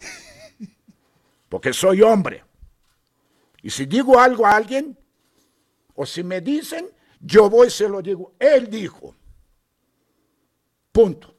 Porque 1.53 1.74
soy 1.74 2.01
hombre. 2.01 2.43
Y 3.61 3.69
si 3.69 3.85
digo 3.85 4.19
algo 4.19 4.47
a 4.47 4.57
alguien, 4.57 4.97
o 5.95 6.07
si 6.07 6.24
me 6.24 6.41
dicen, 6.41 6.89
yo 7.20 7.51
voy 7.51 7.66
y 7.66 7.70
se 7.70 7.87
lo 7.91 8.01
digo. 8.01 8.33
Él 8.39 8.70
dijo. 8.70 9.15
Punto. 10.91 11.37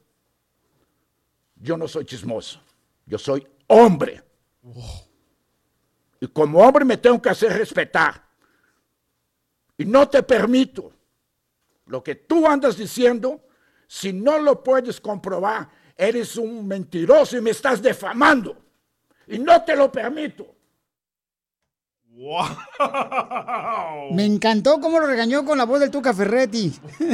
Yo 1.56 1.76
no 1.76 1.88
soy 1.88 2.04
chismoso. 2.04 2.60
Yo 3.04 3.18
soy 3.18 3.44
hombre. 3.66 4.22
Y 6.20 6.28
como 6.28 6.60
hombre 6.60 6.84
me 6.84 6.96
tengo 6.96 7.20
que 7.20 7.30
hacer 7.30 7.52
respetar. 7.52 8.24
Y 9.76 9.84
no 9.84 10.08
te 10.08 10.22
permito 10.22 10.92
lo 11.86 12.04
que 12.04 12.14
tú 12.14 12.46
andas 12.46 12.76
diciendo, 12.76 13.48
si 13.88 14.12
no 14.12 14.38
lo 14.38 14.62
puedes 14.62 15.00
comprobar, 15.00 15.68
eres 15.96 16.36
un 16.36 16.68
mentiroso 16.68 17.36
y 17.36 17.40
me 17.40 17.50
estás 17.50 17.82
defamando. 17.82 18.64
Y 19.28 19.38
no 19.38 19.62
te 19.62 19.76
lo 19.76 19.90
permito. 19.90 20.54
Me 24.12 24.24
encantó 24.24 24.80
cómo 24.80 25.00
lo 25.00 25.06
regañó 25.06 25.44
con 25.44 25.58
la 25.58 25.64
voz 25.64 25.80
del 25.80 25.90
Tuca 25.90 26.14
Ferretti. 26.14 26.72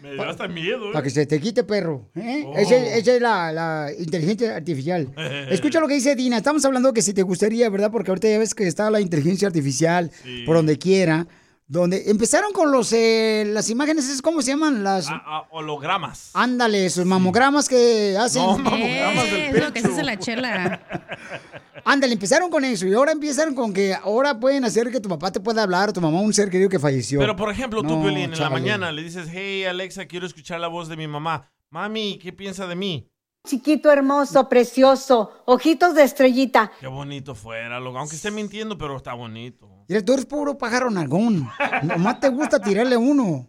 Me 0.00 0.12
dio 0.14 0.22
hasta 0.28 0.48
miedo. 0.48 0.88
¿eh? 0.88 0.92
Para 0.92 1.02
que 1.02 1.10
se 1.10 1.26
te 1.26 1.40
quite, 1.40 1.62
perro. 1.64 2.08
¿eh? 2.14 2.44
Oh. 2.46 2.56
Esa 2.56 2.76
es 2.76 3.20
la, 3.20 3.52
la 3.52 3.90
inteligencia 3.96 4.56
artificial. 4.56 5.12
Escucha 5.50 5.80
lo 5.80 5.88
que 5.88 5.94
dice 5.94 6.14
Dina. 6.16 6.36
Estamos 6.36 6.64
hablando 6.64 6.92
que 6.92 7.02
si 7.02 7.12
te 7.14 7.22
gustaría, 7.22 7.68
¿verdad? 7.70 7.90
Porque 7.90 8.10
ahorita 8.10 8.28
ya 8.28 8.38
ves 8.38 8.54
que 8.54 8.66
está 8.66 8.90
la 8.90 9.00
inteligencia 9.00 9.48
artificial 9.48 10.10
por 10.46 10.56
donde 10.56 10.78
quiera. 10.78 11.26
Donde 11.72 12.10
empezaron 12.10 12.52
con 12.52 12.70
los 12.70 12.92
eh, 12.92 13.44
las 13.46 13.70
imágenes, 13.70 14.06
¿es 14.10 14.20
¿cómo 14.20 14.42
se 14.42 14.50
llaman? 14.50 14.84
Las 14.84 15.08
Ah, 15.08 15.22
ah, 15.24 15.46
hologramas. 15.50 16.30
ándale, 16.34 16.84
esos 16.84 17.06
mamogramas 17.06 17.66
que 17.66 18.14
hacen. 18.20 18.42
No, 18.42 18.58
mamogramas 18.58 19.24
del 19.24 19.34
Eh, 19.40 19.50
es 19.54 19.64
lo 19.64 19.72
que 19.72 19.80
se 19.80 19.88
hace 19.88 20.02
la 20.02 20.18
chela. 20.18 20.82
Ándale, 21.84 22.12
empezaron 22.12 22.48
con 22.50 22.64
eso 22.64 22.86
y 22.86 22.94
ahora 22.94 23.10
empiezan 23.10 23.54
con 23.56 23.72
que 23.72 23.92
ahora 23.94 24.38
pueden 24.38 24.64
hacer 24.64 24.90
que 24.92 25.00
tu 25.00 25.08
papá 25.08 25.32
te 25.32 25.40
pueda 25.40 25.64
hablar 25.64 25.88
o 25.88 25.92
tu 25.92 26.00
mamá 26.00 26.20
un 26.20 26.32
ser 26.32 26.48
querido 26.48 26.68
que 26.70 26.78
falleció. 26.78 27.18
Pero 27.18 27.34
por 27.34 27.50
ejemplo, 27.50 27.82
tú, 27.82 27.88
No, 27.96 28.02
Piolín, 28.02 28.32
en 28.34 28.38
la 28.38 28.50
mañana 28.50 28.92
le 28.92 29.02
dices, 29.02 29.26
hey 29.32 29.64
Alexa, 29.64 30.04
quiero 30.06 30.26
escuchar 30.26 30.60
la 30.60 30.68
voz 30.68 30.88
de 30.88 30.96
mi 30.96 31.08
mamá. 31.08 31.50
Mami, 31.70 32.18
¿qué 32.22 32.32
piensa 32.32 32.66
de 32.68 32.76
mí? 32.76 33.08
Chiquito 33.46 33.90
hermoso, 33.90 34.48
precioso, 34.48 35.32
ojitos 35.46 35.96
de 35.96 36.04
estrellita. 36.04 36.70
Qué 36.78 36.86
bonito 36.86 37.34
fuera, 37.34 37.80
loco. 37.80 37.98
Aunque 37.98 38.14
esté 38.14 38.30
mintiendo, 38.30 38.78
pero 38.78 38.96
está 38.96 39.14
bonito. 39.14 39.68
Mira, 39.88 40.04
tú 40.04 40.12
eres 40.12 40.26
puro 40.26 40.56
pájaro 40.56 40.90
nalgón. 40.90 41.48
Nomás 41.82 42.20
te 42.20 42.28
gusta 42.28 42.60
tirarle 42.60 42.96
uno. 42.96 43.48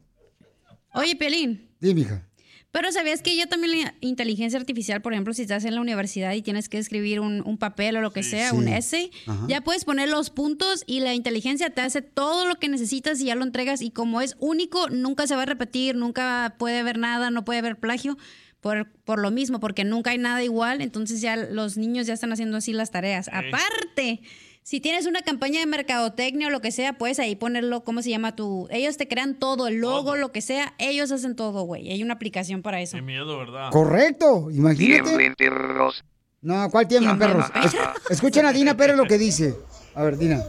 Oye, 0.95 1.15
Piolín. 1.15 1.69
Dime, 1.79 2.01
hija. 2.01 2.27
Pero 2.71 2.91
¿sabías 2.91 3.21
que 3.21 3.35
ya 3.35 3.45
también 3.45 3.83
la 3.83 3.93
inteligencia 4.01 4.57
artificial, 4.57 5.03
por 5.03 5.13
ejemplo, 5.13 5.31
si 5.35 5.43
estás 5.43 5.63
en 5.63 5.75
la 5.75 5.81
universidad 5.81 6.33
y 6.33 6.41
tienes 6.41 6.69
que 6.69 6.79
escribir 6.79 7.19
un, 7.19 7.43
un 7.45 7.59
papel 7.59 7.95
o 7.97 8.01
lo 8.01 8.11
que 8.11 8.23
sea, 8.23 8.49
Sí. 8.49 8.55
un 8.55 8.67
essay, 8.67 9.11
Ajá. 9.27 9.45
ya 9.47 9.61
puedes 9.61 9.85
poner 9.85 10.09
los 10.09 10.31
puntos 10.31 10.83
y 10.87 11.01
la 11.01 11.13
inteligencia 11.13 11.69
te 11.69 11.81
hace 11.81 12.01
todo 12.01 12.47
lo 12.47 12.55
que 12.55 12.67
necesitas 12.69 13.21
y 13.21 13.25
ya 13.25 13.35
lo 13.35 13.43
entregas 13.43 13.83
y 13.83 13.91
como 13.91 14.21
es 14.21 14.35
único, 14.39 14.89
nunca 14.89 15.27
se 15.27 15.35
va 15.35 15.43
a 15.43 15.45
repetir, 15.45 15.95
nunca 15.95 16.55
puede 16.57 16.79
haber 16.79 16.97
nada, 16.97 17.29
no 17.29 17.45
puede 17.45 17.59
haber 17.59 17.79
plagio. 17.79 18.17
Por, 18.63 18.87
por 19.03 19.19
lo 19.19 19.29
mismo, 19.29 19.59
porque 19.59 19.83
nunca 19.83 20.09
hay 20.11 20.17
nada 20.17 20.41
igual, 20.43 20.81
entonces 20.81 21.19
ya 21.21 21.35
los 21.35 21.77
niños 21.77 22.07
ya 22.07 22.13
están 22.15 22.31
haciendo 22.31 22.57
así 22.57 22.73
las 22.73 22.89
tareas. 22.91 23.27
Aparte, 23.27 24.21
si 24.63 24.79
tienes 24.79 25.05
una 25.05 25.21
campaña 25.21 25.59
de 25.59 25.65
mercadotecnia 25.65 26.47
o 26.47 26.49
lo 26.49 26.61
que 26.61 26.71
sea, 26.71 26.93
puedes 26.97 27.19
ahí 27.19 27.35
ponerlo, 27.35 27.83
¿cómo 27.83 28.01
se 28.01 28.09
llama 28.09 28.35
tu? 28.37 28.67
Ellos 28.71 28.95
te 28.95 29.09
crean 29.09 29.37
todo, 29.37 29.67
el 29.67 29.75
logo, 29.81 30.15
lo 30.15 30.31
que 30.31 30.39
sea, 30.41 30.73
ellos 30.79 31.11
hacen 31.11 31.35
todo, 31.35 31.63
güey. 31.63 31.91
Hay 31.91 32.01
una 32.01 32.13
aplicación 32.13 32.61
para 32.61 32.81
eso. 32.81 32.95
Qué 32.95 33.01
miedo, 33.03 33.37
¿verdad? 33.37 33.69
Correcto, 33.71 34.49
imagínate. 34.49 35.03
Tiemblen, 35.03 35.35
perros. 35.35 36.05
No, 36.41 36.69
¿cuál 36.71 36.87
tiemblan, 36.87 37.19
perros? 37.19 37.45
Es- 37.65 37.75
escuchen 38.11 38.45
a 38.45 38.53
Dina 38.53 38.75
Pérez 38.77 38.95
lo 38.95 39.03
que 39.05 39.17
dice. 39.17 39.55
A 39.93 40.03
ver, 40.03 40.17
Dina, 40.17 40.41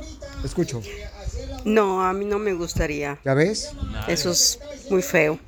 escucho. 0.44 0.80
No, 1.64 2.04
a 2.04 2.12
mí 2.12 2.24
no 2.24 2.38
me 2.38 2.52
gustaría. 2.52 3.18
¿Ya 3.24 3.34
ves? 3.34 3.72
Eso 4.06 4.30
es 4.30 4.60
muy 4.90 5.02
feo. 5.02 5.40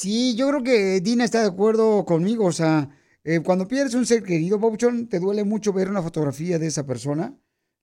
Sí, 0.00 0.36
yo 0.36 0.46
creo 0.46 0.62
que 0.62 1.00
Dina 1.00 1.24
está 1.24 1.40
de 1.40 1.48
acuerdo 1.48 2.04
conmigo. 2.04 2.44
O 2.44 2.52
sea, 2.52 2.88
eh, 3.24 3.40
cuando 3.40 3.66
pierdes 3.66 3.94
un 3.94 4.06
ser 4.06 4.22
querido, 4.22 4.60
Pabuchón, 4.60 5.08
te 5.08 5.18
duele 5.18 5.42
mucho 5.42 5.72
ver 5.72 5.90
una 5.90 6.00
fotografía 6.00 6.56
de 6.60 6.68
esa 6.68 6.86
persona. 6.86 7.36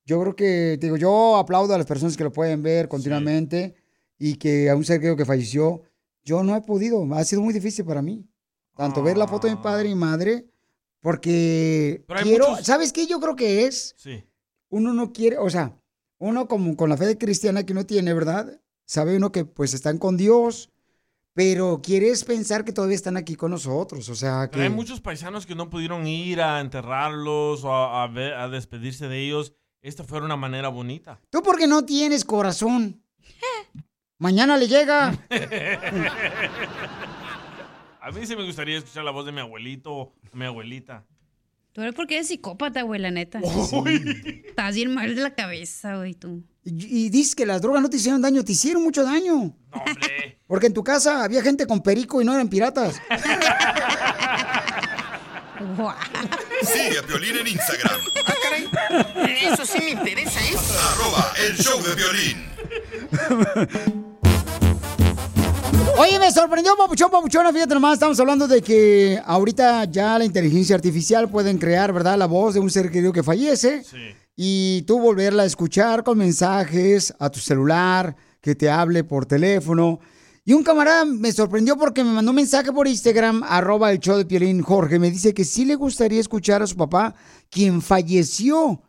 Yo 0.05 0.21
creo 0.21 0.33
que, 0.33 0.77
te 0.79 0.87
digo, 0.87 0.95
yo 0.95 1.35
aplaudo 1.35 1.73
a 1.73 1.77
las 1.77 1.85
personas 1.85 2.15
que 2.15 2.23
lo 2.23 2.31
pueden 2.31 2.63
ver 2.63 2.87
continuamente 2.87 3.75
y 4.17 4.35
que 4.35 4.69
a 4.69 4.77
un 4.77 4.85
ser 4.85 5.01
querido 5.01 5.17
que 5.17 5.25
falleció, 5.25 5.81
yo 6.23 6.41
no 6.41 6.55
he 6.55 6.61
podido. 6.61 7.05
Ha 7.13 7.25
sido 7.25 7.41
muy 7.41 7.53
difícil 7.53 7.83
para 7.83 8.01
mí. 8.01 8.25
Tanto 8.77 9.03
ver 9.03 9.17
la 9.17 9.27
foto 9.27 9.47
de 9.47 9.55
mi 9.57 9.61
padre 9.61 9.89
y 9.89 9.95
madre, 9.95 10.45
porque 11.01 12.05
quiero, 12.23 12.51
muchos- 12.51 12.65
¿sabes 12.65 12.93
qué? 12.93 13.07
Yo 13.07 13.19
creo 13.19 13.35
que 13.35 13.65
es 13.65 13.93
Sí. 13.97 14.23
uno 14.69 14.93
no 14.93 15.11
quiere, 15.11 15.37
o 15.37 15.49
sea, 15.49 15.77
uno 16.19 16.47
como 16.47 16.77
con 16.77 16.89
la 16.89 16.95
fe 16.95 17.17
cristiana 17.17 17.65
que 17.65 17.73
uno 17.73 17.85
tiene, 17.85 18.13
¿verdad? 18.13 18.61
Sabe 18.85 19.17
uno 19.17 19.33
que 19.33 19.43
pues 19.43 19.73
están 19.73 19.97
con 19.97 20.15
Dios, 20.15 20.71
pero 21.35 21.81
quieres 21.83 22.23
pensar 22.23 22.63
que 22.65 22.71
todavía 22.71 22.95
están 22.95 23.17
aquí 23.17 23.35
con 23.35 23.51
nosotros, 23.51 24.07
o 24.09 24.15
sea, 24.15 24.45
que 24.47 24.53
Pero 24.53 24.63
hay 24.63 24.69
muchos 24.69 25.01
paisanos 25.01 25.45
que 25.45 25.53
no 25.53 25.69
pudieron 25.69 26.07
ir 26.07 26.39
a 26.41 26.61
enterrarlos 26.61 27.63
o 27.65 27.71
a, 27.73 28.03
a 28.03 28.07
ver- 28.07 28.33
a 28.33 28.47
despedirse 28.49 29.07
de 29.09 29.19
ellos. 29.19 29.53
Esta 29.81 30.03
fue 30.05 30.19
una 30.21 30.37
manera 30.37 30.69
bonita. 30.69 31.19
tú 31.29 31.43
porque 31.43 31.67
no 31.67 31.83
tienes 31.85 32.23
corazón. 32.25 33.03
Mañana 34.17 34.55
le 34.57 34.67
llega. 34.69 35.11
a 38.01 38.11
mí 38.11 38.25
sí 38.25 38.35
me 38.35 38.45
gustaría 38.45 38.77
escuchar 38.77 39.03
la 39.03 39.11
voz 39.11 39.25
de 39.25 39.31
mi 39.31 39.39
abuelito 39.41 39.93
o 39.93 40.13
mi 40.33 40.45
abuelita. 40.45 41.05
Tú 41.73 41.81
eres 41.81 41.93
porque 41.93 42.15
eres 42.15 42.27
psicópata, 42.29 42.83
güey, 42.83 43.01
la 43.01 43.11
neta. 43.11 43.39
Estás 43.41 44.75
bien 44.75 44.93
mal 44.93 45.13
de 45.15 45.21
la 45.21 45.33
cabeza, 45.35 45.97
güey, 45.97 46.13
tú. 46.13 46.43
Y, 46.65 47.05
y 47.05 47.09
dices 47.09 47.35
que 47.35 47.45
las 47.45 47.61
drogas 47.61 47.81
no 47.81 47.89
te 47.89 47.97
hicieron 47.97 48.21
daño, 48.21 48.43
te 48.43 48.51
hicieron 48.51 48.83
mucho 48.83 49.03
daño. 49.03 49.55
Porque 50.47 50.67
en 50.67 50.73
tu 50.73 50.83
casa 50.83 51.23
había 51.23 51.41
gente 51.41 51.65
con 51.67 51.81
perico 51.81 52.21
y 52.21 52.25
no 52.25 52.33
eran 52.33 52.49
piratas. 52.49 52.95
Sigue 56.61 56.99
a 56.99 57.03
Piolín 57.03 57.37
en 57.37 57.47
Instagram. 57.47 58.01
Eso 59.41 59.65
sí 59.65 59.79
me 59.79 59.91
interesa, 59.91 60.39
¿eh? 60.41 60.55
Arroba 60.91 61.33
el 61.47 61.57
show 61.57 61.81
de 61.81 61.95
violín. 61.95 62.45
Oye, 65.97 66.19
me 66.19 66.31
sorprendió, 66.31 66.75
papuchón, 66.75 67.09
papuchona. 67.09 67.53
Fíjate 67.53 67.73
nomás, 67.73 67.93
estamos 67.93 68.19
hablando 68.19 68.47
de 68.47 68.61
que 68.61 69.21
ahorita 69.25 69.85
ya 69.85 70.17
la 70.19 70.25
inteligencia 70.25 70.75
artificial 70.75 71.29
pueden 71.29 71.57
crear, 71.57 71.93
¿verdad? 71.93 72.17
La 72.17 72.25
voz 72.25 72.53
de 72.55 72.59
un 72.59 72.69
ser 72.69 72.91
querido 72.91 73.13
que 73.13 73.23
fallece. 73.23 73.83
Y 74.35 74.81
tú 74.83 74.99
volverla 74.99 75.43
a 75.43 75.45
escuchar 75.45 76.03
con 76.03 76.17
mensajes 76.17 77.13
a 77.19 77.29
tu 77.29 77.39
celular, 77.39 78.15
que 78.41 78.55
te 78.55 78.69
hable 78.69 79.03
por 79.03 79.25
teléfono. 79.25 79.99
Y 80.43 80.53
un 80.53 80.63
camarada 80.63 81.05
me 81.05 81.31
sorprendió 81.31 81.77
porque 81.77 82.03
me 82.03 82.11
mandó 82.11 82.31
un 82.31 82.35
mensaje 82.35 82.71
por 82.71 82.87
Instagram, 82.87 83.43
arroba 83.43 83.91
el 83.91 83.99
show 83.99 84.17
de 84.17 84.25
Piolín 84.25 84.61
Jorge. 84.61 84.99
Me 84.99 85.09
dice 85.09 85.33
que 85.33 85.43
sí 85.43 85.65
le 85.65 85.75
gustaría 85.75 86.19
escuchar 86.19 86.61
a 86.61 86.67
su 86.67 86.75
papá, 86.75 87.15
quien 87.49 87.81
falleció 87.81 88.83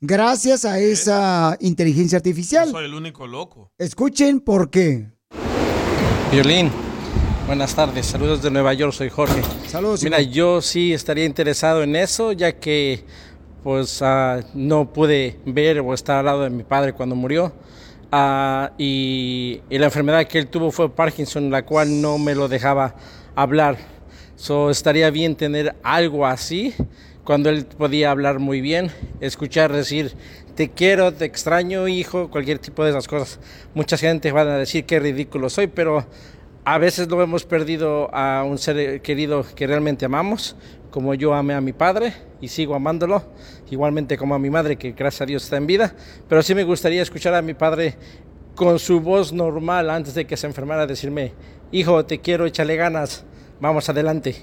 gracias 0.00 0.64
a 0.64 0.78
esa 0.78 1.56
inteligencia 1.60 2.16
artificial. 2.16 2.70
Soy 2.70 2.84
el 2.84 2.94
único 2.94 3.26
loco. 3.26 3.72
Escuchen 3.76 4.40
por 4.40 4.70
qué. 4.70 5.10
Violín, 6.30 6.70
buenas 7.48 7.74
tardes, 7.74 8.06
saludos 8.06 8.40
de 8.42 8.52
Nueva 8.52 8.72
York, 8.74 8.92
soy 8.92 9.10
Jorge. 9.10 9.42
Saludos. 9.66 10.04
Mira, 10.04 10.20
yo 10.20 10.62
sí 10.62 10.92
estaría 10.92 11.24
interesado 11.24 11.82
en 11.82 11.96
eso, 11.96 12.30
ya 12.30 12.60
que 12.60 13.04
pues 13.62 14.00
ah, 14.02 14.40
no 14.54 14.92
pude 14.92 15.38
ver 15.44 15.80
o 15.80 15.94
estar 15.94 16.18
al 16.18 16.24
lado 16.26 16.42
de 16.42 16.50
mi 16.50 16.62
padre 16.62 16.92
cuando 16.92 17.14
murió. 17.14 17.52
Ah, 18.12 18.72
y, 18.78 19.60
la 19.70 19.86
enfermedad 19.86 20.26
que 20.26 20.38
él 20.38 20.48
tuvo 20.48 20.70
fue 20.70 20.90
Parkinson, 20.90 21.50
la 21.50 21.64
cual 21.64 22.00
no 22.00 22.18
me 22.18 22.34
lo 22.34 22.48
dejaba 22.48 22.96
hablar. 23.36 23.76
So, 24.36 24.70
estaría 24.70 25.10
bien 25.10 25.36
tener 25.36 25.76
algo 25.82 26.26
así, 26.26 26.74
cuando 27.24 27.50
él 27.50 27.66
podía 27.66 28.10
hablar 28.10 28.38
muy 28.38 28.60
bien, 28.60 28.90
escuchar 29.20 29.72
decir, 29.72 30.14
te 30.54 30.70
quiero, 30.70 31.12
te 31.12 31.26
extraño, 31.26 31.86
hijo, 31.88 32.30
cualquier 32.30 32.58
tipo 32.58 32.82
de 32.82 32.90
esas 32.90 33.06
cosas. 33.06 33.38
Mucha 33.74 33.96
gente 33.96 34.32
van 34.32 34.48
a 34.48 34.56
decir 34.56 34.86
qué 34.86 34.98
ridículo 34.98 35.50
soy, 35.50 35.66
pero 35.66 36.06
a 36.64 36.78
veces 36.78 37.08
lo 37.08 37.22
hemos 37.22 37.44
perdido 37.44 38.12
a 38.14 38.42
un 38.44 38.58
ser 38.58 39.00
querido 39.02 39.44
que 39.54 39.66
realmente 39.66 40.04
amamos, 40.04 40.56
como 40.90 41.14
yo 41.14 41.34
amé 41.34 41.54
a 41.54 41.60
mi 41.60 41.72
padre 41.72 42.12
y 42.40 42.48
sigo 42.48 42.74
amándolo, 42.74 43.22
igualmente 43.70 44.16
como 44.16 44.34
a 44.34 44.38
mi 44.38 44.50
madre, 44.50 44.76
que 44.76 44.92
gracias 44.92 45.22
a 45.22 45.26
Dios 45.26 45.44
está 45.44 45.56
en 45.56 45.66
vida. 45.66 45.94
Pero 46.28 46.42
sí 46.42 46.54
me 46.54 46.64
gustaría 46.64 47.02
escuchar 47.02 47.34
a 47.34 47.42
mi 47.42 47.54
padre 47.54 47.96
con 48.54 48.78
su 48.78 49.00
voz 49.00 49.32
normal 49.32 49.90
antes 49.90 50.14
de 50.14 50.26
que 50.26 50.36
se 50.36 50.46
enfermara, 50.46 50.86
decirme, 50.86 51.32
hijo, 51.72 52.04
te 52.04 52.20
quiero, 52.20 52.46
échale 52.46 52.76
ganas, 52.76 53.24
vamos 53.60 53.88
adelante. 53.88 54.36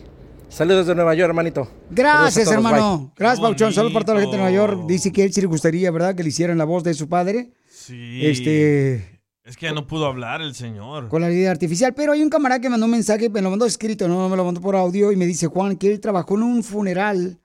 Saludos 0.50 0.88
de 0.88 0.96
Nueva 0.96 1.14
York, 1.14 1.30
hermanito. 1.30 1.68
Gracias, 1.90 2.46
todos, 2.46 2.56
hermano. 2.56 3.00
bye. 3.00 3.12
Gracias, 3.18 3.42
Pauchón. 3.42 3.74
Saludos 3.74 3.94
para 3.94 4.06
toda 4.06 4.16
la 4.16 4.22
gente 4.22 4.38
de 4.38 4.44
Nueva 4.44 4.56
York. 4.56 4.86
Dice 4.88 5.12
que 5.12 5.26
él 5.26 5.34
sí 5.34 5.42
le 5.42 5.48
gustaría, 5.48 5.92
¿verdad? 5.92 6.16
Que 6.16 6.24
le 6.24 6.30
hicieran 6.30 6.58
la 6.58 6.64
voz 6.64 6.84
de 6.84 6.94
su 6.94 7.10
padre. 7.10 7.52
Sí. 7.70 8.26
Este, 8.26 9.17
Es 9.48 9.56
que 9.56 9.68
ya 9.68 9.72
no 9.72 9.88
pudo 9.88 10.08
hablar 10.08 10.42
el 10.42 10.54
señor. 10.54 11.08
con 11.08 11.22
la 11.22 11.30
vida 11.30 11.50
artificial. 11.50 11.94
Pero 11.94 12.12
hay 12.12 12.22
un 12.22 12.30
camarada 12.30 12.60
que 12.60 12.70
mandó 12.70 12.86
un 12.86 12.92
mensaje, 12.92 13.30
me 13.30 13.42
lo 13.42 13.50
mandó 13.50 13.66
escrito, 13.66 14.06
no 14.10 14.28
me 14.28 14.36
lo 14.36 14.44
mandó 14.44 14.60
por 14.60 14.76
audio, 14.76 15.10
y 15.14 15.16
me 15.16 15.26
dice, 15.26 15.48
Juan, 15.48 15.78
que 15.78 15.90
él 15.90 16.02
trabajó 16.02 16.36
en 16.36 16.44
un 16.44 16.64
funeral. 16.64 17.40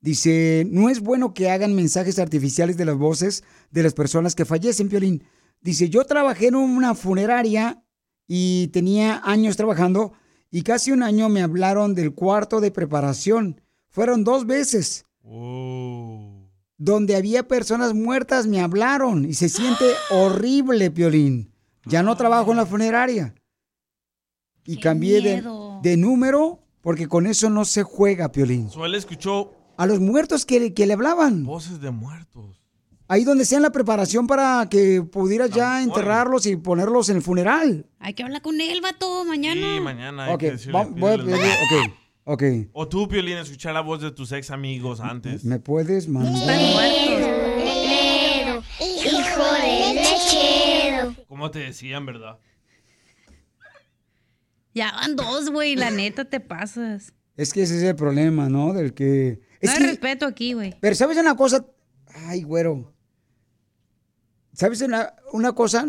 Dice, 0.00 0.66
no 0.68 0.90
es 0.90 0.98
bueno 0.98 1.32
que 1.32 1.50
hagan 1.50 1.76
mensajes 1.76 2.18
artificiales 2.18 2.76
de 2.76 2.84
las 2.84 2.96
voces 2.96 3.44
de 3.70 3.84
las 3.84 3.94
personas 3.94 4.34
que 4.34 4.44
fallecen, 4.44 4.88
Piolín. 4.88 5.22
Dice, 5.60 5.88
yo 5.88 6.04
trabajé 6.04 6.48
en 6.48 6.56
una 6.56 6.96
funeraria 6.96 7.84
y 8.26 8.66
tenía 8.72 9.22
años 9.24 9.56
trabajando 9.56 10.12
y 10.50 10.62
casi 10.62 10.90
un 10.90 11.04
año 11.04 11.28
me 11.28 11.42
hablaron 11.42 11.94
del 11.94 12.14
cuarto 12.14 12.60
de 12.60 12.72
preparación. 12.72 13.60
Fueron 13.90 14.24
dos 14.24 14.44
veces. 14.44 15.04
Donde 16.76 17.14
había 17.16 17.46
personas 17.46 17.94
muertas 17.94 18.46
me 18.46 18.60
hablaron 18.60 19.24
y 19.24 19.34
se 19.34 19.48
siente 19.48 19.84
horrible, 20.10 20.90
Piolín. 20.90 21.52
Ya 21.86 22.02
no 22.02 22.16
trabajo 22.16 22.50
en 22.50 22.56
la 22.56 22.66
funeraria. 22.66 23.34
Y 24.64 24.78
cambié 24.78 25.20
de, 25.82 25.96
número 25.96 26.60
porque 26.80 27.06
con 27.08 27.26
eso 27.26 27.50
no 27.50 27.64
se 27.64 27.82
juega, 27.82 28.32
Piolín. 28.32 28.68
Él 28.84 28.94
escuchó 28.94 29.52
A 29.76 29.86
los 29.86 30.00
muertos 30.00 30.44
que, 30.46 30.72
que 30.74 30.86
le 30.86 30.94
hablaban. 30.94 31.44
voces 31.44 31.80
de 31.80 31.90
muertos. 31.90 32.60
Ahí 33.06 33.22
donde 33.24 33.44
sea 33.44 33.60
la 33.60 33.70
preparación 33.70 34.26
para 34.26 34.66
que 34.70 35.02
pudieras 35.02 35.50
ya 35.50 35.82
enterrarlos 35.82 36.46
y 36.46 36.56
ponerlos 36.56 37.10
en 37.10 37.16
el 37.16 37.22
funeral. 37.22 37.86
Hay 37.98 38.14
que 38.14 38.22
hablar 38.22 38.40
con 38.40 38.58
él, 38.60 38.80
vato, 38.80 39.24
mañana. 39.26 39.74
Sí, 39.76 39.80
mañana 39.80 40.24
hay 40.24 40.32
Ok, 40.34 40.40
que 40.40 40.50
decirle, 40.52 40.72
va- 40.72 40.84
voy 40.86 41.10
a 41.12 41.16
pídele 41.16 41.32
el 41.34 41.38
pedir- 41.38 41.70
número. 41.76 41.94
Ok. 42.24 42.42
O 42.72 42.88
tú, 42.88 43.08
Piolín, 43.08 43.38
escuchar 43.38 43.74
la 43.74 43.80
voz 43.80 44.00
de 44.02 44.10
tus 44.10 44.32
ex 44.32 44.50
amigos 44.50 45.00
antes. 45.00 45.44
¿Me 45.44 45.58
puedes 45.58 46.08
mandar? 46.08 46.58
Hijo 48.80 49.44
del 49.62 49.96
lechero. 49.96 51.14
¿Cómo 51.28 51.50
te 51.50 51.60
decían, 51.60 52.06
verdad? 52.06 52.38
Ya 54.74 54.92
van 54.92 55.16
dos, 55.16 55.50
güey. 55.50 55.76
La 55.76 55.90
neta 55.90 56.24
te 56.24 56.40
pasas. 56.40 57.14
Es 57.36 57.52
que 57.52 57.62
ese 57.62 57.76
es 57.76 57.82
el 57.82 57.96
problema, 57.96 58.48
¿no? 58.48 58.72
Del 58.72 58.94
que... 58.94 59.40
No 59.62 59.70
hay 59.70 59.78
que... 59.78 59.86
respeto 59.86 60.26
aquí, 60.26 60.52
güey. 60.52 60.74
Pero 60.80 60.94
¿sabes 60.94 61.16
una 61.16 61.36
cosa? 61.36 61.64
Ay, 62.26 62.42
güero. 62.42 62.92
¿Sabes 64.52 64.80
una, 64.82 65.14
una 65.32 65.52
cosa? 65.52 65.86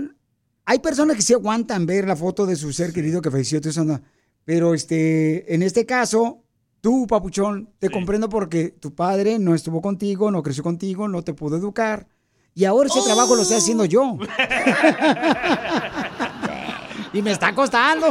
Hay 0.66 0.80
personas 0.80 1.16
que 1.16 1.22
sí 1.22 1.34
aguantan 1.34 1.86
ver 1.86 2.08
la 2.08 2.16
foto 2.16 2.46
de 2.46 2.56
su 2.56 2.74
ser 2.74 2.94
querido 2.94 3.22
que 3.22 3.30
falleció, 3.30 3.60
no. 3.84 4.02
Pero 4.46 4.74
este, 4.74 5.54
en 5.54 5.64
este 5.64 5.86
caso, 5.86 6.44
tú, 6.82 7.08
papuchón, 7.08 7.70
te 7.80 7.90
comprendo 7.90 8.30
porque 8.30 8.70
tu 8.70 8.94
padre 8.96 9.40
no 9.40 9.56
estuvo 9.56 9.82
contigo, 9.82 10.32
no 10.32 10.44
creció 10.44 10.64
contigo, 10.64 11.08
no 11.08 11.24
te 11.24 11.34
pudo 11.34 11.58
educar. 11.58 12.08
Y 12.54 12.64
ahora 12.64 12.88
ese 12.88 13.02
trabajo 13.02 13.36
lo 13.36 13.42
estoy 13.42 13.58
haciendo 13.58 13.84
yo. 13.84 14.18
y 17.14 17.22
me 17.22 17.32
está 17.32 17.54
costando. 17.54 18.08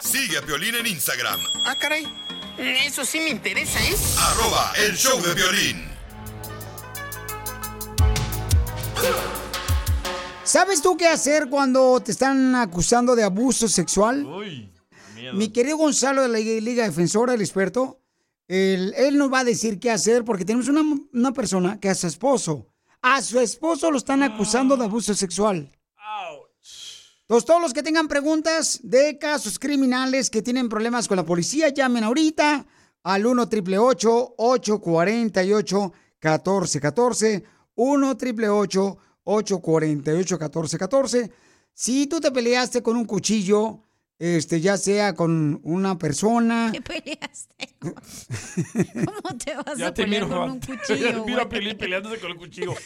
Sigue 0.00 0.38
a 0.38 0.42
Piolín 0.42 0.74
en 0.74 0.86
Instagram, 0.86 1.38
Ah, 1.66 1.74
caray. 1.80 2.04
Eso 2.58 3.04
sí 3.04 3.20
me 3.20 3.30
interesa, 3.30 3.78
¿eh? 3.80 3.94
arroba 4.18 4.72
el 4.86 4.96
show 4.96 5.20
de 5.22 5.34
violín. 5.34 5.84
¿Sabes 10.44 10.82
tú 10.82 10.96
qué 10.96 11.06
hacer 11.06 11.48
cuando 11.48 12.00
te 12.00 12.12
están 12.12 12.54
acusando 12.54 13.14
de 13.14 13.22
abuso 13.22 13.68
sexual? 13.68 14.26
Mi 15.34 15.48
querido 15.48 15.76
Gonzalo 15.76 16.22
de 16.22 16.28
la 16.28 16.38
Liga 16.38 16.84
Defensora, 16.84 17.34
el 17.34 17.40
experto, 17.40 18.00
él, 18.48 18.94
él 18.96 19.16
nos 19.16 19.32
va 19.32 19.40
a 19.40 19.44
decir 19.44 19.78
qué 19.78 19.90
hacer 19.90 20.24
porque 20.24 20.44
tenemos 20.44 20.68
una, 20.68 20.82
una 21.12 21.32
persona 21.32 21.78
que 21.78 21.88
a 21.88 21.94
su 21.94 22.06
esposo, 22.06 22.66
a 23.02 23.22
su 23.22 23.38
esposo 23.40 23.90
lo 23.90 23.98
están 23.98 24.22
acusando 24.22 24.76
de 24.76 24.84
abuso 24.84 25.14
sexual. 25.14 25.70
Entonces, 27.30 27.46
todos 27.46 27.62
los 27.62 27.72
que 27.72 27.84
tengan 27.84 28.08
preguntas 28.08 28.80
de 28.82 29.16
casos 29.16 29.56
criminales 29.60 30.30
que 30.30 30.42
tienen 30.42 30.68
problemas 30.68 31.06
con 31.06 31.16
la 31.16 31.24
policía, 31.24 31.68
llamen 31.68 32.02
ahorita 32.02 32.66
al 33.04 33.24
1 33.24 33.42
888 33.42 34.34
848 34.36 35.92
1414 36.20 37.44
1 37.76 38.10
888 38.10 38.98
848 39.22 40.38
1414 40.38 41.32
Si 41.72 42.08
tú 42.08 42.20
te 42.20 42.32
peleaste 42.32 42.82
con 42.82 42.96
un 42.96 43.04
cuchillo, 43.04 43.84
este, 44.20 44.60
ya 44.60 44.76
sea 44.76 45.14
con 45.14 45.60
una 45.64 45.98
persona. 45.98 46.68
¿Qué 46.72 46.82
peleaste? 46.82 47.74
¿Cómo 47.80 49.38
te 49.44 49.54
vas 49.56 49.78
Ya 49.78 49.86
a 49.88 49.94
te 49.94 50.02
pelear 50.04 50.24
miro, 50.26 50.38
con 50.40 50.50
un 50.50 50.60
cuchillo, 50.78 51.24
miro 51.24 51.42
a? 51.42 51.48
Piolín 51.48 51.78
peleándose 51.78 52.20
con 52.20 52.30
el 52.30 52.36
cuchillo. 52.36 52.74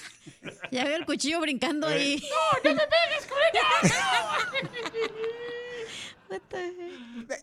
Ya 0.70 0.84
veo 0.84 0.96
el 0.96 1.04
cuchillo 1.06 1.40
brincando 1.40 1.86
ahí. 1.86 2.22
¡No, 2.64 2.70
no 2.70 2.76
me 2.76 2.82
pegues, 2.82 3.26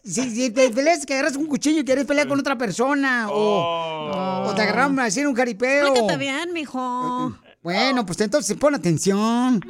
Si, 0.03 0.29
si 0.29 0.49
te 0.51 0.69
peleas 0.69 1.05
que 1.05 1.13
agarras 1.13 1.35
un 1.35 1.45
cuchillo 1.47 1.81
y 1.81 1.85
quieres 1.85 2.05
pelear 2.05 2.27
con 2.27 2.39
otra 2.39 2.57
persona, 2.57 3.27
o, 3.29 4.47
o 4.47 4.55
te 4.55 4.61
agarraron 4.61 4.99
a 4.99 5.05
decir 5.05 5.27
un 5.27 5.35
jaripeo. 5.35 5.87
Explícate 5.87 6.17
bien, 6.17 6.53
mijo. 6.53 7.37
Bueno, 7.61 8.05
pues 8.05 8.19
entonces 8.21 8.57
pon 8.57 8.75
atención. 8.75 9.61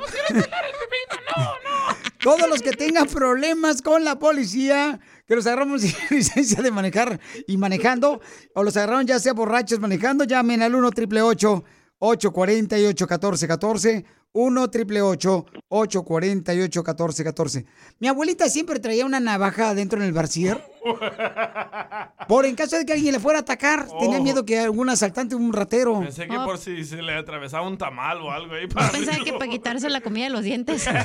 Todos 2.22 2.48
los 2.48 2.62
que 2.62 2.72
tengan 2.72 3.08
problemas 3.08 3.82
con 3.82 4.04
la 4.04 4.20
policía, 4.20 5.00
que 5.28 5.36
los 5.36 5.48
agarramos 5.48 5.82
sin 5.82 5.96
licencia 6.18 6.62
de 6.62 6.70
manejar 6.70 7.20
y 7.48 7.58
manejando, 7.58 8.22
o 8.54 8.64
los 8.64 8.78
agarraron 8.78 9.08
ya 9.08 9.20
sea 9.20 9.34
borrachos 9.34 9.80
manejando, 9.80 10.24
llamen 10.24 10.62
al 10.62 10.76
1 10.76 10.88
888 10.88 11.48
848 11.48 11.81
1414 12.02 14.06
1 14.34 14.62
888 14.62 15.46
848 15.68 16.84
1414 16.84 17.66
Mi 18.00 18.08
abuelita 18.08 18.48
siempre 18.50 18.80
traía 18.80 19.06
una 19.06 19.20
navaja 19.20 19.74
dentro 19.76 20.00
en 20.00 20.06
el 20.06 20.14
barcier. 20.14 20.64
Por 22.28 22.46
en 22.46 22.56
caso 22.56 22.78
de 22.78 22.86
que 22.86 22.94
alguien 22.94 23.14
le 23.14 23.20
fuera 23.20 23.40
a 23.40 23.42
atacar, 23.42 23.88
tenía 24.00 24.20
Oh. 24.20 24.24
miedo 24.24 24.46
que 24.46 24.58
algún 24.60 24.90
asaltante, 24.90 25.36
un 25.36 25.52
ratero. 25.52 26.00
Pensé 26.00 26.28
que 26.28 26.36
por 26.38 26.58
si 26.58 26.84
se 26.86 27.02
le 27.02 27.14
atravesaba 27.14 27.68
un 27.68 27.78
tamal 27.78 28.20
o 28.22 28.32
algo 28.32 28.54
ahí. 28.56 28.68
Para 28.68 28.90
Pensaba 28.90 29.22
que 29.24 29.34
para 29.34 29.52
quitarse 29.52 29.90
la 29.90 30.00
comida 30.02 30.26
de 30.26 30.30
los 30.32 30.44
dientes. 30.44 30.88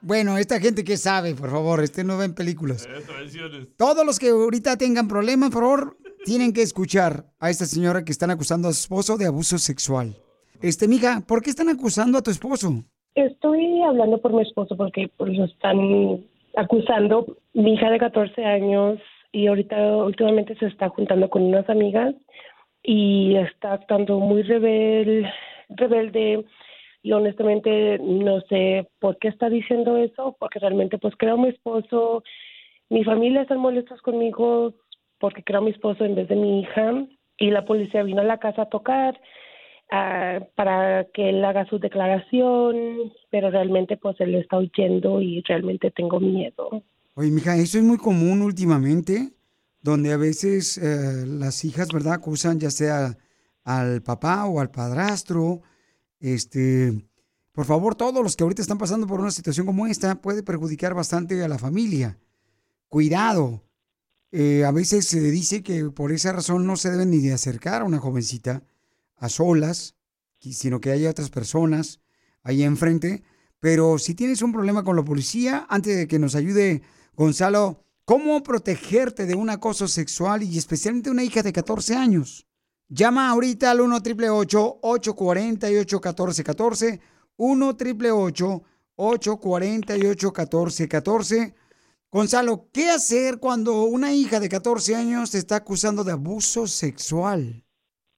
Bueno, 0.00 0.38
esta 0.38 0.58
gente 0.60 0.84
que 0.84 0.96
sabe, 0.96 1.34
por 1.34 1.50
favor, 1.50 1.82
este 1.82 2.02
no 2.04 2.16
ven 2.16 2.32
películas. 2.32 2.86
Eh. 2.88 3.66
Todos 3.76 4.06
los 4.06 4.18
que 4.18 4.30
ahorita 4.30 4.76
tengan 4.78 5.06
problemas, 5.08 5.50
por 5.50 5.62
favor, 5.64 5.98
tienen 6.24 6.52
que 6.52 6.62
escuchar 6.62 7.24
a 7.40 7.50
esta 7.50 7.64
señora 7.64 8.04
que 8.04 8.12
están 8.12 8.30
acusando 8.30 8.68
a 8.68 8.72
su 8.72 8.80
esposo 8.80 9.16
de 9.16 9.26
abuso 9.26 9.58
sexual. 9.58 10.16
Este, 10.60 10.88
mija, 10.88 11.22
¿por 11.26 11.42
qué 11.42 11.50
están 11.50 11.68
acusando 11.68 12.18
a 12.18 12.22
tu 12.22 12.30
esposo? 12.30 12.84
Estoy 13.14 13.82
hablando 13.82 14.18
por 14.20 14.32
mi 14.32 14.42
esposo 14.42 14.76
porque 14.76 15.08
pues, 15.16 15.36
lo 15.36 15.44
están 15.44 16.24
acusando. 16.56 17.26
Mi 17.54 17.74
hija 17.74 17.90
de 17.90 17.98
14 17.98 18.44
años 18.44 18.98
y 19.32 19.46
ahorita 19.46 19.76
últimamente 19.98 20.56
se 20.56 20.66
está 20.66 20.88
juntando 20.88 21.28
con 21.28 21.42
unas 21.42 21.68
amigas 21.68 22.14
y 22.82 23.36
está 23.36 23.74
actuando 23.74 24.18
muy 24.18 24.42
rebel, 24.42 25.26
rebelde 25.68 26.44
y 27.02 27.12
honestamente 27.12 27.98
no 27.98 28.40
sé 28.42 28.88
por 28.98 29.18
qué 29.18 29.28
está 29.28 29.48
diciendo 29.48 29.96
eso 29.96 30.36
porque 30.38 30.58
realmente 30.58 30.98
pues 30.98 31.14
creo 31.16 31.34
a 31.34 31.38
mi 31.38 31.48
esposo, 31.48 32.22
mi 32.88 33.04
familia 33.04 33.42
están 33.42 33.58
molestos 33.58 34.00
conmigo 34.02 34.74
porque 35.20 35.42
creo 35.42 35.60
a 35.60 35.64
mi 35.64 35.70
esposo 35.70 36.04
en 36.04 36.14
vez 36.14 36.28
de 36.28 36.36
mi 36.36 36.60
hija 36.60 37.06
y 37.38 37.50
la 37.50 37.64
policía 37.64 38.02
vino 38.02 38.20
a 38.20 38.24
la 38.24 38.38
casa 38.38 38.62
a 38.62 38.68
tocar 38.68 39.20
ah, 39.90 40.40
para 40.54 41.04
que 41.14 41.30
él 41.30 41.44
haga 41.44 41.66
su 41.66 41.78
declaración, 41.78 43.12
pero 43.30 43.50
realmente 43.50 43.96
pues 43.96 44.20
él 44.20 44.34
está 44.34 44.58
huyendo 44.58 45.20
y 45.20 45.42
realmente 45.42 45.90
tengo 45.90 46.20
miedo. 46.20 46.82
Oye, 47.14 47.30
mija, 47.30 47.56
eso 47.56 47.78
es 47.78 47.84
muy 47.84 47.98
común 47.98 48.42
últimamente, 48.42 49.30
donde 49.82 50.12
a 50.12 50.16
veces 50.16 50.78
eh, 50.78 51.26
las 51.26 51.64
hijas, 51.64 51.88
¿verdad?, 51.92 52.14
acusan 52.14 52.60
ya 52.60 52.70
sea 52.70 53.16
al 53.64 54.02
papá 54.02 54.46
o 54.46 54.60
al 54.60 54.70
padrastro. 54.70 55.62
Este, 56.20 56.92
por 57.52 57.66
favor, 57.66 57.94
todos 57.94 58.22
los 58.22 58.36
que 58.36 58.44
ahorita 58.44 58.62
están 58.62 58.78
pasando 58.78 59.06
por 59.06 59.20
una 59.20 59.30
situación 59.30 59.66
como 59.66 59.86
esta 59.86 60.20
puede 60.20 60.42
perjudicar 60.42 60.94
bastante 60.94 61.42
a 61.42 61.48
la 61.48 61.58
familia. 61.58 62.18
Cuidado. 62.88 63.62
Eh, 64.30 64.64
a 64.64 64.70
veces 64.72 65.06
se 65.06 65.20
dice 65.20 65.62
que 65.62 65.84
por 65.86 66.12
esa 66.12 66.32
razón 66.32 66.66
no 66.66 66.76
se 66.76 66.90
deben 66.90 67.10
ni 67.10 67.18
de 67.18 67.32
acercar 67.32 67.82
a 67.82 67.84
una 67.84 67.98
jovencita 67.98 68.62
a 69.16 69.28
solas, 69.28 69.94
sino 70.40 70.80
que 70.80 70.90
haya 70.90 71.10
otras 71.10 71.30
personas 71.30 72.00
ahí 72.42 72.62
enfrente. 72.62 73.22
Pero 73.60 73.98
si 73.98 74.14
tienes 74.14 74.42
un 74.42 74.52
problema 74.52 74.84
con 74.84 74.96
la 74.96 75.04
policía, 75.04 75.66
antes 75.68 75.96
de 75.96 76.06
que 76.06 76.18
nos 76.18 76.34
ayude 76.34 76.82
Gonzalo, 77.16 77.82
¿cómo 78.04 78.42
protegerte 78.42 79.26
de 79.26 79.34
un 79.34 79.50
acoso 79.50 79.88
sexual 79.88 80.42
y 80.42 80.56
especialmente 80.58 81.10
una 81.10 81.24
hija 81.24 81.42
de 81.42 81.52
14 81.52 81.96
años? 81.96 82.46
Llama 82.88 83.28
ahorita 83.28 83.70
al 83.70 83.80
1 83.80 83.96
888 83.96 84.78
848 84.82 85.96
1414 85.96 87.00
1 87.36 87.68
888 87.68 88.62
848 88.96 90.26
1414 90.28 91.54
Gonzalo, 92.10 92.64
¿qué 92.72 92.88
hacer 92.88 93.38
cuando 93.38 93.84
una 93.84 94.14
hija 94.14 94.40
de 94.40 94.48
14 94.48 94.96
años 94.96 95.30
te 95.30 95.36
está 95.36 95.56
acusando 95.56 96.04
de 96.04 96.12
abuso 96.12 96.66
sexual? 96.66 97.62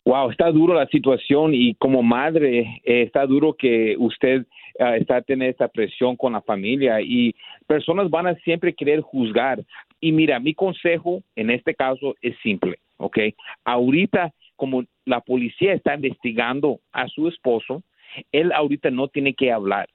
Wow, 0.04 0.30
está 0.30 0.48
duro 0.52 0.74
la 0.74 0.86
situación 0.86 1.54
y 1.54 1.74
como 1.74 2.00
madre 2.00 2.80
eh, 2.84 3.02
está 3.02 3.26
duro 3.26 3.54
que 3.54 3.96
usted 3.98 4.46
ah, 4.78 4.96
está 4.96 5.20
teniendo 5.22 5.50
esta 5.50 5.66
presión 5.66 6.16
con 6.16 6.34
la 6.34 6.40
familia 6.40 7.00
y 7.00 7.34
personas 7.66 8.08
van 8.10 8.28
a 8.28 8.36
siempre 8.36 8.74
querer 8.74 9.00
juzgar. 9.00 9.60
Y 10.00 10.12
mira, 10.12 10.38
mi 10.38 10.54
consejo 10.54 11.24
en 11.34 11.50
este 11.50 11.74
caso 11.74 12.14
es 12.22 12.36
simple, 12.44 12.78
¿ok? 12.96 13.18
Ahorita, 13.64 14.32
como 14.54 14.84
la 15.04 15.20
policía 15.20 15.72
está 15.72 15.96
investigando 15.96 16.78
a 16.92 17.08
su 17.08 17.26
esposo, 17.26 17.82
él 18.30 18.52
ahorita 18.52 18.92
no 18.92 19.08
tiene 19.08 19.34
que 19.34 19.50
hablar. 19.50 19.88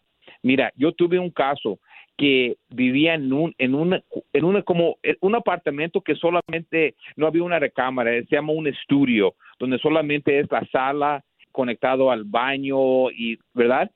Mira, 0.44 0.74
yo 0.76 0.92
tuve 0.92 1.18
un 1.18 1.32
caso 1.32 1.80
que 2.18 2.56
vivía 2.70 3.14
en 3.16 3.34
un 3.34 3.54
en 3.58 3.76
una 3.76 4.02
en 4.34 4.46
una 4.46 4.62
como 4.62 4.98
un 5.22 5.36
apartamento 5.36 6.02
que 6.02 6.16
solamente 6.16 6.96
no 7.16 7.28
había 7.28 7.44
una 7.44 7.60
recámara, 7.60 8.12
se 8.12 8.36
llama 8.36 8.54
un 8.54 8.68
estudio 8.68 9.36
donde 9.60 9.78
solamente 9.80 10.40
es 10.40 10.50
la 10.52 10.66
sala 10.68 11.24
conectado 11.52 12.12
al 12.12 12.24
baño 12.24 13.12
y 13.12 13.38
verdad 13.54 13.90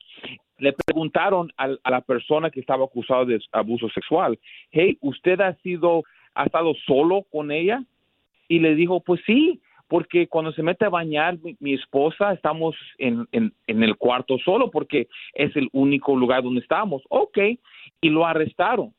le 0.58 0.74
preguntaron 0.74 1.50
al- 1.56 1.80
a, 1.82 1.90
la 1.90 2.00
persona 2.02 2.50
que 2.50 2.60
estaba 2.60 2.84
acusada 2.84 3.24
de 3.24 3.40
abuso 3.52 3.88
sexual, 3.88 4.38
hey, 4.70 4.98
¿usted 5.00 5.40
ha 5.40 5.54
sido, 5.62 6.02
ha 6.34 6.44
estado 6.44 6.74
solo 6.86 7.24
con 7.30 7.50
ella? 7.50 7.82
Y 8.46 8.58
le 8.58 8.74
dijo, 8.74 9.00
pues 9.00 9.22
sí, 9.24 9.60
porque 9.90 10.28
cuando 10.28 10.52
se 10.52 10.62
mete 10.62 10.84
a 10.84 10.88
bañar 10.88 11.36
mi, 11.58 11.74
esposa, 11.74 12.32
estamos 12.32 12.76
en, 12.96 13.26
en, 13.32 13.52
el 13.66 13.96
cuarto 13.96 14.38
solo 14.38 14.70
porque 14.70 15.08
es 15.34 15.54
el 15.56 15.68
único 15.72 16.14
lugar 16.14 16.44
donde 16.44 16.60
estamos. 16.60 17.02
Ok, 17.08 17.38
y 18.00 18.08
lo 18.08 18.24
arrestaron. 18.24 18.94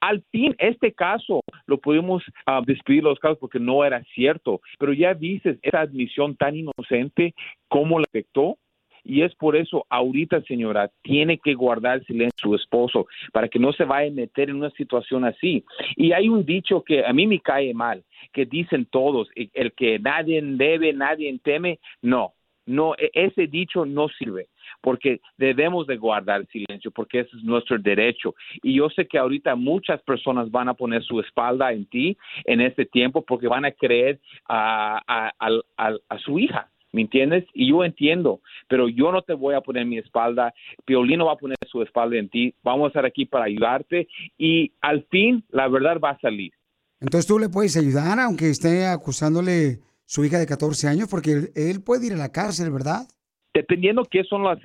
Al 0.00 0.22
fin, 0.32 0.56
este 0.58 0.94
caso 0.94 1.42
lo 1.66 1.76
pudimos 1.76 2.22
ah, 2.46 2.62
despedir 2.64 3.02
los 3.02 3.18
casos 3.18 3.36
porque 3.38 3.60
no 3.60 3.84
era 3.84 4.02
cierto, 4.14 4.62
pero 4.78 4.94
ya 4.94 5.12
viste 5.12 5.58
esa 5.60 5.80
admisión 5.80 6.34
tan 6.36 6.56
inocente, 6.56 7.34
cómo 7.68 7.98
le 7.98 8.06
afectó. 8.08 8.56
Y 9.04 9.22
es 9.22 9.34
por 9.34 9.56
eso, 9.56 9.86
ahorita, 9.88 10.42
señora, 10.42 10.90
tiene 11.02 11.38
que 11.38 11.54
guardar 11.54 12.04
silencio 12.04 12.30
su 12.40 12.54
esposo 12.54 13.06
para 13.32 13.48
que 13.48 13.58
no 13.58 13.72
se 13.72 13.84
vaya 13.84 14.10
a 14.10 14.14
meter 14.14 14.50
en 14.50 14.56
una 14.56 14.70
situación 14.70 15.24
así. 15.24 15.64
Y 15.96 16.12
hay 16.12 16.28
un 16.28 16.44
dicho 16.44 16.82
que 16.82 17.04
a 17.04 17.12
mí 17.12 17.26
me 17.26 17.40
cae 17.40 17.74
mal, 17.74 18.02
que 18.32 18.46
dicen 18.46 18.86
todos, 18.86 19.28
el 19.34 19.72
que 19.72 19.98
nadie 19.98 20.40
debe, 20.42 20.92
nadie 20.92 21.38
teme. 21.42 21.78
No, 22.02 22.34
no, 22.66 22.94
e- 22.96 23.10
ese 23.14 23.46
dicho 23.46 23.84
no 23.84 24.08
sirve 24.08 24.48
porque 24.80 25.20
debemos 25.36 25.86
de 25.86 25.96
guardar 25.96 26.46
silencio, 26.46 26.90
porque 26.90 27.20
ese 27.20 27.36
es 27.36 27.42
nuestro 27.42 27.78
derecho. 27.78 28.34
Y 28.62 28.74
yo 28.74 28.88
sé 28.90 29.06
que 29.06 29.18
ahorita 29.18 29.56
muchas 29.56 30.00
personas 30.02 30.50
van 30.50 30.68
a 30.68 30.74
poner 30.74 31.02
su 31.02 31.20
espalda 31.20 31.72
en 31.72 31.86
ti 31.86 32.16
en 32.44 32.60
este 32.60 32.86
tiempo 32.86 33.22
porque 33.22 33.48
van 33.48 33.64
a 33.64 33.72
creer 33.72 34.20
a, 34.48 35.32
a 35.38 36.18
su 36.18 36.38
hija. 36.38 36.70
¿Me 36.92 37.02
entiendes? 37.02 37.44
Y 37.54 37.70
yo 37.70 37.84
entiendo, 37.84 38.40
pero 38.68 38.88
yo 38.88 39.12
no 39.12 39.22
te 39.22 39.34
voy 39.34 39.54
a 39.54 39.60
poner 39.60 39.86
mi 39.86 39.98
espalda, 39.98 40.52
Piolino 40.84 41.26
va 41.26 41.34
a 41.34 41.36
poner 41.36 41.56
su 41.70 41.82
espalda 41.82 42.16
en 42.16 42.28
ti, 42.28 42.54
vamos 42.62 42.86
a 42.86 42.88
estar 42.88 43.04
aquí 43.04 43.26
para 43.26 43.44
ayudarte 43.44 44.08
y 44.36 44.72
al 44.80 45.04
fin 45.10 45.44
la 45.50 45.68
verdad 45.68 45.98
va 46.02 46.10
a 46.10 46.20
salir. 46.20 46.52
Entonces 47.00 47.26
tú 47.26 47.38
le 47.38 47.48
puedes 47.48 47.76
ayudar, 47.76 48.18
aunque 48.18 48.50
esté 48.50 48.86
acusándole 48.86 49.78
su 50.04 50.24
hija 50.24 50.38
de 50.38 50.46
14 50.46 50.88
años, 50.88 51.08
porque 51.08 51.50
él, 51.54 51.82
puede 51.84 52.06
ir 52.08 52.12
a 52.12 52.16
la 52.16 52.32
cárcel, 52.32 52.70
¿verdad? 52.72 53.06
Dependiendo 53.54 54.04
qué 54.04 54.24
son 54.24 54.42
las, 54.42 54.58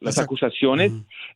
las 0.00 0.18
acusaciones, 0.18 0.92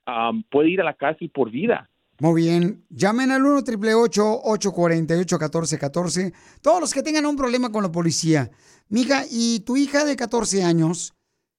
um, 0.06 0.43
puede 0.51 0.70
ir 0.70 0.80
a 0.80 0.85
la 0.85 0.94
cárcel 0.94 1.30
por 1.30 1.51
vida. 1.51 1.90
Muy 2.20 2.43
bien. 2.43 2.85
Llamen 2.90 3.31
al 3.31 3.43
1 3.43 3.59
888 3.59 4.40
848 4.43 5.36
1414 5.39 6.32
Todos 6.62 6.81
los 6.81 6.93
que 6.93 7.03
tengan 7.03 7.27
un 7.27 7.36
problema 7.36 7.70
con 7.70 7.85
la 7.85 7.93
policía. 7.93 8.51
Mija, 8.89 9.23
¿y 9.31 9.61
tu 9.65 9.77
hija 9.77 10.05
de 10.05 10.16
14 10.16 10.65
años, 10.65 11.15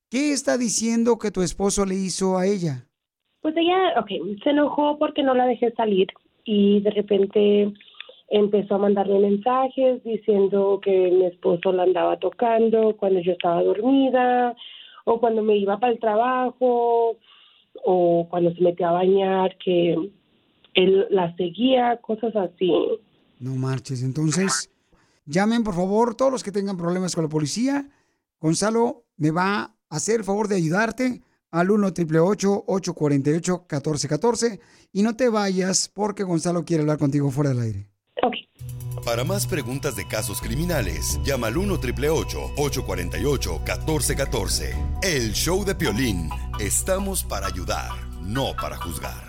qué 0.10 0.34
está 0.34 0.58
diciendo 0.58 1.18
que 1.18 1.32
tu 1.32 1.42
esposo 1.44 1.86
le 1.86 1.96
hizo 1.96 2.38
a 2.38 2.46
ella? 2.46 2.88
Pues 3.42 3.56
ella, 3.56 4.00
ok, 4.00 4.10
se 4.44 4.50
enojó 4.50 4.98
porque 5.00 5.24
no 5.24 5.34
la 5.34 5.46
dejé 5.46 5.72
salir 5.72 6.08
y 6.44 6.82
de 6.82 6.92
repente 6.92 7.72
empezó 8.28 8.76
a 8.76 8.80
mandarme 8.80 9.20
mensajes 9.20 10.04
diciendo 10.04 10.82
que 10.84 11.10
mi 11.12 11.26
esposo 11.26 11.72
la 11.72 11.84
andaba 11.84 12.18
tocando 12.18 12.98
cuando 12.98 13.22
yo 13.22 13.32
estaba 13.32 13.64
dormida 13.64 14.56
o 15.06 15.22
cuando 15.22 15.42
me 15.42 15.56
iba 15.56 15.80
para 15.80 15.94
el 15.94 16.00
trabajo 16.00 17.16
o 17.86 18.28
cuando 18.30 18.54
se 18.54 18.62
metía 18.62 18.90
a 18.90 18.94
bañar 18.94 19.58
que 19.58 19.96
él 20.74 21.08
la 21.10 21.36
seguía, 21.36 22.00
cosas 22.02 22.36
así. 22.36 22.72
No 23.40 23.56
marches. 23.56 24.04
Entonces, 24.04 24.72
llamen 25.26 25.64
por 25.64 25.76
favor 25.76 26.16
todos 26.16 26.32
los 26.32 26.44
que 26.44 26.52
tengan 26.52 26.78
problemas 26.78 27.16
con 27.16 27.24
la 27.24 27.30
policía. 27.30 27.90
Gonzalo 28.40 29.06
me 29.18 29.32
va 29.32 29.62
a 29.62 29.76
hacer 29.90 30.18
el 30.18 30.24
favor 30.24 30.48
de 30.48 30.56
ayudarte 30.56 31.22
al 31.52 31.72
1 31.72 31.88
888 31.88 32.64
848 32.68 33.54
1414 33.70 34.60
y 34.94 35.04
no 35.04 35.16
te 35.16 35.30
vayas 35.30 35.90
porque 35.90 36.24
Gonzalo 36.24 36.64
quiere 36.64 36.82
hablar 36.82 36.98
contigo 36.98 37.32
fuera 37.32 37.50
del 37.52 37.62
aire. 37.62 37.90
Para 39.06 39.24
más 39.24 39.48
preguntas 39.48 39.96
de 39.96 40.06
casos 40.08 40.42
criminales, 40.42 41.20
llama 41.24 41.48
al 41.48 41.58
1 41.58 41.74
848 41.74 43.60
1414 43.60 44.76
El 45.02 45.32
show 45.34 45.64
de 45.64 45.74
Piolín. 45.74 46.30
Estamos 46.60 47.24
para 47.24 47.48
ayudar, 47.48 47.92
no 48.22 48.54
para 48.60 48.78
juzgar. 48.78 49.29